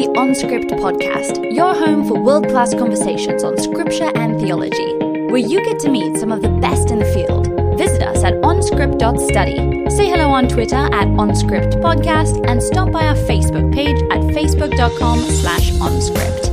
the 0.00 0.06
OnScript 0.18 0.70
podcast, 0.80 1.52
your 1.52 1.74
home 1.74 2.08
for 2.08 2.18
world 2.18 2.48
class 2.48 2.72
conversations 2.72 3.44
on 3.44 3.58
scripture 3.58 4.10
and 4.14 4.40
theology, 4.40 4.96
where 5.26 5.36
you 5.36 5.62
get 5.62 5.78
to 5.80 5.90
meet 5.90 6.16
some 6.16 6.32
of 6.32 6.40
the 6.40 6.48
best 6.48 6.90
in 6.90 7.00
the 7.00 7.04
field. 7.04 7.48
Visit 7.76 8.00
us 8.04 8.24
at 8.24 8.32
onscript.study. 8.36 9.90
Say 9.90 10.08
hello 10.08 10.30
on 10.30 10.48
Twitter 10.48 10.76
at 10.76 11.06
OnScriptPodcast 11.06 12.48
and 12.48 12.62
stop 12.62 12.90
by 12.90 13.08
our 13.08 13.14
Facebook 13.14 13.74
page 13.74 14.00
at 14.10 14.20
facebook.com 14.34 15.18
slash 15.18 15.70
OnScript. 15.72 16.46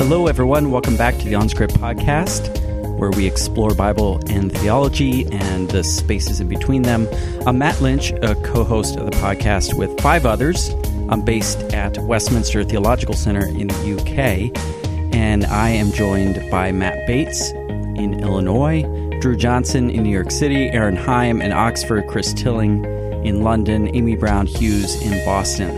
Hello, 0.00 0.26
everyone. 0.26 0.72
Welcome 0.72 0.96
back 0.96 1.16
to 1.18 1.24
the 1.24 1.34
OnScript 1.34 1.74
podcast 1.74 2.52
where 2.98 3.12
we 3.12 3.28
explore 3.28 3.74
Bible 3.74 4.20
and 4.28 4.50
theology 4.50 5.24
and 5.30 5.70
the 5.70 5.84
spaces 5.84 6.40
in 6.40 6.48
between 6.48 6.82
them. 6.82 7.06
I'm 7.46 7.58
Matt 7.58 7.80
Lynch, 7.80 8.10
a 8.10 8.34
co 8.34 8.64
host 8.64 8.96
of 8.96 9.06
the 9.06 9.16
podcast 9.18 9.78
with 9.78 10.00
five 10.00 10.26
others. 10.26 10.74
I'm 11.10 11.20
based 11.20 11.60
at 11.74 11.98
Westminster 11.98 12.64
Theological 12.64 13.14
Center 13.14 13.46
in 13.46 13.68
the 13.68 14.00
UK, 14.00 15.14
and 15.14 15.44
I 15.44 15.68
am 15.68 15.92
joined 15.92 16.42
by 16.50 16.72
Matt 16.72 17.06
Bates 17.06 17.50
in 17.50 18.20
Illinois, 18.20 18.82
Drew 19.20 19.36
Johnson 19.36 19.90
in 19.90 20.02
New 20.02 20.10
York 20.10 20.30
City, 20.30 20.70
Erin 20.70 20.96
Heim 20.96 21.42
in 21.42 21.52
Oxford, 21.52 22.06
Chris 22.08 22.32
Tilling 22.32 22.86
in 23.22 23.42
London, 23.42 23.94
Amy 23.94 24.16
Brown 24.16 24.46
Hughes 24.46 25.00
in 25.02 25.22
Boston. 25.26 25.70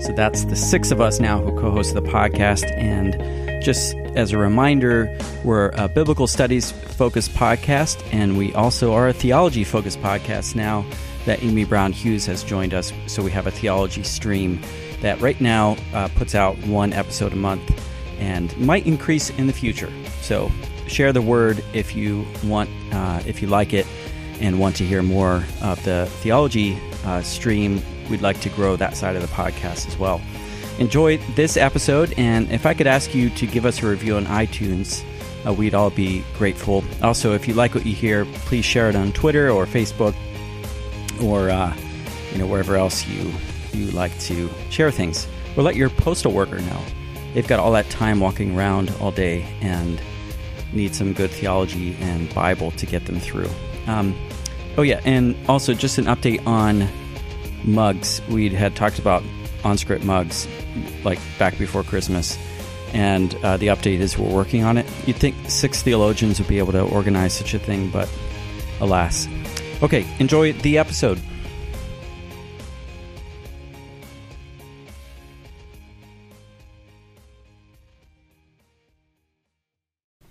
So 0.00 0.12
that's 0.12 0.44
the 0.44 0.56
six 0.56 0.92
of 0.92 1.00
us 1.00 1.18
now 1.18 1.40
who 1.40 1.50
co 1.60 1.72
host 1.72 1.94
the 1.94 2.02
podcast. 2.02 2.70
And 2.78 3.14
just 3.62 3.96
as 4.14 4.30
a 4.30 4.38
reminder, 4.38 5.12
we're 5.42 5.70
a 5.70 5.88
biblical 5.88 6.28
studies 6.28 6.70
focused 6.70 7.32
podcast, 7.32 8.00
and 8.12 8.38
we 8.38 8.54
also 8.54 8.92
are 8.92 9.08
a 9.08 9.12
theology 9.12 9.64
focused 9.64 10.00
podcast 10.00 10.54
now 10.54 10.84
that 11.26 11.42
Amy 11.42 11.64
Brown 11.64 11.92
Hughes 11.92 12.26
has 12.26 12.42
joined 12.42 12.74
us. 12.74 12.92
So 13.06 13.22
we 13.22 13.30
have 13.30 13.46
a 13.46 13.50
theology 13.50 14.02
stream 14.02 14.60
that 15.00 15.20
right 15.20 15.40
now 15.40 15.76
uh, 15.92 16.08
puts 16.14 16.34
out 16.34 16.56
one 16.66 16.92
episode 16.92 17.32
a 17.32 17.36
month 17.36 17.62
and 18.18 18.56
might 18.58 18.86
increase 18.86 19.30
in 19.30 19.46
the 19.46 19.52
future. 19.52 19.92
So 20.20 20.50
share 20.86 21.12
the 21.12 21.22
word 21.22 21.62
if 21.72 21.94
you 21.94 22.24
want, 22.44 22.70
uh, 22.92 23.22
if 23.26 23.42
you 23.42 23.48
like 23.48 23.72
it, 23.72 23.86
and 24.40 24.58
want 24.58 24.76
to 24.76 24.84
hear 24.84 25.02
more 25.02 25.44
of 25.62 25.82
the 25.84 26.08
theology 26.20 26.78
uh, 27.04 27.22
stream. 27.22 27.82
We'd 28.10 28.22
like 28.22 28.40
to 28.40 28.48
grow 28.50 28.76
that 28.76 28.96
side 28.96 29.16
of 29.16 29.22
the 29.22 29.28
podcast 29.28 29.88
as 29.88 29.98
well 29.98 30.20
enjoy 30.78 31.18
this 31.34 31.56
episode. 31.56 32.12
And 32.16 32.50
if 32.50 32.66
I 32.66 32.74
could 32.74 32.86
ask 32.86 33.14
you 33.14 33.30
to 33.30 33.46
give 33.46 33.66
us 33.66 33.82
a 33.82 33.86
review 33.86 34.16
on 34.16 34.26
iTunes, 34.26 35.04
uh, 35.46 35.52
we'd 35.52 35.74
all 35.74 35.90
be 35.90 36.24
grateful. 36.36 36.84
Also, 37.02 37.32
if 37.32 37.46
you 37.46 37.54
like 37.54 37.74
what 37.74 37.86
you 37.86 37.94
hear, 37.94 38.24
please 38.46 38.64
share 38.64 38.88
it 38.88 38.96
on 38.96 39.12
Twitter 39.12 39.50
or 39.50 39.66
Facebook 39.66 40.14
or 41.22 41.50
uh, 41.50 41.74
you 42.32 42.38
know 42.38 42.46
wherever 42.46 42.76
else 42.76 43.06
you 43.06 43.32
you 43.72 43.90
like 43.90 44.18
to 44.20 44.48
share 44.70 44.90
things. 44.90 45.26
Or 45.56 45.62
let 45.62 45.76
your 45.76 45.88
postal 45.88 46.32
worker 46.32 46.58
know. 46.58 46.80
They've 47.32 47.46
got 47.46 47.60
all 47.60 47.72
that 47.72 47.88
time 47.90 48.20
walking 48.20 48.56
around 48.56 48.92
all 49.00 49.12
day 49.12 49.42
and 49.60 50.00
need 50.72 50.94
some 50.94 51.12
good 51.12 51.30
theology 51.30 51.96
and 52.00 52.32
Bible 52.34 52.72
to 52.72 52.86
get 52.86 53.06
them 53.06 53.20
through. 53.20 53.50
Um, 53.86 54.16
oh 54.76 54.82
yeah, 54.82 55.00
and 55.04 55.36
also 55.48 55.74
just 55.74 55.98
an 55.98 56.06
update 56.06 56.44
on 56.46 56.88
mugs. 57.64 58.20
We 58.28 58.48
had 58.50 58.74
talked 58.76 58.98
about 58.98 59.22
OnScript 59.62 60.04
mugs 60.04 60.46
like 61.04 61.18
back 61.38 61.58
before 61.58 61.82
Christmas. 61.82 62.38
And 62.92 63.34
uh, 63.42 63.56
the 63.56 63.68
update 63.68 63.98
is 63.98 64.16
we're 64.16 64.32
working 64.32 64.62
on 64.62 64.78
it. 64.78 64.86
You'd 65.04 65.16
think 65.16 65.34
six 65.48 65.82
theologians 65.82 66.38
would 66.38 66.48
be 66.48 66.58
able 66.58 66.72
to 66.72 66.82
organize 66.82 67.32
such 67.32 67.52
a 67.52 67.58
thing, 67.58 67.90
but 67.90 68.08
alas. 68.80 69.26
Okay, 69.82 70.06
enjoy 70.18 70.52
the 70.52 70.78
episode. 70.78 71.20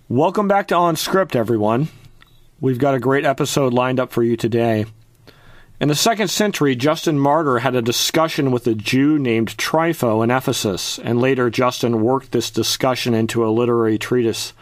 Welcome 0.08 0.48
back 0.48 0.68
to 0.68 0.74
OnScript, 0.74 1.34
everyone. 1.34 1.88
We've 2.60 2.78
got 2.78 2.94
a 2.94 3.00
great 3.00 3.24
episode 3.24 3.74
lined 3.74 3.98
up 3.98 4.12
for 4.12 4.22
you 4.22 4.36
today. 4.36 4.86
In 5.80 5.88
the 5.88 5.94
second 5.94 6.28
century, 6.28 6.76
Justin 6.76 7.18
Martyr 7.18 7.58
had 7.58 7.74
a 7.74 7.82
discussion 7.82 8.52
with 8.52 8.66
a 8.66 8.74
Jew 8.74 9.18
named 9.18 9.56
Trypho 9.56 10.22
in 10.22 10.30
Ephesus, 10.30 10.98
and 11.00 11.20
later 11.20 11.50
Justin 11.50 12.00
worked 12.00 12.32
this 12.32 12.50
discussion 12.50 13.12
into 13.12 13.44
a 13.44 13.50
literary 13.50 13.98
treatise. 13.98 14.52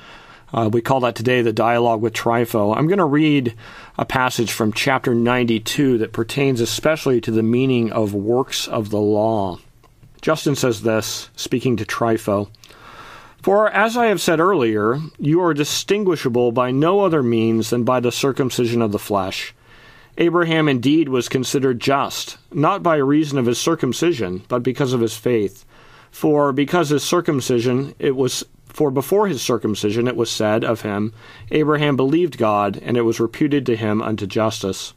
Uh, 0.52 0.68
we 0.72 0.82
call 0.82 1.00
that 1.00 1.14
today 1.14 1.42
the 1.42 1.52
Dialogue 1.52 2.00
with 2.00 2.12
Trypho. 2.12 2.76
I'm 2.76 2.86
going 2.86 2.98
to 2.98 3.04
read 3.04 3.54
a 3.96 4.04
passage 4.04 4.52
from 4.52 4.72
chapter 4.72 5.14
92 5.14 5.98
that 5.98 6.12
pertains 6.12 6.60
especially 6.60 7.20
to 7.22 7.30
the 7.30 7.42
meaning 7.42 7.90
of 7.92 8.14
works 8.14 8.68
of 8.68 8.90
the 8.90 9.00
law. 9.00 9.58
Justin 10.20 10.54
says 10.54 10.82
this, 10.82 11.30
speaking 11.36 11.76
to 11.78 11.84
Trypho. 11.84 12.48
For 13.42 13.68
as 13.70 13.96
I 13.96 14.06
have 14.06 14.20
said 14.20 14.40
earlier, 14.40 15.00
you 15.18 15.42
are 15.42 15.54
distinguishable 15.54 16.52
by 16.52 16.70
no 16.70 17.00
other 17.00 17.22
means 17.22 17.70
than 17.70 17.84
by 17.84 18.00
the 18.00 18.12
circumcision 18.12 18.82
of 18.82 18.92
the 18.92 18.98
flesh 18.98 19.54
Abraham 20.18 20.68
indeed 20.68 21.08
was 21.08 21.28
considered 21.28 21.80
just, 21.80 22.36
not 22.52 22.82
by 22.82 22.96
reason 22.96 23.38
of 23.38 23.46
his 23.46 23.58
circumcision, 23.58 24.42
but 24.48 24.62
because 24.62 24.92
of 24.92 25.00
his 25.00 25.16
faith. 25.16 25.64
For 26.10 26.52
because 26.52 26.90
his 26.90 27.02
circumcision, 27.02 27.94
it 27.98 28.14
was 28.14 28.44
for 28.72 28.90
before 28.90 29.26
his 29.26 29.42
circumcision 29.42 30.08
it 30.08 30.16
was 30.16 30.30
said 30.30 30.64
of 30.64 30.82
him, 30.82 31.12
Abraham 31.50 31.96
believed 31.96 32.38
God, 32.38 32.78
and 32.82 32.96
it 32.96 33.02
was 33.02 33.20
reputed 33.20 33.66
to 33.66 33.76
him 33.76 34.00
unto 34.02 34.26
justice. 34.26 34.94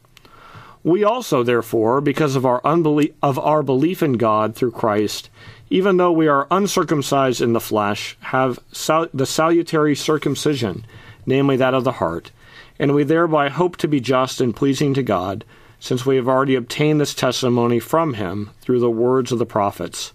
We 0.84 1.04
also, 1.04 1.44
therefore, 1.44 2.00
because 2.00 2.36
of 2.36 2.46
our 2.46 2.62
unbelief 2.64 3.12
of 3.22 3.40
our 3.40 3.64
belief 3.64 4.04
in 4.04 4.14
God 4.14 4.56
through 4.56 4.72
Christ, 4.72 5.30
even 5.70 5.98
though 5.98 6.12
we 6.12 6.28
are 6.28 6.48
uncircumcised 6.52 7.42
in 7.42 7.54
the 7.54 7.60
flesh, 7.60 8.18
have 8.22 8.60
sal- 8.72 9.10
the 9.14 9.26
salutary 9.26 9.96
circumcision, 9.96 10.86
namely 11.26 11.58
that 11.58 11.74
of 11.74 11.84
the 11.84 11.94
heart 11.94 12.32
and 12.80 12.94
we 12.94 13.04
thereby 13.04 13.50
hope 13.50 13.78
to 13.78 13.88
be 13.88 14.00
just 14.00 14.42
and 14.42 14.56
pleasing 14.56 14.94
to 14.94 15.04
God, 15.04 15.46
since 15.80 16.06
we 16.06 16.16
have 16.16 16.28
already 16.28 16.56
obtained 16.56 17.00
this 17.00 17.14
testimony 17.14 17.80
from 17.80 18.16
him 18.16 18.50
through 18.62 18.80
the 18.80 18.90
words 18.90 19.32
of 19.32 19.40
the 19.40 19.46
prophets. 19.46 20.14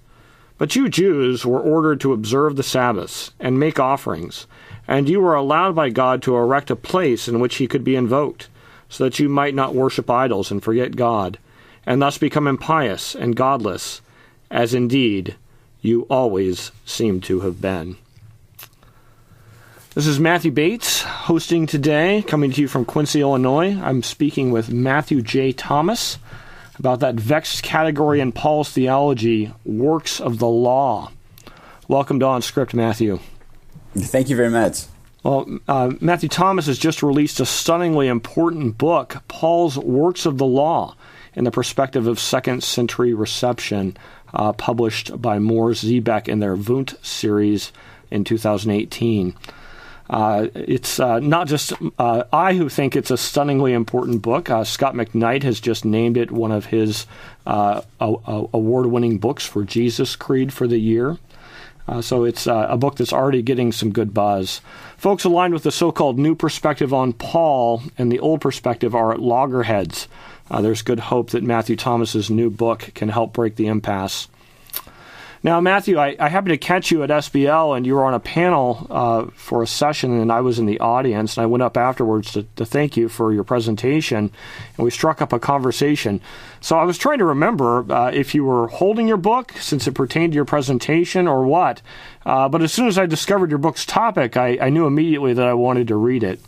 But 0.61 0.77
you 0.77 0.91
Jews 0.91 1.47
were 1.47 1.59
ordered 1.59 2.03
to 2.03 2.13
observe 2.13 2.57
the 2.57 2.63
Sabbaths 2.63 3.31
and 3.41 3.59
make 3.59 3.81
offerings, 3.81 4.47
and 4.87 5.09
you 5.09 5.19
were 5.19 5.35
allowed 5.35 5.75
by 5.75 5.89
God 5.89 6.21
to 6.21 6.37
erect 6.37 6.71
a 6.71 6.77
place 6.77 7.29
in 7.29 7.41
which 7.41 7.57
he 7.57 7.67
could 7.67 7.83
be 7.83 7.97
invoked, 7.97 8.51
so 8.87 9.05
that 9.05 9.19
you 9.19 9.31
might 9.31 9.55
not 9.55 9.75
worship 9.75 10.11
idols 10.11 10.51
and 10.51 10.63
forget 10.63 10.97
God, 10.97 11.39
and 11.87 12.03
thus 12.03 12.19
become 12.19 12.47
impious 12.47 13.15
and 13.15 13.35
godless, 13.35 14.03
as 14.51 14.75
indeed 14.75 15.35
you 15.81 16.03
always 16.11 16.73
seem 16.85 17.23
to 17.23 17.41
have 17.41 17.63
been. 17.63 17.97
This 19.95 20.07
is 20.07 20.21
Matthew 20.21 20.51
Bates 20.51 21.01
hosting 21.01 21.67
today, 21.67 22.23
coming 22.29 22.53
to 22.53 22.61
you 22.61 22.69
from 22.69 22.85
Quincy, 22.85 23.23
Illinois. 23.23 23.81
I'm 23.81 24.03
speaking 24.03 24.51
with 24.51 24.71
Matthew 24.71 25.23
J. 25.23 25.53
Thomas 25.53 26.19
about 26.81 27.01
that 27.01 27.15
vexed 27.15 27.63
category 27.63 28.21
in 28.21 28.33
Paul's 28.33 28.71
theology, 28.71 29.53
works 29.67 30.19
of 30.19 30.39
the 30.39 30.49
law. 30.49 31.13
Welcome 31.89 32.19
to 32.21 32.27
OnScript, 32.27 32.73
Matthew. 32.73 33.19
Thank 33.95 34.31
you 34.31 34.37
very 34.37 34.49
much. 34.49 34.85
Well, 35.23 35.59
uh, 35.69 35.93
Matthew 36.01 36.31
Thomas 36.31 36.65
has 36.69 36.79
just 36.79 37.03
released 37.03 37.39
a 37.39 37.45
stunningly 37.45 38.09
important 38.09 38.79
book, 38.79 39.19
Paul's 39.29 39.77
Works 39.77 40.25
of 40.25 40.39
the 40.39 40.47
Law, 40.47 40.97
in 41.35 41.45
the 41.45 41.51
perspective 41.51 42.07
of 42.07 42.19
second 42.19 42.65
century 42.65 43.13
reception, 43.13 43.95
uh, 44.33 44.55
published 44.55 45.21
by 45.21 45.37
Mohr 45.37 45.75
Siebeck 45.75 46.29
in 46.29 46.39
their 46.39 46.57
WUNT 46.57 46.95
series 47.03 47.73
in 48.11 48.25
2018. 48.25 49.35
Uh, 50.11 50.49
it's 50.55 50.99
uh, 50.99 51.21
not 51.21 51.47
just 51.47 51.73
uh, 51.97 52.25
I 52.33 52.55
who 52.55 52.69
think 52.69 52.97
it's 52.97 53.13
a 53.13 53.17
stunningly 53.17 53.73
important 53.73 54.23
book. 54.23 54.51
Uh, 54.51 54.65
Scot 54.65 54.95
McKnight 54.95 55.45
has 55.45 55.61
just 55.61 55.85
named 55.85 56.17
it 56.17 56.33
one 56.33 56.51
of 56.51 56.67
his 56.67 57.07
uh, 57.47 57.83
award 58.01 58.87
winning 58.87 59.19
books 59.19 59.47
for 59.47 59.63
Jesus 59.63 60.17
Creed 60.17 60.53
for 60.53 60.67
the 60.67 60.79
year. 60.79 61.19
Uh, 61.87 62.03
so 62.03 62.25
it's 62.25 62.47
a 62.47 62.77
book 62.77 62.97
that's 62.97 63.13
already 63.13 63.41
getting 63.41 63.73
some 63.73 63.91
good 63.91 64.13
buzz. 64.13 64.61
Folks 64.97 65.25
aligned 65.25 65.55
with 65.55 65.63
the 65.63 65.73
so 65.73 65.91
called 65.91 66.19
new 66.19 66.35
perspective 66.35 66.93
on 66.93 67.13
Paul 67.13 67.83
and 67.97 68.11
the 68.11 68.21
old 68.21 68.41
perspective 68.41 68.95
are 68.95 69.13
at 69.13 69.21
loggerheads. 69.21 70.07
there's 70.61 70.83
good 70.83 71.01
hope 71.01 71.31
that 71.31 71.43
Matthew 71.43 71.77
Thomas's 71.77 72.31
new 72.31 72.51
book 72.51 72.91
can 72.95 73.09
help 73.09 73.33
break 73.33 73.57
the 73.57 73.67
impasse. 73.67 74.29
Now, 75.43 75.59
Matthew, 75.59 75.99
I, 75.99 76.17
I, 76.21 76.29
happened 76.29 76.51
to 76.51 76.59
catch 76.59 76.91
you 76.91 77.03
at 77.03 77.09
SBL, 77.09 77.75
and 77.75 77.87
you 77.87 77.95
were 77.95 78.05
on 78.05 78.13
a 78.13 78.21
panel 78.21 78.87
uh, 78.91 79.27
for 79.33 79.63
a 79.63 79.67
session, 79.67 80.21
and 80.21 80.31
I 80.31 80.43
was 80.43 80.59
in 80.59 80.67
the 80.67 80.79
audience, 80.81 81.37
and 81.37 81.43
I 81.43 81.47
went 81.47 81.63
up 81.63 81.79
afterwards 81.79 82.33
to, 82.33 82.43
to, 82.57 82.67
thank 82.67 82.95
you 82.95 83.09
for 83.09 83.33
your 83.33 83.43
presentation, 83.43 84.31
and 84.77 84.85
we 84.85 84.91
struck 84.91 85.23
up 85.23 85.33
a 85.33 85.39
conversation. 85.39 86.21
So 86.61 86.79
I 86.79 86.85
was 86.85 86.99
trying 86.99 87.21
to 87.21 87.25
remember 87.25 87.91
uh, 87.91 88.11
if 88.11 88.35
you 88.35 88.45
were 88.45 88.69
holding 88.69 89.09
your 89.09 89.17
book 89.17 89.53
since 89.53 89.87
it 89.87 89.93
pertained 89.93 90.35
to 90.35 90.37
your 90.37 90.45
presentation 90.45 91.27
or 91.27 91.47
what. 91.47 91.81
Uh, 92.27 92.51
but 92.51 92.61
as 92.61 92.71
soon 92.71 92.87
as 92.87 92.99
I 92.99 93.07
discovered 93.07 93.49
your 93.49 93.59
book's 93.59 93.87
topic, 93.87 94.37
I, 94.37 94.59
I 94.61 94.69
knew 94.69 94.87
immediately 94.87 95.33
that 95.33 95.47
I 95.47 95.55
wanted 95.55 95.89
to 95.89 95.97
read 95.97 96.23
it. 96.23 96.41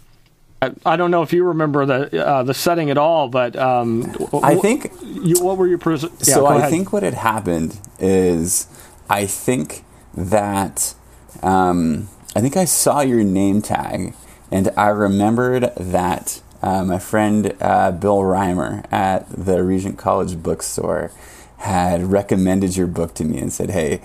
I 0.87 0.97
don't 0.97 1.11
know 1.11 1.23
if 1.23 1.33
you 1.33 1.45
remember 1.45 1.87
the 1.87 2.25
uh, 2.27 2.43
the 2.45 2.55
setting 2.55 2.91
at 2.91 2.99
all, 2.99 3.29
but 3.29 3.57
um, 3.57 4.15
I 4.43 4.55
think 4.57 4.93
you, 5.03 5.35
what 5.45 5.57
were 5.57 5.67
your 5.67 5.79
Pres- 5.79 6.03
yeah, 6.03 6.35
so 6.35 6.47
I 6.47 6.71
think 6.71 6.93
what 6.93 7.03
had 7.03 7.15
happened 7.15 7.79
is 7.99 8.69
I 9.11 9.27
think 9.27 9.85
that 10.15 10.95
um, 11.43 12.09
I 12.37 12.41
think 12.41 12.57
I 12.57 12.65
saw 12.65 13.01
your 13.01 13.25
name 13.25 13.61
tag, 13.61 14.15
and 14.51 14.71
I 14.77 14.89
remembered 14.89 15.73
that 15.77 16.41
uh, 16.63 16.85
my 16.85 16.99
friend 16.99 17.57
uh, 17.61 17.91
Bill 17.91 18.19
Reimer 18.19 18.87
at 18.93 19.29
the 19.31 19.65
Regent 19.65 19.99
College 19.99 20.43
bookstore 20.43 21.11
had 21.59 22.05
recommended 22.05 22.77
your 22.77 22.87
book 22.87 23.15
to 23.15 23.25
me 23.25 23.39
and 23.39 23.53
said, 23.53 23.71
"Hey." 23.71 24.01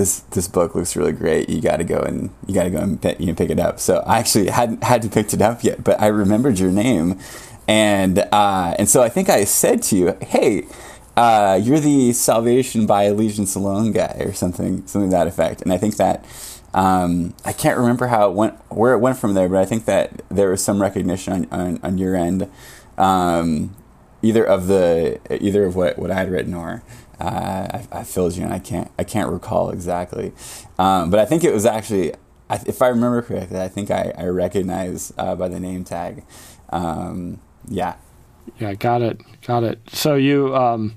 This 0.00 0.20
this 0.30 0.48
book 0.48 0.74
looks 0.74 0.96
really 0.96 1.12
great. 1.12 1.50
You 1.50 1.60
got 1.60 1.76
to 1.76 1.84
go 1.84 2.00
and 2.00 2.30
you 2.46 2.54
got 2.54 2.64
to 2.64 2.70
go 2.70 2.78
and 2.78 3.00
pick, 3.00 3.20
you 3.20 3.26
know, 3.26 3.34
pick 3.34 3.50
it 3.50 3.60
up. 3.60 3.78
So 3.78 3.98
I 4.06 4.18
actually 4.18 4.48
hadn't 4.48 4.82
had 4.82 5.02
to 5.02 5.10
pick 5.10 5.32
it 5.34 5.42
up 5.42 5.62
yet, 5.62 5.84
but 5.84 6.00
I 6.00 6.06
remembered 6.06 6.58
your 6.58 6.70
name, 6.70 7.18
and 7.68 8.18
uh, 8.32 8.74
and 8.78 8.88
so 8.88 9.02
I 9.02 9.10
think 9.10 9.28
I 9.28 9.44
said 9.44 9.82
to 9.84 9.96
you, 9.96 10.16
"Hey, 10.22 10.66
uh, 11.18 11.60
you're 11.62 11.80
the 11.80 12.14
Salvation 12.14 12.86
by 12.86 13.04
Allegiance 13.04 13.54
Alone 13.54 13.92
guy," 13.92 14.16
or 14.20 14.32
something 14.32 14.86
something 14.86 15.10
to 15.10 15.16
that 15.16 15.26
effect. 15.26 15.60
And 15.60 15.70
I 15.70 15.76
think 15.76 15.96
that 15.96 16.24
um, 16.72 17.34
I 17.44 17.52
can't 17.52 17.78
remember 17.78 18.06
how 18.06 18.30
it 18.30 18.34
went, 18.34 18.54
where 18.70 18.94
it 18.94 18.98
went 19.00 19.18
from 19.18 19.34
there, 19.34 19.50
but 19.50 19.58
I 19.58 19.66
think 19.66 19.84
that 19.84 20.22
there 20.30 20.50
was 20.50 20.64
some 20.64 20.80
recognition 20.80 21.32
on 21.34 21.46
on, 21.52 21.80
on 21.82 21.98
your 21.98 22.16
end. 22.16 22.50
Um, 22.96 23.76
either 24.22 24.44
of 24.44 24.66
the 24.66 25.18
either 25.42 25.64
of 25.64 25.76
what, 25.76 25.98
what 25.98 26.10
I 26.10 26.14
had 26.14 26.30
written 26.30 26.54
or 26.54 26.82
I, 27.20 27.86
I 27.92 28.04
filled 28.04 28.36
you 28.36 28.44
in. 28.44 28.52
I 28.52 28.58
can't 28.58 28.90
I 28.98 29.04
can't 29.04 29.30
recall 29.30 29.70
exactly, 29.70 30.32
um, 30.78 31.10
but 31.10 31.20
I 31.20 31.24
think 31.24 31.44
it 31.44 31.52
was 31.52 31.66
actually, 31.66 32.14
if 32.66 32.82
I 32.82 32.88
remember 32.88 33.22
correctly, 33.22 33.60
I 33.60 33.68
think 33.68 33.90
I, 33.90 34.12
I 34.16 34.26
recognize 34.26 35.12
uh, 35.18 35.34
by 35.34 35.48
the 35.48 35.60
name 35.60 35.84
tag. 35.84 36.24
Um, 36.70 37.40
yeah. 37.68 37.94
Yeah, 38.58 38.74
got 38.74 39.02
it, 39.02 39.20
got 39.46 39.62
it. 39.64 39.78
So 39.92 40.14
you, 40.14 40.56
um, 40.56 40.96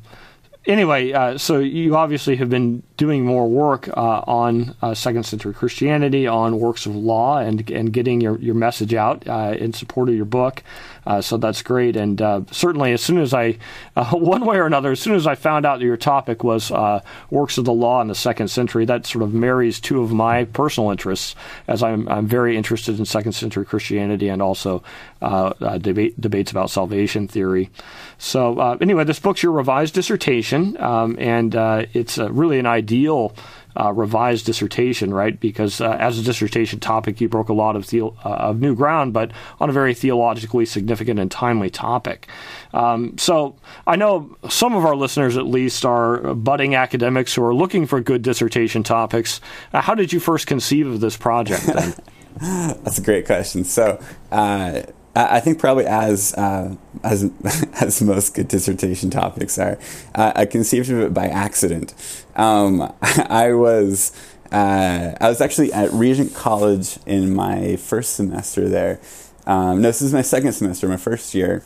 anyway, 0.66 1.12
uh, 1.12 1.38
so 1.38 1.60
you 1.60 1.96
obviously 1.96 2.36
have 2.38 2.50
been 2.50 2.84
doing 2.98 3.26
more 3.26 3.48
work 3.48 3.90
uh, 3.90 4.24
on 4.26 4.76
uh, 4.82 4.94
second 4.94 5.24
century 5.24 5.54
Christianity, 5.54 6.26
on 6.26 6.60
works 6.60 6.86
of 6.86 6.96
law, 6.96 7.38
and 7.38 7.70
and 7.70 7.92
getting 7.94 8.22
your, 8.22 8.40
your 8.40 8.56
message 8.56 8.94
out 8.94 9.28
uh, 9.28 9.56
in 9.58 9.74
support 9.74 10.10
of 10.10 10.16
your 10.16 10.26
book. 10.26 10.64
Uh, 11.06 11.22
so 11.22 11.38
that's 11.38 11.62
great. 11.62 11.96
And 11.96 12.22
uh, 12.22 12.42
certainly, 12.52 12.94
as 12.94 13.02
soon 13.02 13.20
as 13.20 13.34
I, 13.34 13.58
uh, 13.96 14.12
one 14.12 14.46
way 14.46 14.58
or 14.58 14.66
another, 14.66 14.92
as 14.92 15.00
soon 15.00 15.16
as 15.16 15.28
I 15.28 15.36
found 15.36 15.66
out 15.66 15.80
that 15.80 15.86
your 15.86 15.98
topic 15.98 16.44
was 16.44 16.72
uh, 16.72 17.02
works 17.30 17.58
of 17.58 17.66
the 17.66 17.74
law 17.74 18.02
in 18.02 18.08
the 18.08 18.16
second 18.16 18.50
century, 18.50 18.86
that 18.86 19.06
sort 19.06 19.24
of 19.24 19.34
marries 19.34 19.80
two 19.80 20.02
of 20.02 20.12
my 20.12 20.46
personal 20.46 20.92
interests, 20.92 21.36
as 21.68 21.84
I'm 21.84 22.08
I'm 22.08 22.28
very 22.28 22.58
interested 22.58 23.00
in 23.00 23.06
second 23.06 23.34
century 23.34 23.66
Christianity 23.66 24.30
and 24.30 24.42
also 24.42 24.84
uh, 25.22 25.78
debate, 25.78 26.20
debates 26.20 26.52
about 26.52 26.70
salvation 26.70 27.28
theory. 27.28 27.70
So 28.18 28.60
anyway, 28.82 29.04
this 29.04 29.20
book's 29.20 29.44
your 29.44 29.52
revised 29.52 29.94
dissertation, 29.94 30.80
um, 30.82 31.18
and 31.20 31.56
it's 31.94 32.18
really 32.18 32.60
an 32.60 32.66
ideal 32.66 33.36
uh, 33.80 33.92
revised 33.94 34.46
dissertation, 34.46 35.14
right? 35.14 35.40
Because 35.40 35.82
uh, 35.82 35.92
as 36.00 36.20
a 36.20 36.24
dissertation 36.24 36.80
topic, 36.80 37.22
you 37.22 37.30
broke 37.30 37.50
a 37.50 37.54
lot 37.54 37.76
of, 37.76 37.88
the, 37.88 38.02
uh, 38.02 38.10
of 38.24 38.60
new 38.60 38.76
ground, 38.76 39.14
but 39.14 39.32
on 39.60 39.70
a 39.70 39.74
very 39.74 39.94
theologically 39.94 40.66
significant 40.66 41.20
and 41.20 41.32
timely 41.32 41.70
topic. 41.70 42.28
Um, 42.74 43.18
so 43.18 43.56
I 43.86 43.96
know 43.96 44.36
some 44.50 44.76
of 44.76 44.86
our 44.86 44.96
listeners, 44.96 45.38
at 45.38 45.46
least, 45.46 45.86
are 45.86 46.34
budding 46.34 46.76
academics 46.76 47.36
who 47.36 47.44
are 47.44 47.54
looking 47.54 47.86
for 47.86 48.00
good 48.02 48.22
dissertation 48.22 48.84
topics. 48.84 49.42
Uh, 49.74 49.82
how 49.82 49.96
did 49.96 50.14
you 50.14 50.20
first 50.20 50.48
conceive 50.48 50.88
of 50.88 51.00
this 51.00 51.18
project? 51.18 51.66
That's 52.42 52.98
a 52.98 53.02
great 53.02 53.26
question. 53.26 53.64
So 53.64 54.02
uh, 54.32 54.84
I 55.16 55.40
think 55.42 55.60
probably 55.60 55.86
as 55.86 56.34
uh, 56.34 56.76
as 57.04 57.30
as 57.82 58.02
most 58.02 58.34
good 58.34 58.48
dissertation 58.48 59.10
topics 59.10 59.60
are, 59.60 59.78
uh, 60.16 60.34
I 60.36 60.46
conceived 60.46 60.90
of 60.90 61.00
it 61.00 61.14
by 61.14 61.28
accident. 61.28 61.94
Um, 62.36 62.92
I 63.02 63.54
was 63.54 64.12
uh, 64.52 65.16
I 65.20 65.30
was 65.30 65.40
actually 65.40 65.72
at 65.72 65.92
Regent 65.92 66.34
College 66.34 66.98
in 67.06 67.36
my 67.36 67.76
first 67.76 68.14
semester 68.14 68.68
there. 68.68 69.00
Um, 69.46 69.82
no, 69.82 69.90
this 69.90 70.02
is 70.02 70.14
my 70.14 70.22
second 70.22 70.54
semester, 70.54 70.88
my 70.88 70.98
first 70.98 71.36
year, 71.36 71.64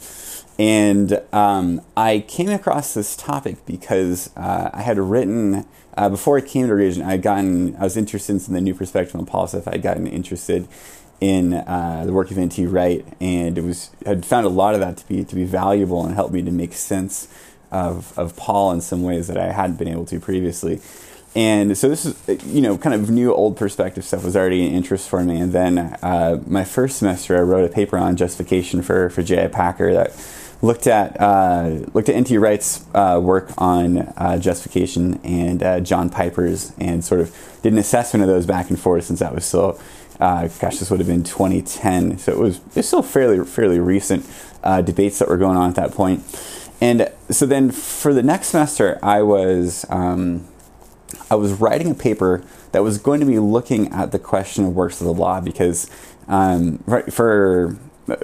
and 0.60 1.22
um, 1.32 1.82
I 1.96 2.26
came 2.28 2.50
across 2.50 2.94
this 2.94 3.16
topic 3.16 3.66
because 3.66 4.30
uh, 4.36 4.72
I 4.74 4.82
had 4.82 4.98
written. 4.98 5.66
Uh, 5.96 6.10
before 6.10 6.38
I 6.38 6.42
came 6.42 6.68
to 6.68 6.76
Regent, 6.76 7.08
I 7.08 7.12
had 7.12 7.24
gotten 7.24 7.76
I 7.78 7.84
was 7.84 7.98
interested 7.98 8.48
in 8.48 8.54
the 8.54 8.62
new 8.62 8.76
perspective 8.76 9.16
on 9.16 9.48
stuff. 9.48 9.68
I 9.68 9.72
had 9.72 9.82
gotten 9.82 10.06
interested 10.06 10.68
in 11.19 11.54
uh, 11.54 12.04
the 12.06 12.14
work 12.14 12.30
of 12.31 12.38
N.T. 12.38 12.66
Wright, 12.68 13.06
and 13.19 13.58
it 13.58 13.64
was 13.64 13.90
had 14.06 14.25
found 14.25 14.46
a 14.46 14.50
lot 14.50 14.74
of 14.74 14.80
that 14.80 14.98
to 14.98 15.08
be 15.08 15.24
to 15.24 15.36
be 15.36 15.46
valuable 15.46 16.06
and 16.06 16.14
helped 16.14 16.34
me 16.34 16.42
to 16.44 16.52
make 16.52 16.74
sense 16.74 17.28
of 17.72 18.18
of 18.18 18.36
Paul 18.36 18.72
in 18.72 18.81
some 18.81 19.04
ways 19.04 19.28
that 19.28 19.38
I 19.38 19.52
hadn't 19.52 19.78
been 19.78 19.88
able 19.88 20.06
to 20.06 20.19
previously. 20.19 20.81
And 21.36 21.78
so 21.78 21.88
this 21.88 22.06
is, 22.06 22.16
you 22.48 22.62
know, 22.62 22.78
kind 22.80 22.96
of 22.96 23.12
new 23.12 23.31
old 23.31 23.58
perspective 23.58 24.04
stuff 24.04 24.24
was 24.24 24.36
already 24.36 24.66
an 24.66 24.74
interest 24.74 25.08
for 25.08 25.24
me. 25.24 25.40
And 25.40 25.54
then 25.54 25.78
uh, 25.78 26.42
my 26.48 26.64
first 26.64 26.98
semester, 26.98 27.38
I 27.38 27.42
wrote 27.42 27.69
a 27.69 27.72
paper 27.72 27.98
on 27.98 28.16
justification 28.16 28.81
for 28.81 29.10
for 29.10 29.22
J.I. 29.22 29.48
Packer 29.48 29.94
that 29.94 30.16
looked 30.62 30.88
at 30.88 31.19
uh, 31.19 31.86
looked 31.94 32.10
at 32.10 32.16
N.T. 32.16 32.38
Wright's 32.38 32.86
uh, 32.94 33.19
work 33.22 33.52
on 33.58 34.00
uh, 34.18 34.40
justification 34.40 35.19
and 35.24 35.62
uh, 35.62 35.80
John 35.80 36.10
Piper's, 36.10 36.74
and 36.80 37.04
sort 37.04 37.22
of 37.22 37.36
did 37.62 37.74
an 37.74 37.80
assessment 37.80 38.24
of 38.24 38.30
those 38.30 38.46
back 38.46 38.69
and 38.69 38.80
forth 38.80 39.06
since 39.06 39.19
that 39.19 39.34
was 39.36 39.46
still 39.46 39.80
uh, 40.19 40.48
gosh, 40.60 40.80
this 40.80 40.90
would 40.90 41.00
have 41.00 41.08
been 41.08 41.24
2010, 41.24 42.18
so 42.18 42.31
it 42.31 42.38
was 42.38 42.60
it's 42.75 42.88
still 42.88 43.04
fairly 43.04 43.46
fairly 43.46 43.80
recent 43.80 44.25
uh, 44.64 44.81
debates 44.81 45.19
that 45.19 45.28
were 45.28 45.38
going 45.38 45.58
on 45.58 45.69
at 45.69 45.75
that 45.75 45.92
point. 45.92 46.24
And 46.80 47.12
so 47.30 47.46
then 47.46 47.72
for 47.72 48.14
the 48.14 48.24
next 48.24 48.48
semester, 48.48 49.00
I 49.02 49.22
was 49.22 49.86
um, 49.90 50.48
I 51.30 51.36
was 51.36 51.54
writing 51.54 51.92
a 51.92 51.96
paper 51.96 52.44
that 52.72 52.84
was 52.84 52.98
going 52.98 53.19
to 53.19 53.25
be 53.25 53.40
looking 53.40 53.92
at 53.92 54.12
the 54.12 54.19
question 54.19 54.66
of 54.66 54.75
works 54.75 55.02
of 55.02 55.08
the 55.08 55.14
law 55.14 55.40
because 55.42 55.90
um, 56.28 56.84
right, 56.86 57.12
for 57.12 57.78
uh, 58.10 58.16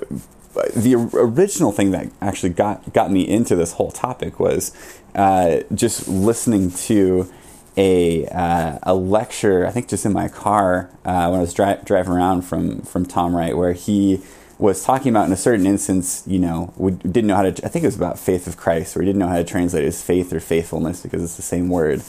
the 0.76 0.96
original 1.14 1.72
thing 1.72 1.92
that 1.92 2.10
actually 2.22 2.50
got 2.50 2.94
got 2.94 3.12
me 3.12 3.28
into 3.28 3.56
this 3.56 3.74
whole 3.74 3.92
topic 3.92 4.40
was 4.40 4.76
uh, 5.16 5.60
just 5.74 6.08
listening 6.08 6.72
to 6.72 7.32
a 7.78 8.28
uh, 8.28 8.80
a 8.84 8.94
lecture, 8.94 9.66
I 9.66 9.72
think 9.72 9.88
just 9.88 10.06
in 10.06 10.14
my 10.14 10.28
car 10.28 10.90
uh, 11.06 11.28
when 11.28 11.40
I 11.40 11.42
was 11.42 11.54
dri- 11.54 11.80
driving 11.84 12.14
around 12.14 12.44
from 12.44 12.82
from 12.82 13.06
Tom 13.06 13.36
Wright, 13.36 13.56
where 13.56 13.74
he 13.74 14.22
was 14.60 14.84
talking 14.84 15.10
about 15.10 15.28
in 15.28 15.34
a 15.34 15.38
certain 15.38 15.66
instance, 15.66 16.24
you 16.28 16.40
know, 16.40 16.74
we 16.78 16.92
didn't 16.92 17.28
know 17.28 17.36
how 17.36 17.44
to. 17.44 17.66
I 17.66 17.70
think 17.70 17.84
it 17.84 17.88
was 17.88 17.96
about 17.96 18.20
faith 18.20 18.48
of 18.48 18.58
Christ, 18.58 18.96
where 18.96 19.04
he 19.04 19.08
didn't 19.08 19.20
know 19.20 19.28
how 19.28 19.38
to 19.38 19.44
translate 19.44 19.86
as 19.86 20.02
faith 20.02 20.32
or 20.32 20.40
faithfulness 20.40 21.02
because 21.02 21.24
it's 21.24 21.36
the 21.36 21.42
same 21.42 21.70
word. 21.70 22.04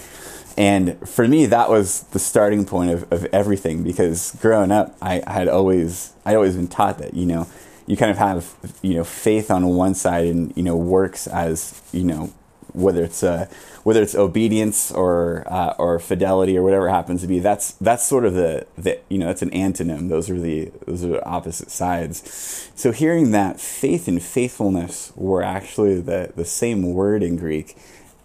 And 0.57 0.97
for 1.09 1.27
me, 1.27 1.47
that 1.47 1.69
was 1.69 2.03
the 2.05 2.21
starting 2.21 2.65
point 2.65 2.93
of, 2.93 3.13
of 3.13 3.25
everything 3.33 3.83
because 3.83 4.37
growing 4.41 4.71
up, 4.71 4.97
I, 5.03 5.23
had 5.27 5.49
always 5.49 6.13
I 6.25 6.35
always 6.35 6.55
been 6.55 6.69
taught 6.69 6.99
that 6.99 7.15
you 7.15 7.27
know 7.27 7.49
you 7.87 7.97
kind 7.97 8.11
of 8.11 8.19
have 8.19 8.55
you 8.83 8.95
know 8.95 9.05
faith 9.05 9.51
on 9.51 9.67
one 9.67 9.95
side 9.95 10.27
and 10.27 10.57
you 10.57 10.63
know 10.63 10.77
works 10.77 11.27
as 11.27 11.81
you 11.93 12.05
know 12.05 12.33
whether 12.73 13.05
it's 13.05 13.23
uh, 13.23 13.49
whether 13.85 14.03
it's 14.03 14.15
obedience 14.15 14.91
or 14.91 15.45
uh, 15.47 15.75
or 15.79 15.99
fidelity 16.01 16.59
or 16.59 16.63
whatever 16.63 16.89
happens 16.89 17.21
to 17.21 17.29
be. 17.29 17.39
That's 17.39 17.73
that's 17.73 18.05
sort 18.05 18.25
of 18.25 18.35
the, 18.35 18.67
the 18.77 18.99
you 19.09 19.19
know 19.19 19.27
that's 19.27 19.43
an 19.43 19.51
antonym. 19.51 20.09
Those 20.09 20.29
are 20.29 20.41
the 20.41 20.73
those 20.87 21.05
are 21.05 21.09
the 21.09 21.25
opposite 21.25 21.71
sides. 21.71 22.71
So 22.75 22.91
hearing 22.91 23.31
that 23.31 23.61
faith 23.61 24.09
and 24.09 24.21
faithfulness 24.21 25.13
were 25.15 25.43
actually 25.43 26.01
the 26.01 26.33
the 26.35 26.45
same 26.47 26.95
word 26.95 27.23
in 27.23 27.37
Greek, 27.37 27.77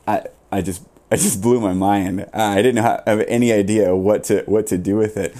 I 0.08 0.24
I 0.52 0.62
just 0.62 0.84
I 1.12 1.18
just 1.18 1.42
blew 1.42 1.60
my 1.60 1.74
mind. 1.74 2.22
Uh, 2.22 2.28
I 2.34 2.62
didn't 2.62 2.84
have 2.84 3.20
any 3.28 3.52
idea 3.52 3.96
what 3.96 4.24
to 4.26 4.44
what 4.46 4.66
to 4.68 4.78
do 4.78 4.96
with 4.96 5.18
it. 5.18 5.36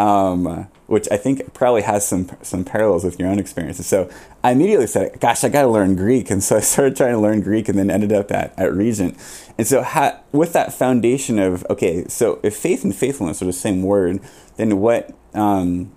Um, 0.00 0.68
which 0.86 1.06
I 1.10 1.18
think 1.18 1.52
probably 1.52 1.82
has 1.82 2.08
some 2.08 2.30
some 2.40 2.64
parallels 2.64 3.04
with 3.04 3.20
your 3.20 3.28
own 3.28 3.38
experiences. 3.38 3.86
So 3.86 4.10
I 4.42 4.52
immediately 4.52 4.86
said, 4.86 5.20
"Gosh, 5.20 5.44
I 5.44 5.50
got 5.50 5.62
to 5.62 5.68
learn 5.68 5.94
Greek," 5.94 6.30
and 6.30 6.42
so 6.42 6.56
I 6.56 6.60
started 6.60 6.96
trying 6.96 7.12
to 7.12 7.20
learn 7.20 7.42
Greek, 7.42 7.68
and 7.68 7.78
then 7.78 7.90
ended 7.90 8.10
up 8.10 8.32
at, 8.32 8.58
at 8.58 8.72
Regent. 8.72 9.16
And 9.58 9.66
so 9.66 9.82
ha- 9.82 10.18
with 10.32 10.54
that 10.54 10.72
foundation 10.72 11.38
of 11.38 11.66
okay, 11.68 12.08
so 12.08 12.40
if 12.42 12.56
faith 12.56 12.82
and 12.82 12.96
faithfulness 12.96 13.42
are 13.42 13.44
the 13.44 13.52
same 13.52 13.82
word, 13.82 14.20
then 14.56 14.80
what 14.80 15.14
um, 15.34 15.92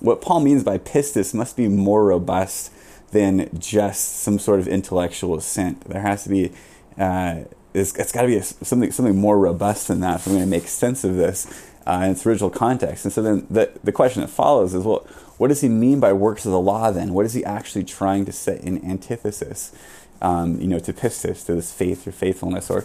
what 0.00 0.20
Paul 0.20 0.40
means 0.40 0.62
by 0.62 0.76
pistis 0.76 1.32
must 1.32 1.56
be 1.56 1.66
more 1.66 2.04
robust 2.04 2.72
than 3.12 3.48
just 3.58 4.18
some 4.18 4.38
sort 4.38 4.60
of 4.60 4.68
intellectual 4.68 5.34
assent. 5.34 5.80
There 5.88 6.02
has 6.02 6.24
to 6.24 6.28
be 6.28 6.52
uh, 6.98 7.44
it's, 7.72 7.96
it's 7.96 8.12
got 8.12 8.22
to 8.22 8.28
be 8.28 8.36
a, 8.36 8.42
something 8.42 8.92
something 8.92 9.16
more 9.16 9.38
robust 9.38 9.88
than 9.88 10.00
that 10.00 10.20
if 10.20 10.26
I'm 10.26 10.34
going 10.34 10.44
to 10.44 10.50
make 10.50 10.68
sense 10.68 11.04
of 11.04 11.16
this 11.16 11.46
uh, 11.86 12.02
in 12.04 12.10
its 12.10 12.26
original 12.26 12.50
context. 12.50 13.04
And 13.04 13.12
so 13.12 13.22
then 13.22 13.46
the, 13.48 13.70
the 13.84 13.92
question 13.92 14.22
that 14.22 14.28
follows 14.28 14.74
is, 14.74 14.84
well, 14.84 15.06
what 15.38 15.48
does 15.48 15.60
he 15.60 15.68
mean 15.68 16.00
by 16.00 16.12
works 16.12 16.46
of 16.46 16.52
the 16.52 16.60
law 16.60 16.90
then? 16.90 17.12
What 17.12 17.26
is 17.26 17.34
he 17.34 17.44
actually 17.44 17.84
trying 17.84 18.24
to 18.24 18.32
set 18.32 18.60
in 18.62 18.84
antithesis, 18.84 19.72
um, 20.22 20.60
you 20.60 20.66
know, 20.66 20.78
to 20.78 20.92
pistis, 20.92 21.44
to 21.46 21.54
this 21.54 21.72
faith 21.72 22.06
or 22.06 22.12
faithfulness, 22.12 22.70
or 22.70 22.84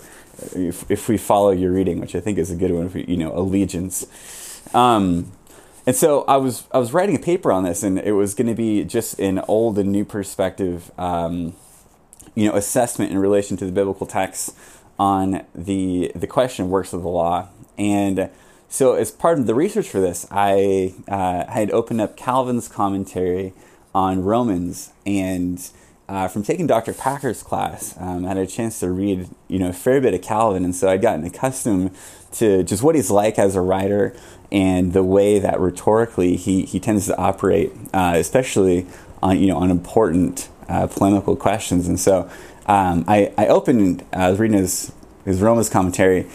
if, 0.53 0.89
if 0.91 1.07
we 1.07 1.17
follow 1.17 1.51
your 1.51 1.71
reading, 1.71 1.99
which 1.99 2.15
I 2.15 2.19
think 2.19 2.37
is 2.37 2.51
a 2.51 2.55
good 2.55 2.71
one, 2.71 2.91
you 3.07 3.17
know, 3.17 3.31
allegiance. 3.35 4.05
Um, 4.73 5.31
and 5.87 5.95
so 5.95 6.23
I 6.27 6.37
was 6.37 6.63
I 6.71 6.77
was 6.77 6.93
writing 6.93 7.15
a 7.15 7.19
paper 7.19 7.51
on 7.51 7.63
this, 7.63 7.83
and 7.83 7.97
it 7.97 8.11
was 8.11 8.35
going 8.35 8.47
to 8.47 8.53
be 8.53 8.83
just 8.83 9.19
an 9.19 9.39
old 9.47 9.79
and 9.79 9.91
new 9.91 10.05
perspective, 10.05 10.91
um, 10.99 11.53
you 12.35 12.47
know, 12.47 12.55
assessment 12.55 13.11
in 13.11 13.17
relation 13.17 13.57
to 13.57 13.65
the 13.65 13.71
biblical 13.71 14.05
texts 14.05 14.53
on 14.99 15.43
the 15.55 16.11
the 16.13 16.27
question 16.27 16.65
of 16.65 16.71
works 16.71 16.93
of 16.93 17.01
the 17.01 17.09
law. 17.09 17.47
And 17.77 18.29
so, 18.71 18.93
as 18.93 19.11
part 19.11 19.37
of 19.37 19.47
the 19.47 19.53
research 19.53 19.89
for 19.89 19.99
this, 19.99 20.25
I 20.31 20.93
uh, 21.09 21.45
had 21.51 21.71
opened 21.71 21.99
up 21.99 22.15
Calvin's 22.15 22.69
commentary 22.69 23.51
on 23.93 24.23
Romans, 24.23 24.93
and 25.05 25.69
uh, 26.07 26.29
from 26.29 26.41
taking 26.41 26.67
Dr. 26.67 26.93
Packer's 26.93 27.43
class, 27.43 27.95
um, 27.99 28.23
I 28.23 28.29
had 28.29 28.37
a 28.37 28.47
chance 28.47 28.79
to 28.79 28.89
read, 28.89 29.27
you 29.49 29.59
know, 29.59 29.67
a 29.67 29.73
fair 29.73 29.99
bit 29.99 30.13
of 30.13 30.21
Calvin, 30.21 30.63
and 30.63 30.73
so 30.73 30.87
I'd 30.87 31.01
gotten 31.01 31.25
accustomed 31.25 31.91
to 32.35 32.63
just 32.63 32.81
what 32.81 32.95
he's 32.95 33.11
like 33.11 33.37
as 33.37 33.57
a 33.57 33.61
writer 33.61 34.15
and 34.53 34.93
the 34.93 35.03
way 35.03 35.37
that 35.37 35.59
rhetorically 35.59 36.37
he, 36.37 36.63
he 36.63 36.79
tends 36.79 37.07
to 37.07 37.17
operate, 37.17 37.73
uh, 37.93 38.13
especially 38.15 38.87
on 39.21 39.37
you 39.37 39.47
know 39.47 39.57
on 39.57 39.69
important 39.69 40.47
uh, 40.69 40.87
polemical 40.87 41.35
questions. 41.35 41.89
And 41.89 41.99
so 41.99 42.29
um, 42.67 43.03
I, 43.05 43.33
I 43.37 43.47
opened, 43.47 44.05
I 44.13 44.29
was 44.29 44.39
reading 44.39 44.59
his 44.59 44.93
his 45.25 45.41
Romans 45.41 45.69
commentary, 45.69 46.25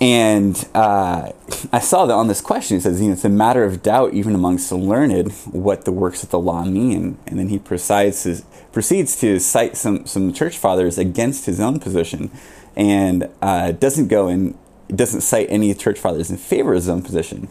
and 0.00 0.68
uh, 0.74 1.32
I 1.72 1.78
saw 1.78 2.04
that 2.04 2.12
on 2.12 2.28
this 2.28 2.42
question, 2.42 2.76
he 2.76 2.80
says, 2.80 3.00
you 3.00 3.06
know, 3.06 3.14
it's 3.14 3.24
a 3.24 3.30
matter 3.30 3.64
of 3.64 3.82
doubt 3.82 4.12
even 4.12 4.34
amongst 4.34 4.68
the 4.68 4.76
learned 4.76 5.32
what 5.52 5.86
the 5.86 5.92
works 5.92 6.22
of 6.22 6.28
the 6.28 6.38
law 6.38 6.64
mean. 6.64 7.16
And 7.26 7.38
then 7.38 7.48
he 7.48 7.58
proceeds 7.58 8.24
to, 8.24 8.42
proceeds 8.72 9.18
to 9.20 9.38
cite 9.38 9.76
some, 9.76 10.04
some 10.04 10.34
church 10.34 10.58
fathers 10.58 10.98
against 10.98 11.46
his 11.46 11.60
own 11.60 11.80
position 11.80 12.30
and 12.76 13.30
uh, 13.40 13.72
doesn't 13.72 14.08
go 14.08 14.28
and 14.28 14.56
doesn't 14.88 15.22
cite 15.22 15.46
any 15.50 15.72
church 15.74 15.98
fathers 15.98 16.30
in 16.30 16.36
favor 16.36 16.72
of 16.72 16.76
his 16.76 16.88
own 16.90 17.02
position. 17.02 17.48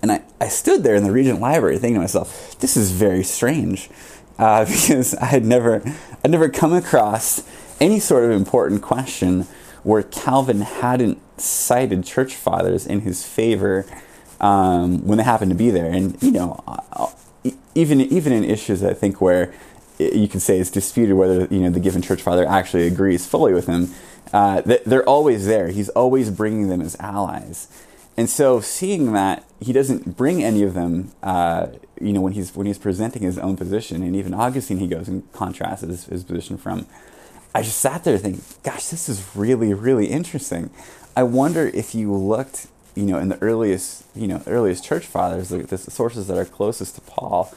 And 0.00 0.12
I, 0.12 0.22
I 0.40 0.48
stood 0.48 0.84
there 0.84 0.94
in 0.94 1.02
the 1.02 1.10
Regent 1.10 1.40
Library 1.40 1.78
thinking 1.78 1.96
to 1.96 2.00
myself, 2.00 2.56
this 2.60 2.76
is 2.76 2.92
very 2.92 3.24
strange. 3.24 3.90
Uh, 4.38 4.64
because 4.70 5.14
I 5.16 5.26
had 5.26 5.44
never, 5.44 5.82
I'd 6.24 6.30
never 6.30 6.48
come 6.48 6.72
across 6.72 7.42
any 7.80 7.98
sort 7.98 8.24
of 8.24 8.30
important 8.30 8.80
question 8.80 9.42
where 9.82 10.02
Calvin 10.04 10.60
hadn't 10.60 11.20
cited 11.36 12.04
church 12.04 12.34
fathers 12.34 12.86
in 12.86 13.00
his 13.00 13.26
favor 13.26 13.86
um, 14.40 15.06
when 15.06 15.18
they 15.18 15.24
happened 15.24 15.50
to 15.50 15.56
be 15.56 15.70
there. 15.70 15.90
And, 15.90 16.20
you 16.22 16.30
know, 16.30 16.62
even, 17.74 18.00
even 18.00 18.32
in 18.32 18.44
issues, 18.44 18.82
I 18.84 18.94
think, 18.94 19.20
where 19.20 19.52
you 19.98 20.28
can 20.28 20.40
say 20.40 20.58
it's 20.58 20.70
disputed 20.70 21.16
whether, 21.16 21.46
you 21.50 21.60
know, 21.60 21.70
the 21.70 21.80
given 21.80 22.02
church 22.02 22.22
father 22.22 22.46
actually 22.46 22.86
agrees 22.86 23.26
fully 23.26 23.52
with 23.52 23.66
him, 23.66 23.90
uh, 24.32 24.62
they're 24.62 25.08
always 25.08 25.46
there. 25.46 25.68
He's 25.68 25.88
always 25.90 26.30
bringing 26.30 26.68
them 26.68 26.80
as 26.80 26.96
allies. 26.98 27.68
And 28.16 28.30
so, 28.30 28.60
seeing 28.60 29.12
that 29.12 29.44
he 29.60 29.72
doesn't 29.72 30.16
bring 30.16 30.42
any 30.42 30.62
of 30.62 30.74
them, 30.74 31.12
uh, 31.22 31.68
you 32.00 32.12
know, 32.12 32.20
when 32.20 32.32
he's 32.32 32.54
when 32.54 32.66
he's 32.66 32.78
presenting 32.78 33.22
his 33.22 33.38
own 33.38 33.56
position, 33.56 34.02
and 34.02 34.14
even 34.14 34.34
Augustine, 34.34 34.78
he 34.78 34.86
goes 34.86 35.08
and 35.08 35.30
contrasts 35.32 35.82
his, 35.82 36.04
his 36.04 36.24
position 36.24 36.56
from. 36.56 36.86
I 37.56 37.62
just 37.62 37.78
sat 37.78 38.02
there 38.02 38.18
thinking, 38.18 38.42
gosh, 38.64 38.86
this 38.88 39.08
is 39.08 39.24
really, 39.36 39.74
really 39.74 40.06
interesting. 40.06 40.70
I 41.16 41.22
wonder 41.22 41.68
if 41.68 41.94
you 41.94 42.12
looked, 42.12 42.66
you 42.94 43.04
know, 43.04 43.18
in 43.18 43.28
the 43.28 43.40
earliest, 43.40 44.04
you 44.16 44.26
know, 44.26 44.42
earliest 44.46 44.84
church 44.84 45.06
fathers, 45.06 45.48
the, 45.48 45.58
the 45.58 45.78
sources 45.78 46.26
that 46.26 46.36
are 46.36 46.44
closest 46.44 46.96
to 46.96 47.00
Paul. 47.02 47.52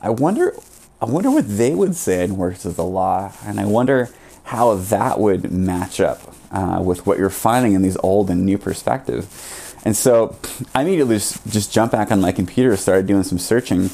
I 0.00 0.10
wonder, 0.10 0.54
I 1.00 1.04
wonder 1.04 1.30
what 1.30 1.46
they 1.46 1.74
would 1.74 1.94
say 1.94 2.24
in 2.24 2.36
works 2.36 2.64
of 2.64 2.76
the 2.76 2.84
law, 2.84 3.32
and 3.44 3.60
I 3.60 3.66
wonder 3.66 4.08
how 4.44 4.74
that 4.74 5.20
would 5.20 5.52
match 5.52 6.00
up 6.00 6.34
uh, 6.50 6.82
with 6.84 7.06
what 7.06 7.18
you're 7.18 7.30
finding 7.30 7.74
in 7.74 7.82
these 7.82 7.96
old 8.02 8.30
and 8.30 8.44
new 8.44 8.58
perspectives. 8.58 9.76
And 9.84 9.96
so 9.96 10.36
I 10.74 10.82
immediately 10.82 11.16
just, 11.16 11.46
just 11.48 11.72
jumped 11.72 11.92
back 11.92 12.10
on 12.12 12.20
my 12.20 12.32
computer, 12.32 12.76
started 12.76 13.06
doing 13.06 13.24
some 13.24 13.38
searching. 13.38 13.90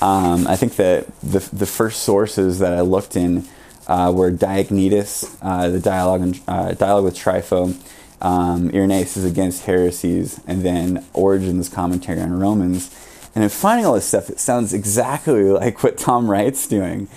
Um, 0.00 0.46
I 0.46 0.56
think 0.56 0.76
that 0.76 1.06
the, 1.20 1.40
the 1.52 1.66
first 1.66 2.02
sources 2.02 2.58
that 2.60 2.72
I 2.72 2.80
looked 2.82 3.16
in 3.16 3.46
uh, 3.86 4.12
were 4.14 4.30
Diognetus, 4.30 5.36
uh, 5.42 5.68
the 5.68 5.80
dialogue, 5.80 6.36
uh, 6.46 6.72
dialogue 6.72 7.04
with 7.04 7.16
Trypho, 7.16 7.74
um, 8.20 8.70
Irenaeus 8.70 9.16
is 9.16 9.24
against 9.24 9.64
heresies, 9.64 10.40
and 10.46 10.62
then 10.62 11.04
Origen's 11.12 11.68
commentary 11.68 12.20
on 12.20 12.38
Romans. 12.38 12.94
And 13.34 13.44
in 13.44 13.50
finding 13.50 13.86
all 13.86 13.94
this 13.94 14.06
stuff, 14.06 14.28
it 14.30 14.40
sounds 14.40 14.72
exactly 14.72 15.44
like 15.50 15.82
what 15.82 15.98
Tom 15.98 16.30
Wright's 16.30 16.66
doing. 16.66 17.08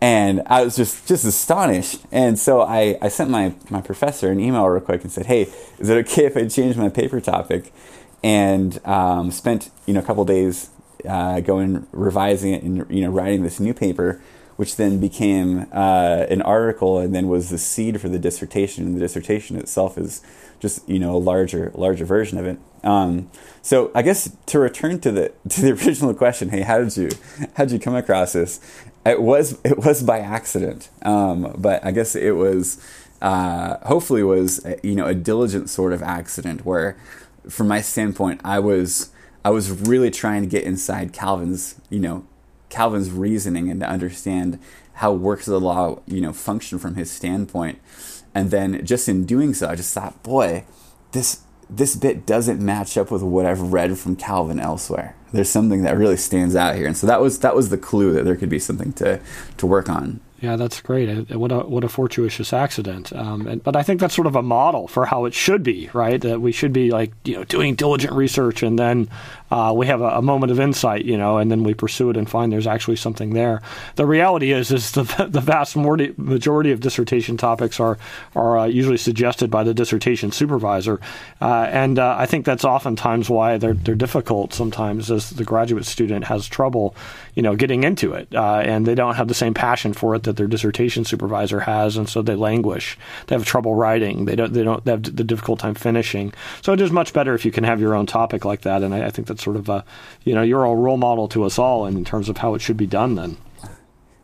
And 0.00 0.42
I 0.46 0.62
was 0.62 0.76
just, 0.76 1.08
just 1.08 1.24
astonished. 1.24 2.00
And 2.12 2.38
so 2.38 2.62
I, 2.62 2.96
I 3.02 3.08
sent 3.08 3.30
my, 3.30 3.54
my 3.68 3.80
professor 3.80 4.30
an 4.30 4.38
email 4.38 4.66
real 4.66 4.80
quick 4.80 5.02
and 5.02 5.10
said, 5.10 5.26
hey, 5.26 5.48
is 5.78 5.88
it 5.88 5.96
okay 6.06 6.26
if 6.26 6.36
I 6.36 6.46
change 6.46 6.76
my 6.76 6.88
paper 6.88 7.20
topic? 7.20 7.72
And 8.22 8.84
um, 8.86 9.32
spent 9.32 9.70
you 9.86 9.94
know, 9.94 10.00
a 10.00 10.02
couple 10.04 10.24
days 10.24 10.70
uh, 11.08 11.40
going, 11.40 11.86
revising 11.90 12.54
it 12.54 12.62
and 12.62 12.86
you 12.90 13.02
know, 13.02 13.10
writing 13.10 13.42
this 13.42 13.58
new 13.58 13.74
paper 13.74 14.20
which 14.58 14.74
then 14.74 14.98
became 14.98 15.66
uh, 15.72 16.26
an 16.28 16.42
article 16.42 16.98
and 16.98 17.14
then 17.14 17.28
was 17.28 17.48
the 17.48 17.58
seed 17.58 18.00
for 18.00 18.08
the 18.08 18.18
dissertation. 18.18 18.84
And 18.84 18.96
the 18.96 19.00
dissertation 19.00 19.56
itself 19.56 19.96
is 19.96 20.20
just 20.60 20.88
you 20.88 20.98
know 20.98 21.14
a 21.14 21.18
larger 21.18 21.72
larger 21.74 22.04
version 22.04 22.38
of 22.38 22.46
it. 22.46 22.58
Um, 22.84 23.30
so 23.62 23.90
I 23.94 24.02
guess 24.02 24.34
to 24.46 24.58
return 24.58 25.00
to 25.00 25.10
the 25.10 25.32
to 25.48 25.62
the 25.62 25.72
original 25.72 26.14
question, 26.14 26.50
hey, 26.50 26.62
how 26.62 26.78
did 26.78 26.96
you 26.96 27.10
how 27.54 27.64
did 27.64 27.72
you 27.72 27.78
come 27.78 27.94
across 27.94 28.32
this? 28.32 28.60
It 29.04 29.22
was 29.22 29.58
it 29.64 29.78
was 29.78 30.02
by 30.02 30.20
accident, 30.20 30.90
um, 31.02 31.54
but 31.56 31.84
I 31.84 31.92
guess 31.92 32.14
it 32.14 32.32
was 32.32 32.82
uh, 33.20 33.78
hopefully 33.86 34.22
was 34.22 34.64
you 34.82 34.94
know 34.94 35.06
a 35.06 35.14
diligent 35.14 35.70
sort 35.70 35.92
of 35.92 36.02
accident 36.02 36.64
where, 36.64 36.96
from 37.48 37.68
my 37.68 37.80
standpoint, 37.80 38.40
I 38.44 38.58
was 38.58 39.10
I 39.44 39.50
was 39.50 39.70
really 39.70 40.10
trying 40.10 40.42
to 40.42 40.48
get 40.48 40.64
inside 40.64 41.12
Calvin's 41.12 41.80
you 41.88 42.00
know 42.00 42.26
Calvin's 42.68 43.10
reasoning 43.10 43.70
and 43.70 43.80
to 43.80 43.88
understand 43.88 44.58
how 44.94 45.12
works 45.12 45.46
of 45.46 45.52
the 45.52 45.60
law, 45.60 46.00
you 46.06 46.20
know, 46.20 46.32
function 46.32 46.78
from 46.78 46.96
his 46.96 47.10
standpoint. 47.10 47.78
And 48.38 48.52
then 48.52 48.86
just 48.86 49.08
in 49.08 49.24
doing 49.24 49.52
so, 49.52 49.68
I 49.68 49.74
just 49.74 49.92
thought, 49.92 50.22
boy, 50.22 50.64
this 51.10 51.40
this 51.68 51.96
bit 51.96 52.24
doesn't 52.24 52.64
match 52.64 52.96
up 52.96 53.10
with 53.10 53.20
what 53.20 53.44
I've 53.44 53.72
read 53.72 53.98
from 53.98 54.14
Calvin 54.14 54.60
elsewhere. 54.60 55.16
There's 55.32 55.50
something 55.50 55.82
that 55.82 55.98
really 55.98 56.16
stands 56.16 56.54
out 56.54 56.76
here. 56.76 56.86
And 56.86 56.96
so 56.96 57.08
that 57.08 57.20
was 57.20 57.40
that 57.40 57.56
was 57.56 57.70
the 57.70 57.76
clue 57.76 58.12
that 58.12 58.24
there 58.24 58.36
could 58.36 58.48
be 58.48 58.60
something 58.60 58.92
to 58.92 59.20
to 59.56 59.66
work 59.66 59.88
on. 59.88 60.20
Yeah, 60.40 60.54
that's 60.54 60.80
great. 60.80 61.28
What 61.34 61.50
a 61.50 61.58
what 61.58 61.82
a 61.82 61.88
fortuitous 61.88 62.52
accident. 62.52 63.12
Um, 63.12 63.48
and, 63.48 63.60
but 63.60 63.74
I 63.74 63.82
think 63.82 63.98
that's 63.98 64.14
sort 64.14 64.28
of 64.28 64.36
a 64.36 64.42
model 64.42 64.86
for 64.86 65.06
how 65.06 65.24
it 65.24 65.34
should 65.34 65.64
be, 65.64 65.90
right? 65.92 66.20
That 66.20 66.40
we 66.40 66.52
should 66.52 66.72
be 66.72 66.92
like 66.92 67.12
you 67.24 67.34
know 67.34 67.42
doing 67.42 67.74
diligent 67.74 68.12
research, 68.12 68.62
and 68.62 68.78
then 68.78 69.10
uh, 69.50 69.72
we 69.74 69.86
have 69.86 70.00
a, 70.00 70.08
a, 70.08 70.22
moment 70.22 70.52
of 70.52 70.60
insight, 70.60 71.04
you 71.04 71.16
know, 71.16 71.38
and 71.38 71.50
then 71.50 71.64
we 71.64 71.72
pursue 71.72 72.10
it 72.10 72.16
and 72.16 72.28
find 72.28 72.52
there's 72.52 72.66
actually 72.66 72.96
something 72.96 73.32
there. 73.32 73.62
The 73.96 74.04
reality 74.04 74.52
is, 74.52 74.70
is 74.70 74.92
the 74.92 75.02
the 75.28 75.40
vast 75.40 75.76
majority 75.76 76.70
of 76.70 76.80
dissertation 76.80 77.36
topics 77.36 77.80
are 77.80 77.98
are 78.34 78.58
uh, 78.58 78.66
usually 78.66 78.98
suggested 78.98 79.50
by 79.50 79.64
the 79.64 79.72
dissertation 79.72 80.32
supervisor, 80.32 81.00
uh, 81.40 81.66
and 81.70 81.98
uh, 81.98 82.16
I 82.18 82.26
think 82.26 82.44
that's 82.44 82.64
oftentimes 82.64 83.30
why 83.30 83.56
they're 83.56 83.74
they're 83.74 83.94
difficult. 83.94 84.52
Sometimes 84.52 85.10
as 85.10 85.30
the 85.30 85.44
graduate 85.44 85.86
student 85.86 86.26
has 86.26 86.46
trouble, 86.46 86.94
you 87.34 87.42
know, 87.42 87.56
getting 87.56 87.84
into 87.84 88.12
it, 88.12 88.28
uh, 88.34 88.58
and 88.58 88.86
they 88.86 88.94
don't 88.94 89.14
have 89.14 89.28
the 89.28 89.34
same 89.34 89.54
passion 89.54 89.94
for 89.94 90.14
it 90.14 90.24
that 90.24 90.36
their 90.36 90.46
dissertation 90.46 91.04
supervisor 91.04 91.60
has, 91.60 91.96
and 91.96 92.08
so 92.08 92.20
they 92.20 92.34
languish. 92.34 92.98
They 93.26 93.34
have 93.34 93.46
trouble 93.46 93.74
writing. 93.74 94.26
They 94.26 94.36
don't. 94.36 94.52
They 94.52 94.62
don't. 94.62 94.84
They 94.84 94.90
have 94.90 95.02
the 95.04 95.24
difficult 95.24 95.58
time 95.58 95.74
finishing. 95.74 96.34
So 96.60 96.72
it 96.72 96.80
is 96.80 96.90
much 96.90 97.12
better 97.14 97.34
if 97.34 97.44
you 97.44 97.50
can 97.50 97.64
have 97.64 97.80
your 97.80 97.94
own 97.94 98.04
topic 98.06 98.44
like 98.44 98.62
that. 98.62 98.82
And 98.82 98.94
I, 98.94 99.06
I 99.06 99.10
think 99.10 99.26
that's 99.26 99.37
sort 99.40 99.56
of 99.56 99.68
a, 99.68 99.84
you 100.24 100.34
know, 100.34 100.42
you're 100.42 100.64
a 100.64 100.74
role 100.74 100.96
model 100.96 101.28
to 101.28 101.44
us 101.44 101.58
all 101.58 101.86
in 101.86 102.04
terms 102.04 102.28
of 102.28 102.38
how 102.38 102.54
it 102.54 102.60
should 102.60 102.76
be 102.76 102.86
done. 102.86 103.14
Then. 103.14 103.36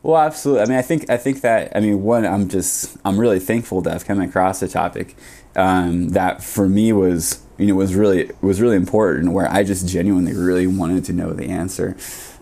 Well, 0.03 0.21
absolutely. 0.21 0.63
I 0.63 0.67
mean, 0.67 0.79
I 0.79 0.83
think 0.83 1.09
I 1.09 1.17
think 1.17 1.41
that 1.41 1.75
I 1.75 1.81
mean, 1.81 2.03
one, 2.03 2.27
I'm 2.27 2.49
just 2.49 2.97
I'm 3.07 3.19
really 3.19 3.41
thankful 3.41 3.83
to 3.83 3.91
have 3.91 4.05
come 4.05 4.21
across 4.21 4.61
a 4.61 4.69
topic 4.69 5.17
um, 5.57 6.11
that 6.11 6.43
for 6.43 6.69
me 6.69 6.93
was 6.93 7.43
you 7.57 7.69
know 7.69 7.75
was 7.75 7.95
really 7.95 8.31
was 8.43 8.61
really 8.61 8.77
important, 8.77 9.33
where 9.33 9.51
I 9.51 9.65
just 9.65 9.89
genuinely 9.89 10.35
really 10.35 10.67
wanted 10.67 11.05
to 11.07 11.15
know 11.15 11.33
the 11.33 11.49
answer, 11.49 11.97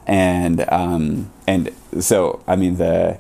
and 0.09 0.69
um, 0.73 1.33
and 1.47 1.71
so 2.01 2.43
I 2.49 2.57
mean 2.57 2.79
the 2.79 3.19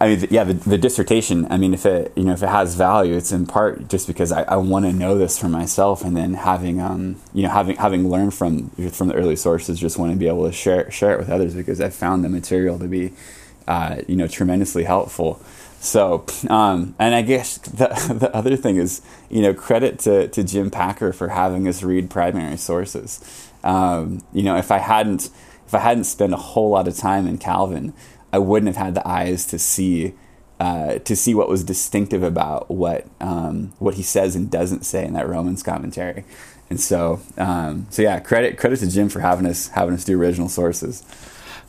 I 0.00 0.08
mean, 0.08 0.26
yeah, 0.30 0.44
the, 0.44 0.54
the, 0.54 0.78
dissertation. 0.78 1.46
I 1.50 1.58
mean, 1.58 1.74
if 1.74 1.84
it 1.84 2.12
you 2.16 2.24
know 2.24 2.32
if 2.32 2.42
it 2.42 2.48
has 2.48 2.74
value, 2.74 3.14
it's 3.14 3.32
in 3.32 3.46
part 3.46 3.88
just 3.88 4.06
because 4.06 4.32
I, 4.32 4.42
I 4.44 4.56
want 4.56 4.86
to 4.86 4.92
know 4.92 5.18
this 5.18 5.38
for 5.38 5.48
myself, 5.48 6.02
and 6.02 6.16
then 6.16 6.32
having 6.34 6.80
um 6.80 7.16
you 7.34 7.42
know 7.42 7.50
having 7.50 7.76
having 7.76 8.08
learned 8.08 8.32
from 8.32 8.70
from 8.70 9.08
the 9.08 9.14
early 9.14 9.36
sources, 9.36 9.78
just 9.78 9.98
want 9.98 10.12
to 10.12 10.18
be 10.18 10.26
able 10.26 10.46
to 10.46 10.52
share 10.52 10.90
share 10.90 11.12
it 11.12 11.18
with 11.18 11.28
others 11.28 11.54
because 11.54 11.82
I 11.82 11.90
found 11.90 12.24
the 12.24 12.30
material 12.30 12.78
to 12.78 12.88
be 12.88 13.12
uh, 13.68 13.96
you 14.08 14.16
know 14.16 14.26
tremendously 14.26 14.84
helpful. 14.84 15.42
So, 15.80 16.26
um, 16.48 16.94
and 16.98 17.14
I 17.14 17.20
guess 17.20 17.58
the 17.58 17.88
the 18.18 18.34
other 18.34 18.56
thing 18.56 18.76
is 18.76 19.02
you 19.28 19.42
know 19.42 19.52
credit 19.52 19.98
to 20.00 20.28
to 20.28 20.42
Jim 20.42 20.70
Packer 20.70 21.12
for 21.12 21.28
having 21.28 21.68
us 21.68 21.82
read 21.82 22.08
primary 22.08 22.56
sources. 22.56 23.50
Um, 23.62 24.22
you 24.32 24.44
know, 24.44 24.56
if 24.56 24.70
I 24.70 24.78
hadn't 24.78 25.28
if 25.66 25.74
I 25.74 25.80
hadn't 25.80 26.04
spent 26.04 26.32
a 26.32 26.38
whole 26.38 26.70
lot 26.70 26.88
of 26.88 26.96
time 26.96 27.26
in 27.26 27.36
Calvin 27.36 27.92
I 28.32 28.38
wouldn't 28.38 28.74
have 28.74 28.84
had 28.84 28.94
the 28.94 29.06
eyes 29.06 29.46
to 29.46 29.58
see 29.58 30.14
uh, 30.58 30.98
to 30.98 31.16
see 31.16 31.34
what 31.34 31.48
was 31.48 31.64
distinctive 31.64 32.22
about 32.22 32.70
what 32.70 33.06
um, 33.20 33.72
what 33.78 33.94
he 33.94 34.02
says 34.02 34.36
and 34.36 34.50
doesn't 34.50 34.84
say 34.84 35.04
in 35.04 35.14
that 35.14 35.28
Romans 35.28 35.62
commentary. 35.62 36.24
And 36.68 36.78
so, 36.78 37.20
um, 37.36 37.86
so 37.90 38.02
yeah, 38.02 38.20
credit 38.20 38.58
credit 38.58 38.78
to 38.80 38.90
Jim 38.90 39.08
for 39.08 39.20
having 39.20 39.46
us 39.46 39.68
having 39.68 39.94
us 39.94 40.04
do 40.04 40.20
original 40.20 40.48
sources. 40.48 41.02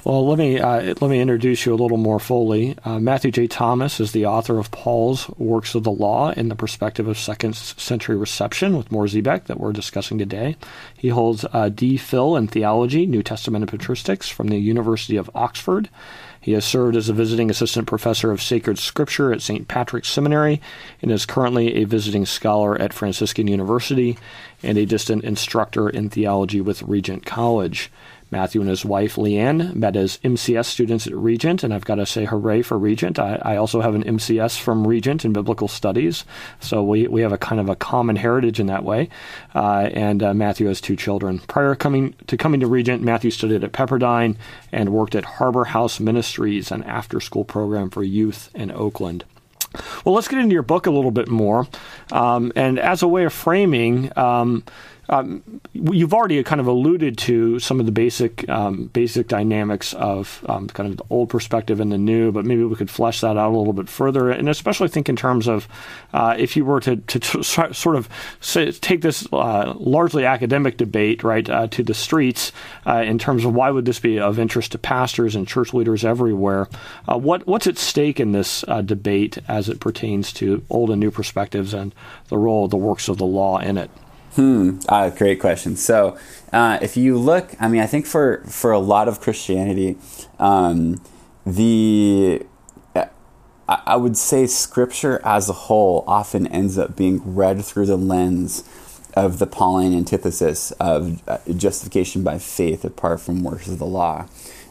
Well, 0.03 0.27
let 0.27 0.39
me 0.39 0.59
uh, 0.59 0.95
let 0.99 1.09
me 1.09 1.19
introduce 1.19 1.65
you 1.65 1.73
a 1.73 1.75
little 1.75 1.97
more 1.97 2.19
fully. 2.19 2.75
Uh, 2.83 2.99
Matthew 2.99 3.29
J. 3.31 3.45
Thomas 3.45 3.99
is 3.99 4.11
the 4.11 4.25
author 4.25 4.57
of 4.57 4.71
Paul's 4.71 5.29
Works 5.37 5.75
of 5.75 5.83
the 5.83 5.91
Law 5.91 6.31
in 6.31 6.49
the 6.49 6.55
Perspective 6.55 7.07
of 7.07 7.19
Second 7.19 7.55
Century 7.55 8.17
Reception 8.17 8.75
with 8.75 8.89
Siebeck 8.89 9.45
that 9.45 9.59
we're 9.59 9.73
discussing 9.73 10.17
today. 10.17 10.55
He 10.97 11.09
holds 11.09 11.45
a 11.53 11.69
D.Phil 11.69 12.35
in 12.35 12.47
Theology, 12.47 13.05
New 13.05 13.21
Testament 13.21 13.69
and 13.69 13.79
Patristics 13.79 14.31
from 14.31 14.47
the 14.47 14.57
University 14.57 15.17
of 15.17 15.29
Oxford. 15.35 15.87
He 16.41 16.53
has 16.53 16.65
served 16.65 16.95
as 16.95 17.07
a 17.07 17.13
visiting 17.13 17.51
assistant 17.51 17.85
professor 17.87 18.31
of 18.31 18.41
sacred 18.41 18.79
scripture 18.79 19.31
at 19.31 19.43
St. 19.43 19.67
Patrick's 19.67 20.09
Seminary 20.09 20.59
and 20.99 21.11
is 21.11 21.27
currently 21.27 21.75
a 21.75 21.83
visiting 21.83 22.25
scholar 22.25 22.75
at 22.81 22.93
Franciscan 22.93 23.47
University 23.47 24.17
and 24.63 24.75
a 24.75 24.87
distant 24.87 25.23
instructor 25.23 25.87
in 25.87 26.09
theology 26.09 26.59
with 26.59 26.81
Regent 26.81 27.27
College. 27.27 27.91
Matthew 28.31 28.61
and 28.61 28.69
his 28.69 28.85
wife 28.85 29.15
Leeanne 29.15 29.75
met 29.75 29.95
as 29.95 30.17
MCS 30.19 30.65
students 30.65 31.05
at 31.05 31.13
Regent, 31.13 31.63
and 31.63 31.73
I've 31.73 31.85
got 31.85 31.95
to 31.95 32.05
say 32.05 32.25
hooray 32.25 32.61
for 32.61 32.79
Regent. 32.79 33.19
I, 33.19 33.39
I, 33.41 33.57
also 33.57 33.81
have 33.81 33.93
an 33.93 34.03
MCS 34.03 34.57
from 34.57 34.87
Regent 34.87 35.25
in 35.25 35.33
biblical 35.33 35.67
studies, 35.67 36.23
so 36.59 36.81
we, 36.81 37.07
we 37.07 37.21
have 37.21 37.33
a 37.33 37.37
kind 37.37 37.59
of 37.59 37.69
a 37.69 37.75
common 37.75 38.15
heritage 38.15 38.59
in 38.59 38.67
that 38.67 38.83
way. 38.83 39.09
Uh, 39.53 39.89
and 39.93 40.23
uh, 40.23 40.33
Matthew 40.33 40.67
has 40.67 40.79
two 40.79 40.95
children. 40.95 41.39
Prior 41.39 41.75
coming 41.75 42.15
to 42.27 42.37
coming 42.37 42.61
to 42.61 42.67
Regent, 42.67 43.03
Matthew 43.03 43.31
studied 43.31 43.63
at 43.63 43.73
Pepperdine 43.73 44.37
and 44.71 44.89
worked 44.89 45.15
at 45.15 45.25
Harbor 45.25 45.65
House 45.65 45.99
Ministries, 45.99 46.71
an 46.71 46.83
after-school 46.83 47.43
program 47.43 47.89
for 47.89 48.03
youth 48.03 48.49
in 48.55 48.71
Oakland. 48.71 49.25
Well, 50.03 50.15
let's 50.15 50.27
get 50.27 50.39
into 50.39 50.53
your 50.53 50.63
book 50.63 50.85
a 50.85 50.91
little 50.91 51.11
bit 51.11 51.27
more. 51.27 51.67
Um, 52.11 52.51
and 52.55 52.79
as 52.79 53.03
a 53.03 53.07
way 53.07 53.23
of 53.25 53.33
framing, 53.33 54.11
um, 54.17 54.63
um, 55.11 55.43
you've 55.73 56.13
already 56.13 56.41
kind 56.43 56.61
of 56.61 56.67
alluded 56.67 57.17
to 57.17 57.59
some 57.59 57.81
of 57.81 57.85
the 57.85 57.91
basic 57.91 58.47
um, 58.49 58.87
basic 58.87 59.27
dynamics 59.27 59.93
of 59.93 60.43
um, 60.47 60.67
kind 60.67 60.89
of 60.89 60.97
the 60.97 61.03
old 61.09 61.29
perspective 61.29 61.81
and 61.81 61.91
the 61.91 61.97
new, 61.97 62.31
but 62.31 62.45
maybe 62.45 62.63
we 62.63 62.75
could 62.77 62.89
flesh 62.89 63.19
that 63.19 63.37
out 63.37 63.53
a 63.53 63.57
little 63.57 63.73
bit 63.73 63.89
further, 63.89 64.31
and 64.31 64.47
especially 64.47 64.87
think 64.87 65.09
in 65.09 65.17
terms 65.17 65.49
of 65.49 65.67
uh, 66.13 66.35
if 66.37 66.55
you 66.55 66.63
were 66.63 66.79
to, 66.79 66.95
to, 66.95 67.19
to 67.19 67.43
sort 67.43 67.95
of 67.97 68.07
say, 68.39 68.71
take 68.71 69.01
this 69.01 69.27
uh, 69.33 69.73
largely 69.77 70.25
academic 70.25 70.77
debate 70.77 71.23
right 71.23 71.49
uh, 71.49 71.67
to 71.67 71.83
the 71.83 71.93
streets 71.93 72.53
uh, 72.87 73.03
in 73.05 73.19
terms 73.19 73.43
of 73.43 73.53
why 73.53 73.69
would 73.69 73.83
this 73.83 73.99
be 73.99 74.17
of 74.17 74.39
interest 74.39 74.71
to 74.71 74.77
pastors 74.77 75.35
and 75.35 75.45
church 75.45 75.73
leaders 75.73 76.05
everywhere. 76.05 76.69
Uh, 77.07 77.17
what 77.17 77.45
what's 77.45 77.67
at 77.67 77.77
stake 77.77 78.19
in 78.19 78.31
this 78.31 78.63
uh, 78.69 78.81
debate 78.81 79.37
as 79.49 79.67
it 79.67 79.81
pertains 79.81 80.31
to 80.31 80.63
old 80.69 80.89
and 80.89 81.01
new 81.01 81.11
perspectives 81.11 81.73
and 81.73 81.93
the 82.29 82.37
role 82.37 82.63
of 82.63 82.71
the 82.71 82.77
works 82.77 83.09
of 83.09 83.17
the 83.17 83.25
law 83.25 83.59
in 83.59 83.77
it? 83.77 83.91
Hmm. 84.35 84.79
Uh, 84.87 85.09
great 85.09 85.39
question. 85.39 85.75
So, 85.75 86.17
uh, 86.53 86.79
if 86.81 86.95
you 86.95 87.17
look, 87.17 87.53
I 87.59 87.67
mean, 87.67 87.81
I 87.81 87.87
think 87.87 88.05
for 88.05 88.43
for 88.45 88.71
a 88.71 88.79
lot 88.79 89.07
of 89.07 89.19
Christianity, 89.19 89.97
um, 90.39 91.01
the 91.45 92.45
I 93.67 93.95
would 93.95 94.17
say 94.17 94.47
Scripture 94.47 95.21
as 95.23 95.47
a 95.47 95.53
whole 95.53 96.03
often 96.05 96.47
ends 96.47 96.77
up 96.77 96.95
being 96.95 97.35
read 97.35 97.63
through 97.63 97.85
the 97.85 97.97
lens 97.97 98.63
of 99.13 99.39
the 99.39 99.47
Pauline 99.47 99.95
antithesis 99.95 100.71
of 100.71 101.27
uh, 101.27 101.37
justification 101.55 102.23
by 102.23 102.37
faith 102.37 102.83
apart 102.83 103.21
from 103.21 103.43
works 103.43 103.67
of 103.67 103.79
the 103.79 103.85
law. 103.85 104.27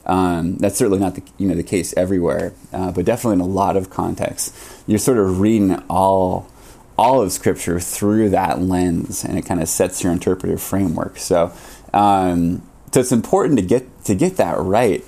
Um, 0.07 0.57
that's 0.57 0.77
certainly 0.77 0.99
not 0.99 1.15
the 1.15 1.23
you 1.39 1.47
know 1.47 1.55
the 1.55 1.63
case 1.63 1.95
everywhere, 1.97 2.53
uh, 2.73 2.91
but 2.93 3.05
definitely 3.05 3.35
in 3.35 3.41
a 3.41 3.47
lot 3.47 3.77
of 3.77 3.91
contexts, 3.91 4.83
you're 4.87 4.99
sort 4.99 5.19
of 5.19 5.41
reading 5.41 5.83
all 5.89 6.49
all 7.01 7.23
of 7.23 7.33
Scripture 7.33 7.81
through 7.81 8.29
that 8.29 8.61
lens, 8.61 9.25
and 9.25 9.39
it 9.39 9.47
kind 9.47 9.63
of 9.63 9.69
sets 9.71 10.05
your 10.05 10.13
interpretive 10.13 10.61
framework. 10.61 11.17
So, 11.17 11.51
um, 11.95 12.61
so 12.93 13.01
it's 13.01 13.11
important 13.11 13.59
to 13.59 13.65
get 13.65 14.05
to 14.05 14.15
get 14.15 14.37
that 14.37 14.59
right. 14.59 15.03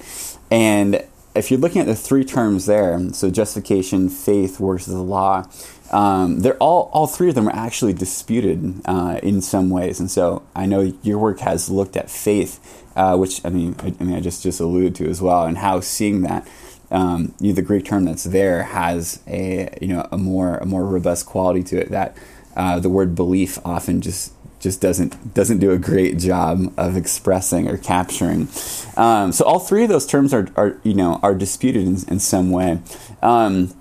And 0.51 1.05
if 1.35 1.51
you're 1.51 1.61
looking 1.61 1.83
at 1.83 1.87
the 1.87 1.95
three 1.95 2.25
terms 2.25 2.65
there, 2.65 2.99
so 3.13 3.31
justification, 3.31 4.09
faith, 4.09 4.59
works 4.59 4.87
of 4.87 4.95
the 4.95 5.03
law, 5.03 5.45
um, 5.91 6.41
they're 6.41 6.57
all 6.57 6.91
all 6.95 7.07
three 7.07 7.29
of 7.29 7.35
them 7.35 7.47
are 7.47 7.55
actually 7.55 7.93
disputed 7.93 8.81
uh, 8.87 9.21
in 9.23 9.43
some 9.43 9.69
ways. 9.69 10.01
And 10.01 10.11
so 10.11 10.43
I 10.57 10.65
know 10.65 10.95
your 11.03 11.19
work 11.19 11.41
has 11.41 11.69
looked 11.69 11.99
at 11.99 12.11
faith, 12.11 12.59
uh, 12.97 13.19
which 13.19 13.45
I 13.45 13.51
mean, 13.51 13.77
I, 13.81 13.95
I 14.01 14.05
mean, 14.05 14.17
I 14.17 14.21
just 14.21 14.43
just 14.43 14.61
alluded 14.61 14.95
to 14.95 15.11
as 15.11 15.21
well, 15.21 15.45
and 15.45 15.59
how 15.59 15.81
seeing 15.81 16.23
that 16.23 16.49
um, 16.93 17.35
you 17.41 17.49
know, 17.49 17.55
the 17.55 17.63
Greek 17.63 17.85
term 17.85 18.05
that's 18.05 18.25
there 18.25 18.63
has 18.63 19.21
a 19.27 19.77
you 19.81 19.89
know 19.89 20.07
a 20.13 20.19
more 20.19 20.59
a 20.59 20.67
more 20.67 20.85
robust 20.85 21.27
quality 21.27 21.63
to 21.65 21.81
it 21.81 21.91
that 21.91 22.17
uh, 22.57 22.79
the 22.79 22.89
word 22.89 23.15
belief 23.15 23.59
often 23.65 24.01
just 24.01 24.35
just 24.61 24.81
doesn't 24.81 25.35
doesn't 25.35 25.59
do 25.59 25.73
a 25.73 25.79
great 25.79 26.19
job 26.19 26.73
of 26.77 26.97
expressing 26.97 27.69
or 27.69 27.77
capturing. 27.77 28.49
Um, 28.97 29.33
so 29.33 29.45
all 29.45 29.59
three 29.59 29.85
of 29.85 29.89
those 29.89 30.07
terms 30.07 30.33
are, 30.33 30.49
are 30.55 30.79
you 30.85 30.95
know 30.95 31.19
are 31.23 31.35
disputed 31.35 31.85
in, 31.87 31.97
in 32.09 32.19
some 32.21 32.51
way. 32.51 32.81
Um, 33.23 33.75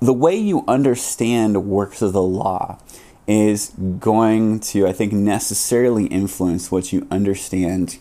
the 0.00 0.14
way 0.14 0.36
you 0.36 0.64
understand 0.68 1.66
works 1.66 2.02
of 2.02 2.12
the 2.12 2.22
law 2.22 2.78
is 3.26 3.72
going 3.98 4.58
to, 4.58 4.86
I 4.86 4.92
think, 4.92 5.12
necessarily 5.12 6.06
influence 6.06 6.70
what 6.70 6.92
you 6.92 7.06
understand, 7.10 7.98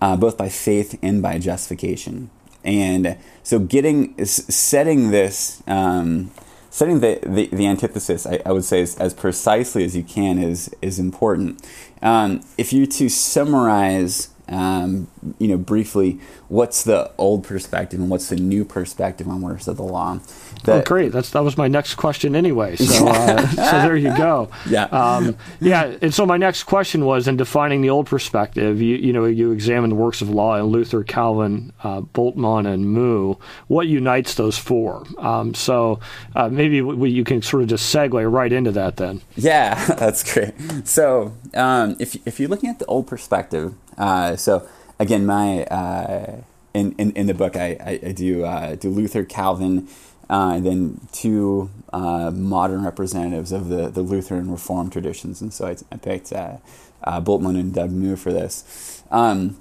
uh, 0.00 0.16
both 0.16 0.36
by 0.36 0.48
faith 0.48 0.98
and 1.02 1.22
by 1.22 1.38
justification. 1.38 2.30
And 2.62 3.16
so, 3.46 3.60
getting 3.60 4.24
setting 4.24 5.12
this, 5.12 5.62
um, 5.68 6.32
setting 6.68 6.98
the, 6.98 7.20
the, 7.24 7.46
the 7.52 7.68
antithesis, 7.68 8.26
I, 8.26 8.40
I, 8.44 8.50
would 8.50 8.64
say, 8.64 8.82
as, 8.82 8.96
as, 8.96 9.14
precisely 9.14 9.84
as 9.84 9.94
you 9.94 10.02
can 10.02 10.42
is 10.42 10.68
is 10.82 10.98
important. 10.98 11.64
Um, 12.02 12.40
if 12.58 12.72
you 12.72 12.86
to 12.86 13.08
summarize, 13.08 14.30
um, 14.48 15.08
you 15.38 15.48
know, 15.48 15.56
briefly, 15.56 16.20
what's 16.48 16.84
the 16.84 17.10
old 17.18 17.44
perspective 17.44 17.98
and 17.98 18.08
what's 18.08 18.28
the 18.28 18.36
new 18.36 18.64
perspective 18.64 19.28
on 19.28 19.40
works 19.40 19.66
of 19.66 19.76
the 19.76 19.82
law? 19.82 20.20
oh, 20.68 20.82
great! 20.82 21.12
That's 21.12 21.30
that 21.30 21.42
was 21.42 21.56
my 21.56 21.68
next 21.68 21.94
question 21.94 22.36
anyway. 22.36 22.76
So, 22.76 23.08
uh, 23.08 23.46
so 23.48 23.70
there 23.82 23.96
you 23.96 24.16
go. 24.16 24.50
Yeah, 24.68 24.84
um, 24.84 25.36
yeah. 25.60 25.96
And 26.00 26.14
so 26.14 26.26
my 26.26 26.36
next 26.36 26.64
question 26.64 27.04
was 27.04 27.28
in 27.28 27.36
defining 27.36 27.82
the 27.82 27.90
old 27.90 28.06
perspective. 28.06 28.80
You 28.80 28.96
you 28.96 29.12
know 29.12 29.24
you 29.24 29.50
examine 29.50 29.90
the 29.90 29.96
works 29.96 30.22
of 30.22 30.30
law 30.30 30.56
in 30.56 30.64
Luther, 30.64 31.02
Calvin, 31.02 31.72
uh, 31.82 32.02
and 32.16 32.90
Moo. 32.90 33.34
What 33.66 33.88
unites 33.88 34.34
those 34.34 34.58
four? 34.58 35.04
Um, 35.18 35.54
so 35.54 36.00
uh, 36.34 36.48
maybe 36.48 36.82
we, 36.82 37.10
you 37.10 37.24
can 37.24 37.42
sort 37.42 37.62
of 37.62 37.68
just 37.68 37.94
segue 37.94 38.30
right 38.30 38.52
into 38.52 38.72
that 38.72 38.96
then. 38.96 39.22
Yeah, 39.36 39.84
that's 39.94 40.32
great. 40.32 40.54
So 40.84 41.34
um, 41.54 41.96
if 41.98 42.16
if 42.26 42.38
you're 42.38 42.48
looking 42.48 42.70
at 42.70 42.78
the 42.78 42.86
old 42.86 43.06
perspective, 43.06 43.74
uh, 43.98 44.36
so 44.36 44.68
again, 44.98 45.26
my 45.26 45.64
uh, 45.64 46.42
in, 46.74 46.92
in, 46.98 47.12
in 47.12 47.26
the 47.26 47.34
book 47.34 47.56
I, 47.56 47.76
I, 47.80 48.08
I 48.08 48.12
do 48.12 48.44
uh, 48.44 48.74
do 48.74 48.90
Luther, 48.90 49.24
Calvin 49.24 49.88
uh, 50.28 50.54
and 50.56 50.66
then 50.66 51.00
two 51.12 51.70
uh, 51.92 52.30
modern 52.32 52.84
representatives 52.84 53.52
of 53.52 53.68
the, 53.68 53.88
the 53.88 54.02
Lutheran 54.02 54.50
Reformed 54.50 54.92
traditions. 54.92 55.40
And 55.40 55.52
so 55.52 55.68
I, 55.68 55.76
I 55.92 55.96
picked 55.96 56.32
uh, 56.32 56.58
Bultmann 57.04 57.58
and 57.58 57.72
Doug 57.72 57.90
Moo 57.92 58.16
for 58.16 58.32
this. 58.32 59.02
Um, 59.10 59.60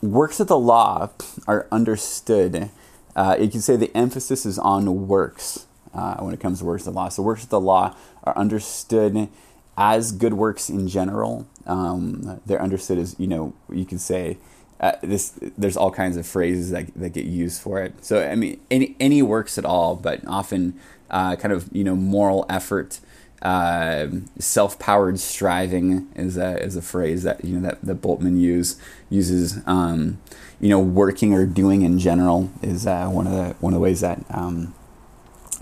works 0.00 0.40
of 0.40 0.48
the 0.48 0.58
law 0.58 1.10
are 1.46 1.68
understood. 1.70 2.70
You 3.16 3.48
can 3.48 3.60
say 3.60 3.76
the 3.76 3.96
emphasis 3.96 4.44
is 4.44 4.58
on 4.58 5.06
works 5.06 5.66
when 5.92 6.34
it 6.34 6.40
comes 6.40 6.58
to 6.58 6.64
works 6.64 6.86
of 6.86 6.94
the 6.94 6.98
law. 6.98 7.08
So 7.08 7.22
works 7.22 7.44
of 7.44 7.50
the 7.50 7.60
law 7.60 7.94
are 8.24 8.36
understood 8.36 9.28
as 9.76 10.12
good 10.12 10.34
works 10.34 10.68
in 10.68 10.88
general. 10.88 11.46
Um, 11.66 12.40
they're 12.46 12.60
understood 12.60 12.98
as, 12.98 13.16
you 13.18 13.26
know, 13.26 13.54
you 13.70 13.84
can 13.84 13.98
say 13.98 14.38
uh, 14.82 14.96
this 15.00 15.38
there's 15.56 15.76
all 15.76 15.92
kinds 15.92 16.16
of 16.16 16.26
phrases 16.26 16.70
that, 16.70 16.92
that 16.96 17.10
get 17.10 17.24
used 17.24 17.62
for 17.62 17.80
it. 17.80 18.04
So 18.04 18.26
I 18.26 18.34
mean, 18.34 18.60
any 18.70 18.96
any 18.98 19.22
works 19.22 19.56
at 19.56 19.64
all, 19.64 19.94
but 19.94 20.26
often 20.26 20.78
uh, 21.08 21.36
kind 21.36 21.52
of 21.54 21.68
you 21.70 21.84
know 21.84 21.94
moral 21.94 22.44
effort, 22.48 22.98
uh, 23.42 24.08
self-powered 24.40 25.20
striving 25.20 26.08
is 26.16 26.36
a 26.36 26.60
is 26.60 26.74
a 26.74 26.82
phrase 26.82 27.22
that 27.22 27.44
you 27.44 27.60
know 27.60 27.68
that 27.68 27.80
that 27.82 28.02
Bultmann 28.02 28.40
use 28.40 28.76
uses. 29.08 29.60
Um, 29.66 30.18
you 30.58 30.68
know, 30.68 30.80
working 30.80 31.32
or 31.34 31.44
doing 31.44 31.82
in 31.82 31.98
general 31.98 32.50
is 32.62 32.86
uh, 32.86 33.08
one 33.08 33.26
of 33.26 33.32
the 33.32 33.54
one 33.60 33.72
of 33.72 33.76
the 33.76 33.82
ways 33.82 34.00
that 34.00 34.24
um, 34.30 34.74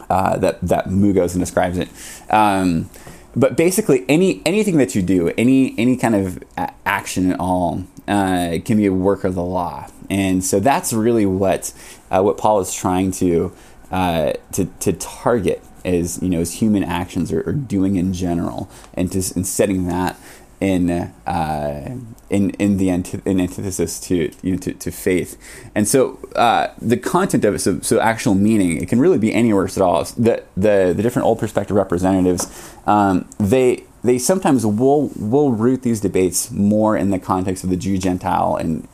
uh, 0.09 0.39
that 0.39 0.61
that 0.63 0.91
Moo 0.91 1.13
goes 1.13 1.35
and 1.35 1.43
describes 1.43 1.77
it. 1.77 1.89
Um, 2.31 2.89
but 3.35 3.57
basically, 3.57 4.05
any 4.09 4.43
anything 4.45 4.77
that 4.79 4.95
you 4.95 5.03
do, 5.03 5.33
any 5.39 5.75
any 5.79 5.97
kind 5.97 6.15
of 6.15 6.43
action 6.85 7.31
at 7.31 7.39
all, 7.39 7.85
uh, 8.09 8.59
can 8.65 8.77
be 8.77 8.87
a 8.87 8.93
work 8.93 9.25
of 9.25 9.35
the 9.35 9.43
law, 9.43 9.89
and 10.09 10.45
so 10.45 10.59
that's 10.59 10.93
really 10.93 11.27
what 11.27 11.73
uh, 12.11 12.23
what 12.23 12.39
Paul 12.39 12.61
is 12.61 12.75
trying 12.75 13.13
to 13.13 13.53
uh, 13.91 14.33
to 14.53 14.65
to 14.65 14.93
target 14.95 15.63
is 15.85 16.21
you 16.23 16.29
know 16.29 16.41
is 16.41 16.55
human 16.55 16.85
actions 16.85 17.33
or, 17.33 17.41
or, 17.43 17.53
doing 17.53 17.97
in 17.97 18.13
general, 18.13 18.69
and 18.95 19.11
just 19.13 19.37
and 19.37 19.47
setting 19.47 19.87
that 19.87 20.19
in 20.61 20.91
uh, 20.91 21.97
in 22.29 22.51
in 22.51 22.77
the 22.77 22.91
anti- 22.91 23.21
in 23.25 23.41
antithesis 23.41 23.99
to 24.01 24.31
you 24.43 24.53
know 24.53 24.59
to, 24.59 24.75
to 24.75 24.91
faith, 24.91 25.39
and 25.75 25.89
so 25.89 26.19
uh, 26.37 26.69
the 26.81 26.97
content 26.97 27.45
of 27.45 27.55
it, 27.55 27.61
so, 27.61 27.81
so 27.81 27.99
actual 27.99 28.35
meaning, 28.35 28.81
it 28.81 28.89
can 28.89 29.01
really 29.01 29.19
be 29.19 29.33
any 29.33 29.53
works 29.53 29.77
at 29.77 29.83
all. 29.83 30.05
The 30.05 30.43
the 30.57 30.93
the 30.95 31.03
different 31.03 31.27
old 31.27 31.39
perspective 31.39 31.77
representatives, 31.77 32.73
um, 32.87 33.29
they 33.39 33.85
they 34.05 34.19
sometimes 34.19 34.67
will 34.67 35.09
will 35.17 35.53
root 35.53 35.83
these 35.83 36.01
debates 36.01 36.51
more 36.51 36.97
in 36.97 37.11
the 37.11 37.19
context 37.19 37.65
of 37.65 37.71
the 37.71 37.77
Jew 37.77 37.97
Gentile 37.97 38.57
and 38.57 38.87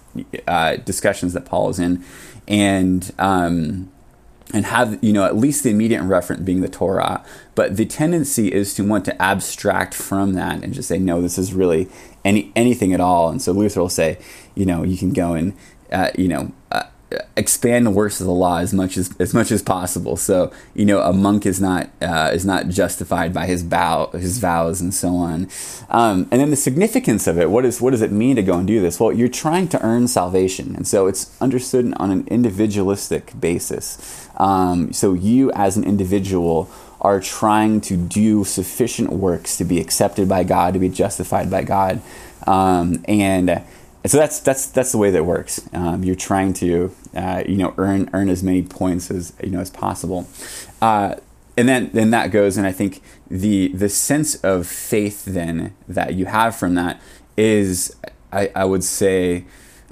uh, 0.46 0.76
discussions 0.76 1.32
that 1.32 1.44
Paul 1.44 1.68
is 1.70 1.80
in, 1.80 2.04
and 2.46 3.12
um, 3.18 3.90
and 4.52 4.66
have 4.66 5.02
you 5.02 5.12
know 5.12 5.24
at 5.24 5.36
least 5.36 5.64
the 5.64 5.70
immediate 5.70 6.02
reference 6.02 6.42
being 6.42 6.60
the 6.60 6.68
Torah. 6.68 7.24
But 7.54 7.76
the 7.76 7.86
tendency 7.86 8.52
is 8.52 8.74
to 8.74 8.84
want 8.84 9.04
to 9.06 9.22
abstract 9.22 9.94
from 9.94 10.34
that 10.34 10.62
and 10.62 10.72
just 10.72 10.88
say 10.88 10.98
no, 10.98 11.22
this 11.22 11.38
is 11.38 11.54
really 11.54 11.88
any 12.24 12.52
anything 12.54 12.92
at 12.92 13.00
all. 13.00 13.28
And 13.28 13.40
so 13.40 13.52
Luther 13.52 13.80
will 13.80 13.88
say, 13.88 14.18
you 14.54 14.66
know, 14.66 14.82
you 14.82 14.96
can 14.96 15.12
go 15.12 15.34
and 15.34 15.54
uh, 15.92 16.10
you 16.16 16.28
know. 16.28 16.52
Uh, 16.70 16.84
expand 17.36 17.86
the 17.86 17.90
works 17.90 18.20
of 18.20 18.26
the 18.26 18.32
law 18.32 18.58
as 18.58 18.74
much 18.74 18.96
as 18.96 19.14
as 19.20 19.32
much 19.32 19.52
as 19.52 19.62
possible. 19.62 20.16
So 20.16 20.52
you 20.74 20.84
know, 20.84 21.00
a 21.00 21.12
monk 21.12 21.46
is 21.46 21.60
not 21.60 21.90
uh, 22.02 22.30
is 22.32 22.44
not 22.44 22.68
justified 22.68 23.32
by 23.32 23.46
his 23.46 23.62
vow 23.62 24.10
his 24.12 24.38
vows 24.38 24.80
and 24.80 24.92
so 24.92 25.14
on. 25.16 25.48
Um, 25.88 26.28
and 26.30 26.40
then 26.40 26.50
the 26.50 26.56
significance 26.56 27.26
of 27.26 27.38
it. 27.38 27.50
What 27.50 27.64
is 27.64 27.80
what 27.80 27.90
does 27.90 28.02
it 28.02 28.10
mean 28.10 28.36
to 28.36 28.42
go 28.42 28.58
and 28.58 28.66
do 28.66 28.80
this? 28.80 28.98
Well, 28.98 29.12
you're 29.12 29.28
trying 29.28 29.68
to 29.68 29.82
earn 29.82 30.08
salvation, 30.08 30.74
and 30.74 30.86
so 30.86 31.06
it's 31.06 31.40
understood 31.40 31.94
on 31.96 32.10
an 32.10 32.26
individualistic 32.28 33.38
basis. 33.40 34.25
Um, 34.36 34.92
so 34.92 35.14
you 35.14 35.50
as 35.52 35.76
an 35.76 35.84
individual 35.84 36.70
are 37.00 37.20
trying 37.20 37.80
to 37.82 37.96
do 37.96 38.44
sufficient 38.44 39.12
works 39.12 39.56
to 39.58 39.64
be 39.64 39.80
accepted 39.80 40.28
by 40.28 40.44
God, 40.44 40.74
to 40.74 40.80
be 40.80 40.88
justified 40.88 41.50
by 41.50 41.62
God, 41.62 42.00
um, 42.46 43.04
and 43.06 43.62
so 44.06 44.18
that's 44.18 44.40
that's 44.40 44.66
that's 44.66 44.92
the 44.92 44.98
way 44.98 45.10
that 45.10 45.24
works. 45.24 45.68
Um, 45.72 46.04
you're 46.04 46.14
trying 46.14 46.52
to 46.54 46.94
uh, 47.14 47.42
you 47.46 47.56
know 47.56 47.74
earn 47.76 48.08
earn 48.12 48.28
as 48.28 48.42
many 48.42 48.62
points 48.62 49.10
as 49.10 49.32
you 49.42 49.50
know 49.50 49.60
as 49.60 49.70
possible, 49.70 50.28
uh, 50.80 51.16
and 51.56 51.68
then 51.68 51.90
then 51.92 52.10
that 52.10 52.30
goes. 52.30 52.56
And 52.56 52.66
I 52.66 52.72
think 52.72 53.02
the 53.28 53.68
the 53.68 53.88
sense 53.88 54.36
of 54.36 54.66
faith 54.66 55.24
then 55.24 55.74
that 55.88 56.14
you 56.14 56.26
have 56.26 56.54
from 56.54 56.74
that 56.76 57.00
is 57.36 57.96
I, 58.32 58.50
I 58.54 58.64
would 58.64 58.84
say 58.84 59.44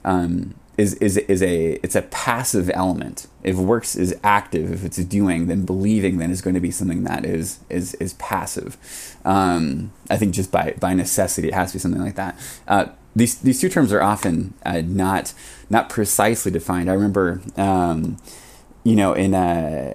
um, 0.05 0.55
is 0.77 0.95
is 0.95 1.17
is 1.17 1.43
a 1.43 1.75
it's 1.83 1.95
a 1.95 2.03
passive 2.03 2.71
element. 2.75 3.27
If 3.43 3.57
works 3.57 3.95
is 3.95 4.17
active, 4.25 4.73
if 4.73 4.85
it's 4.85 4.97
doing, 4.97 5.47
then 5.47 5.65
believing 5.65 6.19
then 6.19 6.31
is 6.31 6.41
going 6.41 6.55
to 6.55 6.61
be 6.61 6.71
something 6.71 7.05
that 7.05 7.25
is 7.25 7.61
is 7.71 7.95
is 7.95 8.15
passive. 8.15 8.77
Um, 9.25 9.93
I 10.11 10.17
think 10.17 10.35
just 10.35 10.51
by 10.51 10.75
by 10.81 10.95
necessity, 10.95 11.49
it 11.49 11.55
has 11.55 11.71
to 11.71 11.77
be 11.77 11.81
something 11.81 12.03
like 12.03 12.17
that. 12.17 12.39
Uh, 12.67 12.87
these 13.15 13.37
these 13.39 13.61
two 13.61 13.69
terms 13.69 13.93
are 13.93 14.03
often 14.03 14.55
uh, 14.65 14.83
not 14.85 15.33
not 15.71 15.89
precisely 15.89 16.51
defined. 16.51 16.91
I 16.91 16.95
remember, 16.95 17.41
um, 17.57 18.17
you 18.83 18.97
know, 18.97 19.13
in 19.13 19.35
uh, 19.35 19.95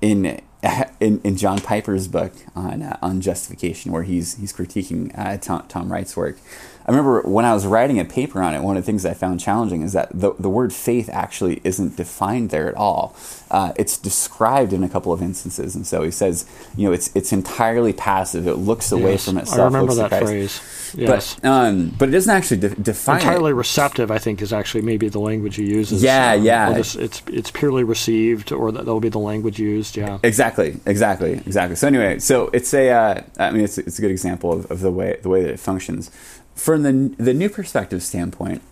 in 0.00 0.40
in, 1.00 1.20
in 1.24 1.36
John 1.36 1.58
Piper's 1.58 2.08
book 2.08 2.32
on 2.54 2.82
uh, 2.82 2.98
on 3.02 3.20
justification, 3.20 3.90
where 3.92 4.04
he's 4.04 4.36
he's 4.36 4.52
critiquing 4.52 5.16
uh, 5.18 5.36
Tom, 5.38 5.66
Tom 5.68 5.92
Wright's 5.92 6.16
work. 6.16 6.38
I 6.86 6.90
remember 6.90 7.22
when 7.22 7.44
I 7.44 7.54
was 7.54 7.66
writing 7.66 7.98
a 7.98 8.04
paper 8.04 8.42
on 8.42 8.54
it, 8.54 8.62
one 8.62 8.76
of 8.76 8.82
the 8.82 8.86
things 8.86 9.06
I 9.06 9.14
found 9.14 9.40
challenging 9.40 9.82
is 9.82 9.92
that 9.92 10.08
the, 10.12 10.34
the 10.38 10.48
word 10.48 10.72
faith 10.72 11.08
actually 11.12 11.60
isn't 11.64 11.96
defined 11.96 12.50
there 12.50 12.68
at 12.68 12.74
all. 12.74 13.14
Uh, 13.50 13.72
it's 13.76 13.98
described 13.98 14.72
in 14.72 14.82
a 14.82 14.88
couple 14.88 15.12
of 15.12 15.22
instances, 15.22 15.76
and 15.76 15.86
so 15.86 16.02
he 16.02 16.10
says, 16.10 16.46
you 16.76 16.86
know, 16.86 16.92
it's 16.92 17.14
it's 17.14 17.32
entirely 17.32 17.92
passive. 17.92 18.46
It 18.46 18.54
looks 18.54 18.90
away 18.90 19.12
yes, 19.12 19.26
from 19.26 19.38
itself. 19.38 19.60
I 19.60 19.64
remember 19.64 19.94
that 19.94 20.22
phrase. 20.22 20.60
Yes. 20.94 21.36
But 21.36 21.48
um, 21.48 21.94
but 21.98 22.08
it 22.08 22.12
doesn't 22.12 22.34
actually 22.34 22.60
de- 22.60 22.74
define 22.74 23.16
entirely 23.16 23.50
it. 23.50 23.54
receptive. 23.54 24.10
I 24.10 24.18
think 24.18 24.42
is 24.42 24.52
actually 24.52 24.82
maybe 24.82 25.08
the 25.08 25.20
language 25.20 25.56
he 25.56 25.64
uses. 25.64 26.02
Yeah, 26.02 26.32
um, 26.32 26.42
yeah. 26.42 26.72
This, 26.72 26.94
it's 26.94 27.22
it's 27.26 27.50
purely 27.50 27.84
received, 27.84 28.52
or 28.52 28.72
that 28.72 28.86
will 28.86 29.00
be 29.00 29.08
the 29.08 29.18
language 29.18 29.58
used. 29.58 29.96
Yeah. 29.96 30.18
Exactly, 30.22 30.80
exactly, 30.86 31.32
exactly. 31.32 31.76
So 31.76 31.86
anyway, 31.86 32.18
so 32.18 32.48
it's 32.52 32.72
a. 32.74 32.90
Uh, 32.90 33.22
I 33.38 33.50
mean, 33.50 33.64
it's 33.64 33.78
it's 33.78 33.98
a 33.98 34.02
good 34.02 34.10
example 34.10 34.52
of, 34.52 34.70
of 34.70 34.80
the 34.80 34.90
way 34.90 35.18
the 35.22 35.28
way 35.28 35.42
that 35.42 35.50
it 35.50 35.60
functions. 35.60 36.10
From 36.54 36.82
the 36.82 37.14
the 37.22 37.34
new 37.34 37.48
perspective 37.48 38.02
standpoint, 38.02 38.62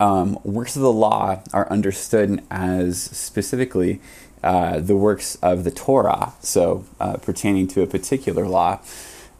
um, 0.00 0.38
works 0.44 0.76
of 0.76 0.82
the 0.82 0.92
law 0.92 1.42
are 1.52 1.70
understood 1.70 2.42
as 2.50 3.00
specifically 3.00 4.00
uh, 4.42 4.80
the 4.80 4.96
works 4.96 5.36
of 5.36 5.64
the 5.64 5.70
Torah, 5.70 6.32
so 6.40 6.84
uh, 7.00 7.16
pertaining 7.18 7.68
to 7.68 7.82
a 7.82 7.86
particular 7.86 8.46
law. 8.46 8.80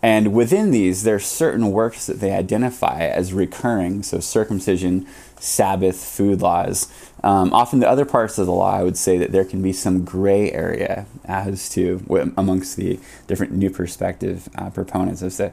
And 0.05 0.35
within 0.35 0.73
these, 0.73 1.05
there 1.05 1.15
are 1.15 1.21
certain 1.21 1.71
works 1.71 2.07
that 2.07 2.19
they 2.19 2.33
identify 2.33 3.07
as 3.07 3.33
recurring, 3.33 4.03
so 4.03 4.19
circumcision, 4.19 5.07
Sabbath, 5.39 6.03
food 6.05 6.43
laws. 6.43 6.93
Um, 7.23 7.53
often, 7.53 7.79
the 7.79 7.89
other 7.89 8.05
parts 8.05 8.37
of 8.37 8.47
the 8.47 8.53
law, 8.53 8.77
I 8.77 8.83
would 8.83 8.97
say 8.97 9.17
that 9.19 9.31
there 9.31 9.45
can 9.45 9.63
be 9.63 9.73
some 9.73 10.05
gray 10.05 10.51
area 10.51 11.07
as 11.25 11.69
to 11.71 12.05
amongst 12.37 12.77
the 12.77 12.99
different 13.29 13.53
new 13.53 13.71
perspective 13.71 14.49
uh, 14.57 14.71
proponents 14.71 15.23
as 15.23 15.37
to 15.37 15.53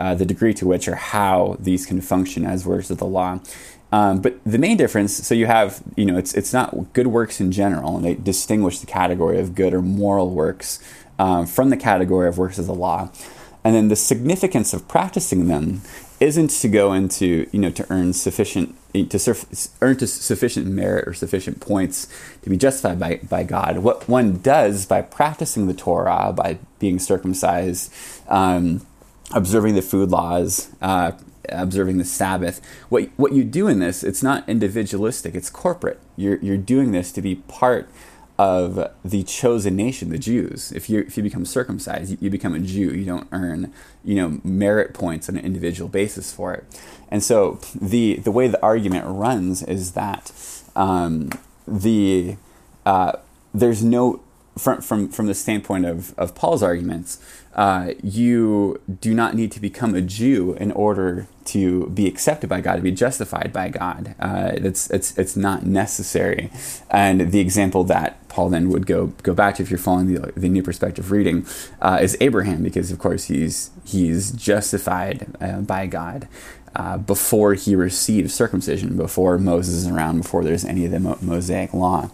uh, 0.00 0.14
the 0.14 0.26
degree 0.26 0.54
to 0.54 0.66
which 0.66 0.88
or 0.88 0.96
how 0.96 1.56
these 1.60 1.86
can 1.86 2.00
function 2.00 2.44
as 2.44 2.66
works 2.66 2.90
of 2.90 2.98
the 2.98 3.06
law. 3.06 3.38
Um, 3.92 4.20
but 4.20 4.38
the 4.44 4.58
main 4.58 4.76
difference, 4.76 5.26
so 5.26 5.34
you 5.34 5.46
have, 5.46 5.82
you 5.96 6.06
know, 6.06 6.16
it's 6.16 6.32
it's 6.34 6.52
not 6.52 6.92
good 6.92 7.08
works 7.08 7.40
in 7.40 7.52
general, 7.52 7.96
and 7.96 8.04
they 8.04 8.14
distinguish 8.14 8.78
the 8.78 8.86
category 8.86 9.38
of 9.40 9.54
good 9.54 9.74
or 9.74 9.82
moral 9.82 10.30
works 10.30 10.78
um, 11.18 11.46
from 11.46 11.70
the 11.70 11.76
category 11.76 12.28
of 12.28 12.38
works 12.38 12.58
of 12.58 12.66
the 12.66 12.74
law. 12.74 13.10
And 13.62 13.74
then 13.74 13.88
the 13.88 13.96
significance 13.96 14.72
of 14.72 14.88
practicing 14.88 15.48
them 15.48 15.82
isn't 16.18 16.50
to 16.50 16.68
go 16.68 16.92
into, 16.92 17.48
you 17.52 17.58
know, 17.58 17.70
to 17.70 17.86
earn 17.90 18.12
sufficient 18.12 18.76
to 18.94 19.18
surf, 19.18 19.44
earn 19.80 19.96
to 19.96 20.06
sufficient 20.06 20.66
merit 20.66 21.06
or 21.06 21.14
sufficient 21.14 21.60
points 21.60 22.08
to 22.42 22.50
be 22.50 22.56
justified 22.56 22.98
by, 22.98 23.20
by 23.28 23.44
God. 23.44 23.78
What 23.78 24.08
one 24.08 24.38
does 24.38 24.86
by 24.86 25.02
practicing 25.02 25.66
the 25.66 25.74
Torah, 25.74 26.32
by 26.34 26.58
being 26.78 26.98
circumcised, 26.98 27.92
um, 28.28 28.84
observing 29.32 29.74
the 29.74 29.82
food 29.82 30.10
laws, 30.10 30.70
uh, 30.80 31.12
observing 31.48 31.98
the 31.98 32.04
Sabbath. 32.04 32.60
What 32.88 33.10
what 33.16 33.32
you 33.32 33.44
do 33.44 33.68
in 33.68 33.78
this, 33.78 34.02
it's 34.02 34.22
not 34.22 34.48
individualistic; 34.48 35.34
it's 35.34 35.50
corporate. 35.50 36.00
You're 36.16 36.38
you're 36.38 36.56
doing 36.56 36.92
this 36.92 37.12
to 37.12 37.22
be 37.22 37.36
part 37.36 37.88
of 38.38 38.90
the 39.04 39.22
chosen 39.22 39.76
nation, 39.76 40.08
the 40.08 40.18
Jews. 40.18 40.72
If 40.72 40.88
you 40.88 41.00
if 41.00 41.16
you 41.16 41.22
become 41.22 41.44
circumcised, 41.44 42.12
you, 42.12 42.18
you, 42.22 42.30
become 42.30 42.54
a 42.54 42.58
Jew. 42.58 42.90
You 42.94 43.04
don't 43.04 43.28
earn 43.32 43.72
you 44.02 44.16
know 44.16 44.40
merit 44.42 44.94
points 44.94 45.28
on 45.28 45.36
an 45.36 45.44
individual 45.44 45.88
basis 45.88 46.32
for 46.32 46.54
it. 46.54 46.64
And 47.10 47.22
so 47.22 47.60
the 47.78 48.16
the 48.16 48.30
way 48.30 48.48
the 48.48 48.62
argument 48.62 49.04
runs 49.06 49.62
is 49.62 49.92
that 49.92 50.32
um, 50.74 51.30
the 51.68 52.36
uh, 52.86 53.12
there's 53.52 53.84
no 53.84 54.22
from 54.58 54.80
from 54.80 55.08
from 55.08 55.26
the 55.26 55.34
standpoint 55.34 55.86
of 55.86 56.18
of 56.18 56.34
Paul's 56.34 56.62
arguments 56.62 57.18
uh, 57.54 57.94
you 58.02 58.80
do 59.00 59.12
not 59.12 59.34
need 59.34 59.50
to 59.52 59.60
become 59.60 59.94
a 59.94 60.00
Jew 60.00 60.54
in 60.54 60.70
order 60.72 61.26
to 61.46 61.86
be 61.88 62.06
accepted 62.06 62.48
by 62.48 62.60
God, 62.60 62.76
to 62.76 62.82
be 62.82 62.92
justified 62.92 63.52
by 63.52 63.70
God. 63.70 64.14
Uh, 64.20 64.52
it's, 64.54 64.88
it's, 64.90 65.18
it's 65.18 65.36
not 65.36 65.66
necessary. 65.66 66.50
And 66.90 67.32
the 67.32 67.40
example 67.40 67.82
that 67.84 68.28
Paul 68.28 68.50
then 68.50 68.68
would 68.68 68.86
go, 68.86 69.08
go 69.24 69.34
back 69.34 69.56
to, 69.56 69.64
if 69.64 69.70
you're 69.70 69.78
following 69.78 70.14
the, 70.14 70.32
the 70.36 70.48
New 70.48 70.62
Perspective 70.62 71.10
reading, 71.10 71.44
uh, 71.82 71.98
is 72.00 72.16
Abraham, 72.20 72.62
because 72.62 72.92
of 72.92 73.00
course 73.00 73.24
he's, 73.24 73.70
he's 73.84 74.30
justified 74.30 75.26
uh, 75.40 75.60
by 75.60 75.86
God. 75.86 76.28
Uh, 76.76 76.96
before 76.96 77.54
he 77.54 77.74
receives 77.74 78.32
circumcision, 78.32 78.96
before 78.96 79.38
Moses 79.38 79.74
is 79.74 79.88
around, 79.88 80.18
before 80.22 80.44
there's 80.44 80.64
any 80.64 80.84
of 80.84 80.92
the 80.92 81.00
Mo- 81.00 81.18
Mosaic 81.20 81.74
law. 81.74 82.08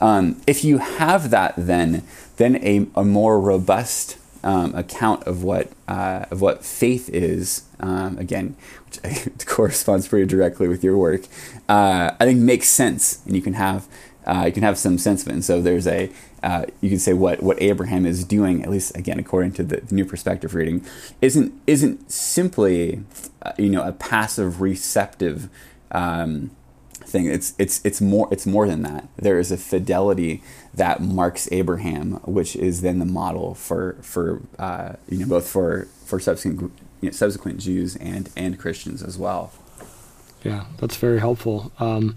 Um, 0.00 0.40
if 0.46 0.62
you 0.62 0.78
have 0.78 1.30
that, 1.30 1.54
then 1.56 2.04
then 2.36 2.56
a, 2.56 2.86
a 2.94 3.04
more 3.04 3.40
robust 3.40 4.16
um, 4.44 4.74
account 4.76 5.24
of 5.24 5.42
what 5.42 5.72
uh, 5.88 6.26
of 6.30 6.40
what 6.40 6.64
faith 6.64 7.08
is, 7.08 7.64
um, 7.80 8.16
again, 8.18 8.54
which 8.86 9.44
corresponds 9.46 10.06
pretty 10.06 10.26
directly 10.26 10.68
with 10.68 10.84
your 10.84 10.96
work, 10.96 11.22
uh, 11.68 12.12
I 12.20 12.24
think 12.24 12.38
makes 12.38 12.68
sense, 12.68 13.24
and 13.26 13.34
you 13.34 13.42
can 13.42 13.54
have 13.54 13.88
uh, 14.26 14.44
you 14.46 14.52
can 14.52 14.62
have 14.62 14.76
some 14.76 14.98
sense 14.98 15.22
of 15.22 15.28
it. 15.28 15.32
And 15.32 15.44
so 15.44 15.60
there's 15.60 15.86
a 15.86 16.10
uh, 16.42 16.66
you 16.80 16.90
can 16.90 16.98
say 16.98 17.12
what 17.12 17.42
what 17.42 17.60
Abraham 17.60 18.06
is 18.06 18.24
doing, 18.24 18.62
at 18.62 18.70
least 18.70 18.96
again 18.96 19.18
according 19.18 19.52
to 19.52 19.62
the, 19.62 19.80
the 19.80 19.94
New 19.94 20.04
Perspective 20.04 20.54
reading, 20.54 20.84
isn't 21.20 21.52
isn't 21.66 22.10
simply 22.10 23.02
uh, 23.42 23.52
you 23.58 23.70
know 23.70 23.82
a 23.82 23.92
passive 23.92 24.60
receptive. 24.60 25.48
Um, 25.92 26.50
thing. 27.06 27.26
It's 27.26 27.54
it's 27.58 27.80
it's 27.84 28.00
more 28.00 28.28
it's 28.30 28.46
more 28.46 28.66
than 28.66 28.82
that. 28.82 29.08
There 29.16 29.38
is 29.38 29.52
a 29.52 29.56
fidelity 29.56 30.42
that 30.74 31.00
marks 31.00 31.48
Abraham, 31.52 32.14
which 32.24 32.56
is 32.56 32.82
then 32.82 32.98
the 32.98 33.04
model 33.04 33.54
for 33.54 33.96
for 34.02 34.42
uh, 34.58 34.94
you 35.08 35.18
know 35.18 35.26
both 35.26 35.48
for 35.48 35.88
for 36.04 36.18
subsequent 36.20 36.72
you 37.00 37.08
know, 37.08 37.12
subsequent 37.12 37.60
Jews 37.60 37.96
and 37.96 38.28
and 38.36 38.58
Christians 38.58 39.02
as 39.02 39.16
well. 39.16 39.52
Yeah, 40.42 40.66
that's 40.78 40.96
very 40.96 41.18
helpful. 41.18 41.72
Um, 41.78 42.16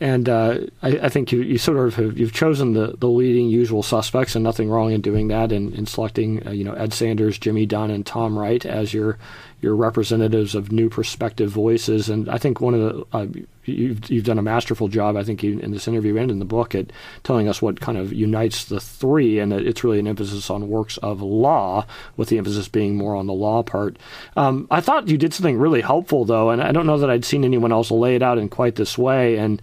and 0.00 0.28
uh, 0.28 0.58
I, 0.82 0.88
I, 0.98 1.08
think 1.08 1.32
you, 1.32 1.42
you 1.42 1.58
sort 1.58 1.78
of 1.78 1.94
have, 1.96 2.18
you've 2.18 2.32
chosen 2.32 2.72
the, 2.72 2.94
the 2.98 3.08
leading 3.08 3.48
usual 3.48 3.82
suspects, 3.82 4.34
and 4.34 4.42
nothing 4.42 4.68
wrong 4.68 4.92
in 4.92 5.00
doing 5.00 5.28
that, 5.28 5.52
and 5.52 5.72
in, 5.72 5.80
in, 5.80 5.86
selecting 5.86 6.46
uh, 6.46 6.50
you 6.50 6.64
know 6.64 6.72
Ed 6.74 6.92
Sanders, 6.92 7.38
Jimmy 7.38 7.66
Dunn, 7.66 7.90
and 7.90 8.04
Tom 8.04 8.38
Wright 8.38 8.64
as 8.64 8.92
your 8.92 9.18
your 9.60 9.74
representatives 9.74 10.54
of 10.54 10.70
new 10.70 10.88
perspective 10.88 11.50
voices. 11.50 12.08
And 12.08 12.28
I 12.28 12.38
think 12.38 12.60
one 12.60 12.74
of 12.74 12.80
the 12.80 13.16
uh, 13.16 13.26
you've 13.64 14.10
you've 14.10 14.24
done 14.24 14.38
a 14.38 14.42
masterful 14.42 14.88
job, 14.88 15.16
I 15.16 15.24
think, 15.24 15.42
in 15.42 15.70
this 15.70 15.88
interview 15.88 16.16
and 16.16 16.30
in 16.30 16.38
the 16.38 16.44
book 16.44 16.74
at 16.74 16.92
telling 17.24 17.48
us 17.48 17.62
what 17.62 17.80
kind 17.80 17.98
of 17.98 18.12
unites 18.12 18.66
the 18.66 18.80
three, 18.80 19.38
and 19.38 19.52
that 19.52 19.66
it's 19.66 19.82
really 19.82 19.98
an 19.98 20.06
emphasis 20.06 20.50
on 20.50 20.68
works 20.68 20.98
of 20.98 21.22
law, 21.22 21.86
with 22.16 22.28
the 22.28 22.38
emphasis 22.38 22.68
being 22.68 22.96
more 22.96 23.16
on 23.16 23.26
the 23.26 23.32
law 23.32 23.62
part. 23.62 23.98
Um, 24.36 24.66
I 24.70 24.80
thought 24.80 25.08
you 25.08 25.18
did 25.18 25.34
something 25.34 25.58
really 25.58 25.80
helpful, 25.80 26.24
though, 26.24 26.50
and 26.50 26.62
I 26.62 26.72
don't 26.72 26.86
know 26.86 26.98
that 26.98 27.10
I'd 27.10 27.24
seen 27.24 27.44
anyone 27.44 27.72
else 27.72 27.90
lay 27.90 28.14
it 28.14 28.22
out 28.22 28.38
in 28.38 28.48
quite 28.48 28.76
this 28.76 28.98
way. 28.98 29.36
And 29.36 29.60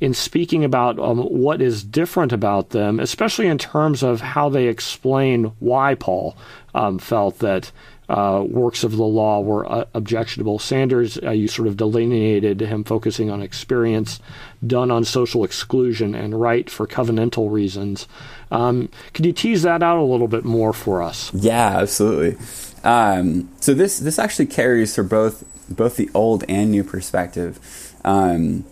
in 0.00 0.12
speaking 0.12 0.64
about 0.64 0.98
um, 0.98 1.18
what 1.18 1.62
is 1.62 1.82
different 1.82 2.32
about 2.32 2.70
them, 2.70 3.00
especially 3.00 3.46
in 3.46 3.58
terms 3.58 4.02
of 4.02 4.20
how 4.20 4.48
they 4.48 4.66
explain 4.66 5.52
why 5.58 5.94
Paul 5.94 6.36
um, 6.74 6.98
felt 6.98 7.38
that 7.38 7.72
uh, 8.08 8.44
works 8.46 8.84
of 8.84 8.96
the 8.96 9.04
law 9.04 9.40
were 9.40 9.70
uh, 9.70 9.84
objectionable. 9.94 10.58
Sanders, 10.58 11.18
uh, 11.22 11.30
you 11.30 11.48
sort 11.48 11.68
of 11.68 11.76
delineated 11.76 12.60
him 12.60 12.84
focusing 12.84 13.30
on 13.30 13.42
experience, 13.42 14.20
Dunn 14.64 14.90
on 14.90 15.04
social 15.04 15.44
exclusion, 15.44 16.14
and 16.14 16.40
Wright 16.40 16.70
for 16.70 16.86
covenantal 16.86 17.50
reasons. 17.50 18.06
Um, 18.50 18.88
could 19.12 19.26
you 19.26 19.32
tease 19.32 19.62
that 19.62 19.82
out 19.82 19.98
a 19.98 20.02
little 20.02 20.28
bit 20.28 20.44
more 20.44 20.72
for 20.72 21.02
us? 21.02 21.32
Yeah, 21.34 21.78
absolutely. 21.78 22.38
Um, 22.84 23.50
so 23.60 23.74
this 23.74 23.98
this 23.98 24.18
actually 24.18 24.46
carries 24.46 24.94
for 24.94 25.02
both 25.02 25.44
both 25.68 25.96
the 25.96 26.08
old 26.14 26.44
and 26.48 26.70
new 26.70 26.84
perspective, 26.84 27.58
um, 28.04 28.64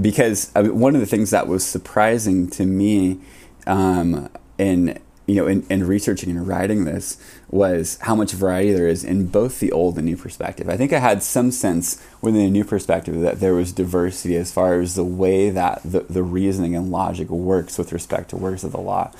because 0.00 0.50
one 0.54 0.94
of 0.94 1.02
the 1.02 1.06
things 1.06 1.30
that 1.30 1.46
was 1.46 1.66
surprising 1.66 2.48
to 2.50 2.64
me 2.64 3.20
um, 3.66 4.30
in 4.56 4.98
you 5.28 5.34
know, 5.34 5.46
in, 5.46 5.64
in, 5.68 5.86
researching 5.86 6.30
and 6.30 6.48
writing 6.48 6.86
this 6.86 7.18
was 7.50 7.98
how 8.00 8.14
much 8.14 8.32
variety 8.32 8.72
there 8.72 8.88
is 8.88 9.04
in 9.04 9.26
both 9.26 9.60
the 9.60 9.70
old 9.70 9.98
and 9.98 10.06
new 10.06 10.16
perspective. 10.16 10.70
I 10.70 10.78
think 10.78 10.90
I 10.90 10.98
had 10.98 11.22
some 11.22 11.50
sense 11.50 12.02
within 12.22 12.40
the 12.40 12.50
new 12.50 12.64
perspective 12.64 13.20
that 13.20 13.38
there 13.38 13.52
was 13.52 13.70
diversity 13.70 14.36
as 14.36 14.50
far 14.50 14.80
as 14.80 14.94
the 14.94 15.04
way 15.04 15.50
that 15.50 15.82
the, 15.84 16.00
the 16.00 16.22
reasoning 16.22 16.74
and 16.74 16.90
logic 16.90 17.28
works 17.28 17.76
with 17.76 17.92
respect 17.92 18.30
to 18.30 18.36
works 18.36 18.64
of 18.64 18.72
the 18.72 18.80
law. 18.80 19.12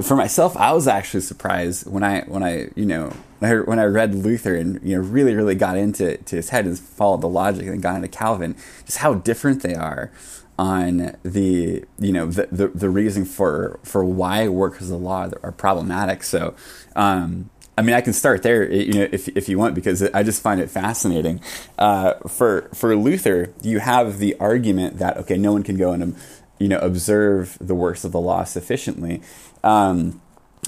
For 0.00 0.16
myself, 0.16 0.56
I 0.56 0.72
was 0.72 0.88
actually 0.88 1.20
surprised 1.20 1.88
when 1.88 2.02
I 2.02 2.22
when 2.22 2.42
I 2.42 2.70
you 2.74 2.86
know 2.86 3.12
when 3.38 3.78
I, 3.78 3.84
read 3.84 4.14
Luther 4.14 4.56
and 4.56 4.80
you 4.82 4.96
know 4.96 5.02
really 5.02 5.36
really 5.36 5.54
got 5.54 5.76
into 5.76 6.16
to 6.16 6.36
his 6.36 6.48
head 6.48 6.64
and 6.64 6.76
followed 6.76 7.20
the 7.20 7.28
logic 7.28 7.66
and 7.66 7.80
got 7.80 7.94
into 7.94 8.08
Calvin, 8.08 8.56
just 8.86 8.98
how 8.98 9.14
different 9.14 9.62
they 9.62 9.74
are 9.74 10.10
on 10.58 11.16
the 11.22 11.84
you 11.98 12.12
know 12.12 12.26
the, 12.26 12.48
the, 12.50 12.68
the 12.68 12.90
reason 12.90 13.24
for 13.24 13.80
for 13.82 14.04
why 14.04 14.48
works 14.48 14.80
of 14.80 14.88
the 14.88 14.98
law 14.98 15.28
are 15.42 15.52
problematic. 15.52 16.22
So, 16.22 16.54
um, 16.94 17.50
I 17.76 17.82
mean, 17.82 17.94
I 17.94 18.00
can 18.00 18.12
start 18.12 18.42
there, 18.42 18.70
you 18.70 18.92
know, 18.92 19.08
if 19.10 19.28
if 19.28 19.48
you 19.48 19.58
want, 19.58 19.74
because 19.74 20.02
I 20.02 20.22
just 20.22 20.42
find 20.42 20.60
it 20.60 20.70
fascinating. 20.70 21.40
Uh, 21.78 22.14
for 22.28 22.70
for 22.72 22.94
Luther, 22.96 23.52
you 23.62 23.80
have 23.80 24.18
the 24.18 24.36
argument 24.38 24.98
that 24.98 25.16
okay, 25.18 25.36
no 25.36 25.52
one 25.52 25.62
can 25.62 25.76
go 25.76 25.92
and 25.92 26.16
you 26.58 26.68
know 26.68 26.78
observe 26.78 27.58
the 27.60 27.74
works 27.74 28.04
of 28.04 28.12
the 28.12 28.20
law 28.20 28.44
sufficiently. 28.44 29.22
Um, 29.64 30.20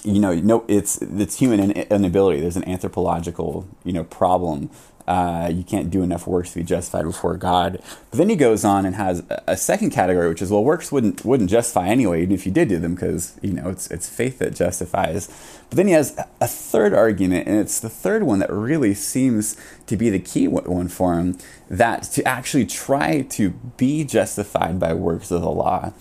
you 0.04 0.20
know, 0.20 0.34
no, 0.34 0.64
it's 0.66 1.00
it's 1.00 1.38
human 1.38 1.70
inability. 1.70 2.40
There's 2.40 2.56
an 2.56 2.68
anthropological 2.68 3.68
you 3.84 3.92
know 3.92 4.04
problem 4.04 4.70
uh, 5.06 5.48
you 5.52 5.62
can't 5.62 5.90
do 5.90 6.02
enough 6.02 6.26
works 6.26 6.50
to 6.52 6.58
be 6.58 6.64
justified 6.64 7.04
before 7.04 7.36
God. 7.36 7.80
But 8.10 8.18
then 8.18 8.28
he 8.28 8.36
goes 8.36 8.64
on 8.64 8.84
and 8.84 8.96
has 8.96 9.22
a 9.46 9.56
second 9.56 9.90
category, 9.90 10.28
which 10.28 10.42
is 10.42 10.50
well, 10.50 10.64
works 10.64 10.90
wouldn't 10.90 11.24
wouldn't 11.24 11.50
justify 11.50 11.88
anyway, 11.88 12.22
even 12.22 12.34
if 12.34 12.44
you 12.44 12.52
did 12.52 12.68
do 12.68 12.78
them, 12.78 12.94
because 12.94 13.38
you 13.40 13.52
know 13.52 13.68
it's 13.68 13.90
it's 13.90 14.08
faith 14.08 14.38
that 14.38 14.54
justifies. 14.54 15.28
But 15.68 15.76
then 15.76 15.86
he 15.86 15.92
has 15.92 16.18
a 16.40 16.48
third 16.48 16.92
argument, 16.92 17.46
and 17.46 17.56
it's 17.58 17.78
the 17.80 17.88
third 17.88 18.24
one 18.24 18.40
that 18.40 18.50
really 18.50 18.94
seems 18.94 19.56
to 19.86 19.96
be 19.96 20.10
the 20.10 20.18
key 20.18 20.48
one 20.48 20.88
for 20.88 21.14
him. 21.14 21.38
That 21.70 22.04
to 22.14 22.24
actually 22.24 22.66
try 22.66 23.22
to 23.22 23.50
be 23.76 24.04
justified 24.04 24.80
by 24.80 24.94
works 24.94 25.30
of 25.30 25.42
the 25.42 25.50
law 25.50 25.92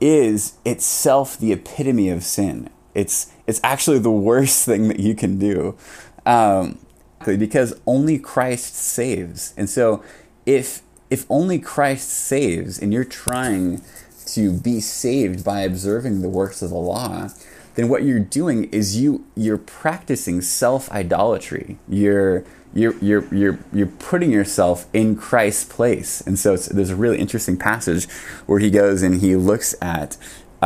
is 0.00 0.54
itself 0.64 1.38
the 1.38 1.52
epitome 1.52 2.10
of 2.10 2.22
sin. 2.22 2.70
It's 2.94 3.32
it's 3.46 3.60
actually 3.64 3.98
the 3.98 4.10
worst 4.10 4.64
thing 4.66 4.88
that 4.88 5.00
you 5.00 5.14
can 5.14 5.38
do. 5.38 5.76
Um, 6.24 6.78
because 7.34 7.80
only 7.86 8.18
Christ 8.18 8.76
saves. 8.76 9.54
And 9.56 9.68
so 9.68 10.04
if 10.44 10.82
if 11.10 11.24
only 11.30 11.58
Christ 11.58 12.08
saves 12.10 12.78
and 12.78 12.92
you're 12.92 13.04
trying 13.04 13.82
to 14.26 14.52
be 14.52 14.80
saved 14.80 15.44
by 15.44 15.60
observing 15.60 16.20
the 16.20 16.28
works 16.28 16.62
of 16.62 16.70
the 16.70 16.76
law, 16.76 17.28
then 17.76 17.88
what 17.88 18.02
you're 18.02 18.20
doing 18.20 18.64
is 18.64 18.96
you 18.96 19.24
you're 19.34 19.58
practicing 19.58 20.40
self-idolatry. 20.40 21.78
You're 21.88 22.44
you're 22.74 22.96
you're 22.98 23.34
you're 23.34 23.58
you're 23.72 23.86
putting 23.86 24.30
yourself 24.30 24.86
in 24.92 25.16
Christ's 25.16 25.64
place. 25.64 26.20
And 26.20 26.38
so 26.38 26.56
there's 26.56 26.90
a 26.90 26.96
really 26.96 27.18
interesting 27.18 27.56
passage 27.56 28.08
where 28.46 28.58
he 28.58 28.70
goes 28.70 29.02
and 29.02 29.20
he 29.20 29.36
looks 29.36 29.74
at 29.80 30.16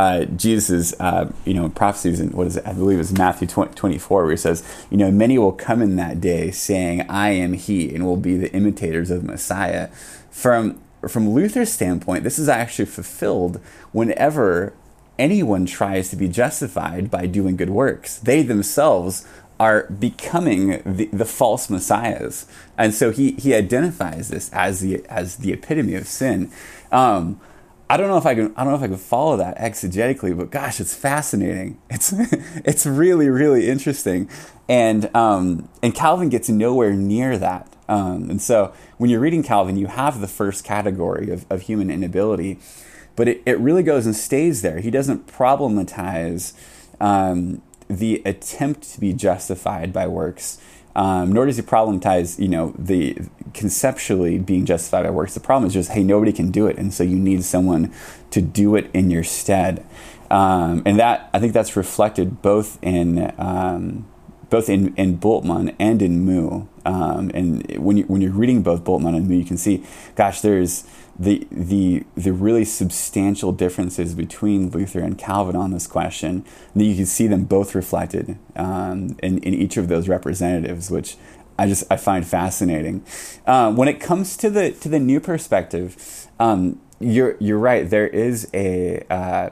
uh, 0.01 0.25
Jesus' 0.25 0.95
uh, 0.99 1.31
you 1.45 1.53
know 1.53 1.69
prophecies 1.69 2.19
and 2.19 2.33
what 2.33 2.47
is 2.47 2.57
it? 2.57 2.65
I 2.65 2.73
believe 2.73 2.99
it's 2.99 3.11
Matthew 3.11 3.47
20, 3.47 3.75
24 3.75 4.23
where 4.23 4.31
he 4.31 4.37
says, 4.37 4.67
you 4.89 4.97
know, 4.97 5.11
many 5.11 5.37
will 5.37 5.51
come 5.51 5.79
in 5.79 5.95
that 5.97 6.19
day 6.19 6.49
saying, 6.49 7.05
"I 7.07 7.29
am 7.29 7.53
He," 7.53 7.93
and 7.93 8.03
will 8.03 8.17
be 8.17 8.35
the 8.35 8.51
imitators 8.51 9.11
of 9.11 9.23
Messiah. 9.23 9.89
From 10.31 10.81
from 11.07 11.29
Luther's 11.29 11.71
standpoint, 11.71 12.23
this 12.23 12.39
is 12.39 12.49
actually 12.49 12.85
fulfilled 12.85 13.61
whenever 13.91 14.73
anyone 15.19 15.67
tries 15.67 16.09
to 16.09 16.15
be 16.15 16.27
justified 16.27 17.11
by 17.11 17.27
doing 17.27 17.55
good 17.55 17.69
works. 17.69 18.17
They 18.17 18.41
themselves 18.41 19.27
are 19.59 19.83
becoming 19.83 20.81
the, 20.83 21.09
the 21.13 21.25
false 21.25 21.69
messiahs, 21.69 22.47
and 22.75 22.95
so 22.95 23.11
he 23.11 23.33
he 23.33 23.53
identifies 23.53 24.29
this 24.29 24.49
as 24.51 24.79
the 24.79 25.05
as 25.09 25.35
the 25.37 25.53
epitome 25.53 25.93
of 25.93 26.07
sin. 26.07 26.51
Um, 26.91 27.39
I 27.91 27.97
don't 27.97 28.07
know 28.07 28.15
if 28.15 28.25
I 28.25 28.35
can 28.35 28.53
I 28.55 28.63
don't 28.63 28.71
know 28.71 28.77
if 28.77 28.83
I 28.83 28.87
can 28.87 28.95
follow 28.95 29.35
that 29.35 29.57
exegetically, 29.57 30.37
but 30.37 30.49
gosh, 30.49 30.79
it's 30.79 30.95
fascinating. 30.95 31.77
It's 31.89 32.13
it's 32.63 32.85
really 32.85 33.27
really 33.27 33.67
interesting, 33.67 34.29
and 34.69 35.13
um, 35.13 35.67
and 35.83 35.93
Calvin 35.93 36.29
gets 36.29 36.47
nowhere 36.47 36.93
near 36.93 37.37
that. 37.37 37.67
Um, 37.89 38.29
and 38.29 38.41
so 38.41 38.73
when 38.97 39.09
you're 39.09 39.19
reading 39.19 39.43
Calvin, 39.43 39.75
you 39.75 39.87
have 39.87 40.21
the 40.21 40.29
first 40.29 40.63
category 40.63 41.31
of, 41.31 41.45
of 41.49 41.63
human 41.63 41.91
inability, 41.91 42.59
but 43.17 43.27
it, 43.27 43.43
it 43.45 43.59
really 43.59 43.83
goes 43.83 44.05
and 44.05 44.15
stays 44.15 44.61
there. 44.61 44.79
He 44.79 44.89
doesn't 44.89 45.27
problematize 45.27 46.53
um, 47.01 47.61
the 47.89 48.21
attempt 48.23 48.83
to 48.93 49.01
be 49.01 49.11
justified 49.11 49.91
by 49.91 50.07
works 50.07 50.61
um, 50.95 51.31
nor 51.31 51.45
does 51.45 51.57
he 51.57 51.61
problematize, 51.61 52.39
you 52.39 52.47
know, 52.47 52.73
the 52.77 53.17
conceptually 53.53 54.37
being 54.37 54.65
justified 54.65 55.03
by 55.03 55.09
works. 55.09 55.33
The 55.33 55.39
problem 55.39 55.67
is 55.67 55.73
just, 55.73 55.91
hey, 55.91 56.03
nobody 56.03 56.33
can 56.33 56.51
do 56.51 56.67
it, 56.67 56.77
and 56.77 56.93
so 56.93 57.03
you 57.03 57.17
need 57.17 57.43
someone 57.43 57.93
to 58.31 58.41
do 58.41 58.75
it 58.75 58.89
in 58.93 59.09
your 59.09 59.23
stead. 59.23 59.85
Um, 60.29 60.81
and 60.85 60.97
that 60.97 61.29
I 61.33 61.39
think 61.39 61.53
that's 61.53 61.75
reflected 61.75 62.41
both 62.41 62.81
in 62.81 63.33
um, 63.37 64.07
both 64.49 64.69
in, 64.69 64.93
in 64.95 65.17
Bultmann 65.17 65.75
and 65.79 66.01
in 66.01 66.23
Moo. 66.23 66.67
Um, 66.85 67.31
and 67.33 67.77
when 67.77 67.97
you 67.97 68.03
when 68.03 68.21
you're 68.21 68.31
reading 68.31 68.61
both 68.61 68.83
Bultmann 68.83 69.15
and 69.15 69.27
Moo, 69.27 69.35
you 69.35 69.45
can 69.45 69.57
see, 69.57 69.83
gosh, 70.15 70.41
there's 70.41 70.85
the 71.21 71.47
the 71.51 72.03
the 72.15 72.33
really 72.33 72.65
substantial 72.65 73.51
differences 73.51 74.15
between 74.15 74.71
Luther 74.71 75.01
and 75.01 75.19
Calvin 75.19 75.55
on 75.55 75.69
this 75.69 75.85
question. 75.85 76.43
And 76.73 76.83
you 76.83 76.95
can 76.95 77.05
see 77.05 77.27
them 77.27 77.43
both 77.43 77.75
reflected 77.75 78.39
um, 78.55 79.15
in 79.21 79.37
in 79.37 79.53
each 79.53 79.77
of 79.77 79.87
those 79.87 80.09
representatives, 80.09 80.89
which 80.89 81.17
I 81.59 81.67
just 81.67 81.83
I 81.91 81.97
find 81.97 82.25
fascinating. 82.25 83.05
Uh, 83.45 83.71
when 83.71 83.87
it 83.87 83.99
comes 83.99 84.35
to 84.37 84.49
the 84.49 84.71
to 84.71 84.89
the 84.89 84.99
new 84.99 85.19
perspective, 85.19 86.27
um, 86.39 86.81
you're 86.99 87.37
you're 87.39 87.59
right. 87.59 87.87
There 87.87 88.07
is 88.07 88.49
a 88.51 89.05
uh, 89.11 89.51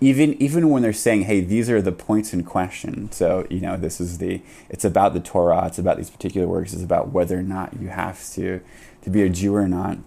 even 0.00 0.34
even 0.42 0.70
when 0.70 0.82
they're 0.82 0.92
saying, 0.92 1.22
"Hey, 1.22 1.40
these 1.40 1.70
are 1.70 1.80
the 1.80 1.92
points 1.92 2.34
in 2.34 2.42
question." 2.42 3.12
So 3.12 3.46
you 3.48 3.60
know, 3.60 3.76
this 3.76 4.00
is 4.00 4.18
the 4.18 4.42
it's 4.68 4.84
about 4.84 5.14
the 5.14 5.20
Torah. 5.20 5.68
It's 5.68 5.78
about 5.78 5.98
these 5.98 6.10
particular 6.10 6.48
works. 6.48 6.72
It's 6.72 6.82
about 6.82 7.12
whether 7.12 7.38
or 7.38 7.44
not 7.44 7.80
you 7.80 7.90
have 7.90 8.28
to 8.32 8.60
to 9.02 9.10
be 9.10 9.22
a 9.22 9.28
Jew 9.28 9.54
or 9.54 9.68
not 9.68 9.98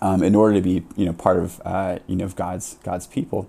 um, 0.00 0.22
in 0.22 0.34
order 0.34 0.54
to 0.54 0.60
be 0.60 0.84
you 0.96 1.06
know 1.06 1.12
part 1.12 1.38
of 1.38 1.60
uh, 1.64 1.98
you 2.06 2.16
know 2.16 2.24
of 2.24 2.36
God's 2.36 2.74
God's 2.82 3.06
people. 3.06 3.48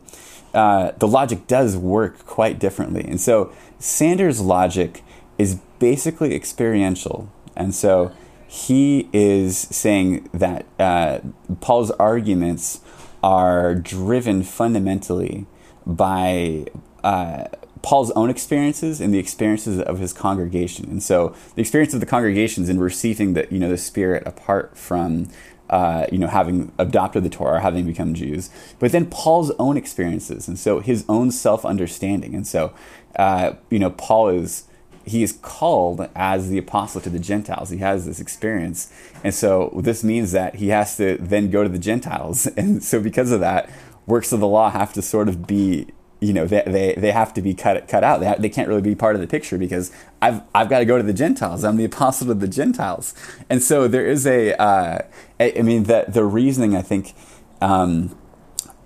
Uh, 0.54 0.92
the 0.98 1.08
logic 1.08 1.46
does 1.48 1.78
work 1.78 2.26
quite 2.26 2.60
differently, 2.60 3.04
and 3.04 3.22
so 3.22 3.52
Sanders' 3.78 4.42
logic 4.42 5.04
is 5.38 5.60
basically 5.80 6.36
experiential, 6.36 7.32
and 7.56 7.74
so 7.74 8.12
he 8.48 9.08
is 9.14 9.58
saying 9.58 10.28
that 10.34 10.66
uh, 10.80 11.20
Paul's 11.62 11.92
arguments 11.92 12.82
are 13.22 13.76
driven 13.76 14.42
fundamentally 14.42 15.46
by 15.86 16.66
uh, 17.04 17.46
Paul's 17.82 18.12
own 18.12 18.30
experiences 18.30 19.00
and 19.00 19.14
the 19.14 19.20
experiences 19.20 19.80
of 19.80 20.00
his 20.00 20.14
congregation. 20.14 20.86
And 20.90 21.02
so 21.02 21.36
the 21.56 21.62
experience 21.62 21.94
of 21.94 22.00
the 22.00 22.06
congregations 22.06 22.70
in 22.70 22.80
receiving 22.80 23.34
the 23.34 23.48
you 23.50 23.60
know 23.60 23.70
the 23.70 23.78
Spirit 23.78 24.24
apart 24.26 24.78
from 24.78 25.30
uh, 25.70 26.06
you 26.12 26.18
know 26.18 26.28
having 26.28 26.72
adopted 26.78 27.24
the 27.24 27.30
Torah, 27.30 27.62
having 27.62 27.86
become 27.86 28.14
Jews, 28.14 28.50
but 28.80 28.92
then 28.92 29.06
Paul's 29.06 29.52
own 29.60 29.78
experiences, 29.78 30.48
and 30.48 30.58
so 30.58 30.80
his 30.80 31.06
own 31.08 31.32
self 31.32 31.66
understanding. 31.66 32.34
And 32.36 32.48
so 32.48 32.74
uh, 33.16 33.54
you 33.70 33.80
know 33.80 33.92
Paul 33.92 34.30
is 34.30 34.66
he 35.06 35.24
is 35.24 35.32
called 35.42 36.08
as 36.16 36.50
the 36.50 36.58
apostle 36.58 37.02
to 37.02 37.10
the 37.10 37.20
Gentiles. 37.20 37.72
He 37.72 37.78
has 37.80 38.06
this 38.06 38.20
experience. 38.20 38.94
And 39.24 39.34
so 39.34 39.72
this 39.84 40.04
means 40.04 40.32
that 40.34 40.56
he 40.56 40.68
has 40.68 40.98
to 40.98 41.18
then 41.20 41.50
go 41.50 41.64
to 41.64 41.70
the 41.70 41.80
Gentiles. 41.80 42.48
And 42.58 42.84
so 42.84 43.00
because 43.00 43.32
of 43.32 43.40
that, 43.40 43.70
works 44.06 44.32
of 44.32 44.40
the 44.40 44.48
law 44.48 44.70
have 44.70 44.94
to 44.94 45.02
sort 45.02 45.30
of 45.30 45.48
be 45.48 45.88
you 46.20 46.34
know 46.34 46.46
they, 46.46 46.64
they, 46.66 46.94
they 46.96 47.12
have 47.12 47.34
to 47.36 47.42
be 47.42 47.54
cut 47.54 47.88
cut 47.88 48.04
out. 48.04 48.20
They, 48.20 48.36
they 48.40 48.50
can't 48.50 48.68
really 48.68 48.82
be 48.82 48.96
part 48.96 49.16
of 49.16 49.22
the 49.22 49.28
picture 49.28 49.58
because 49.58 49.92
I've 50.22 50.42
I've 50.54 50.70
got 50.70 50.80
to 50.80 50.86
go 50.86 50.98
to 50.98 51.04
the 51.04 51.14
Gentiles. 51.14 51.64
I'm 51.64 51.78
the 51.78 51.86
apostle 51.86 52.32
of 52.32 52.40
the 52.40 52.48
Gentiles, 52.48 53.14
and 53.50 53.62
so 53.62 53.88
there 53.88 54.06
is 54.06 54.28
a. 54.28 54.54
Uh, 54.56 55.00
I, 55.40 55.54
I 55.58 55.62
mean 55.62 55.84
the 55.84 56.06
the 56.08 56.26
reasoning 56.26 56.76
I 56.76 56.82
think. 56.82 57.14
Um, 57.62 58.16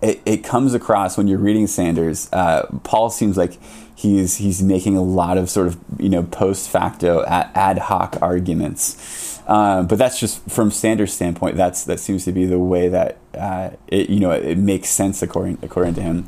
it, 0.01 0.21
it 0.25 0.43
comes 0.43 0.73
across 0.73 1.17
when 1.17 1.29
you're 1.29 1.39
reading 1.39 1.65
Sanders. 1.65 2.27
Uh, 2.33 2.67
Paul 2.83 3.09
seems 3.09 3.37
like 3.37 3.57
he's 3.95 4.35
he's 4.35 4.61
making 4.61 4.97
a 4.97 5.01
lot 5.01 5.37
of 5.37 5.49
sort 5.49 5.67
of 5.67 5.79
you 5.97 6.09
know 6.09 6.23
post 6.23 6.69
facto 6.69 7.23
ad 7.25 7.77
hoc 7.77 8.17
arguments, 8.21 9.41
uh, 9.47 9.83
but 9.83 9.97
that's 9.97 10.19
just 10.19 10.41
from 10.49 10.71
Sanders' 10.71 11.13
standpoint. 11.13 11.55
That's 11.55 11.85
that 11.85 12.01
seems 12.01 12.25
to 12.25 12.33
be 12.33 12.45
the 12.45 12.59
way 12.59 12.89
that 12.89 13.17
uh, 13.33 13.71
it 13.87 14.09
you 14.09 14.19
know 14.19 14.31
it 14.31 14.57
makes 14.57 14.89
sense 14.89 15.21
according 15.21 15.59
according 15.61 15.93
to 15.95 16.01
him. 16.01 16.27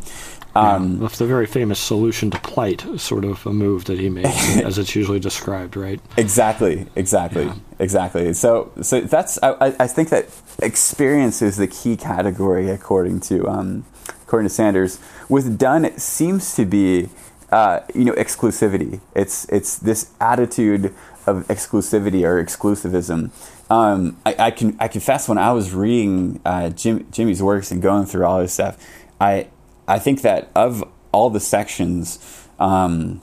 Um, 0.56 1.02
yeah, 1.02 1.10
the 1.10 1.26
very 1.26 1.46
famous 1.46 1.80
solution 1.80 2.32
to 2.32 2.40
plight, 2.40 2.86
sort 2.98 3.26
of 3.26 3.46
a 3.46 3.52
move 3.52 3.86
that 3.86 4.00
he 4.00 4.10
made, 4.10 4.26
as 4.64 4.78
it's 4.78 4.96
usually 4.96 5.20
described, 5.20 5.76
right? 5.76 6.00
Exactly, 6.16 6.88
exactly, 6.96 7.46
yeah. 7.46 7.56
exactly. 7.78 8.34
So, 8.34 8.72
so 8.82 9.02
that's 9.02 9.38
I, 9.44 9.76
I 9.80 9.88
think 9.88 10.10
that 10.10 10.28
experience 10.60 11.42
is 11.42 11.58
the 11.58 11.68
key 11.68 11.98
category 11.98 12.70
according 12.70 13.20
to 13.22 13.48
um, 13.50 13.86
according 14.24 14.48
to 14.48 14.54
Sanders. 14.54 15.00
With 15.28 15.58
Dunn, 15.58 15.84
it 15.84 16.00
seems 16.00 16.56
to 16.56 16.66
be 16.66 17.10
uh, 17.52 17.82
you 17.94 18.06
know 18.06 18.14
exclusivity. 18.14 19.02
It's 19.14 19.46
it's 19.50 19.78
this 19.78 20.12
attitude 20.22 20.94
of 21.28 21.48
exclusivity 21.48 22.24
or 22.24 22.44
exclusivism. 22.44 23.32
Um, 23.70 24.18
I, 24.26 24.36
I, 24.38 24.52
can 24.52 24.78
I 24.80 24.88
confess 24.88 25.28
when 25.28 25.40
I 25.40 25.52
was 25.52 25.74
reading 25.74 26.40
uh, 26.46 26.70
Jim, 26.70 27.08
Jimmy's 27.12 27.42
works 27.42 27.72
and 27.72 27.82
going 27.82 28.06
through 28.06 28.24
all 28.24 28.40
this 28.40 28.54
stuff, 28.54 28.78
I 29.20 29.48
I 29.88 30.00
think 30.00 30.22
that 30.22 30.50
of 30.56 30.84
all 31.12 31.30
the 31.30 31.40
sections, 31.40 32.48
um, 32.60 33.22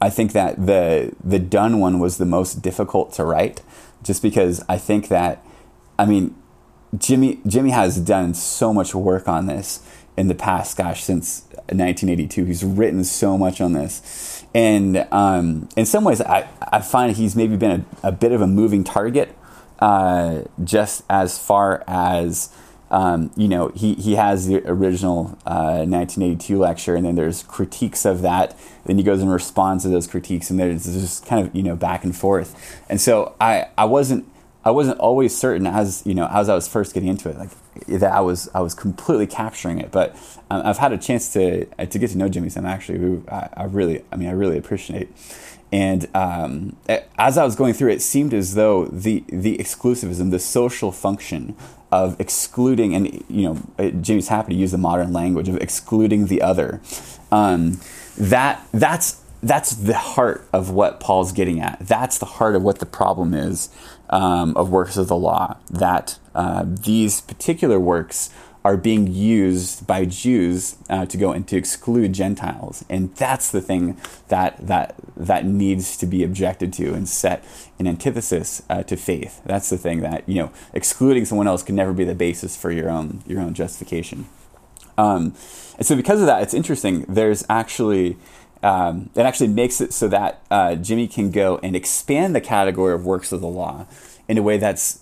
I 0.00 0.10
think 0.10 0.32
that 0.32 0.64
the 0.66 1.12
the 1.22 1.38
Dunn 1.38 1.78
one 1.78 1.98
was 1.98 2.18
the 2.18 2.26
most 2.26 2.62
difficult 2.62 3.12
to 3.14 3.24
write, 3.24 3.62
just 4.02 4.22
because 4.22 4.64
I 4.68 4.78
think 4.78 5.08
that, 5.08 5.44
I 5.98 6.06
mean, 6.06 6.34
Jimmy 6.96 7.40
Jimmy 7.46 7.70
has 7.70 7.98
done 8.00 8.34
so 8.34 8.72
much 8.72 8.94
work 8.94 9.28
on 9.28 9.46
this 9.46 9.80
in 10.16 10.28
the 10.28 10.34
past. 10.34 10.76
Gosh, 10.76 11.02
since 11.02 11.44
1982, 11.68 12.44
he's 12.44 12.64
written 12.64 13.04
so 13.04 13.36
much 13.36 13.60
on 13.60 13.72
this, 13.72 14.44
and 14.54 15.06
um, 15.12 15.68
in 15.76 15.86
some 15.86 16.04
ways, 16.04 16.20
I 16.20 16.48
I 16.60 16.80
find 16.80 17.14
he's 17.16 17.36
maybe 17.36 17.56
been 17.56 17.84
a, 18.02 18.08
a 18.08 18.12
bit 18.12 18.32
of 18.32 18.40
a 18.40 18.46
moving 18.46 18.84
target, 18.84 19.36
uh, 19.80 20.42
just 20.62 21.04
as 21.10 21.38
far 21.38 21.84
as 21.86 22.50
um, 22.90 23.30
you 23.36 23.46
know, 23.46 23.68
he, 23.68 23.94
he 23.94 24.16
has 24.16 24.46
the 24.46 24.66
original 24.68 25.38
uh, 25.46 25.86
1982 25.86 26.58
lecture, 26.58 26.94
and 26.96 27.06
then 27.06 27.14
there's 27.14 27.44
critiques 27.44 28.04
of 28.04 28.22
that. 28.22 28.58
Then 28.84 28.98
he 28.98 29.04
goes 29.04 29.20
and 29.20 29.30
responds 29.30 29.84
to 29.84 29.90
those 29.90 30.08
critiques, 30.08 30.50
and 30.50 30.58
there's 30.58 30.84
just 30.84 31.24
kind 31.24 31.46
of 31.46 31.54
you 31.54 31.62
know 31.62 31.76
back 31.76 32.02
and 32.02 32.16
forth. 32.16 32.82
And 32.88 33.00
so 33.00 33.36
I, 33.40 33.68
I 33.78 33.84
wasn't 33.84 34.26
I 34.64 34.72
wasn't 34.72 34.98
always 34.98 35.36
certain 35.36 35.66
as 35.66 36.02
you 36.04 36.14
know 36.14 36.26
as 36.30 36.48
I 36.48 36.54
was 36.54 36.66
first 36.66 36.92
getting 36.92 37.08
into 37.08 37.28
it, 37.28 37.38
like 37.38 37.50
that 37.88 38.12
I 38.12 38.20
was 38.20 38.48
I 38.54 38.60
was 38.60 38.74
completely 38.74 39.26
capturing 39.26 39.78
it. 39.78 39.90
But 39.90 40.16
um, 40.50 40.62
I've 40.64 40.78
had 40.78 40.92
a 40.92 40.98
chance 40.98 41.32
to 41.34 41.64
to 41.66 41.98
get 41.98 42.10
to 42.10 42.18
know 42.18 42.28
Jimmy 42.28 42.48
Sam 42.48 42.66
actually, 42.66 42.98
who 42.98 43.24
I, 43.30 43.48
I 43.56 43.64
really 43.64 44.04
I 44.12 44.16
mean 44.16 44.28
I 44.28 44.32
really 44.32 44.58
appreciate. 44.58 45.08
And 45.72 46.08
um, 46.16 46.76
as 47.16 47.38
I 47.38 47.44
was 47.44 47.54
going 47.54 47.74
through, 47.74 47.90
it 47.90 48.02
seemed 48.02 48.34
as 48.34 48.54
though 48.54 48.86
the 48.86 49.24
the 49.28 49.56
exclusivism, 49.58 50.30
the 50.30 50.40
social 50.40 50.90
function 50.90 51.54
of 51.92 52.20
excluding, 52.20 52.94
and 52.94 53.24
you 53.28 53.62
know, 53.78 53.90
Jimmy's 54.00 54.28
happy 54.28 54.52
to 54.52 54.58
use 54.58 54.72
the 54.72 54.78
modern 54.78 55.12
language 55.12 55.48
of 55.48 55.56
excluding 55.56 56.26
the 56.26 56.42
other. 56.42 56.80
Um, 57.30 57.80
that 58.16 58.66
that's 58.72 59.20
that's 59.42 59.74
the 59.74 59.96
heart 59.96 60.46
of 60.52 60.70
what 60.70 61.00
Paul's 61.00 61.32
getting 61.32 61.60
at. 61.60 61.78
That's 61.80 62.18
the 62.18 62.26
heart 62.26 62.54
of 62.54 62.62
what 62.62 62.78
the 62.78 62.86
problem 62.86 63.32
is 63.32 63.70
um, 64.10 64.56
of 64.56 64.70
works 64.70 64.96
of 64.96 65.08
the 65.08 65.16
law. 65.16 65.56
That 65.70 66.18
uh, 66.34 66.64
these 66.66 67.20
particular 67.20 67.80
works 67.80 68.30
are 68.62 68.76
being 68.76 69.06
used 69.06 69.86
by 69.86 70.04
Jews 70.04 70.76
uh, 70.90 71.06
to 71.06 71.16
go 71.16 71.32
and 71.32 71.48
to 71.48 71.56
exclude 71.56 72.12
Gentiles, 72.12 72.84
and 72.90 73.14
that's 73.16 73.50
the 73.50 73.62
thing 73.62 73.96
that 74.28 74.58
that 74.66 74.96
that 75.16 75.46
needs 75.46 75.96
to 75.96 76.06
be 76.06 76.22
objected 76.22 76.72
to 76.74 76.92
and 76.92 77.08
set 77.08 77.44
in 77.78 77.86
antithesis 77.86 78.62
uh, 78.68 78.82
to 78.82 78.96
faith. 78.96 79.40
That's 79.46 79.70
the 79.70 79.78
thing 79.78 80.00
that 80.00 80.28
you 80.28 80.42
know 80.42 80.52
excluding 80.74 81.24
someone 81.24 81.48
else 81.48 81.62
can 81.62 81.74
never 81.74 81.92
be 81.94 82.04
the 82.04 82.14
basis 82.14 82.56
for 82.56 82.70
your 82.70 82.90
own 82.90 83.22
your 83.26 83.40
own 83.40 83.54
justification. 83.54 84.26
Um, 84.98 85.34
and 85.78 85.86
so, 85.86 85.96
because 85.96 86.20
of 86.20 86.26
that, 86.26 86.42
it's 86.42 86.52
interesting. 86.52 87.06
There's 87.08 87.44
actually 87.48 88.18
um, 88.62 89.10
it 89.14 89.22
actually 89.22 89.48
makes 89.48 89.80
it 89.80 89.92
so 89.92 90.08
that 90.08 90.42
uh, 90.50 90.74
Jimmy 90.74 91.08
can 91.08 91.30
go 91.30 91.58
and 91.62 91.74
expand 91.74 92.34
the 92.34 92.40
category 92.40 92.94
of 92.94 93.04
works 93.04 93.32
of 93.32 93.40
the 93.40 93.48
law 93.48 93.86
in 94.28 94.38
a 94.38 94.42
way 94.42 94.58
that's 94.58 95.00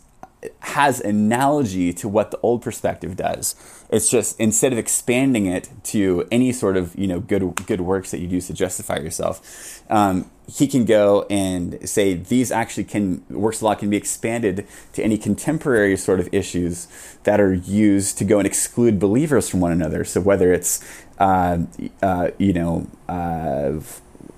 has 0.61 1.01
analogy 1.01 1.93
to 1.93 2.09
what 2.09 2.31
the 2.31 2.39
old 2.43 2.63
perspective 2.63 3.17
does. 3.17 3.57
It's 3.91 4.09
just 4.09 4.39
instead 4.39 4.73
of 4.73 4.79
expanding 4.79 5.47
it 5.47 5.69
to 5.85 6.29
any 6.31 6.53
sort 6.53 6.77
of 6.77 6.95
you 6.97 7.07
know 7.07 7.21
good 7.21 7.67
good 7.67 7.81
works 7.81 8.11
that 8.13 8.21
you 8.21 8.29
use 8.29 8.47
to 8.47 8.55
justify 8.55 8.99
yourself, 8.99 9.83
um, 9.91 10.31
he 10.47 10.69
can 10.69 10.85
go 10.85 11.27
and 11.29 11.89
say 11.89 12.15
these 12.15 12.53
actually 12.53 12.85
can 12.85 13.25
works 13.29 13.59
of 13.59 13.65
law 13.65 13.75
can 13.75 13.91
be 13.91 13.97
expanded 13.97 14.67
to 14.93 15.03
any 15.03 15.19
contemporary 15.19 15.97
sort 15.97 16.21
of 16.21 16.29
issues 16.33 16.87
that 17.25 17.41
are 17.41 17.55
used 17.55 18.17
to 18.19 18.25
go 18.25 18.39
and 18.39 18.47
exclude 18.47 19.01
believers 19.01 19.49
from 19.49 19.61
one 19.61 19.73
another. 19.73 20.05
So 20.05 20.21
whether 20.21 20.53
it's 20.53 21.03
uh, 21.19 21.59
uh, 22.01 22.31
you 22.39 22.53
know 22.53 22.87
uh, 23.09 23.81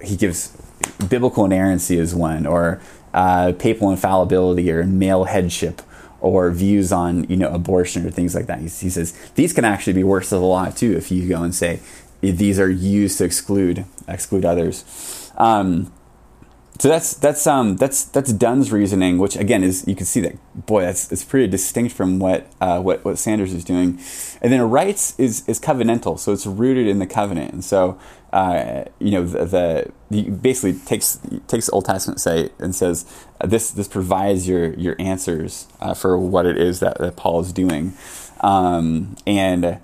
he 0.03 0.17
gives 0.17 0.57
biblical 1.09 1.45
inerrancy 1.45 1.99
as 1.99 2.15
one 2.15 2.47
or 2.47 2.81
uh, 3.13 3.53
papal 3.59 3.91
infallibility 3.91 4.71
or 4.71 4.85
male 4.85 5.25
headship 5.25 5.83
or 6.21 6.51
views 6.51 6.93
on 6.93 7.25
you 7.25 7.37
know 7.37 7.49
abortion 7.49 8.07
or 8.07 8.11
things 8.11 8.35
like 8.35 8.47
that. 8.47 8.59
He, 8.59 8.65
he, 8.65 8.91
says 8.91 9.17
these 9.35 9.53
can 9.53 9.65
actually 9.65 9.95
be 9.95 10.05
works 10.05 10.33
of 10.33 10.41
the 10.41 10.47
law 10.47 10.71
too 10.71 10.97
if 10.97 11.11
you 11.11 11.29
go 11.29 11.43
and 11.43 11.55
say 11.55 11.81
these 12.21 12.61
are 12.61 12.71
used 12.71 13.19
to 13.19 13.25
exclude 13.25 13.85
exclude 14.09 14.45
others. 14.45 15.33
Um, 15.37 15.93
so 16.81 16.89
that's 16.89 17.13
that's 17.13 17.47
um 17.47 17.77
that's 17.77 18.05
that's 18.05 18.33
Dunn's 18.33 18.73
reasoning, 18.73 19.19
which 19.19 19.37
again 19.37 19.63
is 19.63 19.87
you 19.87 19.95
can 19.95 20.07
see 20.07 20.23
that 20.23 20.37
boy 20.67 20.81
that's 20.81 21.13
it's 21.13 21.23
pretty 21.23 21.47
distinct 21.47 21.95
from 21.95 22.19
what 22.19 22.51
uh, 22.59 22.81
what 22.81 23.05
what 23.05 23.19
Sanders 23.19 23.53
is 23.53 23.65
doing, 23.65 24.01
and 24.41 24.51
then 24.51 24.63
Wright's 24.63 25.19
is 25.19 25.47
is 25.47 25.61
covenantal, 25.61 26.19
so 26.19 26.33
it's 26.33 26.47
rooted 26.47 26.87
in 26.87 26.99
the 26.99 27.07
covenant, 27.07 27.53
and 27.53 27.63
so 27.63 27.99
uh, 28.33 28.85
you 28.99 29.11
know 29.11 29.25
the, 29.25 29.45
the 29.45 29.93
he 30.15 30.31
basically 30.31 30.75
takes 30.81 31.19
takes 31.49 31.67
the 31.67 31.73
Old 31.73 31.85
Testament 31.85 32.21
say 32.21 32.51
and 32.59 32.75
says 32.75 33.05
uh, 33.41 33.47
this 33.47 33.71
this 33.71 33.89
provides 33.89 34.47
your 34.47 34.73
your 34.75 34.97
answers 34.99 35.67
uh, 35.81 35.95
for 35.95 36.17
what 36.19 36.47
it 36.47 36.57
is 36.57 36.81
that, 36.81 36.99
that 36.99 37.17
Paul 37.17 37.41
is 37.41 37.53
doing, 37.53 37.95
um, 38.41 39.17
and 39.27 39.81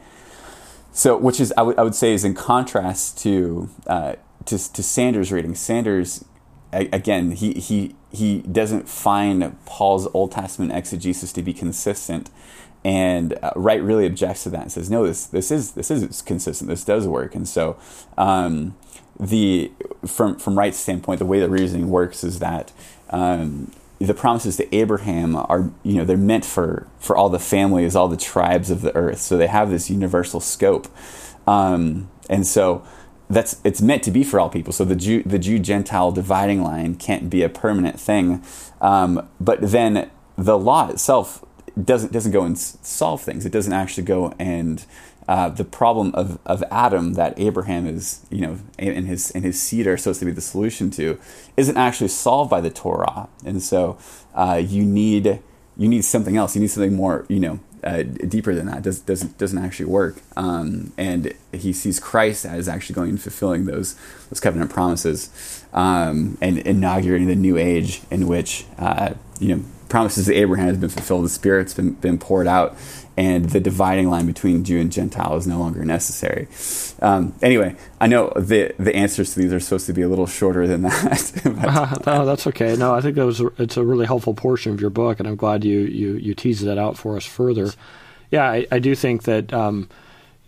so 0.92 1.16
which 1.16 1.40
is 1.40 1.52
I, 1.52 1.60
w- 1.60 1.76
I 1.76 1.82
would 1.82 1.94
say 1.94 2.12
is 2.12 2.24
in 2.24 2.34
contrast 2.34 3.18
to 3.18 3.68
uh, 3.86 4.14
to 4.46 4.72
to 4.72 4.82
Sanders' 4.82 5.32
reading. 5.32 5.54
Sanders 5.54 6.24
again, 6.72 7.32
he, 7.32 7.54
he, 7.54 7.94
he 8.10 8.40
doesn't 8.40 8.88
find 8.88 9.56
Paul's 9.66 10.08
Old 10.12 10.32
Testament 10.32 10.72
exegesis 10.72 11.32
to 11.32 11.42
be 11.42 11.52
consistent. 11.52 12.30
And 12.86 13.36
uh, 13.42 13.50
Wright 13.56 13.82
really 13.82 14.06
objects 14.06 14.44
to 14.44 14.50
that 14.50 14.62
and 14.62 14.70
says, 14.70 14.88
no, 14.88 15.04
this, 15.04 15.26
this, 15.26 15.50
is, 15.50 15.72
this 15.72 15.90
is 15.90 16.22
consistent. 16.22 16.70
This 16.70 16.84
does 16.84 17.04
work. 17.08 17.34
And 17.34 17.48
so, 17.48 17.76
um, 18.16 18.76
the, 19.18 19.72
from, 20.06 20.38
from 20.38 20.56
Wright's 20.56 20.78
standpoint, 20.78 21.18
the 21.18 21.26
way 21.26 21.40
the 21.40 21.48
reasoning 21.48 21.90
works 21.90 22.22
is 22.22 22.38
that 22.38 22.70
um, 23.10 23.72
the 23.98 24.14
promises 24.14 24.56
to 24.58 24.72
Abraham 24.72 25.34
are, 25.34 25.72
you 25.82 25.94
know, 25.94 26.04
they're 26.04 26.16
meant 26.16 26.44
for, 26.44 26.86
for 27.00 27.16
all 27.16 27.28
the 27.28 27.40
families, 27.40 27.96
all 27.96 28.06
the 28.06 28.16
tribes 28.16 28.70
of 28.70 28.82
the 28.82 28.94
earth. 28.94 29.18
So 29.18 29.36
they 29.36 29.48
have 29.48 29.68
this 29.68 29.90
universal 29.90 30.38
scope. 30.38 30.86
Um, 31.44 32.08
and 32.30 32.46
so 32.46 32.86
that's 33.28 33.60
it's 33.64 33.82
meant 33.82 34.04
to 34.04 34.12
be 34.12 34.22
for 34.22 34.38
all 34.38 34.48
people. 34.48 34.72
So 34.72 34.84
the 34.84 34.94
Jew 34.94 35.24
the 35.24 35.40
Jew 35.40 35.58
Gentile 35.58 36.12
dividing 36.12 36.62
line 36.62 36.94
can't 36.94 37.28
be 37.28 37.42
a 37.42 37.48
permanent 37.48 37.98
thing. 37.98 38.44
Um, 38.80 39.28
but 39.40 39.58
then 39.60 40.08
the 40.36 40.56
law 40.56 40.88
itself 40.90 41.44
doesn't 41.82 42.12
doesn't 42.12 42.32
go 42.32 42.42
and 42.42 42.58
solve 42.58 43.22
things. 43.22 43.44
It 43.44 43.52
doesn't 43.52 43.72
actually 43.72 44.04
go 44.04 44.34
and 44.38 44.84
uh, 45.28 45.48
the 45.48 45.64
problem 45.64 46.14
of, 46.14 46.38
of 46.46 46.62
Adam 46.70 47.14
that 47.14 47.38
Abraham 47.38 47.86
is, 47.86 48.24
you 48.30 48.40
know, 48.40 48.58
and 48.78 49.06
his 49.06 49.30
and 49.32 49.44
his 49.44 49.60
seed 49.60 49.86
are 49.86 49.96
supposed 49.96 50.20
to 50.20 50.26
be 50.26 50.30
the 50.30 50.40
solution 50.40 50.90
to, 50.92 51.18
isn't 51.56 51.76
actually 51.76 52.08
solved 52.08 52.48
by 52.48 52.60
the 52.60 52.70
Torah, 52.70 53.28
and 53.44 53.60
so 53.60 53.98
uh, 54.34 54.62
you 54.64 54.84
need 54.84 55.40
you 55.76 55.88
need 55.88 56.04
something 56.04 56.36
else. 56.36 56.54
You 56.54 56.60
need 56.60 56.68
something 56.70 56.94
more, 56.94 57.26
you 57.28 57.40
know, 57.40 57.60
uh, 57.82 58.02
deeper 58.02 58.54
than 58.54 58.66
that. 58.66 58.82
Does, 58.82 59.00
doesn't 59.00 59.36
doesn't 59.36 59.58
actually 59.58 59.86
work. 59.86 60.22
Um, 60.36 60.92
and 60.96 61.34
he 61.52 61.72
sees 61.72 61.98
Christ 61.98 62.46
as 62.46 62.68
actually 62.68 62.94
going 62.94 63.10
and 63.10 63.20
fulfilling 63.20 63.64
those 63.64 63.96
those 64.30 64.38
covenant 64.38 64.70
promises 64.70 65.64
um, 65.72 66.38
and 66.40 66.58
inaugurating 66.58 67.26
the 67.26 67.34
new 67.34 67.56
age 67.56 68.02
in 68.12 68.28
which 68.28 68.64
uh, 68.78 69.14
you 69.40 69.56
know 69.56 69.64
promises 69.88 70.26
to 70.26 70.34
Abraham 70.34 70.68
has 70.68 70.78
been 70.78 70.88
fulfilled. 70.88 71.24
The 71.24 71.30
Spirit's 71.30 71.74
been 71.74 71.92
been 71.92 72.18
poured 72.18 72.46
out, 72.46 72.76
and 73.16 73.50
the 73.50 73.60
dividing 73.60 74.08
line 74.10 74.26
between 74.26 74.64
Jew 74.64 74.80
and 74.80 74.92
Gentile 74.92 75.36
is 75.36 75.46
no 75.46 75.58
longer 75.58 75.84
necessary. 75.84 76.48
Um, 77.00 77.34
anyway, 77.42 77.76
I 78.00 78.06
know 78.06 78.32
the 78.36 78.74
the 78.78 78.94
answers 78.94 79.34
to 79.34 79.40
these 79.40 79.52
are 79.52 79.60
supposed 79.60 79.86
to 79.86 79.92
be 79.92 80.02
a 80.02 80.08
little 80.08 80.26
shorter 80.26 80.66
than 80.66 80.82
that. 80.82 81.42
uh, 81.46 81.96
no, 82.06 82.26
that's 82.26 82.46
okay. 82.48 82.76
No, 82.76 82.94
I 82.94 83.00
think 83.00 83.16
that 83.16 83.26
was 83.26 83.40
it's 83.58 83.76
a 83.76 83.84
really 83.84 84.06
helpful 84.06 84.34
portion 84.34 84.72
of 84.72 84.80
your 84.80 84.90
book, 84.90 85.18
and 85.18 85.28
I'm 85.28 85.36
glad 85.36 85.64
you 85.64 85.80
you 85.80 86.14
you 86.14 86.34
teased 86.34 86.64
that 86.64 86.78
out 86.78 86.96
for 86.96 87.16
us 87.16 87.24
further. 87.24 87.72
Yeah, 88.30 88.50
I, 88.50 88.66
I 88.70 88.78
do 88.78 88.94
think 88.94 89.22
that. 89.24 89.52
Um, 89.52 89.88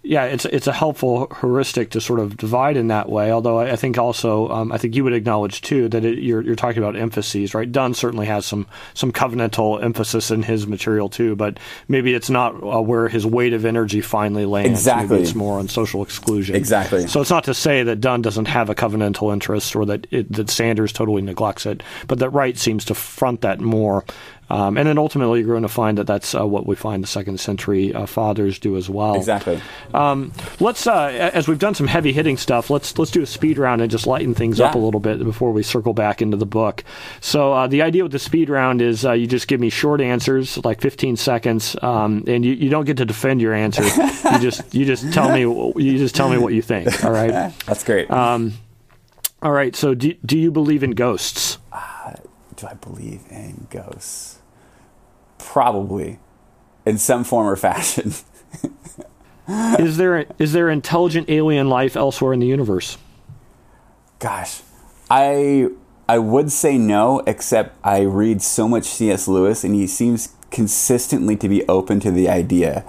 yeah, 0.09 0.25
it's 0.25 0.47
it's 0.47 0.67
a 0.67 0.73
helpful 0.73 1.31
heuristic 1.43 1.91
to 1.91 2.01
sort 2.01 2.19
of 2.19 2.39
divide 2.39 2.79
in 2.79 2.89
that 2.89 3.11
way. 3.11 3.31
Although 3.31 3.61
I, 3.61 3.77
think 3.77 3.99
also 3.99 4.49
um, 4.49 4.73
I 4.73 4.79
think 4.79 4.97
you 4.97 5.05
would 5.05 5.13
acknowledge 5.13 5.61
too 5.61 5.87
that 5.91 6.03
it, 6.03 6.21
you're 6.21 6.41
you're 6.41 6.57
talking 6.57 6.83
about 6.83 6.97
emphases, 6.97 7.53
right? 7.53 7.71
Dunn 7.71 7.93
certainly 7.93 8.25
has 8.25 8.47
some 8.47 8.67
some 8.95 9.13
covenantal 9.13 9.83
emphasis 9.83 10.31
in 10.31 10.43
his 10.43 10.67
material 10.67 11.11
too, 11.11 11.37
but 11.37 11.59
maybe 11.89 12.15
it's 12.15 12.31
not 12.31 12.55
uh, 12.55 12.81
where 12.81 13.09
his 13.09 13.27
weight 13.27 13.53
of 13.53 13.67
energy 13.67 14.01
finally 14.01 14.47
lands. 14.47 14.81
Exactly, 14.81 15.17
maybe 15.17 15.23
it's 15.25 15.35
more 15.35 15.59
on 15.59 15.69
social 15.69 16.03
exclusion. 16.03 16.57
Exactly. 16.57 17.07
So 17.07 17.21
it's 17.21 17.31
not 17.31 17.45
to 17.45 17.53
say 17.53 17.83
that 17.83 18.01
Dunn 18.01 18.23
doesn't 18.23 18.47
have 18.47 18.71
a 18.71 18.75
covenantal 18.75 19.31
interest 19.31 19.77
or 19.77 19.85
that 19.85 20.07
it, 20.11 20.33
that 20.33 20.49
Sanders 20.49 20.91
totally 20.91 21.21
neglects 21.21 21.67
it, 21.67 21.83
but 22.07 22.19
that 22.21 22.31
Wright 22.31 22.57
seems 22.57 22.87
to 22.87 22.95
front 22.95 23.43
that 23.43 23.61
more. 23.61 24.07
Um, 24.51 24.77
and 24.79 24.89
then 24.89 24.99
ultimately, 24.99 25.41
you're 25.41 25.49
going 25.49 25.63
to 25.63 25.69
find 25.69 25.99
that 25.99 26.07
that's 26.07 26.35
uh, 26.35 26.47
what 26.47 26.67
we 26.67 26.75
find 26.75 27.03
the 27.03 27.09
second 27.09 27.39
century 27.39 27.93
uh, 27.95 28.07
fathers 28.07 28.59
do 28.59 28.77
as 28.77 28.89
well. 28.89 29.15
Exactly. 29.15 29.61
Um, 29.93 30.33
let's, 30.59 30.87
uh, 30.87 31.31
as 31.35 31.49
we've 31.49 31.59
done 31.59 31.75
some 31.75 31.87
heavy 31.87 32.13
hitting 32.13 32.37
stuff, 32.37 32.71
let's 32.71 32.99
let's 32.99 33.11
do 33.11 33.23
a 33.23 33.27
speed 33.27 33.59
round 33.59 33.83
and 33.83 33.91
just 33.91 34.07
lighten 34.07 34.35
things 34.35 34.59
yeah. 34.59 34.67
up 34.67 34.75
a 34.75 34.79
little 34.79 35.01
bit 35.01 35.23
before 35.23 35.53
we 35.53 35.63
circle 35.63 35.93
back 35.93 36.23
into 36.23 36.37
the 36.37 36.47
book. 36.47 36.83
So 37.21 37.53
uh, 37.53 37.67
the 37.67 37.83
idea 37.83 38.03
with 38.03 38.13
the 38.13 38.19
speed 38.19 38.49
round 38.49 38.81
is 38.81 39.05
uh, 39.05 39.13
you 39.13 39.27
just 39.27 39.49
give 39.49 39.61
me 39.61 39.69
short 39.69 40.01
answers, 40.01 40.63
like 40.65 40.81
15 40.81 41.17
seconds, 41.17 41.77
um, 41.83 42.25
and 42.27 42.45
you, 42.45 42.55
you 42.55 42.71
don't 42.71 42.85
get 42.85 42.97
to 42.99 43.05
defend 43.05 43.41
your 43.41 43.53
answer. 43.53 43.83
you 44.33 44.39
just 44.39 44.75
you 44.75 44.85
just 44.87 45.13
tell 45.13 45.31
me 45.31 45.41
you 45.83 45.99
just 45.99 46.15
tell 46.15 46.29
me 46.29 46.39
what 46.39 46.55
you 46.55 46.63
think. 46.63 47.05
All 47.05 47.13
right. 47.13 47.53
That's 47.67 47.85
great. 47.85 48.11
Um, 48.11 48.55
all 49.43 49.53
right. 49.53 49.77
So 49.77 49.95
do 49.95 50.15
do 50.25 50.39
you 50.39 50.51
believe 50.51 50.83
in 50.83 50.93
ghosts? 50.93 51.59
do 52.59 52.67
I 52.67 52.75
believe 52.75 53.25
in 53.31 53.69
ghosts? 53.71 54.38
Probably, 55.39 56.19
in 56.85 56.99
some 56.99 57.25
form 57.25 57.47
or 57.47 57.57
fashion. 57.57 58.13
is 59.79 59.97
there 59.97 60.27
is 60.39 60.53
there 60.53 60.69
intelligent 60.69 61.31
alien 61.31 61.69
life 61.69 61.97
elsewhere 61.97 62.33
in 62.33 62.41
the 62.41 62.47
universe? 62.47 62.99
Gosh, 64.19 64.63
I 65.11 65.69
I 66.09 66.19
would 66.19 66.51
say 66.51 66.79
no, 66.79 67.23
except 67.27 67.77
I 67.85 68.01
read 68.01 68.43
so 68.43 68.67
much 68.67 68.85
C.S. 68.85 69.29
Lewis, 69.29 69.63
and 69.63 69.75
he 69.75 69.87
seems 69.87 70.35
consistently 70.51 71.37
to 71.37 71.49
be 71.49 71.67
open 71.69 72.01
to 72.01 72.11
the 72.11 72.29
idea. 72.29 72.85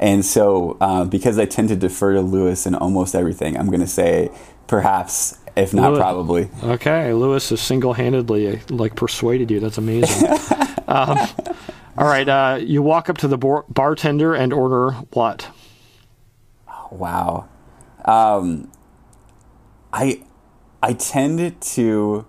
And 0.00 0.24
so, 0.24 0.76
uh, 0.80 1.04
because 1.04 1.38
I 1.38 1.46
tend 1.46 1.68
to 1.68 1.76
defer 1.76 2.14
to 2.14 2.20
Lewis 2.20 2.66
in 2.66 2.74
almost 2.74 3.14
everything, 3.14 3.56
I'm 3.56 3.68
going 3.68 3.80
to 3.80 3.86
say 3.86 4.30
perhaps, 4.66 5.38
if 5.56 5.72
not 5.72 5.90
Lewis. 5.90 5.98
probably. 5.98 6.50
Okay, 6.64 7.12
Lewis 7.12 7.50
has 7.50 7.60
single-handedly 7.60 8.60
like 8.70 8.96
persuaded 8.96 9.50
you. 9.50 9.60
That's 9.60 9.78
amazing. 9.78 10.28
um, 10.88 11.16
all 11.96 12.06
right, 12.06 12.28
uh, 12.28 12.58
you 12.60 12.82
walk 12.82 13.08
up 13.08 13.18
to 13.18 13.28
the 13.28 13.38
bar- 13.38 13.64
bartender 13.68 14.34
and 14.34 14.52
order 14.52 14.92
what? 15.12 15.48
Wow, 16.90 17.48
um, 18.04 18.70
I 19.92 20.22
I 20.82 20.92
tend 20.92 21.60
to 21.60 22.26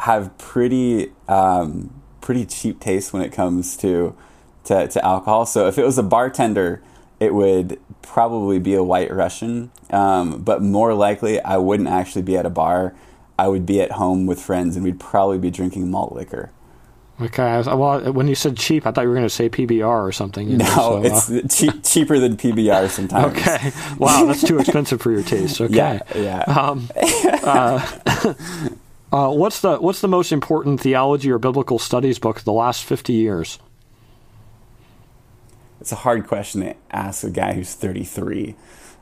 have 0.00 0.36
pretty 0.38 1.12
um, 1.28 2.02
pretty 2.20 2.46
cheap 2.46 2.80
taste 2.80 3.12
when 3.12 3.22
it 3.22 3.32
comes 3.32 3.76
to, 3.78 4.16
to 4.64 4.88
to 4.88 5.04
alcohol. 5.04 5.46
So 5.46 5.68
if 5.68 5.78
it 5.78 5.84
was 5.84 5.98
a 5.98 6.02
bartender, 6.02 6.82
it 7.20 7.34
would 7.34 7.80
probably 8.00 8.58
be 8.58 8.74
a 8.74 8.82
White 8.82 9.12
Russian, 9.12 9.70
um, 9.90 10.42
but 10.42 10.62
more 10.62 10.94
likely 10.94 11.40
I 11.40 11.58
wouldn't 11.58 11.88
actually 11.88 12.22
be 12.22 12.36
at 12.36 12.46
a 12.46 12.50
bar. 12.50 12.94
I 13.38 13.48
would 13.48 13.66
be 13.66 13.80
at 13.80 13.92
home 13.92 14.26
with 14.26 14.40
friends, 14.40 14.76
and 14.76 14.84
we'd 14.84 15.00
probably 15.00 15.38
be 15.38 15.50
drinking 15.50 15.90
malt 15.90 16.12
liquor. 16.12 16.50
Okay. 17.26 17.62
Well, 17.66 18.12
when 18.12 18.26
you 18.26 18.34
said 18.34 18.56
cheap, 18.56 18.86
I 18.86 18.90
thought 18.90 19.02
you 19.02 19.08
were 19.08 19.14
going 19.14 19.26
to 19.26 19.30
say 19.30 19.48
PBR 19.48 19.84
or 19.84 20.12
something. 20.12 20.48
You 20.48 20.56
know, 20.58 20.64
no, 20.64 20.74
so, 20.74 21.04
it's 21.04 21.30
uh, 21.30 21.42
cheap, 21.48 21.84
cheaper 21.84 22.18
than 22.18 22.36
PBR 22.36 22.88
sometimes. 22.90 23.36
Okay. 23.36 23.70
Wow, 23.98 24.24
that's 24.24 24.42
too 24.42 24.58
expensive 24.58 25.00
for 25.00 25.10
your 25.10 25.22
taste. 25.22 25.52
Okay. 25.62 25.76
Yeah. 25.76 26.00
Yeah. 26.14 26.40
Um, 26.40 26.88
uh, 26.96 27.86
uh, 29.12 29.30
what's 29.30 29.60
the 29.60 29.76
What's 29.76 30.00
the 30.00 30.08
most 30.08 30.32
important 30.32 30.80
theology 30.80 31.30
or 31.30 31.38
biblical 31.38 31.78
studies 31.78 32.18
book 32.18 32.38
of 32.38 32.44
the 32.44 32.52
last 32.52 32.84
fifty 32.84 33.12
years? 33.12 33.58
It's 35.80 35.92
a 35.92 35.96
hard 35.96 36.26
question 36.26 36.62
to 36.62 36.74
ask 36.90 37.22
a 37.22 37.30
guy 37.30 37.52
who's 37.52 37.74
thirty 37.74 38.04
three. 38.04 38.56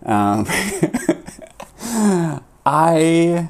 Um, 0.05 0.45
I 2.66 3.49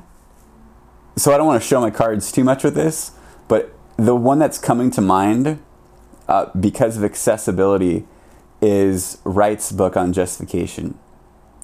so 1.16 1.32
I 1.32 1.36
don't 1.36 1.46
want 1.46 1.60
to 1.60 1.68
show 1.68 1.80
my 1.80 1.90
cards 1.90 2.30
too 2.30 2.44
much 2.44 2.62
with 2.62 2.74
this, 2.74 3.12
but 3.48 3.74
the 4.00 4.16
one 4.16 4.38
that's 4.38 4.58
coming 4.58 4.90
to 4.92 5.00
mind 5.00 5.62
uh, 6.26 6.46
because 6.58 6.96
of 6.96 7.04
accessibility 7.04 8.06
is 8.62 9.18
Wright's 9.24 9.72
book 9.72 9.96
on 9.96 10.12
justification. 10.12 10.98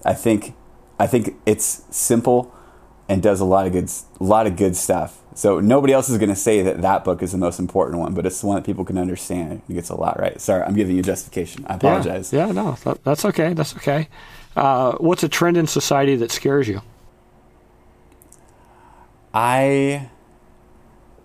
I 0.05 0.13
think 0.13 0.55
I 0.99 1.07
think 1.07 1.35
it's 1.47 1.85
simple 1.91 2.55
and 3.09 3.23
does 3.23 3.41
a 3.41 3.45
lot 3.45 3.67
of 3.67 3.73
good 3.73 3.91
a 4.21 4.25
lot 4.25 4.47
of 4.47 4.57
good 4.57 4.77
stuff. 4.77 5.23
So 5.35 5.61
nobody 5.61 5.93
else 5.93 6.09
is 6.09 6.19
going 6.19 6.31
to 6.31 6.37
say 6.37 6.63
that 6.63 6.81
that 6.83 7.05
book 7.05 7.23
is 7.23 7.33
the 7.33 7.39
most 7.39 7.59
important 7.59 7.99
one, 7.99 8.15
but 8.15 8.25
it's 8.25 8.41
the 8.41 8.47
one 8.47 8.57
that 8.57 8.65
people 8.65 8.85
can 8.85 8.97
understand. 8.97 9.63
It 9.69 9.75
gets 9.75 9.91
a 9.91 9.95
lot 9.95 10.19
right. 10.19 10.41
Sorry, 10.41 10.63
I'm 10.63 10.75
giving 10.75 10.97
you 10.97 11.03
justification. 11.03 11.67
I 11.69 11.75
apologize. 11.75 12.33
Yeah, 12.33 12.47
yeah 12.47 12.53
no, 12.53 12.73
that, 12.85 13.05
that's 13.05 13.25
okay. 13.27 13.53
That's 13.53 13.77
okay. 13.77 14.09
Uh, 14.55 14.93
what's 14.93 15.23
a 15.23 15.29
trend 15.29 15.57
in 15.57 15.67
society 15.67 16.17
that 16.17 16.31
scares 16.31 16.69
you? 16.69 16.81
I 19.35 20.09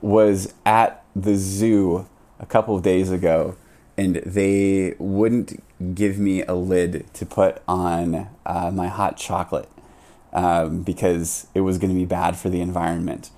was 0.02 0.54
at 0.66 1.01
the 1.16 1.36
zoo 1.36 2.08
a 2.40 2.46
couple 2.46 2.76
of 2.76 2.84
days 2.84 3.12
ago 3.12 3.56
and 3.98 4.16
they 4.18 4.96
wouldn't 4.98 5.62
give 5.96 6.18
me 6.18 6.44
a 6.44 6.54
lid 6.54 7.06
to 7.14 7.26
put 7.26 7.62
on 7.68 8.30
uh, 8.46 8.72
my 8.74 8.88
hot 8.88 9.18
chocolate 9.18 9.70
um, 10.34 10.82
because 10.84 11.48
it 11.54 11.62
was 11.62 11.78
going 11.78 11.90
to 11.90 12.00
be 12.00 12.06
bad 12.06 12.38
for 12.38 12.50
the 12.50 12.62
environment. 12.62 13.30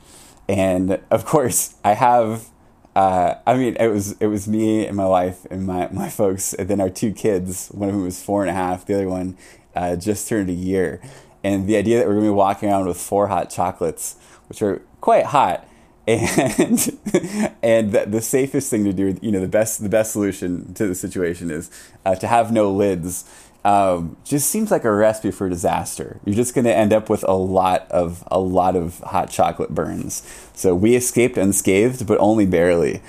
And 0.47 0.99
of 1.09 1.26
course, 1.26 1.76
I 1.84 1.93
have. 1.93 2.49
Uh, 2.95 3.36
I 3.47 3.55
mean, 3.55 3.76
it 3.80 3.88
was 3.88 4.11
it 4.19 4.28
was 4.28 4.47
me 4.47 4.86
and 4.86 4.95
my 4.95 5.07
wife 5.07 5.45
and 5.49 5.65
my, 5.65 5.89
my 5.91 6.09
folks, 6.09 6.53
and 6.53 6.69
then 6.69 6.80
our 6.80 6.89
two 6.89 7.11
kids. 7.11 7.69
One 7.69 7.89
of 7.89 7.95
whom 7.95 8.03
was 8.03 8.21
four 8.21 8.41
and 8.41 8.49
a 8.49 8.53
half. 8.53 8.86
The 8.86 8.93
other 8.93 9.09
one 9.09 9.38
uh, 9.76 9.95
just 9.95 10.28
turned 10.28 10.49
a 10.49 10.53
year. 10.53 11.01
And 11.43 11.67
the 11.67 11.76
idea 11.76 11.97
that 11.97 12.07
we're 12.07 12.13
going 12.13 12.26
to 12.26 12.32
be 12.32 12.36
walking 12.36 12.69
around 12.69 12.86
with 12.86 12.97
four 12.97 13.28
hot 13.28 13.49
chocolates, 13.49 14.15
which 14.47 14.61
are 14.61 14.82
quite 15.01 15.26
hot, 15.26 15.67
and 16.07 16.93
and 17.62 17.91
the, 17.91 18.06
the, 18.08 18.22
safest 18.22 18.70
thing 18.70 18.86
to 18.86 18.93
do, 18.93 19.18
you 19.22 19.32
know, 19.32 19.41
the 19.41 19.47
best 19.47 19.84
the 19.84 19.89
best 19.89 20.14
solution 20.14 20.74
to 20.74 20.88
the 20.88 20.95
situation 20.95 21.51
is 21.51 21.70
uh, 22.06 22.16
to 22.16 22.28
have 22.28 22.51
no 22.51 22.72
lids. 22.72 23.26
Um, 23.66 24.18
just 24.26 24.49
seems 24.49 24.72
like 24.72 24.84
a 24.84 24.91
recipe 24.91 25.32
for 25.32 25.47
disaster. 25.49 26.20
You're 26.26 26.36
just 26.36 26.54
going 26.54 26.66
to 26.66 26.76
end 26.76 26.91
up 26.91 27.10
with 27.10 27.24
a 27.28 27.34
lot 27.34 27.89
of 27.91 28.24
a 28.28 28.39
lot 28.39 28.76
of 28.76 28.99
hot 28.99 29.30
chocolate 29.30 29.74
burns. 29.74 30.24
So 30.54 30.76
we 30.76 30.95
escaped 30.95 31.38
unscathed, 31.38 32.08
but 32.08 32.18
only 32.20 32.45
barely, 32.45 33.01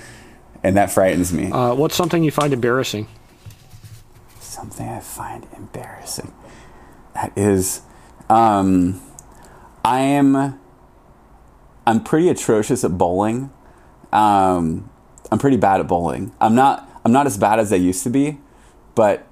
and 0.63 0.75
that 0.75 0.91
frightens 0.91 1.31
me. 1.33 1.51
Uh, 1.51 1.73
what's 1.73 1.95
something 1.95 2.23
you 2.23 2.31
find 2.31 2.53
embarrassing? 2.53 3.07
Something 4.39 4.87
I 4.87 4.99
find 4.99 5.47
embarrassing. 5.55 6.33
That 7.13 7.37
is, 7.37 7.81
um, 8.29 9.01
I 9.83 9.99
am 9.99 10.59
I'm 11.87 12.03
pretty 12.03 12.29
atrocious 12.29 12.83
at 12.83 12.97
bowling. 12.97 13.51
Um, 14.15 14.89
I'm 15.31 15.39
pretty 15.39 15.57
bad 15.57 15.79
at 15.81 15.87
bowling. 15.87 16.31
I'm 16.39 16.55
not 16.55 16.89
I'm 17.03 17.11
not 17.11 17.27
as 17.27 17.37
bad 17.37 17.59
as 17.59 17.71
I 17.73 17.75
used 17.75 18.03
to 18.03 18.09
be, 18.09 18.39
but 18.95 19.27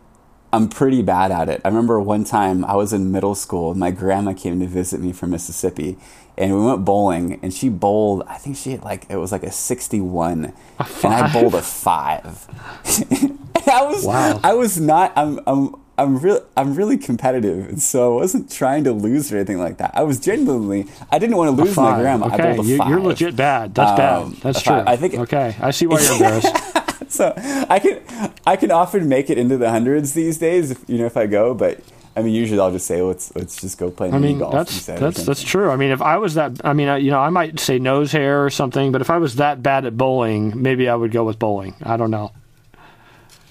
I'm 0.51 0.67
pretty 0.69 1.01
bad 1.01 1.31
at 1.31 1.49
it. 1.49 1.61
I 1.65 1.69
remember 1.69 1.99
one 1.99 2.25
time 2.25 2.63
I 2.65 2.75
was 2.75 2.93
in 2.93 3.11
middle 3.11 3.33
school 3.33 3.71
and 3.71 3.79
my 3.79 3.91
grandma 3.91 4.33
came 4.33 4.59
to 4.59 4.67
visit 4.67 4.99
me 4.99 5.13
from 5.13 5.31
Mississippi 5.31 5.97
and 6.37 6.53
we 6.53 6.65
went 6.65 6.83
bowling 6.83 7.39
and 7.41 7.53
she 7.53 7.69
bowled 7.69 8.23
I 8.27 8.37
think 8.37 8.57
she 8.57 8.71
had 8.71 8.83
like 8.83 9.09
it 9.09 9.17
was 9.17 9.31
like 9.31 9.43
a 9.43 9.51
61 9.51 10.53
a 10.79 10.87
and 11.03 11.13
I 11.13 11.31
bowled 11.31 11.55
a 11.55 11.61
5. 11.61 12.47
I 13.67 13.83
was 13.83 14.05
wow. 14.05 14.39
I 14.43 14.53
was 14.53 14.79
not 14.79 15.13
I'm 15.15 15.39
I'm 15.47 15.75
I'm 15.97 16.17
really 16.17 16.41
I'm 16.57 16.73
really 16.73 16.97
competitive, 16.97 17.69
and 17.69 17.81
so 17.81 18.17
I 18.17 18.21
wasn't 18.21 18.51
trying 18.51 18.83
to 18.85 18.91
lose 18.91 19.31
or 19.31 19.35
anything 19.35 19.59
like 19.59 19.77
that. 19.77 19.91
I 19.93 20.01
was 20.01 20.19
genuinely 20.19 20.87
I 21.11 21.19
didn't 21.19 21.37
want 21.37 21.55
to 21.55 21.63
lose 21.63 21.75
my 21.77 21.99
grandma. 21.99 22.27
Okay, 22.27 22.57
I 22.57 22.61
you, 22.61 22.81
are 22.81 22.99
legit 22.99 23.35
bad. 23.35 23.75
That's 23.75 23.91
um, 23.91 24.31
bad. 24.31 24.41
That's 24.41 24.61
true. 24.61 24.83
I 24.87 24.95
think. 24.95 25.13
Okay, 25.15 25.55
I 25.59 25.69
see 25.69 25.85
why 25.85 25.99
you're 26.01 26.13
embarrassed. 26.13 27.11
so 27.11 27.33
I 27.37 27.77
can 27.79 28.33
I 28.47 28.55
can 28.55 28.71
often 28.71 29.07
make 29.07 29.29
it 29.29 29.37
into 29.37 29.57
the 29.57 29.69
hundreds 29.69 30.13
these 30.13 30.39
days, 30.39 30.71
if, 30.71 30.83
you 30.89 30.97
know, 30.97 31.05
if 31.05 31.17
I 31.17 31.27
go, 31.27 31.53
but. 31.53 31.79
I 32.15 32.21
mean, 32.21 32.35
usually 32.35 32.59
I'll 32.59 32.69
just 32.69 32.85
say 32.85 33.01
let's 33.01 33.35
let's 33.35 33.59
just 33.59 33.79
go 33.79 33.89
play. 33.89 34.11
I 34.11 34.19
mean, 34.19 34.37
golf 34.37 34.53
that's 34.53 34.85
that's 34.85 35.25
that's 35.25 35.41
true. 35.41 35.71
I 35.71 35.77
mean, 35.77 35.89
if 35.89 35.99
I 35.99 36.17
was 36.17 36.35
that, 36.35 36.61
I 36.63 36.73
mean, 36.73 36.87
I, 36.87 36.97
you 36.97 37.09
know, 37.09 37.19
I 37.19 37.31
might 37.31 37.59
say 37.59 37.79
nose 37.79 38.11
hair 38.11 38.45
or 38.45 38.51
something, 38.51 38.91
but 38.91 39.01
if 39.01 39.09
I 39.09 39.17
was 39.17 39.37
that 39.37 39.63
bad 39.63 39.85
at 39.85 39.97
bowling, 39.97 40.61
maybe 40.61 40.87
I 40.87 40.93
would 40.93 41.11
go 41.11 41.23
with 41.23 41.39
bowling. 41.39 41.73
I 41.81 41.97
don't 41.97 42.11
know. 42.11 42.31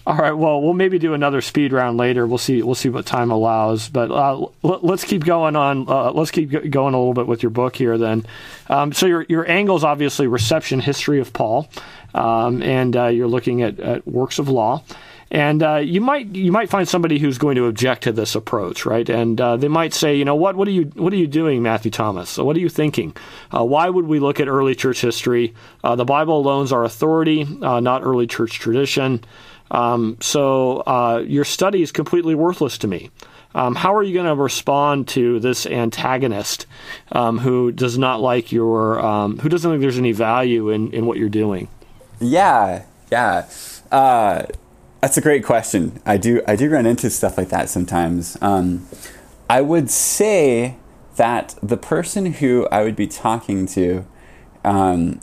All 0.05 0.16
right. 0.16 0.32
Well, 0.32 0.61
we'll 0.61 0.72
maybe 0.72 0.98
do 0.98 1.14
another 1.14 1.40
speed 1.40 1.72
round 1.72 1.96
later. 1.96 2.26
We'll 2.26 2.38
see. 2.38 2.61
We'll 2.61 2.74
see 2.74 2.88
what 2.88 3.07
time 3.07 3.30
allows. 3.30 3.88
But 3.88 4.11
uh, 4.11 4.46
let, 4.62 4.82
us 4.84 5.05
keep 5.05 5.24
going 5.24 5.55
on. 5.55 5.88
Uh, 5.88 6.11
let's 6.11 6.32
keep 6.32 6.50
going 6.50 6.94
a 6.94 6.98
little 6.98 7.14
bit 7.14 7.28
with 7.28 7.42
your 7.42 7.50
book 7.50 7.76
here. 7.76 7.96
Then, 7.96 8.26
um, 8.68 8.92
so 8.92 9.07
your 9.07 9.24
your 9.28 9.48
angle 9.48 9.76
is 9.76 9.84
obviously 9.84 10.26
reception 10.26 10.80
history 10.80 11.20
of 11.20 11.32
Paul, 11.32 11.68
um, 12.14 12.62
and 12.64 12.96
uh, 12.96 13.07
you're 13.07 13.28
looking 13.28 13.62
at, 13.62 13.78
at, 13.78 14.07
works 14.07 14.40
of 14.40 14.48
law. 14.48 14.82
And 15.30 15.62
uh, 15.62 15.76
you 15.76 16.00
might 16.00 16.26
you 16.34 16.50
might 16.50 16.68
find 16.68 16.88
somebody 16.88 17.20
who's 17.20 17.38
going 17.38 17.55
to 17.55 17.66
object 17.66 18.03
to 18.03 18.12
this 18.12 18.34
approach, 18.34 18.84
right? 18.84 19.09
And 19.09 19.40
uh, 19.40 19.57
they 19.57 19.68
might 19.68 19.94
say, 19.94 20.16
you 20.16 20.24
know, 20.24 20.34
what 20.34 20.57
what 20.57 20.66
are 20.66 20.72
you 20.72 20.86
what 20.96 21.12
are 21.12 21.16
you 21.16 21.28
doing, 21.28 21.62
Matthew 21.62 21.92
Thomas? 21.92 22.28
So 22.28 22.44
what 22.44 22.57
are 22.57 22.61
you 22.61 22.68
thinking? 22.68 23.16
Uh, 23.57 23.64
why 23.64 23.88
would 23.88 24.07
we 24.07 24.18
look 24.18 24.40
at 24.40 24.48
early 24.48 24.74
church 24.74 25.00
history? 25.00 25.55
the 25.84 26.05
Bible 26.05 26.38
alone 26.38 26.64
is 26.64 26.72
our 26.72 26.84
authority, 26.84 27.44
not 27.44 28.03
early 28.03 28.26
church 28.26 28.59
tradition. 28.59 29.22
Um, 29.72 30.18
so 30.20 30.82
uh, 30.86 31.24
your 31.26 31.44
study 31.44 31.82
is 31.82 31.90
completely 31.90 32.34
worthless 32.34 32.78
to 32.78 32.86
me. 32.86 33.10
Um, 33.54 33.74
how 33.74 33.94
are 33.94 34.02
you 34.02 34.14
going 34.14 34.26
to 34.26 34.34
respond 34.34 35.08
to 35.08 35.40
this 35.40 35.66
antagonist 35.66 36.66
um, 37.10 37.38
who 37.38 37.72
does 37.72 37.98
not 37.98 38.20
like 38.20 38.52
your, 38.52 39.04
um, 39.04 39.38
who 39.38 39.48
doesn't 39.48 39.70
think 39.70 39.82
there's 39.82 39.98
any 39.98 40.12
value 40.12 40.70
in, 40.70 40.92
in 40.92 41.06
what 41.06 41.18
you're 41.18 41.28
doing? 41.28 41.68
Yeah, 42.20 42.84
yeah. 43.10 43.48
Uh, 43.90 44.44
that's 45.00 45.16
a 45.16 45.20
great 45.20 45.44
question. 45.44 46.00
I 46.06 46.16
do, 46.16 46.42
I 46.46 46.54
do 46.54 46.70
run 46.70 46.86
into 46.86 47.10
stuff 47.10 47.36
like 47.36 47.48
that 47.48 47.68
sometimes. 47.68 48.38
Um, 48.40 48.86
I 49.50 49.60
would 49.60 49.90
say 49.90 50.76
that 51.16 51.54
the 51.62 51.76
person 51.76 52.34
who 52.34 52.66
I 52.70 52.82
would 52.84 52.96
be 52.96 53.06
talking 53.06 53.66
to 53.68 54.06
um, 54.64 55.20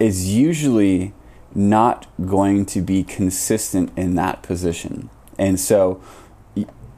is 0.00 0.32
usually 0.34 1.12
not 1.54 2.06
going 2.26 2.66
to 2.66 2.80
be 2.80 3.02
consistent 3.02 3.90
in 3.96 4.14
that 4.14 4.42
position. 4.42 5.10
And 5.38 5.58
so 5.58 6.00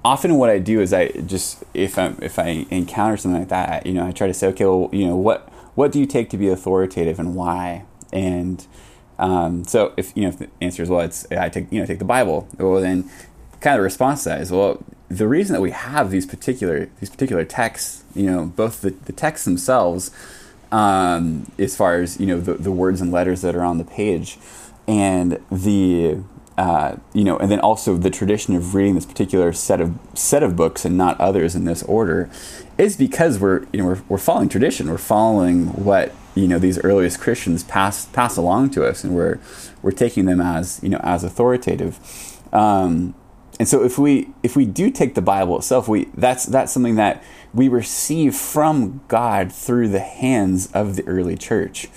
often 0.05 0.37
what 0.37 0.51
I 0.51 0.59
do 0.59 0.81
is 0.81 0.93
I 0.93 1.09
just 1.09 1.65
if 1.73 1.99
I 1.99 2.15
if 2.21 2.39
I 2.39 2.67
encounter 2.71 3.17
something 3.17 3.41
like 3.41 3.49
that, 3.49 3.87
you 3.87 3.95
know, 3.95 4.07
I 4.07 4.13
try 4.13 4.27
to 4.27 4.35
say, 4.35 4.47
okay, 4.49 4.65
well, 4.65 4.91
you 4.93 5.07
know, 5.07 5.17
what 5.17 5.49
what 5.75 5.91
do 5.91 5.99
you 5.99 6.07
take 6.07 6.31
to 6.31 6.37
be 6.37 6.49
authoritative 6.49 7.19
and 7.19 7.35
why? 7.35 7.85
And 8.13 8.65
um, 9.19 9.65
so 9.65 9.93
if 9.97 10.13
you 10.15 10.23
know 10.23 10.29
if 10.29 10.39
the 10.39 10.49
answer 10.61 10.83
is 10.83 10.91
well, 10.91 11.01
it's 11.01 11.27
I 11.33 11.49
take 11.49 11.73
you 11.73 11.81
know 11.81 11.87
take 11.87 11.99
the 11.99 12.05
Bible. 12.05 12.49
Well, 12.59 12.81
then 12.81 13.11
kind 13.61 13.75
of 13.75 13.79
the 13.79 13.83
response 13.83 14.25
to 14.25 14.31
that 14.31 14.41
is 14.41 14.53
well, 14.53 14.85
the 15.09 15.27
reason 15.27 15.55
that 15.55 15.63
we 15.63 15.71
have 15.71 16.11
these 16.11 16.27
particular 16.27 16.91
these 17.01 17.11
particular 17.11 17.45
texts, 17.45 18.05
you 18.15 18.31
know, 18.31 18.47
both 18.47 18.83
the, 18.83 18.91
the 18.91 19.13
texts 19.13 19.45
themselves 19.45 20.11
um, 20.75 21.47
as 21.57 21.77
far 21.77 22.01
as 22.01 22.19
you 22.19 22.27
know 22.27 22.41
the, 22.41 22.55
the 22.55 22.73
words 22.73 23.01
and 23.01 23.13
letters 23.13 23.43
that 23.43 23.55
are 23.55 23.63
on 23.63 23.79
the 23.79 23.85
page, 23.85 24.39
and 24.89 25.41
the 25.51 26.19
uh, 26.59 26.97
you 27.13 27.23
know, 27.23 27.39
and 27.39 27.49
then 27.49 27.61
also 27.61 27.97
the 27.97 28.11
tradition 28.11 28.57
of 28.57 28.75
reading 28.75 28.97
this 28.97 29.07
particular 29.07 29.53
set 29.53 29.81
of 29.81 29.97
set 30.15 30.43
of 30.43 30.57
books 30.57 30.85
and 30.85 30.99
not 30.99 31.19
others 31.21 31.55
in 31.55 31.65
this 31.65 31.85
order, 31.85 32.29
is 32.77 32.97
because 32.97 33.39
we're 33.39 33.67
you 33.73 33.81
know 33.81 33.87
we're, 33.87 34.03
we're 34.09 34.19
following 34.19 34.49
tradition. 34.49 34.91
We're 34.91 34.99
following 34.99 35.67
what 35.85 36.13
you 36.35 36.49
know 36.49 36.59
these 36.59 36.81
earliest 36.81 37.21
Christians 37.21 37.63
pass 37.63 38.07
pass 38.07 38.37
along 38.37 38.71
to 38.71 38.85
us, 38.85 39.05
and 39.05 39.15
we're 39.15 39.39
we're 39.81 39.93
taking 39.93 40.25
them 40.25 40.41
as 40.41 40.81
you 40.83 40.89
know 40.89 41.01
as 41.05 41.23
authoritative. 41.23 42.01
Um, 42.53 43.15
and 43.61 43.69
so 43.69 43.85
if 43.85 43.97
we 43.97 44.31
if 44.43 44.57
we 44.57 44.65
do 44.65 44.91
take 44.91 45.15
the 45.15 45.23
Bible 45.23 45.57
itself, 45.57 45.87
we 45.87 46.09
that's 46.15 46.47
that's 46.47 46.73
something 46.73 46.97
that 46.97 47.23
we 47.55 47.69
receive 47.69 48.35
from 48.35 49.01
God 49.09 49.53
through 49.53 49.89
the 49.89 50.01
hands 50.01 50.71
of 50.73 50.97
the 50.97 51.07
early 51.07 51.37
church. 51.37 51.89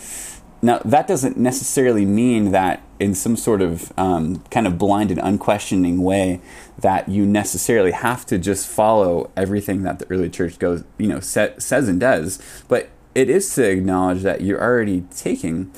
Now, 0.61 0.79
that 0.85 1.07
doesn't 1.07 1.37
necessarily 1.37 2.05
mean 2.05 2.51
that 2.51 2.81
in 2.99 3.13
some 3.13 3.35
sort 3.35 3.61
of 3.61 3.93
um, 3.97 4.43
kind 4.49 4.65
of 4.65 4.77
blind 4.77 5.11
and 5.11 5.19
unquestioning 5.19 6.01
way 6.01 6.41
that 6.79 7.09
you 7.09 7.25
necessarily 7.25 7.91
have 7.91 8.25
to 8.27 8.39
just 8.39 8.67
follow 8.67 9.29
everything 9.37 9.83
that 9.83 9.99
the 9.99 10.09
early 10.09 10.29
church 10.29 10.57
goes, 10.57 10.83
you 10.97 11.07
know, 11.07 11.19
sa- 11.19 11.57
says 11.59 11.87
and 11.87 11.99
does. 11.99 12.41
But 12.67 12.89
it 13.13 13.29
is 13.29 13.53
to 13.55 13.69
acknowledge 13.69 14.23
that 14.23 14.41
you're 14.41 14.61
already 14.61 15.05
taking, 15.15 15.71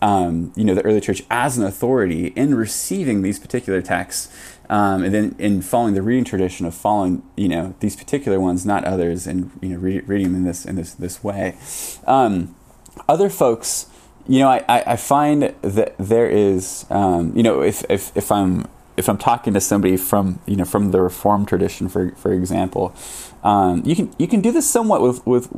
um, 0.00 0.52
you 0.56 0.64
know, 0.64 0.74
the 0.74 0.82
early 0.82 1.00
church 1.00 1.22
as 1.30 1.58
an 1.58 1.64
authority 1.64 2.28
in 2.28 2.54
receiving 2.54 3.20
these 3.20 3.38
particular 3.38 3.82
texts 3.82 4.34
um, 4.72 5.04
and 5.04 5.14
then 5.14 5.36
in 5.38 5.60
following 5.60 5.92
the 5.92 6.00
reading 6.00 6.24
tradition 6.24 6.64
of 6.64 6.74
following 6.74 7.22
you 7.36 7.46
know 7.46 7.74
these 7.80 7.94
particular 7.94 8.40
ones, 8.40 8.64
not 8.64 8.84
others, 8.84 9.26
and 9.26 9.50
you 9.60 9.68
know 9.68 9.76
read, 9.76 10.08
reading 10.08 10.28
them 10.28 10.36
in 10.36 10.44
this 10.44 10.64
in 10.64 10.76
this 10.76 10.94
this 10.94 11.22
way. 11.22 11.58
Um, 12.06 12.56
other 13.06 13.28
folks, 13.28 13.86
you 14.26 14.38
know, 14.38 14.48
I, 14.48 14.64
I 14.68 14.96
find 14.96 15.54
that 15.60 15.94
there 15.98 16.26
is 16.26 16.86
um, 16.88 17.36
you 17.36 17.42
know 17.42 17.60
if, 17.60 17.84
if 17.90 18.16
if 18.16 18.32
I'm 18.32 18.66
if 18.96 19.10
I'm 19.10 19.18
talking 19.18 19.52
to 19.52 19.60
somebody 19.60 19.98
from 19.98 20.40
you 20.46 20.56
know 20.56 20.64
from 20.64 20.90
the 20.90 21.02
Reformed 21.02 21.48
tradition, 21.48 21.90
for 21.90 22.12
for 22.12 22.32
example, 22.32 22.94
um, 23.44 23.82
you 23.84 23.94
can 23.94 24.10
you 24.18 24.26
can 24.26 24.40
do 24.40 24.52
this 24.52 24.70
somewhat 24.70 25.02
with 25.02 25.26
with 25.26 25.50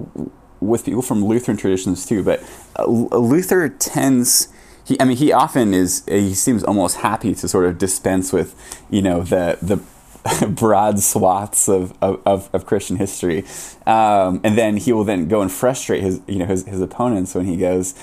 with 0.59 0.85
people 0.85 1.03
from 1.03 1.25
Lutheran 1.25 1.57
traditions 1.57 2.05
too, 2.05 2.25
but 2.25 2.43
uh, 2.77 2.85
Luther 2.85 3.69
tends 3.69 4.49
he, 4.85 5.01
I 5.01 5.05
mean, 5.05 5.17
he 5.17 5.33
often 5.33 5.73
is. 5.75 6.05
He 6.07 6.35
seems 6.35 6.63
almost 6.63 6.99
happy 6.99 7.35
to 7.35 7.49
sort 7.49 7.67
of 7.67 7.79
dispense 7.79 8.33
with, 8.33 8.55
you 8.91 9.03
know, 9.03 9.23
the 9.23 9.59
the 9.63 9.81
broad 10.49 11.01
swaths 11.01 11.69
of, 11.69 11.93
of, 12.01 12.49
of 12.55 12.65
Christian 12.65 12.97
history, 12.97 13.45
um, 13.87 14.41
and 14.43 14.57
then 14.57 14.79
he 14.79 14.93
will 14.93 15.05
then 15.05 15.29
go 15.29 15.43
and 15.43 15.53
frustrate 15.53 16.03
his 16.03 16.21
you 16.27 16.39
know 16.39 16.47
his, 16.47 16.65
his 16.67 16.81
opponents 16.81 17.35
when 17.35 17.45
he 17.45 17.57
goes 17.57 17.95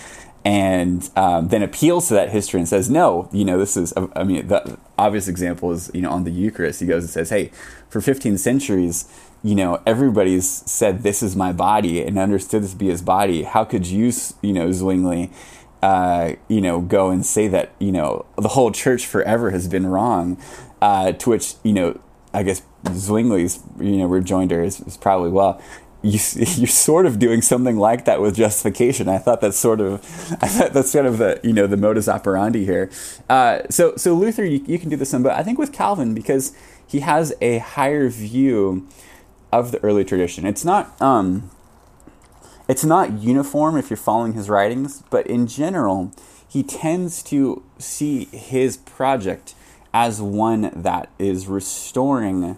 and 0.43 1.07
um, 1.15 1.49
then 1.49 1.61
appeals 1.61 2.07
to 2.07 2.15
that 2.15 2.31
history 2.31 2.59
and 2.59 2.67
says, 2.67 2.89
no, 2.89 3.29
you 3.31 3.45
know, 3.45 3.59
this 3.59 3.77
is. 3.77 3.93
I 4.15 4.23
mean, 4.23 4.47
the 4.47 4.77
obvious 4.97 5.27
example 5.27 5.71
is 5.71 5.91
you 5.93 6.01
know 6.01 6.09
on 6.09 6.23
the 6.23 6.31
Eucharist. 6.31 6.79
He 6.79 6.87
goes 6.87 7.03
and 7.03 7.09
says, 7.11 7.29
hey, 7.29 7.51
for 7.89 8.01
15 8.01 8.37
centuries. 8.37 9.05
You 9.43 9.55
know, 9.55 9.81
everybody's 9.87 10.47
said 10.47 11.01
this 11.01 11.23
is 11.23 11.35
my 11.35 11.51
body 11.51 12.03
and 12.03 12.19
understood 12.19 12.61
this 12.61 12.73
to 12.73 12.77
be 12.77 12.89
his 12.89 13.01
body. 13.01 13.41
How 13.41 13.63
could 13.63 13.87
you, 13.87 14.11
you 14.43 14.53
know, 14.53 14.71
Zwingli, 14.71 15.31
uh, 15.81 16.33
you 16.47 16.61
know, 16.61 16.81
go 16.81 17.09
and 17.09 17.25
say 17.25 17.47
that, 17.47 17.71
you 17.79 17.91
know, 17.91 18.25
the 18.37 18.49
whole 18.49 18.71
church 18.71 19.05
forever 19.05 19.51
has 19.51 19.67
been 19.67 19.87
wrong. 19.87 20.37
Uh, 20.81 21.11
to 21.11 21.29
which, 21.29 21.55
you 21.63 21.73
know, 21.73 21.99
I 22.33 22.43
guess 22.43 22.63
Zwingli's, 22.85 23.59
you 23.79 23.97
know, 23.97 24.07
rejoinder 24.07 24.63
is, 24.63 24.79
is 24.81 24.97
probably, 24.97 25.29
well, 25.29 25.61
you, 26.01 26.19
you're 26.35 26.67
sort 26.67 27.05
of 27.05 27.19
doing 27.19 27.41
something 27.41 27.77
like 27.77 28.05
that 28.05 28.21
with 28.21 28.35
justification. 28.35 29.07
I 29.07 29.17
thought 29.17 29.41
that's 29.41 29.57
sort 29.57 29.81
of, 29.81 29.93
I 30.41 30.47
thought 30.47 30.73
that's 30.73 30.91
sort 30.91 31.05
of 31.05 31.17
the, 31.17 31.39
you 31.43 31.53
know, 31.53 31.67
the 31.67 31.77
modus 31.77 32.07
operandi 32.07 32.65
here. 32.65 32.89
Uh, 33.29 33.61
so, 33.69 33.95
so 33.95 34.13
Luther, 34.13 34.45
you, 34.45 34.63
you, 34.65 34.79
can 34.79 34.89
do 34.89 34.95
this 34.95 35.13
one, 35.13 35.23
but 35.23 35.33
I 35.33 35.43
think 35.43 35.59
with 35.59 35.71
Calvin, 35.71 36.13
because 36.13 36.55
he 36.85 37.01
has 37.01 37.33
a 37.41 37.59
higher 37.59 38.09
view 38.09 38.87
of 39.51 39.71
the 39.71 39.83
early 39.83 40.03
tradition. 40.03 40.45
It's 40.45 40.65
not, 40.65 40.99
um, 41.01 41.51
it's 42.71 42.85
not 42.85 43.19
uniform 43.19 43.75
if 43.75 43.89
you're 43.89 43.97
following 43.97 44.31
his 44.31 44.49
writings, 44.49 45.03
but 45.09 45.27
in 45.27 45.45
general, 45.45 46.13
he 46.47 46.63
tends 46.63 47.21
to 47.23 47.65
see 47.77 48.29
his 48.31 48.77
project 48.77 49.55
as 49.93 50.21
one 50.21 50.71
that 50.73 51.09
is 51.19 51.47
restoring 51.47 52.57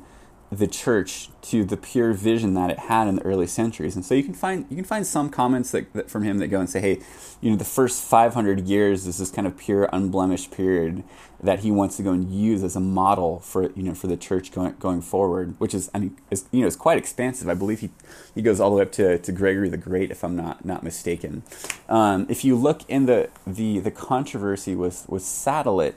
the 0.51 0.67
church 0.67 1.29
to 1.41 1.65
the 1.65 1.75
pure 1.75 2.13
vision 2.13 2.53
that 2.53 2.69
it 2.69 2.77
had 2.77 3.07
in 3.07 3.15
the 3.15 3.23
early 3.23 3.47
centuries. 3.47 3.95
And 3.95 4.05
so 4.05 4.13
you 4.13 4.21
can 4.21 4.35
find 4.35 4.67
you 4.69 4.75
can 4.75 4.85
find 4.85 5.03
some 5.03 5.31
comments 5.31 5.71
that, 5.71 5.91
that, 5.93 6.11
from 6.11 6.21
him 6.21 6.37
that 6.37 6.49
go 6.49 6.59
and 6.59 6.69
say, 6.69 6.79
hey, 6.79 6.99
you 7.41 7.49
know, 7.49 7.57
the 7.57 7.65
first 7.65 8.03
500 8.03 8.67
years 8.67 9.07
is 9.07 9.17
this 9.17 9.31
kind 9.31 9.47
of 9.47 9.57
pure, 9.57 9.89
unblemished 9.91 10.51
period 10.51 11.03
that 11.43 11.59
he 11.59 11.71
wants 11.71 11.97
to 11.97 12.03
go 12.03 12.11
and 12.11 12.33
use 12.33 12.63
as 12.63 12.75
a 12.75 12.79
model 12.79 13.39
for 13.39 13.71
you 13.71 13.83
know 13.83 13.93
for 13.93 14.07
the 14.07 14.17
church 14.17 14.51
going 14.51 14.75
going 14.79 15.01
forward, 15.01 15.55
which 15.59 15.73
is 15.73 15.91
I 15.93 15.99
mean 15.99 16.17
is 16.31 16.45
you 16.51 16.61
know 16.61 16.67
is 16.67 16.75
quite 16.75 16.97
expansive. 16.97 17.49
I 17.49 17.53
believe 17.53 17.81
he 17.81 17.91
he 18.33 18.41
goes 18.41 18.59
all 18.59 18.69
the 18.69 18.77
way 18.77 18.81
up 18.83 18.91
to, 18.93 19.19
to 19.19 19.31
Gregory 19.31 19.69
the 19.69 19.77
Great, 19.77 20.09
if 20.09 20.23
I'm 20.23 20.35
not 20.35 20.65
not 20.65 20.83
mistaken. 20.83 21.43
Um, 21.89 22.25
if 22.29 22.43
you 22.43 22.55
look 22.55 22.89
in 22.89 23.05
the 23.05 23.29
the 23.45 23.79
the 23.79 23.91
controversy 23.91 24.75
with 24.75 25.07
with 25.09 25.23
Sadolet, 25.23 25.95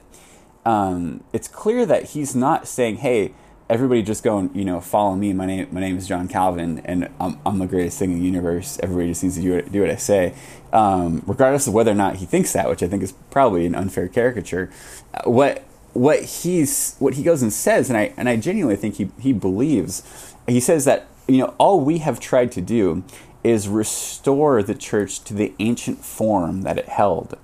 um, 0.65 1.23
it's 1.33 1.47
clear 1.47 1.85
that 1.85 2.09
he's 2.11 2.35
not 2.35 2.67
saying, 2.67 2.97
hey 2.97 3.33
everybody 3.69 4.01
just 4.01 4.23
go 4.23 4.37
and 4.37 4.55
you 4.55 4.65
know 4.65 4.79
follow 4.81 5.15
me. 5.15 5.33
My 5.33 5.45
name 5.45 5.67
my 5.71 5.79
name 5.79 5.97
is 5.97 6.07
John 6.07 6.27
Calvin, 6.27 6.81
and 6.85 7.09
I'm, 7.19 7.39
I'm 7.45 7.59
the 7.59 7.67
greatest 7.67 7.99
thing 7.99 8.11
in 8.11 8.19
the 8.19 8.25
universe. 8.25 8.79
Everybody 8.81 9.09
just 9.09 9.23
needs 9.23 9.35
to 9.35 9.41
do 9.41 9.55
what, 9.55 9.71
do 9.71 9.81
what 9.81 9.89
I 9.89 9.95
say, 9.95 10.33
um, 10.73 11.23
regardless 11.25 11.67
of 11.67 11.73
whether 11.73 11.91
or 11.91 11.95
not 11.95 12.17
he 12.17 12.25
thinks 12.25 12.53
that, 12.53 12.69
which 12.69 12.83
I 12.83 12.87
think 12.87 13.03
is 13.03 13.13
probably 13.29 13.65
an 13.65 13.75
unfair 13.75 14.07
caricature. 14.07 14.69
Uh, 15.13 15.29
what 15.29 15.63
what 15.93 16.23
he's 16.23 16.95
what 16.99 17.15
he 17.15 17.23
goes 17.23 17.41
and 17.41 17.51
says, 17.51 17.89
and 17.89 17.97
I 17.97 18.13
and 18.17 18.29
I 18.29 18.37
genuinely 18.37 18.75
think 18.75 18.95
he 18.95 19.09
he 19.19 19.33
believes. 19.33 20.35
He 20.47 20.59
says 20.59 20.85
that 20.85 21.07
you 21.27 21.39
know 21.39 21.55
all 21.57 21.81
we 21.81 21.99
have 21.99 22.19
tried 22.19 22.51
to 22.53 22.61
do 22.61 23.03
is 23.43 23.67
restore 23.67 24.61
the 24.63 24.75
church 24.75 25.23
to 25.23 25.33
the 25.33 25.53
ancient 25.59 26.03
form 26.03 26.63
that 26.63 26.77
it 26.77 26.89
held. 26.89 27.37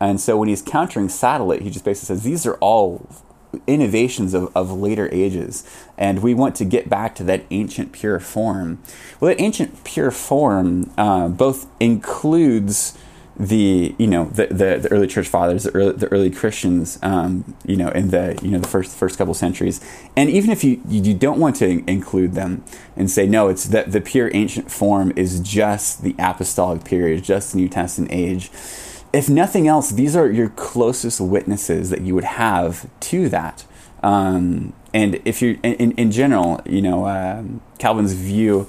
And 0.00 0.20
so 0.20 0.36
when 0.36 0.48
he's 0.48 0.62
countering 0.62 1.08
Sadolet, 1.08 1.62
he 1.62 1.70
just 1.70 1.84
basically 1.84 2.14
says 2.14 2.22
these 2.22 2.46
are 2.46 2.54
all 2.56 3.08
innovations 3.66 4.34
of, 4.34 4.54
of 4.56 4.70
later 4.72 5.08
ages, 5.12 5.64
and 5.96 6.22
we 6.22 6.34
want 6.34 6.54
to 6.56 6.64
get 6.64 6.88
back 6.88 7.14
to 7.16 7.24
that 7.24 7.44
ancient 7.50 7.92
pure 7.92 8.20
form. 8.20 8.78
Well, 9.20 9.34
that 9.34 9.40
ancient 9.40 9.84
pure 9.84 10.10
form 10.10 10.90
uh, 10.98 11.28
both 11.28 11.66
includes 11.80 12.96
the 13.38 13.94
you 13.98 14.06
know 14.08 14.24
the, 14.26 14.46
the, 14.46 14.78
the, 14.82 14.88
early 14.90 15.06
church 15.06 15.28
fathers, 15.28 15.62
the 15.62 15.70
early, 15.70 15.92
the 15.92 16.08
early 16.08 16.30
Christians, 16.30 16.98
um, 17.02 17.54
you 17.64 17.76
know, 17.76 17.88
in 17.90 18.10
the 18.10 18.38
you 18.42 18.50
know 18.50 18.58
the 18.58 18.68
first 18.68 18.96
first 18.96 19.16
couple 19.16 19.32
centuries, 19.32 19.80
and 20.16 20.28
even 20.28 20.50
if 20.50 20.64
you 20.64 20.80
you 20.88 21.14
don't 21.14 21.38
want 21.38 21.56
to 21.56 21.88
include 21.88 22.32
them 22.32 22.64
and 22.96 23.08
say 23.10 23.26
no, 23.26 23.48
it's 23.48 23.66
that 23.66 23.92
the 23.92 24.00
pure 24.00 24.30
ancient 24.34 24.70
form 24.70 25.12
is 25.14 25.38
just 25.40 26.02
the 26.02 26.16
apostolic 26.18 26.84
period, 26.84 27.22
just 27.22 27.52
the 27.52 27.58
New 27.58 27.68
Testament 27.68 28.10
age. 28.12 28.50
If 29.12 29.28
nothing 29.28 29.66
else, 29.66 29.90
these 29.90 30.14
are 30.14 30.30
your 30.30 30.50
closest 30.50 31.20
witnesses 31.20 31.90
that 31.90 32.02
you 32.02 32.14
would 32.14 32.24
have 32.24 32.88
to 33.00 33.28
that. 33.30 33.64
Um, 34.02 34.74
and 34.92 35.20
if 35.24 35.42
you, 35.42 35.58
in, 35.62 35.92
in 35.92 36.10
general, 36.10 36.60
you 36.64 36.82
know, 36.82 37.06
um, 37.06 37.60
Calvin's 37.78 38.12
view 38.12 38.68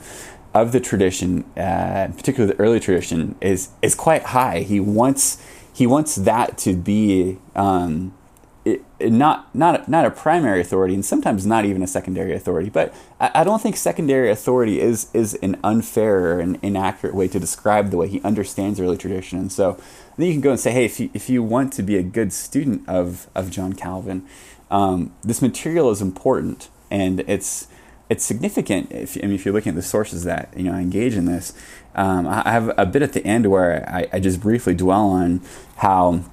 of 0.53 0.71
the 0.71 0.79
tradition, 0.79 1.43
uh, 1.57 2.09
particularly 2.15 2.53
the 2.53 2.59
early 2.59 2.79
tradition, 2.79 3.35
is 3.41 3.69
is 3.81 3.95
quite 3.95 4.23
high. 4.23 4.61
He 4.61 4.79
wants 4.79 5.43
he 5.71 5.85
wants 5.85 6.15
that 6.15 6.57
to 6.59 6.75
be 6.75 7.37
um, 7.55 8.13
it, 8.71 9.11
not 9.11 9.53
not 9.55 9.87
not 9.87 10.05
a 10.05 10.11
primary 10.11 10.61
authority, 10.61 10.93
and 10.93 11.05
sometimes 11.05 11.45
not 11.45 11.65
even 11.65 11.81
a 11.81 11.87
secondary 11.87 12.33
authority. 12.33 12.69
But 12.69 12.93
I, 13.19 13.31
I, 13.35 13.43
don't 13.43 13.61
think 13.61 13.77
secondary 13.77 14.29
authority 14.29 14.79
is 14.79 15.09
is 15.13 15.35
an 15.35 15.59
unfair 15.63 16.35
or 16.35 16.39
an 16.39 16.57
inaccurate 16.61 17.15
way 17.15 17.27
to 17.29 17.39
describe 17.39 17.91
the 17.91 17.97
way 17.97 18.07
he 18.07 18.21
understands 18.21 18.79
early 18.79 18.97
tradition. 18.97 19.39
And 19.39 19.51
so 19.51 19.79
then 20.17 20.27
you 20.27 20.33
can 20.33 20.41
go 20.41 20.51
and 20.51 20.59
say, 20.59 20.71
hey, 20.71 20.85
if 20.85 20.99
you 20.99 21.09
if 21.13 21.29
you 21.29 21.41
want 21.43 21.73
to 21.73 21.83
be 21.83 21.95
a 21.97 22.03
good 22.03 22.33
student 22.33 22.87
of 22.87 23.27
of 23.35 23.49
John 23.49 23.73
Calvin, 23.73 24.25
um, 24.71 25.13
this 25.23 25.41
material 25.41 25.89
is 25.91 26.01
important, 26.01 26.69
and 26.91 27.21
it's 27.21 27.67
it's 28.09 28.25
significant. 28.25 28.91
If 28.91 29.17
I 29.17 29.21
mean, 29.21 29.35
if 29.35 29.45
you're 29.45 29.53
looking 29.53 29.71
at 29.71 29.75
the 29.75 29.81
sources 29.81 30.23
that 30.23 30.53
you 30.55 30.63
know 30.63 30.73
engage 30.73 31.15
in 31.15 31.25
this, 31.25 31.53
um, 31.95 32.27
I 32.27 32.49
have 32.51 32.71
a 32.77 32.85
bit 32.85 33.01
at 33.01 33.13
the 33.13 33.25
end 33.25 33.49
where 33.49 33.87
I, 33.87 34.07
I 34.13 34.19
just 34.19 34.41
briefly 34.41 34.73
dwell 34.75 35.09
on 35.09 35.41
how. 35.77 36.23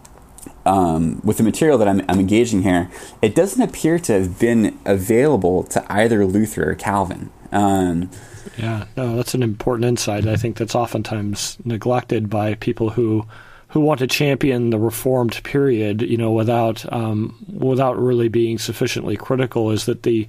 Um, 0.66 1.20
with 1.22 1.36
the 1.36 1.44
material 1.44 1.78
that 1.78 1.86
I'm, 1.86 2.02
I'm, 2.08 2.18
engaging 2.18 2.62
here, 2.62 2.90
it 3.22 3.36
doesn't 3.36 3.62
appear 3.62 4.00
to 4.00 4.12
have 4.14 4.40
been 4.40 4.76
available 4.84 5.62
to 5.62 5.84
either 5.88 6.26
Luther 6.26 6.72
or 6.72 6.74
Calvin. 6.74 7.30
Um, 7.52 8.10
yeah, 8.56 8.86
no, 8.96 9.14
that's 9.16 9.34
an 9.34 9.44
important 9.44 9.86
insight. 9.86 10.26
I 10.26 10.36
think 10.36 10.56
that's 10.56 10.74
oftentimes 10.74 11.56
neglected 11.64 12.28
by 12.28 12.54
people 12.54 12.90
who 12.90 13.26
who 13.68 13.80
want 13.80 13.98
to 13.98 14.06
champion 14.06 14.70
the 14.70 14.78
reformed 14.78 15.42
period, 15.42 16.00
you 16.02 16.16
know, 16.16 16.32
without 16.32 16.90
um, 16.92 17.36
without 17.52 17.98
really 17.98 18.28
being 18.28 18.58
sufficiently 18.58 19.16
critical, 19.16 19.70
is 19.70 19.86
that 19.86 20.02
the 20.02 20.26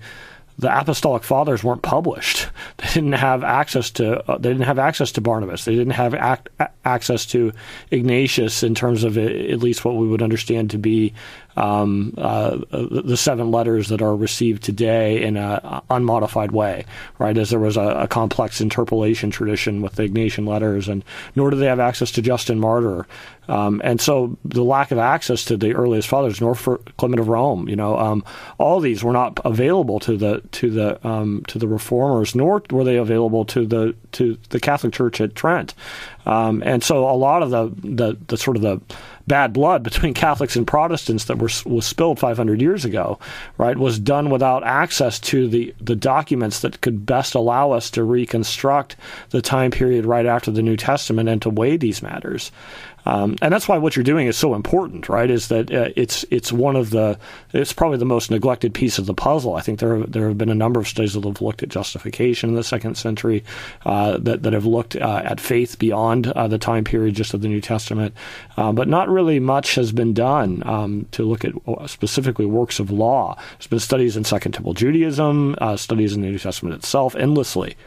the 0.59 0.75
apostolic 0.75 1.23
fathers 1.23 1.63
weren't 1.63 1.81
published. 1.83 2.47
They 2.77 2.87
didn't 2.93 3.13
have 3.13 3.43
access 3.43 3.89
to 3.91 4.31
uh, 4.31 4.37
they 4.37 4.49
didn't 4.49 4.65
have 4.65 4.77
access 4.77 5.11
to 5.13 5.21
Barnabas. 5.21 5.65
They 5.65 5.75
didn't 5.75 5.93
have 5.93 6.13
ac- 6.13 6.69
access 6.85 7.25
to 7.27 7.51
Ignatius 7.89 8.61
in 8.61 8.75
terms 8.75 9.03
of 9.03 9.17
it, 9.17 9.49
at 9.49 9.59
least 9.59 9.83
what 9.83 9.95
we 9.95 10.07
would 10.07 10.21
understand 10.21 10.69
to 10.71 10.77
be 10.77 11.13
um, 11.57 12.13
uh, 12.17 12.59
the 12.71 13.17
seven 13.17 13.49
letters 13.49 13.89
that 13.89 14.01
are 14.01 14.15
received 14.15 14.63
today 14.63 15.23
in 15.23 15.37
an 15.37 15.81
unmodified 15.89 16.51
way, 16.51 16.85
right? 17.17 17.35
As 17.35 17.49
there 17.49 17.59
was 17.59 17.77
a, 17.77 17.81
a, 17.81 18.07
complex 18.07 18.61
interpolation 18.61 19.31
tradition 19.31 19.81
with 19.81 19.95
the 19.95 20.07
Ignatian 20.07 20.47
letters, 20.47 20.87
and 20.87 21.03
nor 21.35 21.49
do 21.49 21.57
they 21.57 21.65
have 21.65 21.79
access 21.79 22.11
to 22.11 22.21
Justin 22.21 22.59
Martyr. 22.59 23.07
Um, 23.47 23.81
and 23.83 23.99
so 23.99 24.37
the 24.45 24.63
lack 24.63 24.91
of 24.91 24.99
access 24.99 25.45
to 25.45 25.57
the 25.57 25.73
earliest 25.73 26.07
fathers, 26.07 26.39
nor 26.39 26.53
for 26.53 26.77
Clement 26.97 27.19
of 27.19 27.27
Rome, 27.27 27.67
you 27.67 27.75
know, 27.75 27.97
um, 27.97 28.23
all 28.59 28.79
these 28.79 29.03
were 29.03 29.13
not 29.13 29.39
available 29.43 29.99
to 30.01 30.15
the 30.15 30.41
to 30.51 30.69
the 30.69 31.07
um, 31.07 31.43
to 31.47 31.57
the 31.57 31.67
reformers, 31.67 32.35
nor 32.35 32.61
were 32.69 32.83
they 32.83 32.97
available 32.97 33.45
to 33.45 33.65
the 33.65 33.95
to 34.11 34.37
the 34.49 34.59
Catholic 34.59 34.93
Church 34.93 35.19
at 35.21 35.33
Trent. 35.33 35.73
Um, 36.27 36.61
and 36.65 36.83
so 36.83 37.09
a 37.09 37.15
lot 37.15 37.41
of 37.41 37.51
the, 37.51 37.71
the, 37.87 38.17
the 38.27 38.37
sort 38.37 38.57
of 38.57 38.61
the 38.61 38.81
bad 39.27 39.53
blood 39.53 39.83
between 39.83 40.13
Catholics 40.15 40.55
and 40.55 40.65
Protestants 40.65 41.25
that 41.25 41.37
were, 41.37 41.49
was 41.65 41.85
spilled 41.85 42.19
500 42.19 42.61
years 42.61 42.85
ago, 42.85 43.19
right, 43.57 43.77
was 43.77 43.99
done 43.99 44.29
without 44.29 44.63
access 44.63 45.19
to 45.19 45.47
the, 45.47 45.73
the 45.79 45.95
documents 45.95 46.61
that 46.61 46.81
could 46.81 47.05
best 47.05 47.35
allow 47.35 47.71
us 47.71 47.89
to 47.91 48.03
reconstruct 48.03 48.95
the 49.29 49.41
time 49.41 49.71
period 49.71 50.05
right 50.05 50.25
after 50.25 50.51
the 50.51 50.61
New 50.61 50.77
Testament 50.77 51.29
and 51.29 51.41
to 51.41 51.49
weigh 51.49 51.77
these 51.77 52.01
matters. 52.01 52.51
Um, 53.07 53.37
and 53.41 53.53
that's 53.53 53.69
why 53.69 53.77
what 53.77 53.95
you're 53.95 54.03
doing 54.03 54.27
is 54.27 54.35
so 54.35 54.53
important, 54.53 55.07
right? 55.07 55.29
Is 55.31 55.47
that 55.47 55.71
uh, 55.71 55.89
it's 55.95 56.25
it's 56.29 56.51
one 56.51 56.75
of 56.75 56.89
the 56.89 57.17
it's 57.53 57.71
probably 57.71 57.97
the 57.97 58.05
most 58.05 58.29
neglected 58.29 58.73
piece 58.73 58.97
of 58.97 59.05
the 59.05 59.13
puzzle. 59.13 59.55
I 59.55 59.61
think 59.61 59.79
there 59.79 60.03
there 60.03 60.27
have 60.27 60.37
been 60.37 60.49
a 60.49 60.55
number 60.55 60.81
of 60.81 60.89
studies 60.89 61.13
that 61.13 61.23
have 61.23 61.41
looked 61.41 61.63
at 61.63 61.69
justification 61.69 62.49
in 62.49 62.55
the 62.55 62.65
second 62.65 62.95
century, 62.95 63.45
uh, 63.85 64.17
that 64.17 64.43
that 64.43 64.51
have 64.51 64.65
looked 64.65 64.97
uh, 64.97 65.21
at 65.23 65.39
faith 65.39 65.79
beyond 65.79 66.27
uh, 66.27 66.49
the 66.49 66.57
time 66.57 66.83
period 66.83 67.15
just 67.15 67.33
of 67.33 67.39
the 67.39 67.47
New 67.47 67.61
Testament, 67.61 68.13
uh, 68.57 68.73
but 68.73 68.89
not 68.89 69.07
really 69.07 69.39
much 69.39 69.75
has 69.75 69.93
been 69.93 70.13
done 70.13 70.61
um, 70.65 71.07
to 71.11 71.23
look 71.23 71.45
at 71.45 71.53
uh, 71.65 71.87
specifically 71.87 72.45
works 72.45 72.77
of 72.77 72.91
law. 72.91 73.37
There's 73.51 73.67
been 73.67 73.79
studies 73.79 74.17
in 74.17 74.25
Second 74.25 74.51
Temple 74.51 74.73
Judaism, 74.73 75.55
studies 75.77 76.13
in 76.13 76.23
the 76.23 76.27
New 76.27 76.39
Testament 76.39 76.75
itself, 76.75 77.15
endlessly 77.15 77.77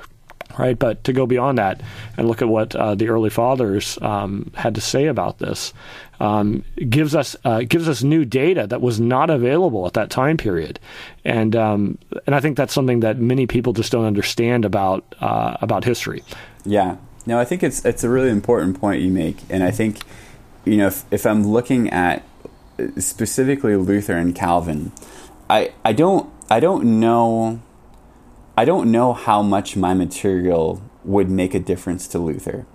right? 0.60 0.78
But 0.78 1.02
to 1.04 1.12
go 1.12 1.26
beyond 1.26 1.58
that 1.58 1.80
and 2.16 2.28
look 2.28 2.42
at 2.42 2.48
what 2.48 2.76
uh, 2.76 2.94
the 2.94 3.08
early 3.08 3.30
fathers 3.30 3.98
um, 4.02 4.52
had 4.54 4.74
to 4.74 4.80
say 4.80 5.06
about 5.06 5.38
this 5.38 5.72
um, 6.20 6.62
gives 6.88 7.14
us 7.14 7.34
uh, 7.44 7.62
gives 7.62 7.88
us 7.88 8.02
new 8.02 8.24
data 8.24 8.66
that 8.66 8.80
was 8.80 9.00
not 9.00 9.30
available 9.30 9.86
at 9.86 9.94
that 9.94 10.10
time 10.10 10.36
period, 10.36 10.78
and 11.24 11.56
um, 11.56 11.98
and 12.26 12.34
I 12.34 12.40
think 12.40 12.56
that's 12.56 12.74
something 12.74 13.00
that 13.00 13.18
many 13.18 13.46
people 13.46 13.72
just 13.72 13.90
don't 13.90 14.04
understand 14.04 14.64
about 14.64 15.14
uh, 15.20 15.56
about 15.62 15.84
history. 15.84 16.22
Yeah, 16.64 16.98
no, 17.24 17.38
I 17.38 17.44
think 17.46 17.62
it's 17.62 17.84
it's 17.84 18.04
a 18.04 18.10
really 18.10 18.30
important 18.30 18.78
point 18.78 19.00
you 19.00 19.10
make, 19.10 19.38
and 19.48 19.64
I 19.64 19.70
think 19.70 20.00
you 20.66 20.76
know 20.76 20.88
if, 20.88 21.04
if 21.10 21.26
I'm 21.26 21.46
looking 21.46 21.88
at 21.88 22.22
specifically 22.98 23.76
Luther 23.76 24.16
and 24.16 24.34
Calvin, 24.34 24.92
I 25.48 25.72
I 25.84 25.94
don't 25.94 26.30
I 26.50 26.60
don't 26.60 27.00
know 27.00 27.62
I 28.60 28.66
don't 28.66 28.92
know 28.92 29.14
how 29.14 29.40
much 29.40 29.74
my 29.74 29.94
material 29.94 30.82
would 31.02 31.30
make 31.30 31.54
a 31.54 31.58
difference 31.58 32.06
to 32.08 32.18
Luther. 32.18 32.66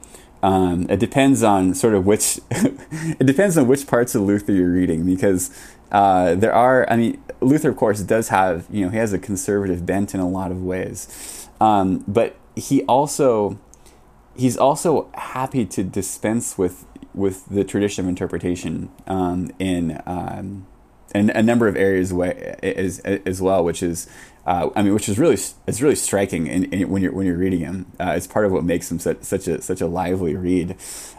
Um, 0.41 0.87
it 0.89 0.99
depends 0.99 1.43
on 1.43 1.75
sort 1.75 1.93
of 1.93 2.07
which 2.07 2.39
it 2.49 3.27
depends 3.27 3.55
on 3.55 3.67
which 3.67 3.85
parts 3.85 4.15
of 4.15 4.23
Luther 4.23 4.51
you're 4.51 4.71
reading 4.71 5.05
because 5.05 5.51
uh, 5.91 6.33
there 6.33 6.51
are 6.51 6.89
I 6.91 6.95
mean 6.95 7.23
Luther 7.39 7.69
of 7.69 7.77
course 7.77 8.01
does 8.01 8.29
have 8.29 8.65
you 8.71 8.83
know 8.83 8.89
he 8.89 8.97
has 8.97 9.13
a 9.13 9.19
conservative 9.19 9.85
bent 9.85 10.15
in 10.15 10.19
a 10.19 10.27
lot 10.27 10.49
of 10.49 10.63
ways 10.63 11.47
um, 11.61 12.03
but 12.07 12.35
he 12.55 12.81
also 12.85 13.59
he's 14.35 14.57
also 14.57 15.11
happy 15.13 15.67
to 15.67 15.83
dispense 15.83 16.57
with 16.57 16.87
with 17.13 17.45
the 17.45 17.63
tradition 17.63 18.05
of 18.05 18.09
interpretation 18.09 18.89
um, 19.05 19.51
in 19.59 20.01
um, 20.07 20.65
in 21.13 21.29
a 21.29 21.43
number 21.43 21.67
of 21.67 21.77
areas 21.77 22.11
way, 22.11 22.55
as, 22.61 22.99
as 22.99 23.39
well 23.39 23.63
which 23.63 23.83
is 23.83 24.07
uh, 24.45 24.69
I 24.75 24.83
mean, 24.83 24.93
which 24.93 25.09
is 25.09 25.17
really 25.17 25.37
it's 25.67 25.81
really 25.81 25.95
striking 25.95 26.47
in, 26.47 26.65
in, 26.65 26.89
when 26.89 27.01
you're 27.01 27.11
when 27.11 27.25
you're 27.25 27.37
reading 27.37 27.61
him. 27.61 27.91
Uh, 27.99 28.13
it's 28.15 28.27
part 28.27 28.45
of 28.45 28.51
what 28.51 28.63
makes 28.63 28.91
him 28.91 28.99
such, 28.99 29.23
such 29.23 29.47
a 29.47 29.61
such 29.61 29.81
a 29.81 29.87
lively 29.87 30.35
read. 30.35 30.75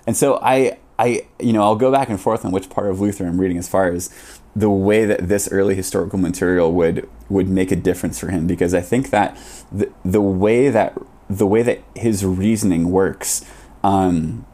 And 0.07 0.17
so 0.17 0.39
I 0.43 0.79
I 0.99 1.27
you 1.41 1.53
know 1.53 1.63
I'll 1.63 1.77
go 1.77 1.91
back 1.91 2.09
and 2.09 2.21
forth 2.21 2.45
on 2.45 2.53
which 2.53 2.71
part 2.71 2.89
of 2.89 3.01
Luther 3.01 3.27
I'm 3.27 3.41
reading 3.41 3.59
as 3.59 3.69
far 3.69 3.91
as 3.91 4.11
the 4.55 4.71
way 4.71 5.05
that 5.05 5.29
this 5.29 5.49
early 5.51 5.75
historical 5.75 6.19
material 6.19 6.73
would 6.73 7.09
would 7.29 7.49
make 7.49 7.73
a 7.73 7.77
difference 7.77 8.21
for 8.21 8.29
him 8.29 8.47
because 8.47 8.75
I 8.75 8.81
think 8.81 9.11
that 9.11 9.37
the 9.73 9.93
the 10.05 10.21
way 10.21 10.71
that 10.71 10.97
the 11.29 11.47
way 11.47 11.63
that 11.63 11.83
his 11.95 12.25
reasoning 12.25 12.91
works. 12.91 13.45
Um, 13.83 14.47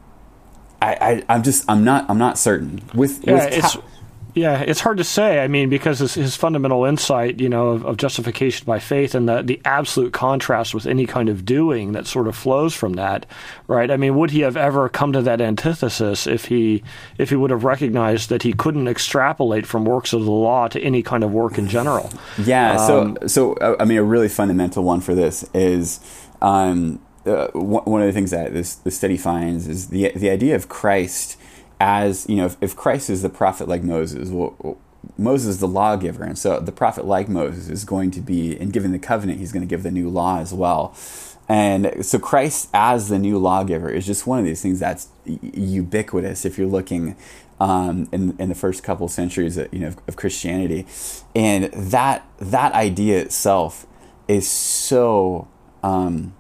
I, 0.81 1.23
I, 1.29 1.37
am 1.37 1.45
just 1.45 1.65
I'm 1.69 1.85
not 1.85 2.11
I'm 2.11 2.19
not 2.19 2.37
certain 2.39 2.83
with, 2.93 3.25
yeah, 3.25 3.35
with 3.35 3.59
it's, 3.59 3.77
yeah, 4.35 4.61
it's 4.61 4.81
hard 4.81 4.97
to 4.97 5.05
say. 5.05 5.41
I 5.41 5.49
mean, 5.49 5.69
because 5.69 5.99
his, 5.99 6.15
his 6.15 6.37
fundamental 6.37 6.87
insight, 6.87 7.39
you 7.39 7.51
know, 7.51 7.69
of, 7.69 7.85
of, 7.85 7.97
justification 7.99 8.65
by 8.65 8.79
faith 8.79 9.15
and 9.15 9.29
the, 9.29 9.43
the 9.43 9.61
absolute 9.65 10.13
contrast 10.15 10.75
with 10.75 10.87
any 10.87 11.07
kind 11.07 11.29
of 11.29 11.45
doing 11.45 11.93
that 11.93 12.07
sort 12.07 12.27
of 12.27 12.35
flows 12.35 12.75
from 12.75 12.95
that, 12.95 13.27
right? 13.67 13.91
I 13.91 13.99
mean, 13.99 14.17
would 14.17 14.31
he 14.31 14.41
have 14.41 14.57
ever 14.57 14.89
come 14.89 15.13
to 15.13 15.21
that 15.23 15.43
antithesis 15.43 16.27
if 16.27 16.47
he 16.47 16.83
if 17.19 17.29
he 17.29 17.37
would 17.37 17.51
have 17.51 17.65
recognized 17.65 18.31
that 18.31 18.43
he 18.43 18.55
couldn't 18.55 18.89
extrapolate 18.89 19.67
from 19.67 19.85
works 19.85 20.15
of 20.15 20.25
the 20.25 20.31
law 20.31 20.67
to 20.69 20.81
any 20.81 21.03
kind 21.03 21.25
of 21.25 21.33
work 21.33 21.59
in 21.59 21.69
general? 21.69 22.11
Yeah. 22.39 22.73
Um, 22.73 23.19
so 23.21 23.27
so 23.27 23.53
uh, 23.55 23.77
I 23.79 23.85
mean, 23.85 23.99
a 23.99 24.05
really 24.05 24.29
fundamental 24.29 24.83
one 24.83 25.01
for 25.01 25.15
this 25.15 25.49
is. 25.55 26.01
Um, 26.41 27.01
uh, 27.25 27.47
one 27.53 28.03
of 28.03 28.09
the 28.09 28.13
things 28.13 28.33
that 28.33 28.53
this 28.53 28.75
the 28.75 28.91
study 28.91 29.17
finds 29.17 29.69
is 29.69 29.91
the 29.91 30.11
the 30.17 30.29
idea 30.29 30.57
of 30.57 30.69
Christ 30.69 31.39
as 31.83 32.27
you 32.29 32.37
know, 32.37 32.47
if, 32.47 32.57
if 32.61 32.77
Christ 32.77 33.11
is 33.11 33.23
the 33.23 33.29
prophet 33.29 33.67
like 33.67 33.83
Moses, 33.83 34.31
well, 34.31 34.79
Moses 35.19 35.49
is 35.49 35.59
the 35.59 35.67
lawgiver, 35.67 36.23
and 36.23 36.39
so 36.39 36.61
the 36.61 36.71
prophet, 36.71 37.05
like 37.05 37.29
Moses, 37.29 37.69
is 37.69 37.85
going 37.85 38.13
to 38.13 38.21
be 38.21 38.59
in 38.59 38.71
giving 38.71 38.93
the 38.93 39.01
covenant. 39.01 39.41
He's 39.41 39.51
going 39.51 39.67
to 39.67 39.69
give 39.69 39.83
the 39.83 39.91
new 39.91 40.09
law 40.09 40.39
as 40.39 40.55
well. 40.55 40.95
And 41.49 42.07
so 42.07 42.21
Christ 42.21 42.69
as 42.73 43.09
the 43.09 43.19
new 43.19 43.37
lawgiver 43.37 43.91
is 43.91 44.07
just 44.07 44.29
one 44.29 44.39
of 44.39 44.45
these 44.45 44.63
things 44.63 44.79
that's 44.79 45.09
ubiquitous 45.27 46.45
if 46.45 46.57
you're 46.57 46.69
looking 46.69 47.17
um, 47.59 48.09
in, 48.13 48.37
in 48.39 48.49
the 48.49 48.55
first 48.55 48.85
couple 48.85 49.09
centuries 49.09 49.59
of, 49.59 49.75
you 49.75 49.81
know, 49.81 49.93
of 50.07 50.15
Christianity. 50.15 50.87
And 51.35 51.65
that, 51.65 52.25
that 52.39 52.73
idea 52.75 53.21
itself 53.21 53.87
is 54.29 54.49
so, 54.49 55.49
um, 55.83 56.33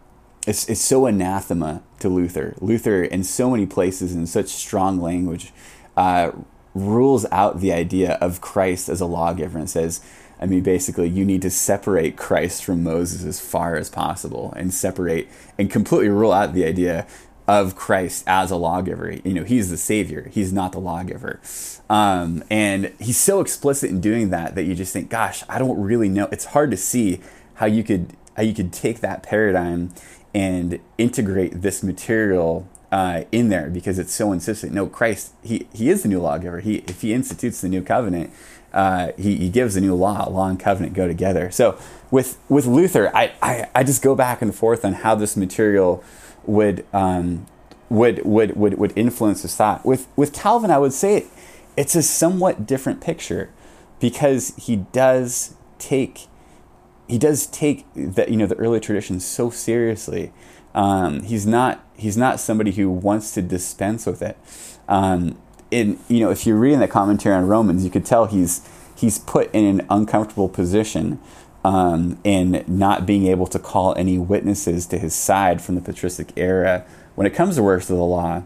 it's, 0.46 0.68
it's 0.68 0.80
so 0.80 1.06
anathema 1.06 1.82
to 2.00 2.08
Luther. 2.08 2.54
Luther, 2.60 3.02
in 3.02 3.24
so 3.24 3.50
many 3.50 3.66
places, 3.66 4.14
in 4.14 4.26
such 4.26 4.48
strong 4.48 5.00
language, 5.00 5.52
uh, 5.96 6.32
rules 6.74 7.26
out 7.30 7.60
the 7.60 7.72
idea 7.72 8.14
of 8.14 8.40
Christ 8.40 8.88
as 8.88 9.00
a 9.00 9.06
lawgiver 9.06 9.58
and 9.58 9.70
says, 9.70 10.00
I 10.40 10.46
mean, 10.46 10.62
basically, 10.62 11.08
you 11.08 11.24
need 11.24 11.42
to 11.42 11.50
separate 11.50 12.16
Christ 12.16 12.64
from 12.64 12.82
Moses 12.82 13.24
as 13.24 13.40
far 13.40 13.76
as 13.76 13.88
possible 13.88 14.52
and 14.56 14.74
separate 14.74 15.28
and 15.56 15.70
completely 15.70 16.08
rule 16.08 16.32
out 16.32 16.52
the 16.52 16.64
idea 16.64 17.06
of 17.46 17.76
Christ 17.76 18.24
as 18.26 18.50
a 18.50 18.56
lawgiver. 18.56 19.12
You 19.12 19.34
know, 19.34 19.44
he's 19.44 19.70
the 19.70 19.76
savior, 19.76 20.28
he's 20.32 20.52
not 20.52 20.72
the 20.72 20.80
lawgiver. 20.80 21.40
Um, 21.88 22.42
and 22.50 22.92
he's 22.98 23.18
so 23.18 23.40
explicit 23.40 23.90
in 23.90 24.00
doing 24.00 24.30
that 24.30 24.56
that 24.56 24.64
you 24.64 24.74
just 24.74 24.92
think, 24.92 25.10
gosh, 25.10 25.44
I 25.48 25.58
don't 25.58 25.80
really 25.80 26.08
know. 26.08 26.28
It's 26.32 26.46
hard 26.46 26.70
to 26.72 26.76
see 26.76 27.20
how 27.54 27.66
you 27.66 27.84
could 27.84 28.16
how 28.36 28.42
you 28.42 28.54
could 28.54 28.72
take 28.72 29.00
that 29.00 29.22
paradigm 29.22 29.92
and 30.34 30.80
integrate 30.98 31.62
this 31.62 31.82
material 31.82 32.68
uh, 32.90 33.24
in 33.32 33.48
there 33.48 33.70
because 33.70 33.98
it's 33.98 34.12
so 34.12 34.32
insistent. 34.32 34.72
No, 34.72 34.86
Christ, 34.86 35.32
he, 35.42 35.66
he 35.72 35.88
is 35.88 36.02
the 36.02 36.08
new 36.08 36.20
lawgiver. 36.20 36.60
He, 36.60 36.76
if 36.86 37.00
he 37.00 37.12
institutes 37.12 37.60
the 37.60 37.68
new 37.68 37.82
covenant, 37.82 38.30
uh, 38.72 39.12
he, 39.18 39.36
he 39.36 39.48
gives 39.48 39.76
a 39.76 39.80
new 39.80 39.94
law. 39.94 40.28
Law 40.28 40.48
and 40.48 40.60
covenant 40.60 40.94
go 40.94 41.06
together. 41.06 41.50
So 41.50 41.78
with 42.10 42.38
with 42.48 42.66
Luther, 42.66 43.10
I, 43.14 43.32
I, 43.42 43.68
I 43.74 43.84
just 43.84 44.02
go 44.02 44.14
back 44.14 44.42
and 44.42 44.54
forth 44.54 44.84
on 44.84 44.94
how 44.94 45.14
this 45.14 45.36
material 45.36 46.02
would 46.44 46.84
um, 46.92 47.46
would, 47.88 48.24
would 48.24 48.56
would 48.56 48.78
would 48.78 48.92
influence 48.96 49.42
his 49.42 49.54
thought. 49.54 49.84
With 49.84 50.08
with 50.16 50.32
Calvin, 50.32 50.70
I 50.70 50.78
would 50.78 50.92
say 50.94 51.18
it, 51.18 51.26
it's 51.76 51.94
a 51.94 52.02
somewhat 52.02 52.66
different 52.66 53.00
picture 53.00 53.50
because 54.00 54.54
he 54.56 54.76
does 54.76 55.54
take 55.78 56.26
he 57.12 57.18
does 57.18 57.46
take 57.46 57.84
the 57.94 58.24
you 58.26 58.38
know 58.38 58.46
the 58.46 58.54
early 58.54 58.80
traditions 58.80 59.22
so 59.22 59.50
seriously. 59.50 60.32
Um, 60.74 61.22
he's 61.24 61.46
not 61.46 61.84
he's 61.94 62.16
not 62.16 62.40
somebody 62.40 62.72
who 62.72 62.88
wants 62.88 63.34
to 63.34 63.42
dispense 63.42 64.06
with 64.06 64.22
it. 64.22 64.38
Um, 64.88 65.38
in 65.70 65.98
you 66.08 66.20
know 66.20 66.30
if 66.30 66.46
you're 66.46 66.56
reading 66.56 66.80
the 66.80 66.88
commentary 66.88 67.34
on 67.34 67.46
Romans, 67.46 67.84
you 67.84 67.90
could 67.90 68.06
tell 68.06 68.24
he's 68.24 68.66
he's 68.96 69.18
put 69.18 69.54
in 69.54 69.66
an 69.66 69.86
uncomfortable 69.90 70.48
position 70.48 71.20
um, 71.66 72.18
in 72.24 72.64
not 72.66 73.04
being 73.04 73.26
able 73.26 73.46
to 73.48 73.58
call 73.58 73.94
any 73.96 74.16
witnesses 74.16 74.86
to 74.86 74.98
his 74.98 75.14
side 75.14 75.60
from 75.60 75.74
the 75.74 75.82
patristic 75.82 76.32
era 76.34 76.86
when 77.14 77.26
it 77.26 77.34
comes 77.34 77.56
to 77.56 77.62
works 77.62 77.90
of 77.90 77.98
the 77.98 78.02
law. 78.02 78.42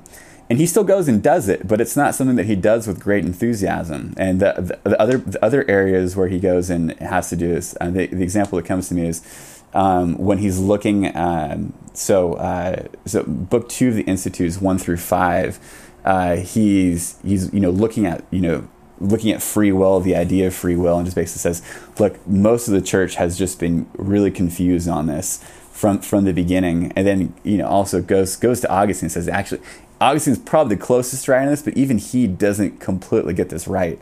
And 0.49 0.59
he 0.59 0.67
still 0.67 0.85
goes 0.85 1.09
and 1.09 1.23
does 1.23 1.49
it, 1.49 1.67
but 1.67 1.81
it's 1.81 1.97
not 1.97 2.15
something 2.15 2.37
that 2.37 2.47
he 2.47 2.55
does 2.55 2.87
with 2.87 3.01
great 3.01 3.25
enthusiasm. 3.25 4.15
And 4.17 4.41
the, 4.41 4.79
the, 4.85 4.91
the 4.91 5.03
other 5.03 5.19
the 5.19 5.45
other 5.45 5.69
areas 5.69 6.15
where 6.15 6.29
he 6.29 6.39
goes 6.39 6.71
and 6.71 6.93
has 7.01 7.31
to 7.31 7.37
do 7.37 7.49
this, 7.49 7.77
uh, 7.81 7.91
the, 7.91 8.07
the 8.07 8.23
example 8.23 8.57
that 8.57 8.65
comes 8.65 8.89
to 8.89 8.95
me 8.95 9.09
is 9.09 9.63
um, 9.75 10.17
when 10.19 10.39
he's 10.39 10.59
looking. 10.59 11.17
Um, 11.17 11.73
so, 11.95 12.35
uh, 12.35 12.87
so 13.07 13.25
book 13.25 13.69
two 13.69 13.89
of 13.89 13.95
the 13.95 14.03
Institutes, 14.03 14.61
one 14.61 14.79
through 14.79 14.99
five 14.99 15.59
uh, 16.07 16.37
he's 16.37 17.19
he's 17.23 17.53
you 17.53 17.61
know 17.61 17.71
looking 17.71 18.07
at 18.07 18.25
you 18.31 18.41
know 18.41 18.69
looking 18.99 19.33
at 19.33 19.43
free 19.43 19.73
will, 19.73 20.01
the 20.01 20.15
idea 20.17 20.47
of 20.47 20.55
free 20.55 20.77
will, 20.77 20.97
and 20.97 21.05
just 21.05 21.17
basically 21.17 21.41
says, 21.41 21.63
look, 21.99 22.27
most 22.27 22.67
of 22.69 22.73
the 22.73 22.81
church 22.81 23.17
has 23.17 23.37
just 23.37 23.59
been 23.61 23.87
really 23.95 24.31
confused 24.31 24.89
on 24.89 25.07
this 25.07 25.45
from 25.73 25.99
from 25.99 26.25
the 26.25 26.33
beginning, 26.33 26.93
and 26.95 27.07
then 27.07 27.35
you 27.43 27.59
know 27.59 27.67
also 27.67 28.01
goes 28.01 28.37
goes 28.37 28.61
to 28.61 28.71
Augustine 28.71 29.07
and 29.07 29.13
says 29.13 29.29
actually. 29.29 29.61
Augustine's 30.01 30.39
probably 30.39 30.77
the 30.77 30.83
closest 30.83 31.27
right 31.27 31.43
on 31.43 31.47
this, 31.47 31.63
but 31.63 31.77
even 31.77 31.99
he 31.99 32.27
doesn't 32.27 32.81
completely 32.81 33.33
get 33.33 33.49
this 33.49 33.67
right, 33.67 33.99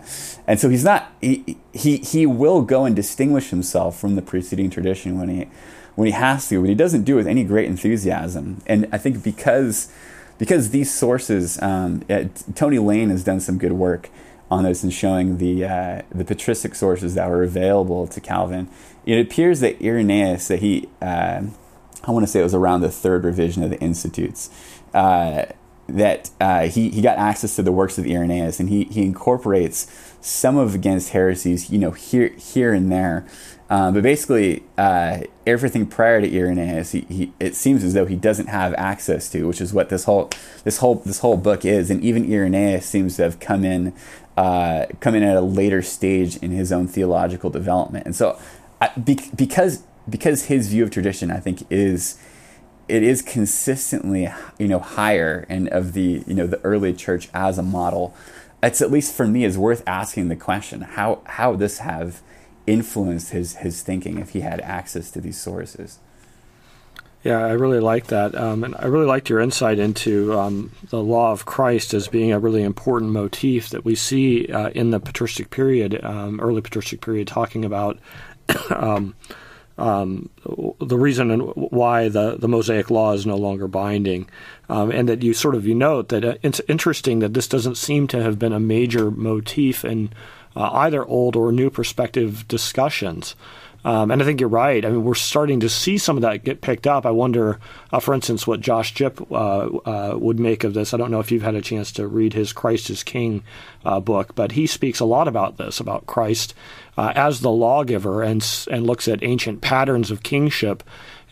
and 0.46 0.58
so 0.58 0.68
he's 0.68 0.84
not. 0.84 1.12
He 1.20 1.58
he 1.72 1.98
he 1.98 2.26
will 2.26 2.62
go 2.62 2.84
and 2.84 2.96
distinguish 2.96 3.50
himself 3.50 3.98
from 3.98 4.16
the 4.16 4.22
preceding 4.22 4.70
tradition 4.70 5.18
when 5.18 5.28
he 5.28 5.48
when 5.94 6.06
he 6.06 6.12
has 6.12 6.48
to, 6.48 6.60
but 6.60 6.68
he 6.68 6.74
doesn't 6.74 7.04
do 7.04 7.14
it 7.14 7.18
with 7.18 7.26
any 7.28 7.44
great 7.44 7.66
enthusiasm. 7.66 8.60
And 8.66 8.88
I 8.90 8.98
think 8.98 9.22
because 9.22 9.92
because 10.38 10.70
these 10.70 10.92
sources, 10.92 11.60
um, 11.62 12.02
Tony 12.54 12.78
Lane 12.78 13.10
has 13.10 13.22
done 13.22 13.40
some 13.40 13.58
good 13.58 13.72
work 13.72 14.10
on 14.50 14.64
this 14.64 14.82
and 14.82 14.92
showing 14.92 15.38
the 15.38 15.64
uh, 15.64 16.02
the 16.12 16.24
patristic 16.24 16.74
sources 16.74 17.14
that 17.14 17.28
were 17.30 17.42
available 17.42 18.06
to 18.08 18.20
Calvin. 18.20 18.68
It 19.06 19.20
appears 19.20 19.60
that 19.60 19.80
Irenaeus, 19.82 20.48
that 20.48 20.60
he, 20.60 20.88
uh, 21.02 21.42
I 22.04 22.10
want 22.10 22.24
to 22.24 22.26
say 22.26 22.40
it 22.40 22.44
was 22.44 22.54
around 22.54 22.80
the 22.80 22.90
third 22.90 23.24
revision 23.24 23.62
of 23.62 23.70
the 23.70 23.78
Institutes, 23.78 24.50
uh, 24.94 25.44
that 25.88 26.30
uh, 26.40 26.62
he 26.62 26.90
he 26.90 27.02
got 27.02 27.18
access 27.18 27.56
to 27.56 27.62
the 27.62 27.72
works 27.72 27.98
of 27.98 28.06
Irenaeus, 28.06 28.60
and 28.60 28.68
he 28.68 28.84
he 28.84 29.02
incorporates 29.02 29.86
some 30.20 30.56
of 30.56 30.74
against 30.74 31.10
heresies, 31.10 31.70
you 31.70 31.78
know, 31.78 31.90
here 31.90 32.28
here 32.28 32.72
and 32.72 32.90
there. 32.90 33.26
Uh, 33.70 33.90
but 33.90 34.02
basically, 34.02 34.62
uh, 34.76 35.20
everything 35.46 35.86
prior 35.86 36.20
to 36.20 36.38
Irenaeus, 36.38 36.92
he, 36.92 37.00
he, 37.08 37.32
it 37.40 37.56
seems 37.56 37.82
as 37.82 37.94
though 37.94 38.04
he 38.04 38.14
doesn't 38.14 38.48
have 38.48 38.74
access 38.74 39.30
to, 39.30 39.46
which 39.48 39.60
is 39.60 39.72
what 39.72 39.88
this 39.88 40.04
whole 40.04 40.30
this 40.64 40.78
whole 40.78 40.96
this 40.96 41.20
whole 41.20 41.36
book 41.36 41.64
is. 41.64 41.90
And 41.90 42.02
even 42.02 42.30
Irenaeus 42.30 42.86
seems 42.86 43.16
to 43.16 43.22
have 43.22 43.40
come 43.40 43.64
in 43.64 43.94
uh, 44.36 44.86
come 45.00 45.14
in 45.14 45.22
at 45.22 45.36
a 45.36 45.40
later 45.40 45.82
stage 45.82 46.36
in 46.38 46.50
his 46.50 46.72
own 46.72 46.88
theological 46.88 47.50
development. 47.50 48.06
And 48.06 48.14
so, 48.14 48.38
be, 49.02 49.18
because 49.34 49.82
because 50.08 50.46
his 50.46 50.68
view 50.68 50.82
of 50.82 50.90
tradition, 50.90 51.30
I 51.30 51.40
think, 51.40 51.66
is 51.70 52.18
it 52.88 53.02
is 53.02 53.22
consistently 53.22 54.28
you 54.58 54.68
know 54.68 54.78
higher 54.78 55.46
and 55.48 55.68
of 55.68 55.92
the 55.92 56.22
you 56.26 56.34
know 56.34 56.46
the 56.46 56.60
early 56.64 56.92
church 56.92 57.28
as 57.34 57.58
a 57.58 57.62
model. 57.62 58.14
It's 58.62 58.80
at 58.80 58.90
least 58.90 59.14
for 59.14 59.26
me 59.26 59.44
is 59.44 59.58
worth 59.58 59.82
asking 59.86 60.28
the 60.28 60.36
question 60.36 60.82
how 60.82 61.20
how 61.24 61.54
this 61.56 61.78
have 61.78 62.20
influenced 62.66 63.30
his 63.30 63.56
his 63.56 63.82
thinking 63.82 64.18
if 64.18 64.30
he 64.30 64.40
had 64.40 64.60
access 64.60 65.10
to 65.12 65.20
these 65.20 65.38
sources. 65.38 65.98
Yeah, 67.22 67.38
I 67.38 67.52
really 67.52 67.80
like 67.80 68.08
that, 68.08 68.34
um, 68.34 68.64
and 68.64 68.74
I 68.78 68.84
really 68.84 69.06
liked 69.06 69.30
your 69.30 69.40
insight 69.40 69.78
into 69.78 70.38
um, 70.38 70.72
the 70.90 71.02
law 71.02 71.32
of 71.32 71.46
Christ 71.46 71.94
as 71.94 72.06
being 72.06 72.32
a 72.32 72.38
really 72.38 72.62
important 72.62 73.12
motif 73.12 73.70
that 73.70 73.82
we 73.82 73.94
see 73.94 74.46
uh, 74.48 74.68
in 74.70 74.90
the 74.90 75.00
patristic 75.00 75.48
period, 75.48 76.04
um, 76.04 76.38
early 76.38 76.60
patristic 76.60 77.00
period, 77.00 77.26
talking 77.26 77.64
about 77.64 77.98
um, 79.76 80.30
the 80.80 80.98
reason 80.98 81.40
why 81.40 82.08
the, 82.08 82.36
the 82.36 82.48
Mosaic 82.48 82.90
law 82.90 83.12
is 83.12 83.26
no 83.26 83.36
longer 83.36 83.66
binding, 83.66 84.28
um, 84.68 84.90
and 84.90 85.08
that 85.08 85.22
you 85.22 85.34
sort 85.34 85.54
of 85.54 85.66
you 85.66 85.74
note 85.74 86.10
that 86.10 86.24
uh, 86.24 86.34
it's 86.42 86.60
interesting 86.68 87.18
that 87.18 87.34
this 87.34 87.48
doesn't 87.48 87.76
seem 87.76 88.06
to 88.08 88.22
have 88.22 88.38
been 88.38 88.52
a 88.52 88.60
major 88.60 89.10
motif 89.10 89.84
in 89.84 90.10
uh, 90.54 90.70
either 90.72 91.04
old 91.04 91.34
or 91.34 91.50
new 91.50 91.70
perspective 91.70 92.46
discussions. 92.46 93.34
Um, 93.84 94.10
and 94.10 94.22
I 94.22 94.24
think 94.24 94.40
you're 94.40 94.48
right. 94.48 94.82
I 94.82 94.88
mean, 94.88 95.04
we're 95.04 95.14
starting 95.14 95.60
to 95.60 95.68
see 95.68 95.98
some 95.98 96.16
of 96.16 96.22
that 96.22 96.42
get 96.42 96.62
picked 96.62 96.86
up. 96.86 97.04
I 97.04 97.10
wonder, 97.10 97.60
uh, 97.92 98.00
for 98.00 98.14
instance, 98.14 98.46
what 98.46 98.60
Josh 98.60 98.94
Jipp 98.94 99.20
uh, 99.30 99.34
uh, 99.34 100.16
would 100.18 100.40
make 100.40 100.64
of 100.64 100.72
this. 100.72 100.94
I 100.94 100.96
don't 100.96 101.10
know 101.10 101.20
if 101.20 101.30
you've 101.30 101.42
had 101.42 101.54
a 101.54 101.60
chance 101.60 101.92
to 101.92 102.06
read 102.06 102.32
his 102.32 102.54
Christ 102.54 102.88
is 102.88 103.02
King 103.02 103.44
uh, 103.84 104.00
book, 104.00 104.34
but 104.34 104.52
he 104.52 104.66
speaks 104.66 105.00
a 105.00 105.04
lot 105.04 105.28
about 105.28 105.58
this, 105.58 105.80
about 105.80 106.06
Christ 106.06 106.54
uh, 106.96 107.12
as 107.14 107.40
the 107.40 107.50
lawgiver, 107.50 108.22
and 108.22 108.44
and 108.70 108.86
looks 108.86 109.08
at 109.08 109.22
ancient 109.22 109.60
patterns 109.60 110.10
of 110.10 110.22
kingship, 110.22 110.82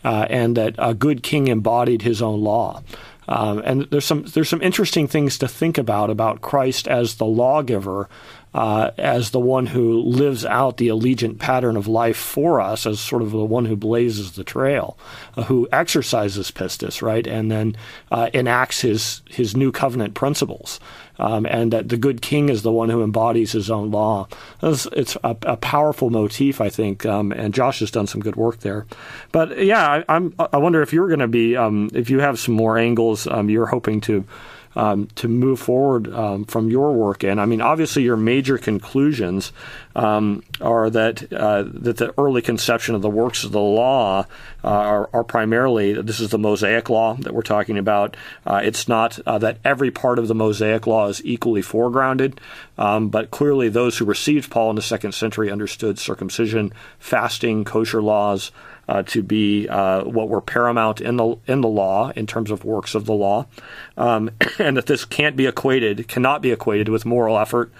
uh, 0.03 0.25
and 0.29 0.57
that 0.57 0.75
a 0.77 0.93
good 0.93 1.23
king 1.23 1.47
embodied 1.47 2.01
his 2.01 2.21
own 2.21 2.41
law. 2.41 2.81
Um, 3.27 3.59
and 3.59 3.81
there's 3.89 4.05
some 4.05 4.23
there's 4.23 4.49
some 4.49 4.61
interesting 4.61 5.07
things 5.07 5.37
to 5.37 5.47
think 5.47 5.77
about 5.77 6.09
about 6.09 6.41
Christ 6.41 6.87
as 6.87 7.15
the 7.15 7.25
lawgiver, 7.25 8.09
uh, 8.53 8.91
as 8.97 9.31
the 9.31 9.39
one 9.39 9.67
who 9.67 10.01
lives 10.01 10.45
out 10.45 10.77
the 10.77 10.89
allegiant 10.89 11.39
pattern 11.39 11.77
of 11.77 11.87
life 11.87 12.17
for 12.17 12.59
us, 12.59 12.85
as 12.85 12.99
sort 12.99 13.21
of 13.21 13.31
the 13.31 13.45
one 13.45 13.65
who 13.65 13.75
blazes 13.75 14.33
the 14.33 14.43
trail, 14.43 14.97
uh, 15.37 15.43
who 15.43 15.67
exercises 15.71 16.51
pistis, 16.51 17.01
right, 17.01 17.25
and 17.25 17.49
then 17.49 17.75
uh, 18.11 18.29
enacts 18.33 18.81
his 18.81 19.21
his 19.29 19.55
new 19.55 19.71
covenant 19.71 20.13
principles. 20.13 20.79
Um, 21.19 21.45
and 21.45 21.71
that 21.71 21.89
the 21.89 21.97
good 21.97 22.23
king 22.23 22.49
is 22.49 22.63
the 22.63 22.71
one 22.71 22.89
who 22.89 23.03
embodies 23.03 23.51
his 23.51 23.69
own 23.69 23.91
law. 23.91 24.27
It's, 24.63 25.15
a, 25.23 25.37
a, 25.43 25.57
powerful 25.57 26.09
motif, 26.09 26.59
I 26.59 26.69
think, 26.69 27.05
um, 27.05 27.31
and 27.31 27.53
Josh 27.53 27.79
has 27.79 27.91
done 27.91 28.07
some 28.07 28.19
good 28.19 28.35
work 28.35 28.61
there. 28.61 28.87
But 29.31 29.63
yeah, 29.63 30.03
I, 30.07 30.15
am 30.15 30.33
I 30.39 30.57
wonder 30.57 30.81
if 30.81 30.91
you're 30.91 31.07
going 31.07 31.19
to 31.19 31.27
be, 31.27 31.55
um, 31.55 31.91
if 31.93 32.09
you 32.09 32.19
have 32.19 32.39
some 32.39 32.55
more 32.55 32.79
angles 32.79 33.27
um, 33.27 33.49
you're 33.49 33.67
hoping 33.67 34.01
to 34.01 34.25
um, 34.75 35.07
to 35.15 35.27
move 35.27 35.59
forward 35.59 36.11
um, 36.13 36.45
from 36.45 36.69
your 36.69 36.93
work 36.93 37.23
in. 37.23 37.39
I 37.39 37.45
mean, 37.45 37.61
obviously, 37.61 38.03
your 38.03 38.17
major 38.17 38.57
conclusions 38.57 39.51
um, 39.95 40.43
are 40.61 40.89
that 40.89 41.31
uh, 41.31 41.63
that 41.67 41.97
the 41.97 42.13
early 42.17 42.41
conception 42.41 42.95
of 42.95 43.01
the 43.01 43.09
works 43.09 43.43
of 43.43 43.51
the 43.51 43.61
law 43.61 44.25
uh, 44.63 44.67
are, 44.67 45.09
are, 45.13 45.23
primarily 45.23 45.93
this 46.01 46.19
is 46.19 46.29
the 46.29 46.39
Mosaic 46.39 46.89
law 46.89 47.15
that 47.15 47.33
we're 47.33 47.41
talking 47.41 47.77
about. 47.77 48.17
Uh, 48.45 48.61
it's 48.63 48.87
not 48.87 49.19
uh, 49.25 49.37
that 49.37 49.57
every 49.63 49.91
part 49.91 50.17
of 50.17 50.27
the 50.27 50.35
Mosaic 50.35 50.87
law 50.87 51.07
is 51.07 51.23
equally 51.25 51.61
foregrounded, 51.61 52.37
um, 52.77 53.09
but 53.09 53.29
clearly 53.29 53.69
those 53.69 53.97
who 53.97 54.05
received 54.05 54.49
Paul 54.49 54.71
in 54.71 54.75
the 54.75 54.81
second 54.81 55.13
century 55.13 55.51
understood 55.51 55.99
circumcision, 55.99 56.73
fasting, 56.97 57.63
kosher 57.63 58.01
laws 58.01 58.51
uh, 58.87 59.03
to 59.03 59.23
be 59.23 59.67
uh, 59.67 60.03
what 60.03 60.29
were 60.29 60.41
paramount 60.41 61.01
in 61.01 61.17
the 61.17 61.37
in 61.47 61.61
the 61.61 61.67
law 61.67 62.11
in 62.15 62.27
terms 62.27 62.51
of 62.51 62.65
works 62.65 62.95
of 62.95 63.05
the 63.05 63.13
law, 63.13 63.45
um, 63.97 64.29
and 64.59 64.77
that 64.77 64.85
this 64.85 65.05
can't 65.05 65.35
be 65.35 65.45
equated, 65.45 66.07
cannot 66.07 66.41
be 66.41 66.51
equated 66.51 66.89
with 66.89 67.05
moral 67.05 67.37
effort 67.37 67.71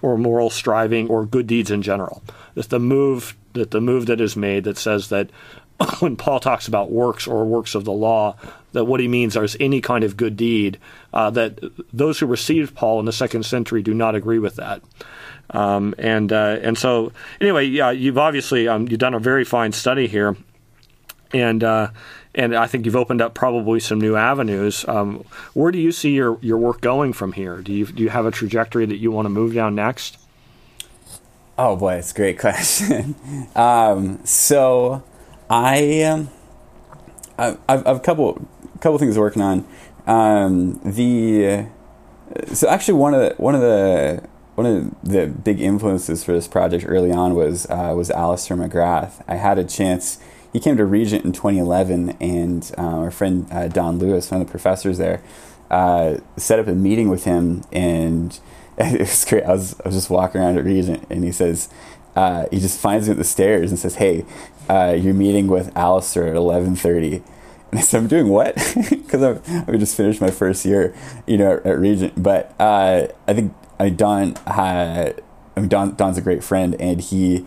or 0.00 0.18
moral 0.18 0.50
striving 0.50 1.08
or 1.08 1.24
good 1.24 1.46
deeds 1.46 1.70
in 1.70 1.82
general. 1.82 2.22
That 2.54 2.68
the 2.68 2.80
move 2.80 3.36
that 3.54 3.70
the 3.70 3.80
move 3.80 4.06
that 4.06 4.20
is 4.20 4.36
made 4.36 4.64
that 4.64 4.78
says 4.78 5.08
that 5.08 5.30
when 6.00 6.16
Paul 6.16 6.40
talks 6.40 6.68
about 6.68 6.90
works 6.90 7.26
or 7.26 7.44
works 7.44 7.74
of 7.74 7.84
the 7.84 7.92
law, 7.92 8.36
that 8.72 8.84
what 8.84 9.00
he 9.00 9.08
means 9.08 9.36
is 9.36 9.56
any 9.60 9.80
kind 9.80 10.04
of 10.04 10.16
good 10.16 10.36
deed. 10.36 10.78
Uh, 11.12 11.30
that 11.30 11.58
those 11.92 12.18
who 12.18 12.26
received 12.26 12.74
Paul 12.74 13.00
in 13.00 13.06
the 13.06 13.12
second 13.12 13.44
century 13.44 13.82
do 13.82 13.94
not 13.94 14.14
agree 14.14 14.38
with 14.38 14.56
that. 14.56 14.82
Um, 15.50 15.94
and 15.98 16.32
uh, 16.32 16.58
and 16.62 16.78
so 16.78 17.12
anyway, 17.40 17.66
yeah, 17.66 17.90
you've 17.90 18.18
obviously 18.18 18.68
um, 18.68 18.88
you've 18.88 19.00
done 19.00 19.14
a 19.14 19.18
very 19.18 19.44
fine 19.44 19.72
study 19.72 20.06
here, 20.06 20.36
and 21.32 21.64
uh, 21.64 21.90
and 22.34 22.54
I 22.54 22.66
think 22.66 22.86
you've 22.86 22.96
opened 22.96 23.20
up 23.20 23.34
probably 23.34 23.80
some 23.80 24.00
new 24.00 24.16
avenues. 24.16 24.86
Um, 24.88 25.24
where 25.52 25.70
do 25.70 25.78
you 25.78 25.92
see 25.92 26.12
your, 26.12 26.38
your 26.40 26.56
work 26.58 26.80
going 26.80 27.12
from 27.12 27.32
here? 27.32 27.60
Do 27.60 27.72
you 27.72 27.86
do 27.86 28.02
you 28.02 28.08
have 28.08 28.26
a 28.26 28.30
trajectory 28.30 28.86
that 28.86 28.96
you 28.96 29.10
want 29.10 29.26
to 29.26 29.30
move 29.30 29.54
down 29.54 29.74
next? 29.74 30.18
Oh 31.58 31.76
boy, 31.76 31.94
it's 31.96 32.12
a 32.12 32.14
great 32.14 32.38
question. 32.38 33.16
um, 33.54 34.24
so 34.24 35.02
I 35.50 36.02
um, 36.02 36.30
I've, 37.38 37.58
I've 37.68 37.86
a 37.86 38.00
couple 38.00 38.46
couple 38.80 38.98
things 38.98 39.18
working 39.18 39.42
on. 39.42 39.66
Um, 40.06 40.80
the 40.84 41.66
so 42.52 42.68
actually 42.68 42.94
one 42.94 43.14
of 43.14 43.20
the 43.20 43.34
one 43.36 43.54
of 43.54 43.60
the 43.60 44.26
one 44.54 44.66
of 44.66 45.02
the 45.02 45.26
big 45.26 45.60
influences 45.60 46.24
for 46.24 46.32
this 46.32 46.46
project 46.46 46.84
early 46.86 47.10
on 47.10 47.34
was 47.34 47.66
uh, 47.66 47.92
was 47.96 48.10
Alister 48.10 48.56
McGrath. 48.56 49.22
I 49.28 49.36
had 49.36 49.58
a 49.58 49.64
chance 49.64 50.18
he 50.52 50.60
came 50.60 50.76
to 50.76 50.84
Regent 50.84 51.24
in 51.24 51.32
2011, 51.32 52.16
and 52.20 52.70
uh, 52.76 52.82
our 52.82 53.10
friend 53.10 53.46
uh, 53.50 53.68
Don 53.68 53.98
Lewis, 53.98 54.30
one 54.30 54.40
of 54.40 54.46
the 54.46 54.50
professors 54.50 54.98
there, 54.98 55.22
uh, 55.70 56.18
set 56.36 56.58
up 56.58 56.66
a 56.66 56.74
meeting 56.74 57.08
with 57.08 57.24
him, 57.24 57.64
and 57.72 58.38
it 58.78 59.00
was 59.00 59.24
great. 59.24 59.44
I 59.44 59.52
was, 59.52 59.80
I 59.80 59.88
was 59.88 59.96
just 59.96 60.10
walking 60.10 60.40
around 60.40 60.58
at 60.58 60.64
Regent, 60.64 61.06
and 61.08 61.24
he 61.24 61.32
says, 61.32 61.68
uh, 62.14 62.46
he 62.50 62.60
just 62.60 62.78
finds 62.78 63.08
me 63.08 63.12
at 63.12 63.18
the 63.18 63.24
stairs 63.24 63.70
and 63.70 63.78
says, 63.78 63.94
"Hey, 63.94 64.24
uh, 64.68 64.96
you're 64.98 65.14
meeting 65.14 65.46
with 65.46 65.74
Alister 65.76 66.26
at 66.26 66.36
11:30." 66.36 67.22
And 67.70 67.80
I 67.80 67.82
said, 67.82 67.98
"I'm 67.98 68.08
doing 68.08 68.28
what?" 68.28 68.54
Because 68.90 69.22
I've, 69.22 69.68
I've, 69.68 69.78
just 69.78 69.96
finished 69.96 70.20
my 70.20 70.30
first 70.30 70.64
year, 70.64 70.94
you 71.26 71.38
know, 71.38 71.52
at, 71.52 71.66
at 71.66 71.78
Regent. 71.78 72.22
But 72.22 72.54
uh, 72.58 73.08
I 73.26 73.34
think 73.34 73.54
I 73.78 73.88
Don 73.88 74.36
I 74.46 75.14
mean, 75.56 75.68
Don 75.68 75.94
Don's 75.94 76.18
a 76.18 76.22
great 76.22 76.44
friend, 76.44 76.76
and 76.80 77.00
he 77.00 77.46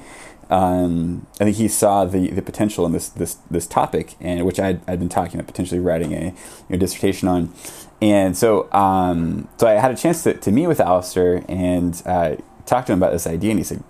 um, 0.49 1.25
I 1.39 1.45
think 1.45 1.57
he 1.57 1.67
saw 1.67 2.05
the, 2.05 2.29
the 2.29 2.41
potential 2.41 2.85
in 2.85 2.91
this 2.91 3.09
this 3.09 3.35
this 3.49 3.65
topic, 3.65 4.15
and 4.19 4.45
which 4.45 4.59
I'd, 4.59 4.79
I'd 4.87 4.99
been 4.99 5.09
talking 5.09 5.39
about 5.39 5.47
potentially 5.47 5.79
writing 5.79 6.13
a 6.13 6.25
you 6.25 6.33
know, 6.69 6.77
dissertation 6.77 7.27
on, 7.27 7.53
and 8.01 8.37
so 8.37 8.71
um, 8.71 9.47
so 9.57 9.67
I 9.67 9.73
had 9.73 9.91
a 9.91 9.95
chance 9.95 10.23
to, 10.23 10.33
to 10.35 10.51
meet 10.51 10.67
with 10.67 10.79
Alister 10.79 11.43
and 11.49 12.01
uh, 12.05 12.35
talk 12.65 12.85
to 12.85 12.93
him 12.93 12.99
about 12.99 13.11
this 13.11 13.25
idea, 13.25 13.51
and 13.51 13.59
he 13.59 13.63
said, 13.63 13.83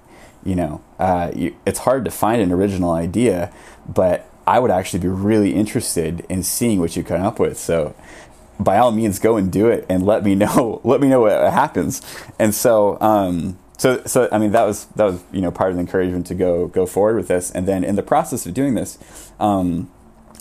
you 0.45 0.55
know, 0.55 0.81
uh, 0.97 1.31
you, 1.35 1.55
it's 1.65 1.79
hard 1.79 2.05
to 2.05 2.11
find 2.11 2.41
an 2.41 2.51
original 2.51 2.91
idea, 2.91 3.51
but 3.87 4.29
I 4.47 4.59
would 4.59 4.71
actually 4.71 4.99
be 4.99 5.09
really 5.09 5.53
interested 5.53 6.25
in 6.29 6.43
seeing 6.43 6.79
what 6.79 6.95
you 6.95 7.03
come 7.03 7.21
up 7.21 7.37
with. 7.37 7.57
So 7.57 7.95
by 8.59 8.77
all 8.77 8.93
means, 8.93 9.19
go 9.19 9.35
and 9.35 9.51
do 9.51 9.67
it, 9.67 9.85
and 9.89 10.05
let 10.05 10.23
me 10.23 10.35
know 10.35 10.79
let 10.85 11.01
me 11.01 11.09
know 11.09 11.21
what 11.21 11.51
happens. 11.51 12.01
And 12.39 12.55
so. 12.55 12.97
Um, 13.01 13.59
so 13.77 14.01
so 14.05 14.29
I 14.31 14.37
mean 14.37 14.51
that 14.51 14.63
was 14.63 14.85
that 14.95 15.05
was 15.05 15.23
you 15.31 15.41
know 15.41 15.51
part 15.51 15.71
of 15.71 15.75
the 15.75 15.81
encouragement 15.81 16.25
to 16.27 16.35
go 16.35 16.67
go 16.67 16.85
forward 16.85 17.15
with 17.15 17.27
this, 17.27 17.51
and 17.51 17.67
then 17.67 17.83
in 17.83 17.95
the 17.95 18.03
process 18.03 18.45
of 18.45 18.53
doing 18.53 18.75
this, 18.75 19.31
um, 19.39 19.91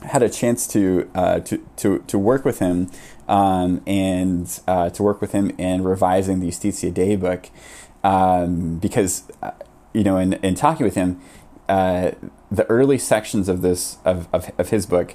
had 0.02 0.22
a 0.22 0.28
chance 0.28 0.66
to 0.68 1.10
uh, 1.14 1.40
to 1.40 1.58
to 1.76 1.98
to 2.06 2.18
work 2.18 2.44
with 2.44 2.60
him 2.60 2.90
um, 3.28 3.82
and 3.86 4.60
uh, 4.68 4.90
to 4.90 5.02
work 5.02 5.20
with 5.20 5.32
him 5.32 5.50
in 5.58 5.82
revising 5.82 6.40
the 6.40 6.48
Iustitia 6.48 6.92
Dei 6.92 7.16
book 7.16 7.50
um, 8.04 8.78
because 8.78 9.24
uh, 9.42 9.50
you 9.92 10.04
know 10.04 10.16
in 10.16 10.34
in 10.34 10.54
talking 10.54 10.84
with 10.84 10.94
him, 10.94 11.20
uh, 11.68 12.12
the 12.50 12.66
early 12.66 12.98
sections 12.98 13.48
of 13.48 13.62
this 13.62 13.98
of 14.04 14.28
of, 14.32 14.50
of 14.58 14.70
his 14.70 14.86
book. 14.86 15.14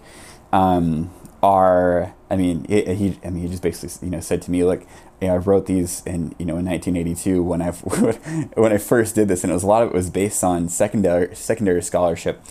Um, 0.51 1.11
are 1.41 2.13
I 2.29 2.35
mean 2.35 2.65
he, 2.67 2.81
he 2.95 3.19
I 3.23 3.29
mean 3.29 3.43
he 3.43 3.49
just 3.49 3.61
basically 3.61 4.07
you 4.07 4.11
know 4.11 4.19
said 4.19 4.41
to 4.41 4.51
me 4.51 4.63
like 4.63 4.85
you 5.21 5.27
know, 5.27 5.35
I 5.35 5.37
wrote 5.37 5.65
these 5.65 6.03
in 6.05 6.35
you 6.37 6.45
know 6.45 6.57
in 6.57 6.65
1982 6.65 7.43
when 7.43 7.61
I 7.61 7.71
when 8.55 8.73
I 8.73 8.77
first 8.77 9.15
did 9.15 9.27
this, 9.27 9.43
and 9.43 9.51
it 9.51 9.53
was 9.53 9.63
a 9.63 9.67
lot 9.67 9.83
of 9.83 9.89
it 9.89 9.95
was 9.95 10.09
based 10.09 10.43
on 10.43 10.69
secondary 10.69 11.35
secondary 11.35 11.81
scholarship, 11.81 12.41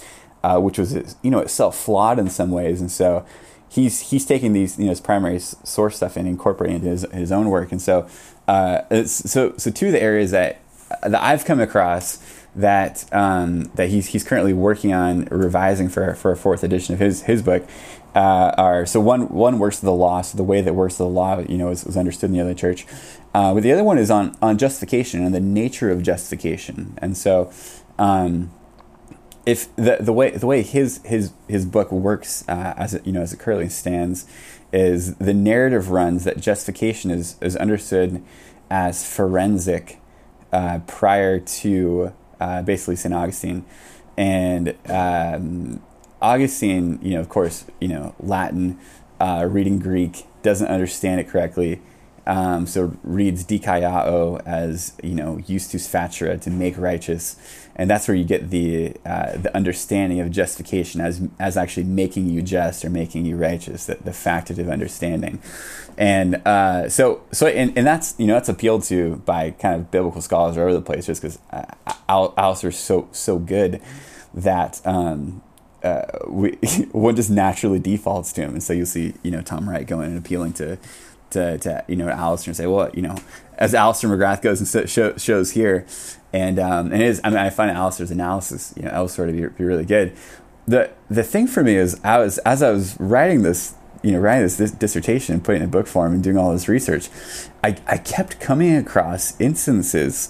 uh, 0.42 0.58
which 0.58 0.78
was 0.78 1.16
you 1.22 1.30
know 1.30 1.38
itself 1.38 1.76
flawed 1.76 2.18
in 2.18 2.28
some 2.28 2.50
ways, 2.50 2.80
and 2.80 2.90
so 2.90 3.24
he's 3.68 4.10
he's 4.10 4.24
taking 4.24 4.52
these 4.52 4.78
you 4.78 4.84
know 4.84 4.90
his 4.90 5.00
primary 5.00 5.38
source 5.38 5.96
stuff 5.96 6.16
and 6.16 6.28
incorporating 6.28 6.76
it 6.76 6.78
into 6.80 6.90
his, 6.90 7.02
his 7.12 7.32
own 7.32 7.48
work, 7.48 7.72
and 7.72 7.80
so 7.80 8.08
uh, 8.46 8.82
so 9.04 9.54
so 9.56 9.70
two 9.70 9.86
of 9.86 9.92
the 9.92 10.02
areas 10.02 10.30
that 10.30 10.60
that 11.02 11.22
I've 11.22 11.44
come 11.44 11.60
across 11.60 12.22
that 12.56 13.04
um, 13.12 13.64
that 13.74 13.88
he's 13.88 14.08
he's 14.08 14.24
currently 14.24 14.52
working 14.52 14.92
on 14.92 15.26
revising 15.26 15.88
for 15.88 16.14
for 16.14 16.32
a 16.32 16.36
fourth 16.36 16.64
edition 16.64 16.94
of 16.94 17.00
his 17.00 17.22
his 17.22 17.42
book 17.42 17.66
uh, 18.14 18.52
are 18.56 18.86
so 18.86 19.00
one 19.00 19.28
one 19.28 19.58
works 19.58 19.78
of 19.78 19.84
the 19.84 19.92
law, 19.92 20.22
so 20.22 20.36
the 20.36 20.44
way 20.44 20.60
that 20.60 20.74
works 20.74 20.94
of 20.94 20.98
the 20.98 21.08
law, 21.08 21.38
you 21.40 21.58
know, 21.58 21.68
is, 21.70 21.84
is 21.84 21.96
understood 21.96 22.30
in 22.30 22.34
the 22.34 22.40
other 22.40 22.54
church. 22.54 22.86
Uh, 23.34 23.54
but 23.54 23.62
the 23.62 23.72
other 23.72 23.84
one 23.84 23.98
is 23.98 24.10
on 24.10 24.36
on 24.40 24.58
justification 24.58 25.24
and 25.24 25.34
the 25.34 25.40
nature 25.40 25.90
of 25.90 26.02
justification. 26.02 26.98
And 26.98 27.16
so, 27.16 27.52
um, 27.98 28.50
if 29.46 29.74
the 29.76 29.98
the 30.00 30.12
way 30.12 30.30
the 30.30 30.46
way 30.46 30.62
his 30.62 31.00
his 31.04 31.32
his 31.48 31.64
book 31.64 31.92
works 31.92 32.44
uh, 32.48 32.74
as 32.76 32.94
it 32.94 33.06
you 33.06 33.12
know 33.12 33.22
as 33.22 33.32
it 33.32 33.38
currently 33.38 33.68
stands 33.68 34.26
is 34.72 35.14
the 35.16 35.34
narrative 35.34 35.90
runs 35.90 36.24
that 36.24 36.38
justification 36.38 37.10
is 37.10 37.36
is 37.40 37.56
understood 37.56 38.22
as 38.70 39.06
forensic 39.08 40.00
uh, 40.52 40.80
prior 40.86 41.38
to 41.38 42.12
uh, 42.40 42.62
basically 42.62 42.96
St. 42.96 43.14
Augustine, 43.14 43.64
and 44.16 44.76
um, 44.88 45.82
Augustine, 46.20 46.98
you 47.02 47.14
know, 47.14 47.20
of 47.20 47.28
course, 47.28 47.64
you 47.80 47.88
know, 47.88 48.14
Latin, 48.20 48.78
uh, 49.20 49.46
reading 49.48 49.78
Greek, 49.78 50.24
doesn't 50.42 50.68
understand 50.68 51.20
it 51.20 51.28
correctly. 51.28 51.80
Um, 52.26 52.66
so 52.66 52.94
reads 53.04 53.42
dikaiao 53.42 54.42
as 54.44 54.92
you 55.02 55.14
know 55.14 55.40
justus 55.40 55.88
facere 55.88 56.38
to 56.42 56.50
make 56.50 56.76
righteous, 56.76 57.36
and 57.74 57.88
that's 57.88 58.06
where 58.06 58.14
you 58.14 58.24
get 58.24 58.50
the 58.50 58.94
uh, 59.06 59.38
the 59.38 59.54
understanding 59.56 60.20
of 60.20 60.30
justification 60.30 61.00
as 61.00 61.26
as 61.38 61.56
actually 61.56 61.84
making 61.84 62.28
you 62.28 62.42
just 62.42 62.84
or 62.84 62.90
making 62.90 63.24
you 63.24 63.38
righteous, 63.38 63.86
the, 63.86 63.94
the 63.94 64.10
factitive 64.10 64.70
understanding, 64.70 65.40
and 65.96 66.34
uh, 66.46 66.90
so 66.90 67.22
so 67.32 67.46
and, 67.46 67.78
and 67.78 67.86
that's 67.86 68.14
you 68.18 68.26
know 68.26 68.34
that's 68.34 68.50
appealed 68.50 68.82
to 68.84 69.16
by 69.24 69.52
kind 69.52 69.74
of 69.74 69.90
biblical 69.90 70.20
scholars 70.20 70.58
all 70.58 70.64
over 70.64 70.74
the 70.74 70.82
place 70.82 71.06
just 71.06 71.22
because 71.22 71.38
uh, 71.50 71.64
Alister's 72.10 72.78
so 72.78 73.08
so 73.10 73.38
good 73.38 73.80
that 74.34 74.82
um, 74.84 75.40
uh, 75.82 76.02
we, 76.26 76.52
one 76.92 77.16
just 77.16 77.30
naturally 77.30 77.78
defaults 77.78 78.32
to 78.34 78.42
him, 78.42 78.50
and 78.50 78.62
so 78.62 78.72
you'll 78.72 78.86
see, 78.86 79.14
you 79.22 79.30
know, 79.30 79.40
Tom 79.40 79.68
Wright 79.68 79.86
going 79.86 80.08
and 80.08 80.18
appealing 80.18 80.52
to, 80.54 80.78
to, 81.30 81.58
to 81.58 81.84
you 81.88 81.96
know, 81.96 82.08
Alister 82.08 82.50
and 82.50 82.56
say, 82.56 82.66
well, 82.66 82.90
you 82.94 83.02
know, 83.02 83.16
as 83.58 83.74
Alister 83.74 84.08
McGrath 84.08 84.42
goes 84.42 84.60
and 84.60 84.88
show, 84.88 85.16
shows 85.16 85.52
here, 85.52 85.86
and 86.32 86.58
um, 86.58 86.92
and 86.92 87.02
his, 87.02 87.20
I 87.24 87.30
mean, 87.30 87.38
I 87.38 87.50
find 87.50 87.70
Alister's 87.70 88.10
analysis, 88.10 88.74
you 88.76 88.82
know, 88.82 88.90
elsewhere 88.90 89.26
to 89.26 89.32
be, 89.32 89.46
be 89.46 89.64
really 89.64 89.84
good. 89.84 90.12
The 90.66 90.90
the 91.08 91.24
thing 91.24 91.46
for 91.46 91.62
me 91.62 91.76
is, 91.76 92.00
I 92.04 92.18
was 92.18 92.38
as 92.38 92.62
I 92.62 92.70
was 92.70 92.98
writing 93.00 93.42
this, 93.42 93.74
you 94.02 94.12
know, 94.12 94.18
writing 94.18 94.42
this, 94.42 94.56
this 94.56 94.70
dissertation 94.70 95.34
and 95.34 95.44
putting 95.44 95.62
it 95.62 95.64
in 95.64 95.70
book 95.70 95.86
form 95.86 96.12
and 96.12 96.22
doing 96.22 96.36
all 96.36 96.52
this 96.52 96.68
research, 96.68 97.08
I 97.64 97.76
I 97.86 97.98
kept 97.98 98.40
coming 98.40 98.76
across 98.76 99.40
instances 99.40 100.28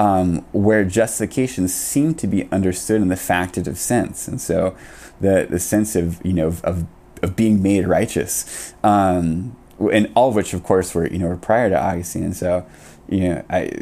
um, 0.00 0.38
where 0.52 0.82
justification 0.82 1.68
seemed 1.68 2.18
to 2.20 2.26
be 2.26 2.50
understood 2.50 3.02
in 3.02 3.08
the 3.08 3.16
factitive 3.16 3.76
sense, 3.76 4.26
and 4.26 4.40
so 4.40 4.74
the 5.20 5.46
the 5.48 5.58
sense 5.58 5.94
of 5.94 6.24
you 6.24 6.32
know 6.32 6.46
of 6.46 6.86
of 7.22 7.36
being 7.36 7.62
made 7.62 7.86
righteous, 7.86 8.72
um, 8.82 9.54
and 9.92 10.10
all 10.14 10.30
of 10.30 10.34
which, 10.34 10.54
of 10.54 10.62
course, 10.62 10.94
were 10.94 11.06
you 11.06 11.18
know 11.18 11.28
were 11.28 11.36
prior 11.36 11.68
to 11.68 11.78
Augustine, 11.78 12.24
and 12.24 12.34
so 12.34 12.64
you 13.10 13.28
know, 13.28 13.44
I 13.50 13.72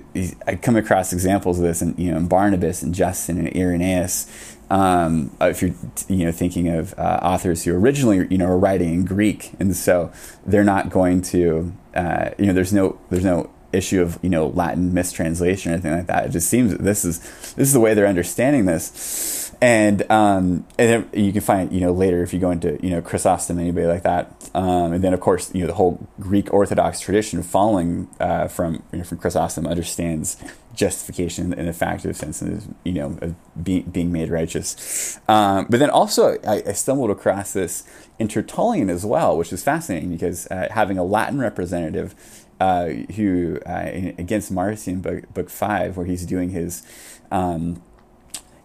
I 0.44 0.56
come 0.56 0.74
across 0.74 1.12
examples 1.12 1.60
of 1.60 1.64
this, 1.64 1.82
and 1.82 1.96
you 1.96 2.10
know, 2.10 2.16
in 2.16 2.26
Barnabas 2.26 2.82
and 2.82 2.92
Justin 2.92 3.38
and 3.38 3.54
Irenaeus. 3.56 4.56
Um, 4.70 5.30
if 5.40 5.62
you're 5.62 5.74
you 6.08 6.24
know 6.24 6.32
thinking 6.32 6.68
of 6.68 6.98
uh, 6.98 7.20
authors 7.22 7.62
who 7.62 7.72
originally 7.76 8.26
you 8.28 8.38
know 8.38 8.48
were 8.48 8.58
writing 8.58 8.92
in 8.92 9.04
Greek, 9.04 9.52
and 9.60 9.76
so 9.76 10.10
they're 10.44 10.64
not 10.64 10.90
going 10.90 11.22
to 11.22 11.72
uh, 11.94 12.30
you 12.38 12.46
know 12.46 12.52
there's 12.54 12.72
no 12.72 12.98
there's 13.08 13.24
no 13.24 13.50
issue 13.72 14.00
of 14.00 14.18
you 14.22 14.30
know 14.30 14.48
Latin 14.48 14.94
mistranslation 14.94 15.70
or 15.70 15.74
anything 15.74 15.92
like 15.92 16.06
that. 16.06 16.26
It 16.26 16.30
just 16.30 16.48
seems 16.48 16.72
that 16.72 16.82
this 16.82 17.04
is 17.04 17.20
this 17.54 17.68
is 17.68 17.72
the 17.72 17.80
way 17.80 17.94
they're 17.94 18.06
understanding 18.06 18.66
this 18.66 19.48
and 19.60 20.08
um, 20.10 20.66
and 20.78 21.08
you 21.12 21.32
can 21.32 21.40
find 21.40 21.72
you 21.72 21.80
know 21.80 21.92
later 21.92 22.22
if 22.22 22.32
you 22.32 22.38
go 22.38 22.50
into 22.50 22.78
you 22.82 22.90
know 22.90 23.02
Chrysostom 23.02 23.58
anybody 23.58 23.86
like 23.86 24.04
that, 24.04 24.50
um, 24.54 24.92
and 24.92 25.02
then 25.02 25.12
of 25.12 25.20
course 25.20 25.52
you 25.52 25.62
know 25.62 25.66
the 25.66 25.74
whole 25.74 26.06
Greek 26.20 26.52
Orthodox 26.52 27.00
tradition 27.00 27.42
following 27.42 28.08
uh, 28.20 28.46
from 28.46 28.82
you 28.92 28.98
know, 28.98 29.04
from 29.04 29.18
Chrysostom 29.18 29.66
understands 29.66 30.36
justification 30.74 31.52
in 31.52 31.66
a 31.66 31.72
factive 31.72 32.14
sense 32.14 32.40
and 32.40 32.76
you 32.84 32.92
know 32.92 33.34
being 33.60 33.82
being 33.82 34.12
made 34.12 34.30
righteous. 34.30 35.18
Um, 35.28 35.66
but 35.68 35.80
then 35.80 35.90
also 35.90 36.38
I, 36.46 36.62
I, 36.64 36.72
stumbled 36.72 37.10
across 37.10 37.52
this 37.52 37.82
in 38.20 38.28
Tertullian 38.28 38.88
as 38.90 39.04
well, 39.04 39.36
which 39.36 39.52
is 39.52 39.64
fascinating 39.64 40.10
because 40.10 40.46
uh, 40.52 40.68
having 40.70 40.98
a 40.98 41.04
Latin 41.04 41.40
representative 41.40 42.14
uh, 42.60 42.88
who 43.16 43.58
uh, 43.66 44.12
against 44.18 44.50
Marcion 44.50 45.00
book 45.00 45.32
book 45.32 45.50
five 45.50 45.96
where 45.96 46.06
he's 46.06 46.26
doing 46.26 46.50
his 46.50 46.82
um, 47.30 47.82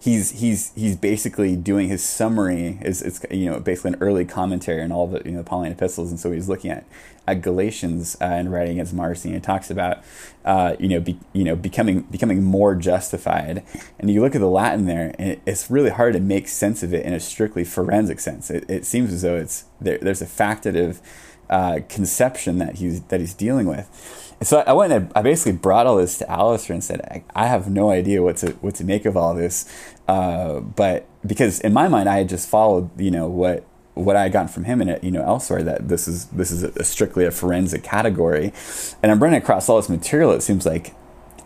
he's 0.04 0.32
he's 0.32 0.74
he's 0.76 0.98
basically 0.98 1.56
doing 1.56 1.88
his 1.88 2.04
summary 2.04 2.78
is 2.82 3.02
it's 3.02 3.26
you 3.32 3.50
know 3.50 3.60
basically 3.60 3.94
an 3.94 3.98
early 4.02 4.26
commentary 4.26 4.82
on 4.82 4.92
all 4.92 5.08
the 5.08 5.22
you 5.24 5.32
know 5.32 5.44
Pauline 5.44 5.72
epistles, 5.72 6.10
and 6.10 6.20
so 6.20 6.32
he's 6.32 6.50
looking 6.50 6.72
at 6.72 6.86
at 7.26 7.42
Galatians 7.42 8.18
uh, 8.20 8.26
and 8.26 8.52
writing 8.52 8.74
against 8.74 8.94
Marcion. 8.94 9.34
It 9.34 9.44
talks 9.44 9.72
about 9.72 10.04
uh, 10.44 10.76
you 10.78 10.90
know 10.90 11.00
be, 11.00 11.18
you 11.32 11.46
know 11.46 11.56
becoming 11.56 12.02
becoming 12.02 12.44
more 12.44 12.76
justified, 12.76 13.64
and 13.98 14.12
you 14.12 14.20
look 14.20 14.36
at 14.36 14.42
the 14.42 14.50
Latin 14.50 14.88
there, 14.88 15.16
and 15.18 15.32
it, 15.32 15.42
it's 15.46 15.72
really 15.72 15.92
hard 15.92 16.14
to 16.14 16.20
make 16.20 16.50
sense 16.50 16.84
of 16.84 16.94
it 16.94 17.06
in 17.06 17.14
a 17.14 17.20
strictly 17.20 17.64
forensic 17.64 18.20
sense. 18.20 18.52
It, 18.52 18.70
it 18.70 18.86
seems 18.86 19.14
as 19.14 19.22
though 19.22 19.38
it's 19.38 19.66
there, 19.80 20.00
there's 20.00 20.22
a 20.22 20.26
factitive 20.26 21.00
uh, 21.54 21.80
conception 21.88 22.58
that 22.58 22.76
he's 22.76 23.02
that 23.04 23.20
he's 23.20 23.34
dealing 23.34 23.68
with 23.68 23.88
so 24.44 24.64
I 24.66 24.74
went 24.74 24.94
and 24.94 25.12
I 25.16 25.22
basically 25.22 25.54
brought 25.54 25.88
all 25.88 25.98
this 25.98 26.18
to 26.20 26.30
Alister 26.30 26.74
and 26.74 26.84
said, 26.84 27.24
I, 27.36 27.48
have 27.48 27.70
no 27.70 27.90
idea 27.90 28.22
what 28.22 28.38
to 28.38 28.52
what 28.54 28.76
to 28.76 28.84
make 28.84 29.06
of 29.06 29.16
all 29.16 29.34
this, 29.34 29.66
uh, 30.08 30.60
but 30.60 31.08
because 31.26 31.60
in 31.62 31.74
my 31.74 31.88
mind 31.88 32.10
I 32.10 32.18
had 32.18 32.30
just 32.30 32.50
followed 32.50 33.00
you 33.00 33.12
know 33.12 33.28
what 33.28 33.66
what 33.94 34.16
I 34.16 34.24
had 34.24 34.32
gotten 34.32 34.48
from 34.48 34.64
him 34.64 34.82
and 34.82 35.02
you 35.04 35.12
know 35.12 35.24
elsewhere 35.24 35.64
that 35.64 35.88
this 35.88 36.08
is 36.08 36.26
this 36.26 36.52
is 36.52 36.64
a, 36.64 36.84
strictly 36.84 37.26
a 37.26 37.32
forensic 37.32 37.84
category, 37.84 38.54
and 39.02 39.12
I'm 39.12 39.22
running 39.22 39.42
across 39.42 39.70
all 39.70 39.78
this 39.78 39.90
material. 39.90 40.32
It 40.32 40.42
seems 40.42 40.66
like 40.66 40.94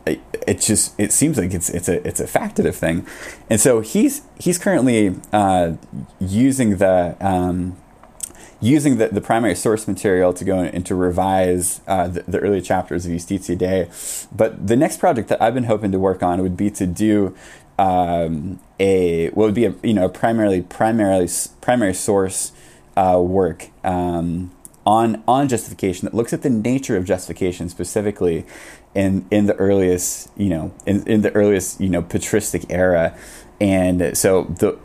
it, 0.05 0.19
it 0.47 0.61
just 0.61 0.99
it 0.99 1.11
seems 1.11 1.37
like 1.37 1.53
it's 1.53 1.69
it's 1.69 1.89
a 1.89 2.05
it's 2.07 2.19
a 2.19 2.25
factitive 2.25 2.75
thing, 2.75 3.05
and 3.49 3.59
so 3.59 3.81
he's 3.81 4.21
he's 4.39 4.57
currently 4.57 5.15
uh, 5.31 5.73
using 6.19 6.77
the. 6.77 7.15
Um, 7.19 7.77
using 8.59 8.97
the, 8.97 9.09
the 9.09 9.21
primary 9.21 9.55
source 9.55 9.87
material 9.87 10.33
to 10.33 10.43
go 10.43 10.59
and 10.59 10.85
to 10.85 10.95
revise 10.95 11.81
uh, 11.87 12.07
the, 12.07 12.23
the, 12.23 12.39
early 12.39 12.61
chapters 12.61 13.05
of 13.05 13.11
Iustitia 13.11 13.57
Dei. 13.57 13.89
But 14.35 14.67
the 14.67 14.75
next 14.75 14.97
project 14.97 15.29
that 15.29 15.41
I've 15.41 15.53
been 15.53 15.65
hoping 15.65 15.91
to 15.91 15.99
work 15.99 16.23
on 16.23 16.41
would 16.41 16.57
be 16.57 16.71
to 16.71 16.87
do 16.87 17.35
um, 17.77 18.59
a 18.79 19.29
what 19.29 19.45
would 19.45 19.53
be 19.53 19.65
a 19.65 19.75
you 19.83 19.93
know 19.93 20.09
primarily 20.09 20.61
primarily 20.61 21.29
primary 21.61 21.93
source 21.93 22.51
uh, 22.95 23.21
work 23.21 23.69
um, 23.83 24.51
on 24.85 25.23
on 25.27 25.47
justification 25.47 26.05
that 26.05 26.13
looks 26.13 26.33
at 26.33 26.41
the 26.41 26.49
nature 26.49 26.97
of 26.97 27.05
justification 27.05 27.69
specifically 27.69 28.45
in 28.95 29.27
in 29.29 29.45
the 29.45 29.55
earliest 29.55 30.31
you 30.35 30.49
know 30.49 30.73
in, 30.87 31.07
in 31.07 31.21
the 31.21 31.31
earliest 31.33 31.79
you 31.79 31.89
know 31.89 32.01
patristic 32.01 32.65
era, 32.69 33.15
and 33.61 34.17
so 34.17 34.45
the 34.45 34.79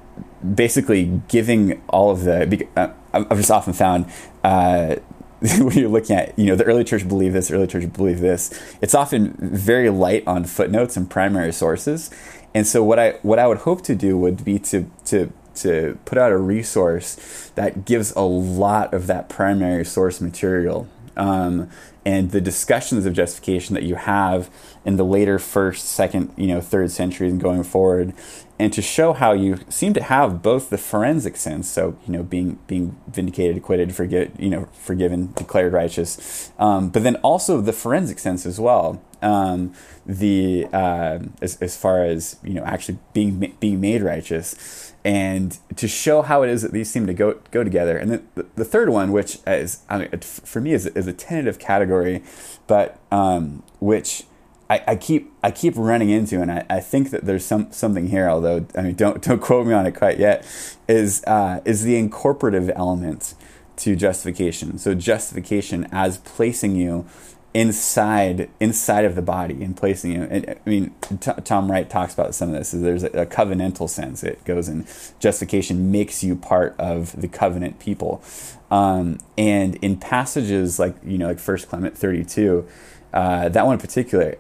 basically 0.55 1.23
giving 1.29 1.81
all 1.89 2.11
of 2.11 2.25
the 2.25 2.69
uh, 2.77 2.91
I've 3.13 3.37
just 3.37 3.51
often 3.51 3.73
found 3.73 4.07
uh, 4.43 4.97
when 5.41 5.77
you're 5.77 5.89
looking 5.89 6.17
at, 6.17 6.39
you 6.39 6.47
know, 6.47 6.57
the 6.57 6.65
early 6.65 6.85
church 6.85 7.07
believed 7.07 7.35
this, 7.35 7.51
early 7.51 7.67
church 7.67 7.93
believed 7.93 8.21
this. 8.21 8.51
It's 8.81 8.95
often 8.95 9.35
very 9.39 9.91
light 9.91 10.25
on 10.27 10.45
footnotes 10.45 10.97
and 10.97 11.11
primary 11.11 11.53
sources. 11.53 12.11
And 12.55 12.67
so 12.67 12.85
what 12.85 12.99
I 12.99 13.13
what 13.23 13.39
I 13.39 13.47
would 13.47 13.59
hope 13.59 13.83
to 13.83 13.95
do 13.95 14.17
would 14.19 14.45
be 14.45 14.59
to 14.61 14.91
to 15.07 15.33
to 15.57 15.99
put 16.05 16.19
out 16.19 16.33
a 16.33 16.37
resource 16.37 17.51
that 17.55 17.85
gives 17.85 18.13
a 18.13 18.21
lot 18.21 18.95
of 18.95 19.07
that 19.07 19.29
primary 19.29 19.85
source 19.85 20.21
material 20.21 20.89
um, 21.17 21.71
and 22.05 22.31
the 22.31 22.41
discussions 22.41 23.07
of 23.07 23.13
justification 23.13 23.75
that 23.75 23.85
you 23.85 23.95
have 23.95 24.51
in 24.85 24.97
the 24.97 25.05
later 25.05 25.39
first, 25.39 25.87
second, 25.87 26.33
you 26.37 26.49
know, 26.49 26.61
third 26.61 26.91
centuries 26.91 27.33
and 27.33 27.41
going 27.41 27.63
forward, 27.63 28.13
and 28.59 28.73
to 28.73 28.83
show 28.83 29.13
how 29.13 29.33
you 29.33 29.59
seem 29.69 29.93
to 29.95 30.03
have 30.03 30.43
both 30.43 30.71
the 30.71 30.79
forensic 30.79 31.37
sense, 31.37 31.69
so 31.69 31.97
you 32.07 32.13
know, 32.13 32.23
being 32.23 32.59
being 32.67 32.97
vindicated, 33.09 33.57
acquitted, 33.57 33.95
forget, 33.95 34.39
you 34.41 34.51
know, 34.51 34.69
forgiven, 34.73 35.33
declared 35.35 35.73
righteous, 35.73 36.53
um, 36.59 36.89
but 36.89 37.03
then 37.03 37.17
also 37.17 37.61
the 37.61 37.73
forensic 37.73 38.19
sense 38.19 38.47
as 38.47 38.61
well. 38.61 39.03
Um, 39.21 39.73
the 40.05 40.67
uh, 40.73 41.21
as 41.41 41.57
as 41.61 41.77
far 41.77 42.05
as 42.05 42.37
you 42.43 42.55
know, 42.55 42.65
actually 42.65 42.99
being 43.13 43.55
being 43.61 43.81
made 43.81 44.03
righteous 44.03 44.92
and 45.05 45.59
to 45.77 45.89
show 45.89 46.23
how 46.23 46.43
it 46.43 46.51
is 46.51 46.63
that 46.63 46.73
these 46.73 46.91
seem 46.91 47.07
to 47.07 47.15
go 47.15 47.39
go 47.51 47.65
together. 47.65 47.97
And 47.97 48.11
then 48.11 48.29
the, 48.35 48.47
the 48.55 48.65
third 48.65 48.89
one, 48.89 49.13
which 49.13 49.39
is 49.47 49.83
I 49.89 49.99
mean, 49.99 50.21
for 50.21 50.61
me 50.61 50.73
is, 50.73 50.87
is 50.87 51.07
a 51.07 51.13
tentative 51.13 51.59
category, 51.59 52.23
but 52.67 52.99
um, 53.11 53.63
which 53.81 54.25
I, 54.71 54.83
I, 54.87 54.97
keep 54.97 55.31
I 55.43 55.51
keep 55.51 55.75
running 55.77 56.09
into, 56.09 56.41
and 56.41 56.51
I, 56.51 56.65
I 56.71 56.81
think 56.81 57.11
that 57.11 57.27
there's 57.27 57.45
some 57.45 57.71
something 57.73 58.09
here. 58.09 58.29
Although 58.29 58.67
I 58.77 58.83
mean, 58.83 58.95
don't 58.95 59.21
don't 59.23 59.41
quote 59.41 59.67
me 59.67 59.75
on 59.75 59.87
it 59.87 59.93
quite 59.93 60.19
yet. 60.19 60.47
Is 60.89 61.23
uh, 61.25 61.61
is 61.65 61.83
the 61.83 62.01
incorporative 62.01 62.73
element 62.75 63.35
to 63.77 63.97
justification? 63.97 64.79
So 64.79 64.95
justification 64.95 65.89
as 65.93 66.19
placing 66.19 66.77
you 66.77 67.07
inside 67.55 68.49
inside 68.61 69.05
of 69.05 69.15
the 69.15 69.23
body 69.23 69.63
and 69.63 69.77
placing 69.77 70.13
you. 70.13 70.23
I 70.25 70.57
mean, 70.65 70.95
T- 71.21 71.33
Tom 71.45 71.71
Wright 71.71 71.89
talks 71.89 72.15
about 72.15 72.35
some 72.35 72.49
of 72.49 72.55
this. 72.55 72.73
Is 72.73 72.83
there's 72.83 73.03
a, 73.03 73.09
a, 73.09 73.27
covenantal 73.27 73.89
sense. 73.89 74.23
It 74.23 74.43
goes 74.45 74.69
in 74.69 74.87
justification 75.21 75.91
makes 75.93 76.25
you 76.25 76.35
part 76.35 76.75
of 76.79 77.21
the 77.21 77.29
covenant 77.29 77.79
people. 77.79 78.23
Um, 78.71 79.19
and 79.37 79.77
in 79.77 79.99
passages 79.99 80.79
like 80.79 80.97
you 81.05 81.19
know 81.19 81.29
like 81.29 81.39
First 81.39 81.69
Clement 81.69 81.97
32, 81.97 82.67
uh, 83.13 83.49
that 83.51 83.67
one 83.67 83.75
in 83.75 83.81
particular, 83.81 84.37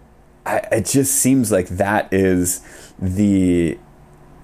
I, 0.46 0.58
it 0.72 0.86
just 0.86 1.14
seems 1.14 1.52
like 1.52 1.68
that 1.68 2.12
is 2.12 2.60
the 2.98 3.78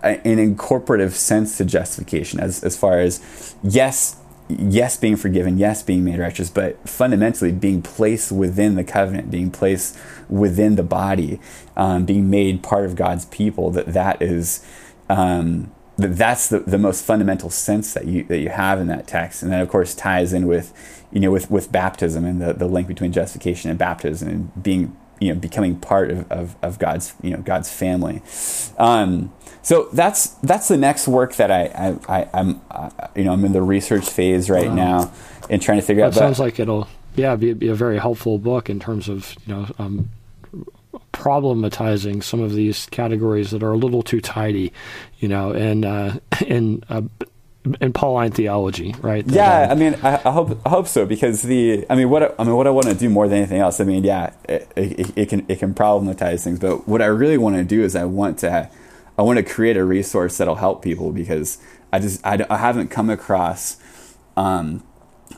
an 0.02 0.20
incorporative 0.24 1.12
sense 1.12 1.56
to 1.56 1.64
justification 1.64 2.38
as 2.38 2.62
as 2.62 2.76
far 2.76 3.00
as 3.00 3.56
yes 3.62 4.16
yes, 4.49 4.96
being 4.96 5.16
forgiven, 5.16 5.59
yes, 5.59 5.82
being 5.82 6.05
made 6.05 6.18
righteous, 6.18 6.51
but 6.51 6.88
fundamentally 6.88 7.53
being 7.53 7.82
placed 7.82 8.32
within 8.32 8.74
the 8.74 8.84
covenant, 8.84 9.30
being 9.30 9.51
placed 9.51 9.99
within 10.28 10.76
the 10.76 10.82
body, 10.82 11.40
um, 11.76 12.05
being 12.05 12.30
made 12.30 12.62
part 12.62 12.84
of 12.84 12.96
God's 12.96 13.26
people. 13.26 13.70
That 13.70 13.86
that 13.92 14.22
is. 14.22 14.64
Um, 15.09 15.72
that 15.96 16.16
that's 16.16 16.49
the, 16.49 16.61
the 16.61 16.78
most 16.78 17.05
fundamental 17.05 17.51
sense 17.51 17.92
that 17.94 18.07
you 18.07 18.22
that 18.24 18.38
you 18.38 18.51
have 18.51 18.80
in 18.80 18.86
that 18.86 19.09
text, 19.09 19.42
and 19.42 19.51
that 19.51 19.61
of 19.61 19.68
course 19.68 19.96
ties 19.96 20.32
in 20.32 20.46
with, 20.46 20.72
you 21.11 21.18
know, 21.18 21.32
with, 21.32 21.51
with 21.51 21.72
baptism 21.72 22.24
and 22.24 22.40
the, 22.40 22.53
the 22.53 22.68
link 22.68 22.86
between 22.86 23.11
justification 23.11 23.68
and 23.68 23.78
baptism 23.80 24.28
and 24.28 24.62
being 24.62 24.96
you 25.20 25.32
know 25.32 25.40
becoming 25.40 25.78
part 25.78 26.11
of, 26.11 26.30
of, 26.30 26.57
of 26.62 26.78
God's 26.78 27.14
you 27.22 27.30
know 27.30 27.38
God's 27.38 27.70
family. 27.70 28.22
Um, 28.78 29.32
so 29.68 29.86
that's 29.92 30.28
that's 30.42 30.68
the 30.68 30.78
next 30.78 31.06
work 31.06 31.34
that 31.34 31.50
I, 31.50 31.64
I, 32.08 32.20
I 32.20 32.40
am 32.40 32.58
uh, 32.70 32.88
you 33.14 33.24
know 33.24 33.34
I'm 33.34 33.44
in 33.44 33.52
the 33.52 33.60
research 33.60 34.08
phase 34.08 34.48
right 34.48 34.68
wow. 34.68 34.74
now 34.74 35.12
and 35.50 35.60
trying 35.60 35.78
to 35.78 35.84
figure 35.84 36.04
that 36.04 36.06
out. 36.06 36.14
That 36.14 36.20
sounds 36.20 36.38
like 36.38 36.58
it'll 36.58 36.88
yeah 37.16 37.36
be, 37.36 37.52
be, 37.52 37.68
a 37.68 37.74
very 37.74 37.98
helpful 37.98 38.38
book 38.38 38.70
in 38.70 38.80
terms 38.80 39.10
of 39.10 39.34
you 39.44 39.54
know 39.54 39.66
um, 39.78 40.08
problematizing 41.12 42.24
some 42.24 42.40
of 42.40 42.54
these 42.54 42.86
categories 42.86 43.50
that 43.50 43.62
are 43.62 43.74
a 43.74 43.76
little 43.76 44.02
too 44.02 44.22
tidy, 44.22 44.72
you 45.18 45.28
know, 45.28 45.52
and 45.52 45.84
uh, 45.84 46.12
and 46.48 46.82
uh, 46.88 47.02
in 47.82 47.92
Pauline 47.92 48.30
theology, 48.30 48.94
right? 49.02 49.26
That, 49.26 49.34
yeah, 49.34 49.62
um, 49.64 49.70
I 49.70 49.74
mean, 49.74 49.94
I, 50.02 50.14
I, 50.24 50.32
hope 50.32 50.58
I 50.64 50.70
hope 50.70 50.88
so 50.88 51.04
because 51.04 51.42
the 51.42 51.84
I 51.90 51.94
mean, 51.94 52.08
what 52.08 52.40
I 52.40 52.42
mean, 52.42 52.56
what 52.56 52.66
I 52.66 52.70
want 52.70 52.86
to 52.86 52.94
do 52.94 53.10
more 53.10 53.28
than 53.28 53.36
anything 53.36 53.60
else, 53.60 53.82
I 53.82 53.84
mean, 53.84 54.02
yeah, 54.02 54.32
it, 54.48 54.66
it, 54.76 55.12
it 55.14 55.28
can 55.28 55.44
it 55.46 55.58
can 55.58 55.74
problematize 55.74 56.42
things, 56.42 56.58
but 56.58 56.88
what 56.88 57.02
I 57.02 57.06
really 57.06 57.36
want 57.36 57.56
to 57.56 57.64
do 57.64 57.82
is 57.82 57.94
I 57.94 58.06
want 58.06 58.38
to 58.38 58.70
I 59.18 59.22
want 59.22 59.38
to 59.38 59.42
create 59.42 59.76
a 59.76 59.84
resource 59.84 60.38
that'll 60.38 60.54
help 60.54 60.82
people 60.82 61.12
because 61.12 61.58
I 61.92 61.98
just 61.98 62.24
I, 62.24 62.46
I 62.48 62.58
haven't 62.58 62.88
come 62.88 63.10
across 63.10 63.76
um, 64.36 64.84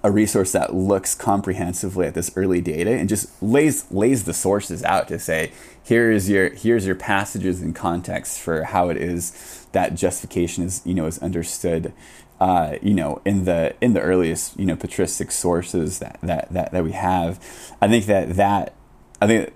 a 0.04 0.10
resource 0.10 0.52
that 0.52 0.74
looks 0.74 1.14
comprehensively 1.14 2.06
at 2.06 2.14
this 2.14 2.30
early 2.36 2.60
data 2.60 2.90
and 2.90 3.08
just 3.08 3.42
lays 3.42 3.90
lays 3.90 4.24
the 4.24 4.34
sources 4.34 4.84
out 4.84 5.08
to 5.08 5.18
say 5.18 5.52
here's 5.82 6.28
your 6.28 6.50
here's 6.50 6.86
your 6.86 6.94
passages 6.94 7.62
and 7.62 7.74
context 7.74 8.38
for 8.40 8.64
how 8.64 8.90
it 8.90 8.96
is 8.96 9.66
that 9.72 9.94
justification 9.94 10.64
is 10.64 10.82
you 10.84 10.94
know 10.94 11.06
is 11.06 11.18
understood 11.20 11.92
uh, 12.40 12.76
you 12.80 12.94
know 12.94 13.20
in 13.24 13.44
the 13.44 13.74
in 13.80 13.92
the 13.94 14.00
earliest 14.00 14.58
you 14.58 14.64
know 14.64 14.76
patristic 14.76 15.30
sources 15.30 15.98
that 15.98 16.18
that 16.22 16.52
that, 16.52 16.72
that 16.72 16.84
we 16.84 16.92
have. 16.92 17.38
I 17.80 17.88
think 17.88 18.06
that 18.06 18.36
that 18.36 18.74
I 19.20 19.26
think 19.26 19.52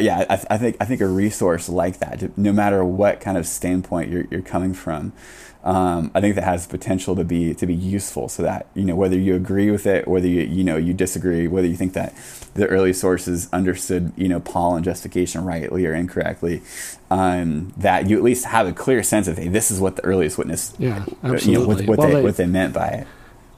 yeah, 0.00 0.24
I, 0.30 0.54
I, 0.54 0.58
think 0.58 0.76
I 0.80 0.84
think 0.84 1.00
a 1.00 1.06
resource 1.06 1.68
like 1.68 1.98
that, 1.98 2.36
no 2.38 2.52
matter 2.52 2.84
what 2.84 3.20
kind 3.20 3.36
of 3.36 3.46
standpoint 3.46 4.10
you're, 4.10 4.26
you're 4.30 4.42
coming 4.42 4.72
from, 4.72 5.12
um, 5.64 6.10
I 6.14 6.20
think 6.20 6.34
that 6.34 6.44
has 6.44 6.66
potential 6.66 7.14
to 7.14 7.24
be 7.24 7.54
to 7.54 7.66
be 7.66 7.74
useful. 7.74 8.28
So 8.28 8.42
that 8.42 8.66
you 8.74 8.84
know 8.84 8.96
whether 8.96 9.16
you 9.16 9.36
agree 9.36 9.70
with 9.70 9.86
it, 9.86 10.08
whether 10.08 10.26
you 10.26 10.42
you 10.42 10.64
know 10.64 10.76
you 10.76 10.92
disagree, 10.92 11.46
whether 11.46 11.68
you 11.68 11.76
think 11.76 11.92
that 11.92 12.14
the 12.54 12.66
early 12.66 12.92
sources 12.92 13.48
understood 13.52 14.12
you 14.16 14.28
know 14.28 14.40
Paul 14.40 14.76
and 14.76 14.84
justification 14.84 15.44
rightly 15.44 15.86
or 15.86 15.94
incorrectly, 15.94 16.62
um, 17.10 17.72
that 17.76 18.08
you 18.08 18.16
at 18.16 18.24
least 18.24 18.46
have 18.46 18.66
a 18.66 18.72
clear 18.72 19.02
sense 19.02 19.28
of 19.28 19.38
hey, 19.38 19.48
this 19.48 19.70
is 19.70 19.78
what 19.78 19.96
the 19.96 20.04
earliest 20.04 20.36
witness, 20.36 20.74
yeah, 20.78 21.04
absolutely. 21.22 21.52
you 21.52 21.58
know, 21.58 21.66
what, 21.66 21.86
what, 21.86 21.98
well, 21.98 22.08
they, 22.08 22.14
they, 22.14 22.22
what 22.22 22.36
they 22.36 22.46
meant 22.46 22.74
by 22.74 22.88
it. 22.88 23.06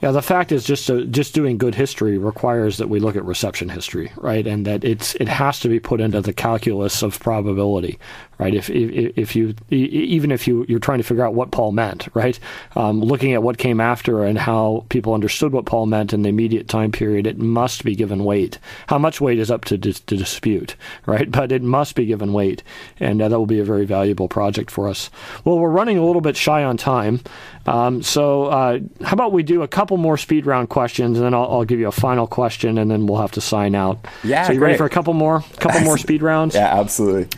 Yeah, 0.04 0.10
the 0.10 0.20
fact 0.20 0.52
is 0.52 0.64
just 0.64 0.86
to, 0.88 1.06
just 1.06 1.32
doing 1.32 1.56
good 1.56 1.74
history 1.74 2.18
requires 2.18 2.76
that 2.76 2.90
we 2.90 3.00
look 3.00 3.16
at 3.16 3.24
reception 3.24 3.70
history, 3.70 4.12
right? 4.16 4.46
And 4.46 4.66
that 4.66 4.84
it's 4.84 5.14
it 5.14 5.28
has 5.28 5.60
to 5.60 5.68
be 5.70 5.80
put 5.80 5.98
into 5.98 6.20
the 6.20 6.34
calculus 6.34 7.02
of 7.02 7.18
probability, 7.20 7.98
right? 8.38 8.54
If 8.54 8.70
if, 8.70 9.12
if 9.16 9.36
you 9.36 9.54
even 9.70 10.30
if 10.30 10.46
you 10.46 10.64
you're 10.68 10.78
trying 10.78 10.98
to 10.98 11.04
figure 11.04 11.24
out 11.24 11.34
what 11.34 11.50
Paul 11.50 11.72
meant, 11.72 12.08
right? 12.14 12.38
Um, 12.76 13.00
looking 13.00 13.32
at 13.32 13.42
what 13.42 13.58
came 13.58 13.80
after 13.80 14.24
and 14.24 14.38
how 14.38 14.84
people 14.88 15.14
understood 15.14 15.52
what 15.52 15.66
Paul 15.66 15.86
meant 15.86 16.12
in 16.12 16.22
the 16.22 16.28
immediate 16.28 16.68
time 16.68 16.92
period, 16.92 17.26
it 17.26 17.38
must 17.38 17.84
be 17.84 17.94
given 17.94 18.24
weight. 18.24 18.58
How 18.88 18.98
much 18.98 19.20
weight 19.20 19.38
is 19.38 19.50
up 19.50 19.64
to, 19.66 19.78
dis- 19.78 20.00
to 20.00 20.16
dispute, 20.16 20.76
right? 21.06 21.30
But 21.34 21.50
it 21.50 21.62
must 21.62 21.96
be 21.96 22.06
given 22.06 22.32
weight, 22.32 22.62
and 23.00 23.20
uh, 23.20 23.28
that 23.28 23.38
will 23.38 23.46
be 23.46 23.58
a 23.58 23.64
very 23.64 23.84
valuable 23.84 24.28
project 24.28 24.70
for 24.70 24.88
us. 24.88 25.10
Well, 25.44 25.58
we're 25.58 25.68
running 25.68 25.98
a 25.98 26.04
little 26.04 26.20
bit 26.20 26.36
shy 26.36 26.62
on 26.62 26.76
time, 26.76 27.20
um, 27.66 28.02
so 28.02 28.44
uh, 28.44 28.78
how 29.02 29.14
about 29.14 29.32
we 29.32 29.42
do 29.42 29.62
a 29.62 29.68
couple 29.68 29.96
more 29.96 30.16
speed 30.16 30.46
round 30.46 30.68
questions, 30.68 31.18
and 31.18 31.26
then 31.26 31.34
I'll, 31.34 31.50
I'll, 31.50 31.64
give 31.64 31.80
you 31.80 31.88
a 31.88 31.92
final 31.92 32.26
question, 32.26 32.78
and 32.78 32.90
then 32.90 33.06
we'll 33.06 33.20
have 33.20 33.32
to 33.32 33.40
sign 33.40 33.74
out. 33.74 34.06
Yeah, 34.22 34.46
so 34.46 34.52
you 34.52 34.58
great. 34.58 34.68
ready 34.68 34.78
for 34.78 34.84
a 34.84 34.90
couple 34.90 35.12
more, 35.12 35.42
couple 35.58 35.80
more 35.80 35.98
speed 36.06 36.22
rounds? 36.22 36.54
Yeah, 36.54 36.78
absolutely. 36.78 37.28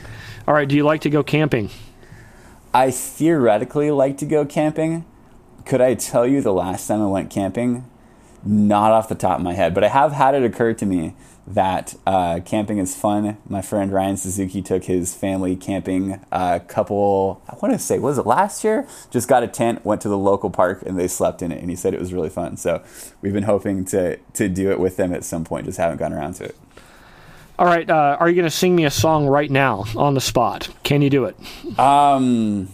All 0.46 0.54
right. 0.54 0.68
Do 0.68 0.76
you 0.76 0.84
like 0.84 1.00
to 1.00 1.10
go 1.10 1.24
camping? 1.24 1.70
I 2.72 2.92
theoretically 2.92 3.90
like 3.90 4.16
to 4.18 4.26
go 4.26 4.44
camping. 4.44 5.04
Could 5.64 5.80
I 5.80 5.94
tell 5.94 6.24
you 6.24 6.40
the 6.40 6.52
last 6.52 6.86
time 6.86 7.02
I 7.02 7.06
went 7.06 7.30
camping? 7.30 7.90
Not 8.44 8.92
off 8.92 9.08
the 9.08 9.16
top 9.16 9.38
of 9.38 9.44
my 9.44 9.54
head, 9.54 9.74
but 9.74 9.82
I 9.82 9.88
have 9.88 10.12
had 10.12 10.36
it 10.36 10.44
occur 10.44 10.72
to 10.74 10.86
me 10.86 11.16
that 11.48 11.96
uh, 12.06 12.38
camping 12.44 12.78
is 12.78 12.94
fun. 12.94 13.38
My 13.48 13.60
friend 13.60 13.92
Ryan 13.92 14.16
Suzuki 14.16 14.62
took 14.62 14.84
his 14.84 15.14
family 15.14 15.56
camping 15.56 16.20
a 16.30 16.34
uh, 16.34 16.58
couple, 16.60 17.42
I 17.48 17.56
want 17.60 17.72
to 17.74 17.78
say, 17.80 17.98
was 17.98 18.16
it 18.16 18.26
last 18.26 18.62
year? 18.62 18.86
Just 19.10 19.26
got 19.26 19.42
a 19.42 19.48
tent, 19.48 19.84
went 19.84 20.00
to 20.02 20.08
the 20.08 20.18
local 20.18 20.50
park, 20.50 20.82
and 20.86 20.96
they 20.96 21.08
slept 21.08 21.42
in 21.42 21.50
it. 21.50 21.60
And 21.60 21.70
he 21.70 21.76
said 21.76 21.92
it 21.92 22.00
was 22.00 22.12
really 22.12 22.30
fun. 22.30 22.56
So 22.56 22.84
we've 23.20 23.32
been 23.32 23.44
hoping 23.44 23.84
to, 23.86 24.16
to 24.34 24.48
do 24.48 24.70
it 24.70 24.78
with 24.78 24.96
them 24.96 25.12
at 25.12 25.24
some 25.24 25.44
point, 25.44 25.66
just 25.66 25.78
haven't 25.78 25.98
gotten 25.98 26.16
around 26.16 26.34
to 26.34 26.44
it. 26.44 26.56
All 27.58 27.66
right. 27.66 27.88
Uh, 27.88 28.16
are 28.18 28.28
you 28.28 28.34
going 28.34 28.44
to 28.44 28.50
sing 28.50 28.76
me 28.76 28.84
a 28.84 28.90
song 28.90 29.26
right 29.26 29.50
now 29.50 29.84
on 29.96 30.14
the 30.14 30.20
spot? 30.20 30.68
Can 30.82 31.02
you 31.02 31.10
do 31.10 31.24
it? 31.24 31.36
Um, 31.78 32.68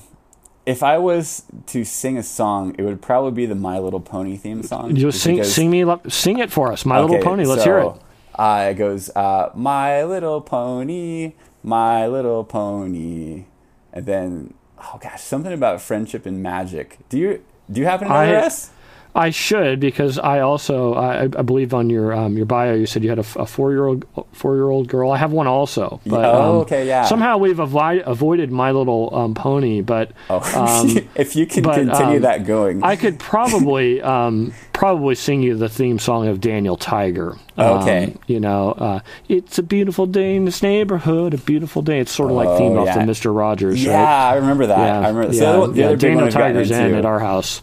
if 0.67 0.83
I 0.83 0.99
was 0.99 1.45
to 1.67 1.85
sing 1.85 2.19
a 2.19 2.23
song, 2.23 2.75
it 2.79 2.83
would 2.83 3.03
probably 3.03 3.33
be 3.33 3.47
the 3.47 3.55
My 3.55 3.79
Little 3.79 4.01
Pony 4.01 4.37
theme 4.37 4.63
song. 4.63 4.97
You 4.97 5.11
sing, 5.13 5.37
because... 5.37 5.55
sing 5.55 5.71
me, 5.71 5.85
sing 6.09 6.39
it 6.39 6.51
for 6.51 6.73
us, 6.73 6.85
My 6.85 6.99
okay, 6.99 7.13
Little 7.13 7.25
Pony. 7.25 7.45
Let's 7.45 7.65
so, 7.65 7.71
hear 7.71 7.79
it. 7.79 8.03
Uh, 8.35 8.69
it 8.71 8.75
goes, 8.75 9.11
uh, 9.11 9.51
My 9.55 10.05
Little 10.05 10.41
Pony, 10.41 11.35
My 11.63 12.07
Little 12.07 12.45
Pony, 12.45 13.45
and 13.93 14.07
then 14.07 14.55
oh 14.83 14.99
gosh, 15.01 15.23
something 15.23 15.53
about 15.53 15.81
friendship 15.81 16.27
and 16.27 16.43
magic. 16.43 16.99
Do 17.09 17.19
you 17.19 17.45
do 17.71 17.81
you 17.81 17.87
happen 17.87 18.09
to 18.09 18.15
know 18.15 18.21
I, 18.21 18.33
rest? 18.33 18.73
I 19.15 19.29
should 19.31 19.79
because 19.79 20.19
I 20.19 20.41
also 20.41 20.95
I, 20.95 21.25
I 21.25 21.27
believe 21.27 21.75
on 21.75 21.91
your 21.91 22.15
um, 22.15 22.37
your 22.37 22.47
bio 22.47 22.75
you 22.75 22.87
said 22.87 23.03
you 23.03 23.11
had 23.11 23.19
a, 23.19 23.27
a 23.37 23.45
four 23.47 23.71
year 23.71 23.87
old 23.87 24.07
four 24.33 24.55
year 24.55 24.71
old 24.71 24.89
girl. 24.89 25.11
I 25.11 25.19
have 25.19 25.33
one 25.33 25.47
also. 25.47 26.01
But, 26.07 26.25
oh, 26.25 26.43
um, 26.43 26.57
okay, 26.63 26.87
yeah. 26.87 27.05
Somehow 27.05 27.37
we've 27.37 27.61
avi- 27.61 28.01
avoided 28.07 28.51
My 28.51 28.71
Little 28.73 29.15
um, 29.15 29.35
Pony, 29.35 29.83
but 29.83 30.13
oh, 30.31 30.41
um, 30.87 31.09
if 31.15 31.37
you 31.37 31.45
can 31.47 31.63
but, 31.63 31.75
continue 31.75 32.17
um, 32.17 32.23
that 32.23 32.47
going, 32.47 32.83
I 32.83 32.97
could 32.97 33.19
probably 33.19 34.01
um, 34.15 34.55
probably 34.73 35.15
sing 35.15 35.43
you 35.43 35.57
the 35.57 35.69
theme 35.69 35.99
song 35.99 36.29
of 36.29 36.41
Daniel 36.41 36.77
Tiger. 36.79 37.37
Okay, 37.59 38.17
you 38.27 38.41
know, 38.41 38.73
uh, 38.73 39.01
it's 39.29 39.59
a 39.59 39.63
beautiful 39.63 40.07
day 40.07 40.37
in 40.37 40.47
this 40.47 40.63
neighborhood, 40.63 41.35
a 41.35 41.39
beautiful 41.39 41.83
day. 41.83 42.01
It's 42.01 42.13
sort 42.13 42.31
of 42.31 42.37
like 42.39 42.49
themed 42.49 42.77
Oh, 42.77 42.79
off 42.81 42.87
yeah. 42.87 42.99
the 43.01 43.07
Mister 43.07 43.31
Rogers. 43.31 43.85
yeah, 43.85 44.03
right? 44.03 44.31
I 44.33 44.35
remember 44.37 44.69
that. 44.69 44.79
Yeah, 44.79 45.01
I 45.01 45.09
remember. 45.11 45.35
yeah, 45.35 45.41
So 45.41 45.67
the, 45.67 45.73
the 45.75 45.81
yeah. 45.81 45.95
Daniel 45.97 46.21
one 46.21 46.29
I've 46.29 46.33
gotten 46.35 46.55
Tiger's 46.55 46.71
in 46.71 46.95
at 46.95 47.05
our 47.05 47.19
house. 47.21 47.61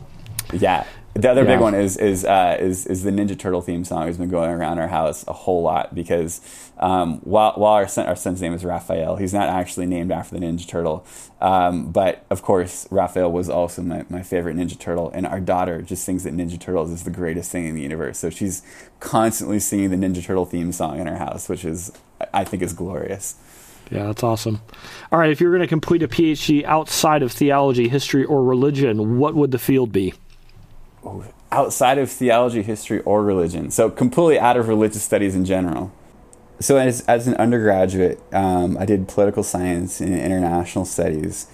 Yeah. 0.54 0.86
The 1.22 1.30
other 1.30 1.44
big 1.44 1.60
one 1.60 1.76
is 1.76 1.98
is 1.98 2.24
uh, 2.24 2.56
is 2.60 2.86
is 2.86 3.04
the 3.04 3.12
Ninja 3.12 3.38
Turtle 3.38 3.62
theme 3.62 3.84
song 3.84 4.08
has 4.08 4.18
been 4.18 4.30
going 4.30 4.50
around 4.50 4.80
our 4.80 4.88
house 4.88 5.26
a 5.28 5.34
whole 5.34 5.62
lot 5.62 5.94
because 5.94 6.40
um, 6.78 7.20
while 7.20 7.54
while 7.58 7.74
our 7.74 7.88
son, 7.90 8.06
our 8.08 8.16
son's 8.16 8.42
name 8.42 8.54
is 8.54 8.64
Raphael, 8.64 9.18
he's 9.18 9.34
not 9.34 9.50
actually 9.50 9.86
named 9.86 10.12
after 10.12 10.40
the 10.40 10.46
Ninja 10.46 10.66
Turtle, 10.66 11.06
um, 11.42 11.92
but 11.92 12.26
of 12.30 12.42
course 12.42 12.88
Raphael 12.90 13.32
was 13.32 13.50
also 13.50 13.82
my, 13.82 14.06
my 14.10 14.24
favorite 14.24 14.56
Ninja 14.56 14.80
Turtle, 14.80 15.12
and 15.14 15.28
our 15.28 15.42
daughter 15.42 15.82
just 15.82 16.06
thinks 16.06 16.24
that 16.24 16.34
Ninja 16.34 16.60
Turtles 16.60 16.90
is 16.90 17.04
the 17.04 17.12
greatest 17.12 17.52
thing 17.52 17.66
in 17.66 17.76
the 17.76 17.82
universe, 17.82 18.18
so 18.18 18.30
she's 18.30 18.62
constantly 19.02 19.60
singing 19.60 19.90
the 19.90 19.98
Ninja 19.98 20.24
Turtle 20.24 20.46
theme 20.46 20.72
song 20.72 21.00
in 21.00 21.08
our 21.08 21.18
house, 21.18 21.50
which 21.50 21.66
is 21.66 21.92
I 22.34 22.46
think 22.46 22.64
is 22.64 22.72
glorious. 22.72 23.36
Yeah, 23.92 24.06
that's 24.06 24.24
awesome. 24.24 24.62
All 25.12 25.20
right, 25.20 25.32
if 25.32 25.42
you're 25.42 25.52
going 25.52 25.62
to 25.62 25.68
complete 25.68 26.04
a 26.04 26.08
PhD 26.08 26.64
outside 26.64 27.24
of 27.24 27.32
theology, 27.32 27.90
history, 27.90 28.24
or 28.24 28.44
religion, 28.44 29.18
what 29.18 29.34
would 29.34 29.52
the 29.52 29.60
field 29.60 29.92
be? 29.92 30.14
Outside 31.52 31.98
of 31.98 32.12
theology, 32.12 32.62
history, 32.62 33.02
or 33.02 33.24
religion. 33.24 33.72
So 33.72 33.90
completely 33.90 34.40
out 34.40 34.58
of 34.58 34.68
religious 34.68 35.04
studies 35.04 35.36
in 35.36 35.46
general. 35.46 35.92
So 36.60 36.78
as, 36.78 37.02
as 37.02 37.28
an 37.28 37.36
undergraduate, 37.36 38.22
um, 38.34 38.78
I 38.78 38.86
did 38.86 39.08
political 39.08 39.44
science 39.44 40.02
and 40.02 40.14
international 40.14 40.86
studies. 40.86 41.48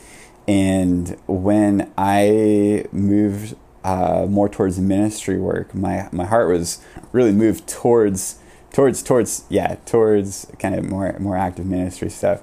And 0.47 1.17
when 1.27 1.91
I 1.97 2.85
moved 2.91 3.55
uh, 3.83 4.25
more 4.27 4.49
towards 4.49 4.79
ministry 4.79 5.37
work, 5.37 5.75
my, 5.75 6.09
my 6.11 6.25
heart 6.25 6.49
was 6.49 6.81
really 7.11 7.31
moved 7.31 7.67
towards 7.67 8.39
towards 8.75 9.01
towards 9.01 9.45
yeah 9.47 9.75
towards 9.85 10.47
kind 10.59 10.75
of 10.75 10.83
more 10.83 11.15
more 11.19 11.37
active 11.37 11.65
ministry 11.65 12.09
stuff. 12.09 12.41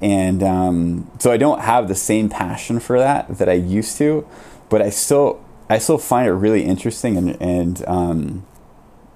And 0.00 0.42
um, 0.42 1.10
so 1.20 1.30
I 1.30 1.36
don't 1.36 1.60
have 1.60 1.86
the 1.86 1.94
same 1.94 2.28
passion 2.28 2.80
for 2.80 2.98
that 2.98 3.38
that 3.38 3.48
I 3.48 3.52
used 3.52 3.96
to, 3.98 4.26
but 4.68 4.82
I 4.82 4.90
still 4.90 5.44
I 5.70 5.78
still 5.78 5.98
find 5.98 6.26
it 6.28 6.32
really 6.32 6.64
interesting 6.64 7.16
and 7.16 7.40
and 7.40 7.84
um, 7.86 8.46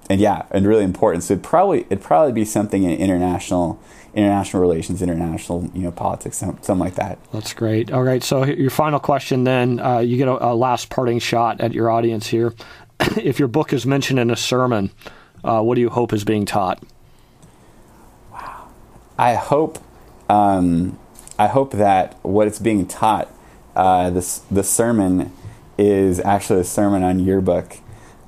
and 0.09 0.21
yeah, 0.21 0.45
and 0.51 0.65
really 0.65 0.85
important. 0.85 1.23
So 1.23 1.33
it'd 1.33 1.43
probably 1.43 1.81
it'd 1.81 2.01
probably 2.01 2.31
be 2.31 2.45
something 2.45 2.83
in 2.83 2.91
international 2.91 3.79
international 4.13 4.61
relations, 4.61 5.01
international 5.01 5.69
you 5.73 5.81
know 5.81 5.91
politics, 5.91 6.37
something, 6.37 6.63
something 6.63 6.83
like 6.83 6.95
that. 6.95 7.19
That's 7.33 7.53
great. 7.53 7.91
All 7.91 8.03
right, 8.03 8.23
so 8.23 8.45
your 8.45 8.69
final 8.69 8.99
question 8.99 9.43
then, 9.43 9.79
uh, 9.81 9.99
you 9.99 10.15
get 10.15 10.29
a, 10.29 10.51
a, 10.51 10.55
last 10.55 10.89
parting 10.89 11.19
shot 11.19 11.59
at 11.59 11.73
your 11.73 11.91
audience 11.91 12.27
here. 12.27 12.53
if 13.17 13.37
your 13.37 13.49
book 13.49 13.73
is 13.73 13.85
mentioned 13.85 14.19
in 14.19 14.31
a 14.31 14.37
sermon, 14.37 14.91
uh, 15.43 15.61
what 15.61 15.75
do 15.75 15.81
you 15.81 15.89
hope 15.89 16.13
is 16.13 16.23
being 16.23 16.45
taught? 16.45 16.81
Wow, 18.31 18.69
I 19.17 19.35
hope 19.35 19.79
um, 20.29 20.97
I 21.37 21.47
hope 21.47 21.73
that 21.73 22.17
what 22.23 22.47
it's 22.47 22.59
being 22.59 22.87
taught, 22.87 23.29
uh, 23.75 24.09
this 24.09 24.37
the 24.49 24.63
sermon 24.63 25.33
is 25.77 26.19
actually 26.19 26.61
a 26.61 26.65
sermon 26.65 27.03
on 27.03 27.19
your 27.19 27.41
book 27.41 27.77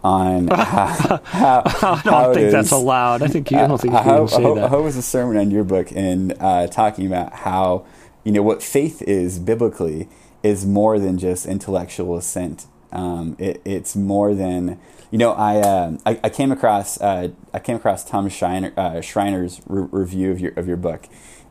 on 0.03 0.47
how, 0.51 1.21
how, 1.25 1.93
I 1.93 2.01
don't 2.03 2.33
think 2.33 2.51
that's 2.51 2.71
allowed. 2.71 3.21
I 3.21 3.27
think 3.27 3.51
you 3.51 3.57
I 3.57 3.67
don't 3.67 3.79
think 3.79 3.93
you 3.93 3.99
I 3.99 4.03
can 4.03 4.27
say 4.27 4.55
that. 4.55 4.69
Hope 4.69 4.85
it's 4.87 4.97
a 4.97 5.01
sermon 5.01 5.37
on 5.37 5.51
your 5.51 5.63
book 5.63 5.91
and 5.93 6.33
uh, 6.39 6.67
talking 6.67 7.07
about 7.07 7.33
how 7.33 7.85
you 8.23 8.31
know 8.31 8.43
what 8.43 8.61
faith 8.61 9.01
is 9.03 9.39
biblically 9.39 10.09
is 10.43 10.65
more 10.65 10.99
than 10.99 11.17
just 11.17 11.45
intellectual 11.45 12.17
assent. 12.17 12.67
Um, 12.91 13.35
it, 13.37 13.61
it's 13.65 13.95
more 13.95 14.33
than 14.33 14.79
you 15.11 15.17
know. 15.17 15.33
I 15.33 15.57
uh, 15.57 15.97
I, 16.05 16.19
I, 16.23 16.29
came 16.29 16.51
across 16.51 16.99
uh, 17.01 17.29
I 17.53 17.59
came 17.59 17.75
across 17.75 18.05
Tom 18.05 18.29
Schreiner, 18.29 18.71
uh, 18.77 19.01
Schreiner's 19.01 19.61
re- 19.67 19.87
review 19.91 20.31
of 20.31 20.39
your 20.39 20.53
of 20.53 20.67
your 20.67 20.77
book, 20.77 21.07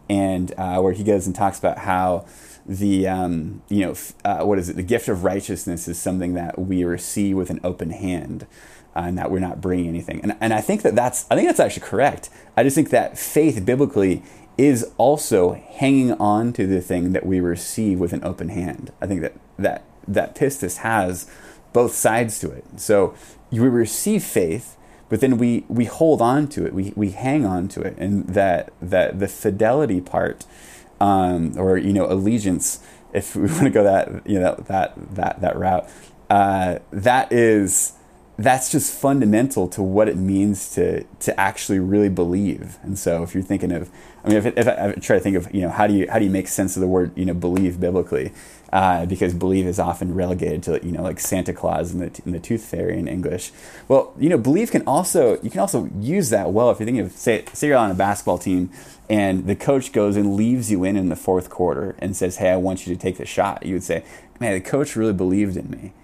and 0.08 0.52
uh, 0.56 0.80
where 0.80 0.94
he 0.94 1.04
goes 1.04 1.26
and 1.26 1.36
talks 1.36 1.58
about 1.58 1.78
how 1.78 2.26
the 2.68 3.06
um, 3.06 3.62
you 3.68 3.86
know 3.86 3.94
uh, 4.24 4.44
what 4.44 4.58
is 4.58 4.68
it? 4.68 4.76
The 4.76 4.82
gift 4.82 5.08
of 5.08 5.24
righteousness 5.24 5.88
is 5.88 5.98
something 5.98 6.34
that 6.34 6.58
we 6.58 6.84
receive 6.84 7.36
with 7.36 7.50
an 7.50 7.60
open 7.62 7.90
hand 7.90 8.46
uh, 8.94 9.00
and 9.00 9.18
that 9.18 9.30
we're 9.30 9.38
not 9.38 9.60
bringing 9.60 9.88
anything. 9.88 10.20
And, 10.22 10.36
and 10.40 10.52
i 10.52 10.60
think 10.60 10.82
that 10.82 10.94
that's 10.94 11.26
i 11.30 11.36
think 11.36 11.48
that's 11.48 11.60
actually 11.60 11.86
correct. 11.86 12.30
I 12.56 12.62
just 12.62 12.74
think 12.74 12.90
that 12.90 13.18
faith 13.18 13.64
biblically 13.64 14.22
is 14.58 14.90
also 14.96 15.52
hanging 15.52 16.12
on 16.12 16.52
to 16.54 16.66
the 16.66 16.80
thing 16.80 17.12
that 17.12 17.26
we 17.26 17.40
receive 17.40 18.00
with 18.00 18.12
an 18.12 18.24
open 18.24 18.48
hand. 18.48 18.92
I 19.00 19.06
think 19.06 19.20
that 19.20 19.34
that 19.58 19.84
that 20.08 20.34
pistis 20.34 20.78
has 20.78 21.30
both 21.72 21.94
sides 21.94 22.38
to 22.40 22.50
it. 22.50 22.64
So 22.76 23.14
we 23.50 23.60
receive 23.60 24.24
faith 24.24 24.76
but 25.08 25.20
then 25.20 25.38
we 25.38 25.64
we 25.68 25.84
hold 25.84 26.20
on 26.20 26.48
to 26.48 26.66
it. 26.66 26.72
We 26.72 26.92
we 26.96 27.10
hang 27.10 27.46
on 27.46 27.68
to 27.68 27.80
it. 27.82 27.96
And 27.98 28.26
that 28.28 28.72
that 28.82 29.18
the 29.18 29.28
fidelity 29.28 30.00
part 30.00 30.44
um, 31.00 31.58
or 31.58 31.76
you 31.76 31.92
know 31.92 32.06
allegiance 32.06 32.80
if 33.12 33.36
we 33.36 33.42
want 33.46 33.64
to 33.64 33.70
go 33.70 33.84
that 33.84 34.26
you 34.26 34.38
know 34.38 34.54
that 34.66 34.94
that 35.14 35.40
that 35.40 35.56
route 35.56 35.88
uh, 36.30 36.78
that 36.90 37.32
is 37.32 37.92
that's 38.38 38.70
just 38.70 38.92
fundamental 38.92 39.66
to 39.66 39.82
what 39.82 40.08
it 40.08 40.16
means 40.16 40.70
to 40.74 41.04
to 41.20 41.38
actually 41.40 41.78
really 41.78 42.08
believe. 42.08 42.78
And 42.82 42.98
so, 42.98 43.22
if 43.22 43.34
you're 43.34 43.42
thinking 43.42 43.72
of, 43.72 43.90
I 44.24 44.28
mean, 44.28 44.36
if, 44.36 44.46
if 44.46 44.68
I, 44.68 44.88
I, 44.88 44.92
try 44.92 45.16
to 45.16 45.20
think 45.20 45.36
of, 45.36 45.52
you 45.54 45.62
know, 45.62 45.70
how 45.70 45.86
do 45.86 45.94
you 45.94 46.10
how 46.10 46.18
do 46.18 46.24
you 46.24 46.30
make 46.30 46.48
sense 46.48 46.76
of 46.76 46.80
the 46.80 46.86
word, 46.86 47.12
you 47.16 47.24
know, 47.24 47.34
believe 47.34 47.80
biblically? 47.80 48.32
Uh, 48.76 49.06
because 49.06 49.32
believe 49.32 49.66
is 49.66 49.78
often 49.78 50.14
relegated 50.14 50.62
to, 50.62 50.78
you 50.84 50.92
know, 50.92 51.02
like 51.02 51.18
Santa 51.18 51.54
Claus 51.54 51.94
and 51.94 52.02
the, 52.02 52.22
and 52.26 52.34
the 52.34 52.38
Tooth 52.38 52.62
Fairy 52.62 52.98
in 52.98 53.08
English. 53.08 53.50
Well, 53.88 54.12
you 54.18 54.28
know, 54.28 54.36
believe 54.36 54.70
can 54.70 54.82
also 54.86 55.40
you 55.40 55.48
can 55.48 55.60
also 55.60 55.88
use 55.98 56.28
that 56.28 56.52
well 56.52 56.70
if 56.70 56.78
you're 56.78 56.84
thinking 56.84 57.06
of 57.06 57.12
say 57.12 57.42
say 57.54 57.68
you're 57.68 57.78
on 57.78 57.90
a 57.90 57.94
basketball 57.94 58.36
team 58.36 58.68
and 59.08 59.46
the 59.46 59.56
coach 59.56 59.92
goes 59.92 60.14
and 60.14 60.36
leaves 60.36 60.70
you 60.70 60.84
in 60.84 60.94
in 60.94 61.08
the 61.08 61.16
fourth 61.16 61.48
quarter 61.48 61.96
and 62.00 62.14
says, 62.14 62.36
"Hey, 62.36 62.50
I 62.50 62.58
want 62.58 62.86
you 62.86 62.94
to 62.94 63.00
take 63.00 63.16
the 63.16 63.24
shot." 63.24 63.64
You 63.64 63.76
would 63.76 63.82
say, 63.82 64.04
"Man, 64.40 64.52
the 64.52 64.60
coach 64.60 64.94
really 64.94 65.14
believed 65.14 65.56
in 65.56 65.70
me." 65.70 65.94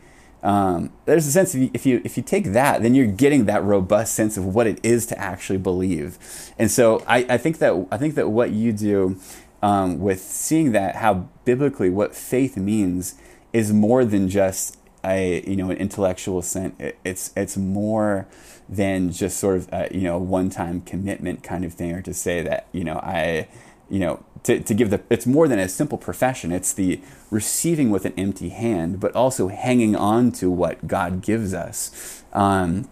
Um, 0.43 0.91
there's 1.05 1.27
a 1.27 1.31
sense 1.31 1.55
if 1.55 1.61
you, 1.61 1.71
if 1.75 1.87
you 1.87 2.01
if 2.05 2.17
you 2.17 2.23
take 2.23 2.47
that, 2.53 2.83
then 2.83 2.95
you're 2.95 3.07
getting 3.07 3.45
that 3.45 3.63
robust 3.63 4.15
sense 4.15 4.37
of 4.37 4.47
what 4.47 4.67
it 4.67 4.81
is 4.83 5.05
to 5.07 5.19
actually 5.19 5.59
believe. 5.59 6.19
And 6.59 6.71
so 6.71 7.05
I, 7.07 7.19
I 7.29 7.37
think 7.37 7.59
that 7.59 7.87
I 7.93 7.99
think 7.99 8.15
that 8.17 8.31
what 8.31 8.51
you 8.51 8.73
do 8.73 9.21
um, 9.63 10.01
with 10.01 10.21
seeing 10.21 10.73
that 10.73 10.97
how 10.97 11.29
biblically 11.45 11.91
what 11.91 12.15
faith 12.15 12.57
means 12.57 13.15
is 13.53 13.73
more 13.73 14.05
than 14.05 14.29
just 14.29 14.79
a 15.05 15.43
you 15.49 15.57
know 15.57 15.71
an 15.71 15.77
intellectual 15.77 16.43
sense. 16.43 16.75
It's 17.05 17.33
it's 17.37 17.57
more 17.57 18.27
than 18.69 19.13
just 19.13 19.39
sort 19.39 19.57
of 19.57 19.69
a, 19.73 19.89
you 19.93 20.03
know 20.03 20.19
one 20.19 20.51
time 20.51 20.81
commitment 20.83 21.43
kind 21.43 21.65
of 21.65 21.75
thing, 21.75 21.93
or 21.93 22.03
to 22.03 22.15
say 22.15 22.43
that 22.43 22.67
you 22.73 22.85
know 22.85 22.97
I 22.97 23.49
you 23.93 23.99
know 23.99 24.25
to, 24.45 24.61
to 24.61 24.75
give 24.75 24.91
the 24.91 25.01
it's 25.11 25.27
more 25.27 25.47
than 25.47 25.59
a 25.59 25.69
simple 25.69 25.99
profession 25.99 26.51
it's 26.51 26.73
the 26.73 27.01
receiving 27.31 27.91
with 27.91 28.05
an 28.05 28.15
empty 28.17 28.49
hand 28.49 28.99
but 28.99 29.15
also 29.15 29.49
hanging 29.49 29.95
on 29.95 30.33
to 30.33 30.51
what 30.51 30.87
god 30.89 31.21
gives 31.21 31.53
us 31.53 32.25
um, 32.33 32.89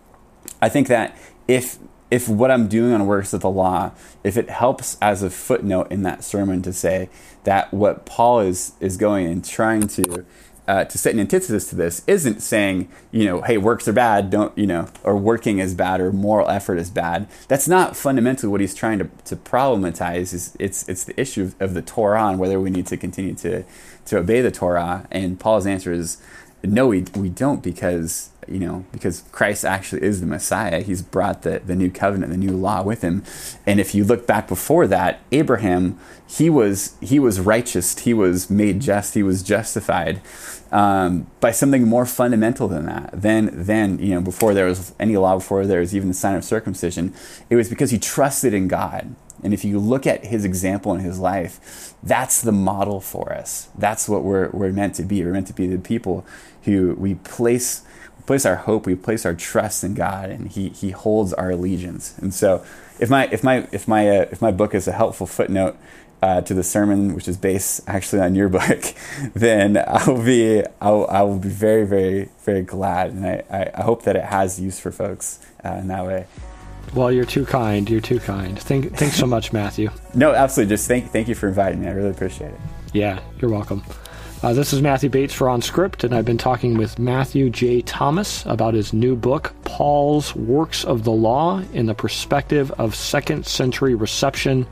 i 0.61 0.69
think 0.69 0.89
that 0.89 1.17
if 1.49 1.79
if 2.11 2.29
what 2.29 2.51
i'm 2.51 2.69
doing 2.69 2.93
on 2.93 3.07
works 3.07 3.33
of 3.33 3.41
the 3.41 3.51
law 3.51 3.91
if 4.25 4.37
it 4.37 4.51
helps 4.51 4.97
as 5.01 5.23
a 5.23 5.31
footnote 5.31 5.91
in 5.91 6.03
that 6.03 6.25
sermon 6.25 6.63
to 6.63 6.73
say 6.73 7.09
that 7.45 7.73
what 7.73 8.05
paul 8.07 8.41
is 8.41 8.73
is 8.81 8.97
going 8.97 9.27
and 9.27 9.45
trying 9.45 9.87
to 9.87 10.25
uh, 10.71 10.85
to 10.85 10.99
set 10.99 11.13
an 11.13 11.19
antithesis 11.19 11.69
to 11.69 11.75
this 11.75 12.05
isn't 12.07 12.41
saying, 12.41 12.89
you 13.11 13.25
know, 13.25 13.41
hey, 13.41 13.59
works 13.59 13.89
are 13.89 13.93
bad, 13.93 14.31
don't, 14.31 14.57
you 14.57 14.69
know, 14.69 14.87
or 15.03 15.17
working 15.17 15.59
is 15.59 15.75
bad 15.75 16.01
or 16.01 16.13
moral 16.13 16.49
effort 16.49 16.79
is 16.79 16.91
bad. 16.91 17.27
That's 17.49 17.67
not 17.67 17.97
fundamentally 17.97 18.49
what 18.49 18.61
he's 18.61 18.73
trying 18.73 19.01
to, 19.01 19.11
to 19.25 19.35
problematize. 19.35 20.33
Is 20.33 20.57
it's 20.61 20.89
it's 20.89 21.03
the 21.03 21.21
issue 21.21 21.43
of, 21.43 21.61
of 21.61 21.75
the 21.75 21.83
Torah 21.83 22.29
and 22.29 22.39
whether 22.39 22.61
we 22.61 22.71
need 22.71 22.87
to 22.87 22.97
continue 22.97 23.35
to 23.35 23.65
to 24.07 24.19
obey 24.19 24.43
the 24.43 24.53
Torah. 24.53 25.09
And 25.11 25.41
Paul's 25.41 25.67
answer 25.67 25.93
is 25.93 26.23
no, 26.63 26.87
we 26.87 27.05
we 27.17 27.31
don't 27.31 27.65
because 27.65 28.30
you 28.49 28.59
know 28.59 28.85
because 28.93 29.25
Christ 29.33 29.65
actually 29.65 30.03
is 30.03 30.21
the 30.21 30.27
Messiah. 30.27 30.83
He's 30.83 31.03
brought 31.03 31.43
the 31.43 31.61
the 31.65 31.77
new 31.77 31.91
covenant, 31.91 32.33
the 32.33 32.39
new 32.39 32.57
law 32.57 32.83
with 32.83 33.03
him. 33.03 33.25
And 33.67 33.81
if 33.81 33.95
you 33.95 34.05
look 34.05 34.27
back 34.27 34.49
before 34.49 34.87
that, 34.87 35.21
Abraham 35.33 35.99
he 36.29 36.49
was 36.49 36.97
he 37.01 37.19
was 37.19 37.41
righteous, 37.41 37.99
he 37.99 38.15
was 38.15 38.51
made 38.51 38.81
just, 38.81 39.15
he 39.15 39.23
was 39.23 39.43
justified 39.43 40.21
um, 40.73 41.27
by 41.41 41.51
something 41.51 41.87
more 41.87 42.07
fundamental 42.07 42.69
than 42.69 42.87
that. 42.87 43.11
Then, 43.13 43.51
then 43.53 43.99
you 43.99 44.15
know, 44.15 44.21
before 44.21 44.55
there 44.55 44.67
was 44.67 44.95
any 45.01 45.17
law, 45.17 45.37
before 45.37 45.67
there 45.67 45.81
was 45.81 45.95
even 45.95 46.09
the 46.09 46.15
sign 46.15 46.37
of 46.37 46.45
circumcision, 46.45 47.13
it 47.49 47.57
was 47.57 47.69
because 47.69 47.91
he 47.91 47.99
trusted 47.99 48.55
in 48.55 48.69
God. 48.69 49.15
And 49.43 49.55
if 49.55 49.65
you 49.65 49.79
look 49.79 50.07
at 50.07 50.27
his 50.27 50.45
example 50.45 50.95
in 50.95 51.01
his 51.01 51.19
life, 51.19 51.95
that's 52.03 52.43
the 52.43 52.53
model 52.53 53.01
for 53.01 53.33
us. 53.33 53.69
That's 53.77 54.09
what 54.09 54.23
we're, 54.23 54.51
we're 54.51 54.71
meant 54.71 54.97
to 54.97 55.03
be. 55.03 55.25
We're 55.25 55.33
meant 55.33 55.47
to 55.47 55.55
be 55.55 55.67
the 55.67 55.79
people 55.79 56.27
who 56.65 56.95
we 56.99 57.15
place 57.15 57.83
place 58.27 58.47
our 58.47 58.57
hope, 58.57 58.87
we 58.87 58.95
place 58.95 59.25
our 59.27 59.35
trust 59.35 59.85
in 59.85 59.95
God, 59.95 60.31
and 60.31 60.49
He 60.49 60.71
He 60.71 60.91
holds 60.91 61.33
our 61.33 61.51
allegiance. 61.51 62.17
And 62.19 62.33
so, 62.33 62.65
if 62.99 63.11
my 63.11 63.27
if 63.29 63.43
my 63.43 63.69
if 63.73 63.89
my 63.89 64.09
uh, 64.09 64.27
if 64.31 64.41
my 64.41 64.51
book 64.51 64.75
is 64.75 64.89
a 64.89 64.93
helpful 64.93 65.27
footnote 65.27 65.77
uh, 66.23 66.41
to 66.43 66.55
the 66.55 66.63
sermon, 66.63 67.15
which 67.15 67.29
is 67.29 67.37
based 67.37 67.81
actually 67.87 68.23
on 68.23 68.35
your 68.35 68.49
book, 68.61 68.95
then 69.35 69.83
I'll 69.87 70.23
be 70.23 70.63
I'll, 70.81 71.07
I 71.09 71.23
will 71.23 71.39
be 71.39 71.49
very 71.49 71.87
very 71.87 72.29
very 72.45 72.63
glad, 72.63 73.11
and 73.11 73.27
I, 73.27 73.71
I 73.75 73.83
hope 73.83 74.05
that 74.05 74.17
it 74.17 74.25
has 74.25 74.61
use 74.61 74.79
for 74.79 74.93
folks 74.93 75.39
uh, 75.65 75.75
in 75.75 75.89
that 75.89 76.07
way. 76.07 76.27
Well, 76.95 77.13
you're 77.13 77.25
too 77.25 77.47
kind. 77.47 77.89
You're 77.89 78.01
too 78.01 78.19
kind. 78.19 78.59
Thank 78.59 78.97
thanks 78.97 79.17
so 79.17 79.27
much, 79.27 79.53
Matthew. 79.53 79.91
no, 80.15 80.33
absolutely. 80.33 80.75
Just 80.75 80.89
thank 80.89 81.11
thank 81.11 81.29
you 81.29 81.35
for 81.35 81.49
inviting 81.49 81.81
me. 81.81 81.89
I 81.89 81.93
really 81.93 82.11
appreciate 82.11 82.51
it. 82.53 82.61
Yeah, 82.93 83.21
you're 83.41 83.51
welcome. 83.51 83.85
Uh, 84.43 84.55
this 84.55 84.73
is 84.73 84.81
Matthew 84.81 85.11
Bates 85.11 85.35
for 85.35 85.49
OnScript, 85.49 86.03
and 86.03 86.15
I've 86.15 86.25
been 86.25 86.39
talking 86.39 86.79
with 86.79 86.99
Matthew 86.99 87.51
J. 87.51 87.83
Thomas 87.83 88.45
about 88.47 88.73
his 88.73 88.93
new 88.93 89.15
book, 89.15 89.55
Paul's 89.65 90.35
Works 90.35 90.83
of 90.85 91.05
the 91.05 91.13
Law 91.13 91.63
in 91.75 91.87
the 91.87 91.95
Perspective 91.95 92.73
of 92.79 92.95
Second 92.95 93.47
Century 93.47 93.95
Reception 93.95 94.67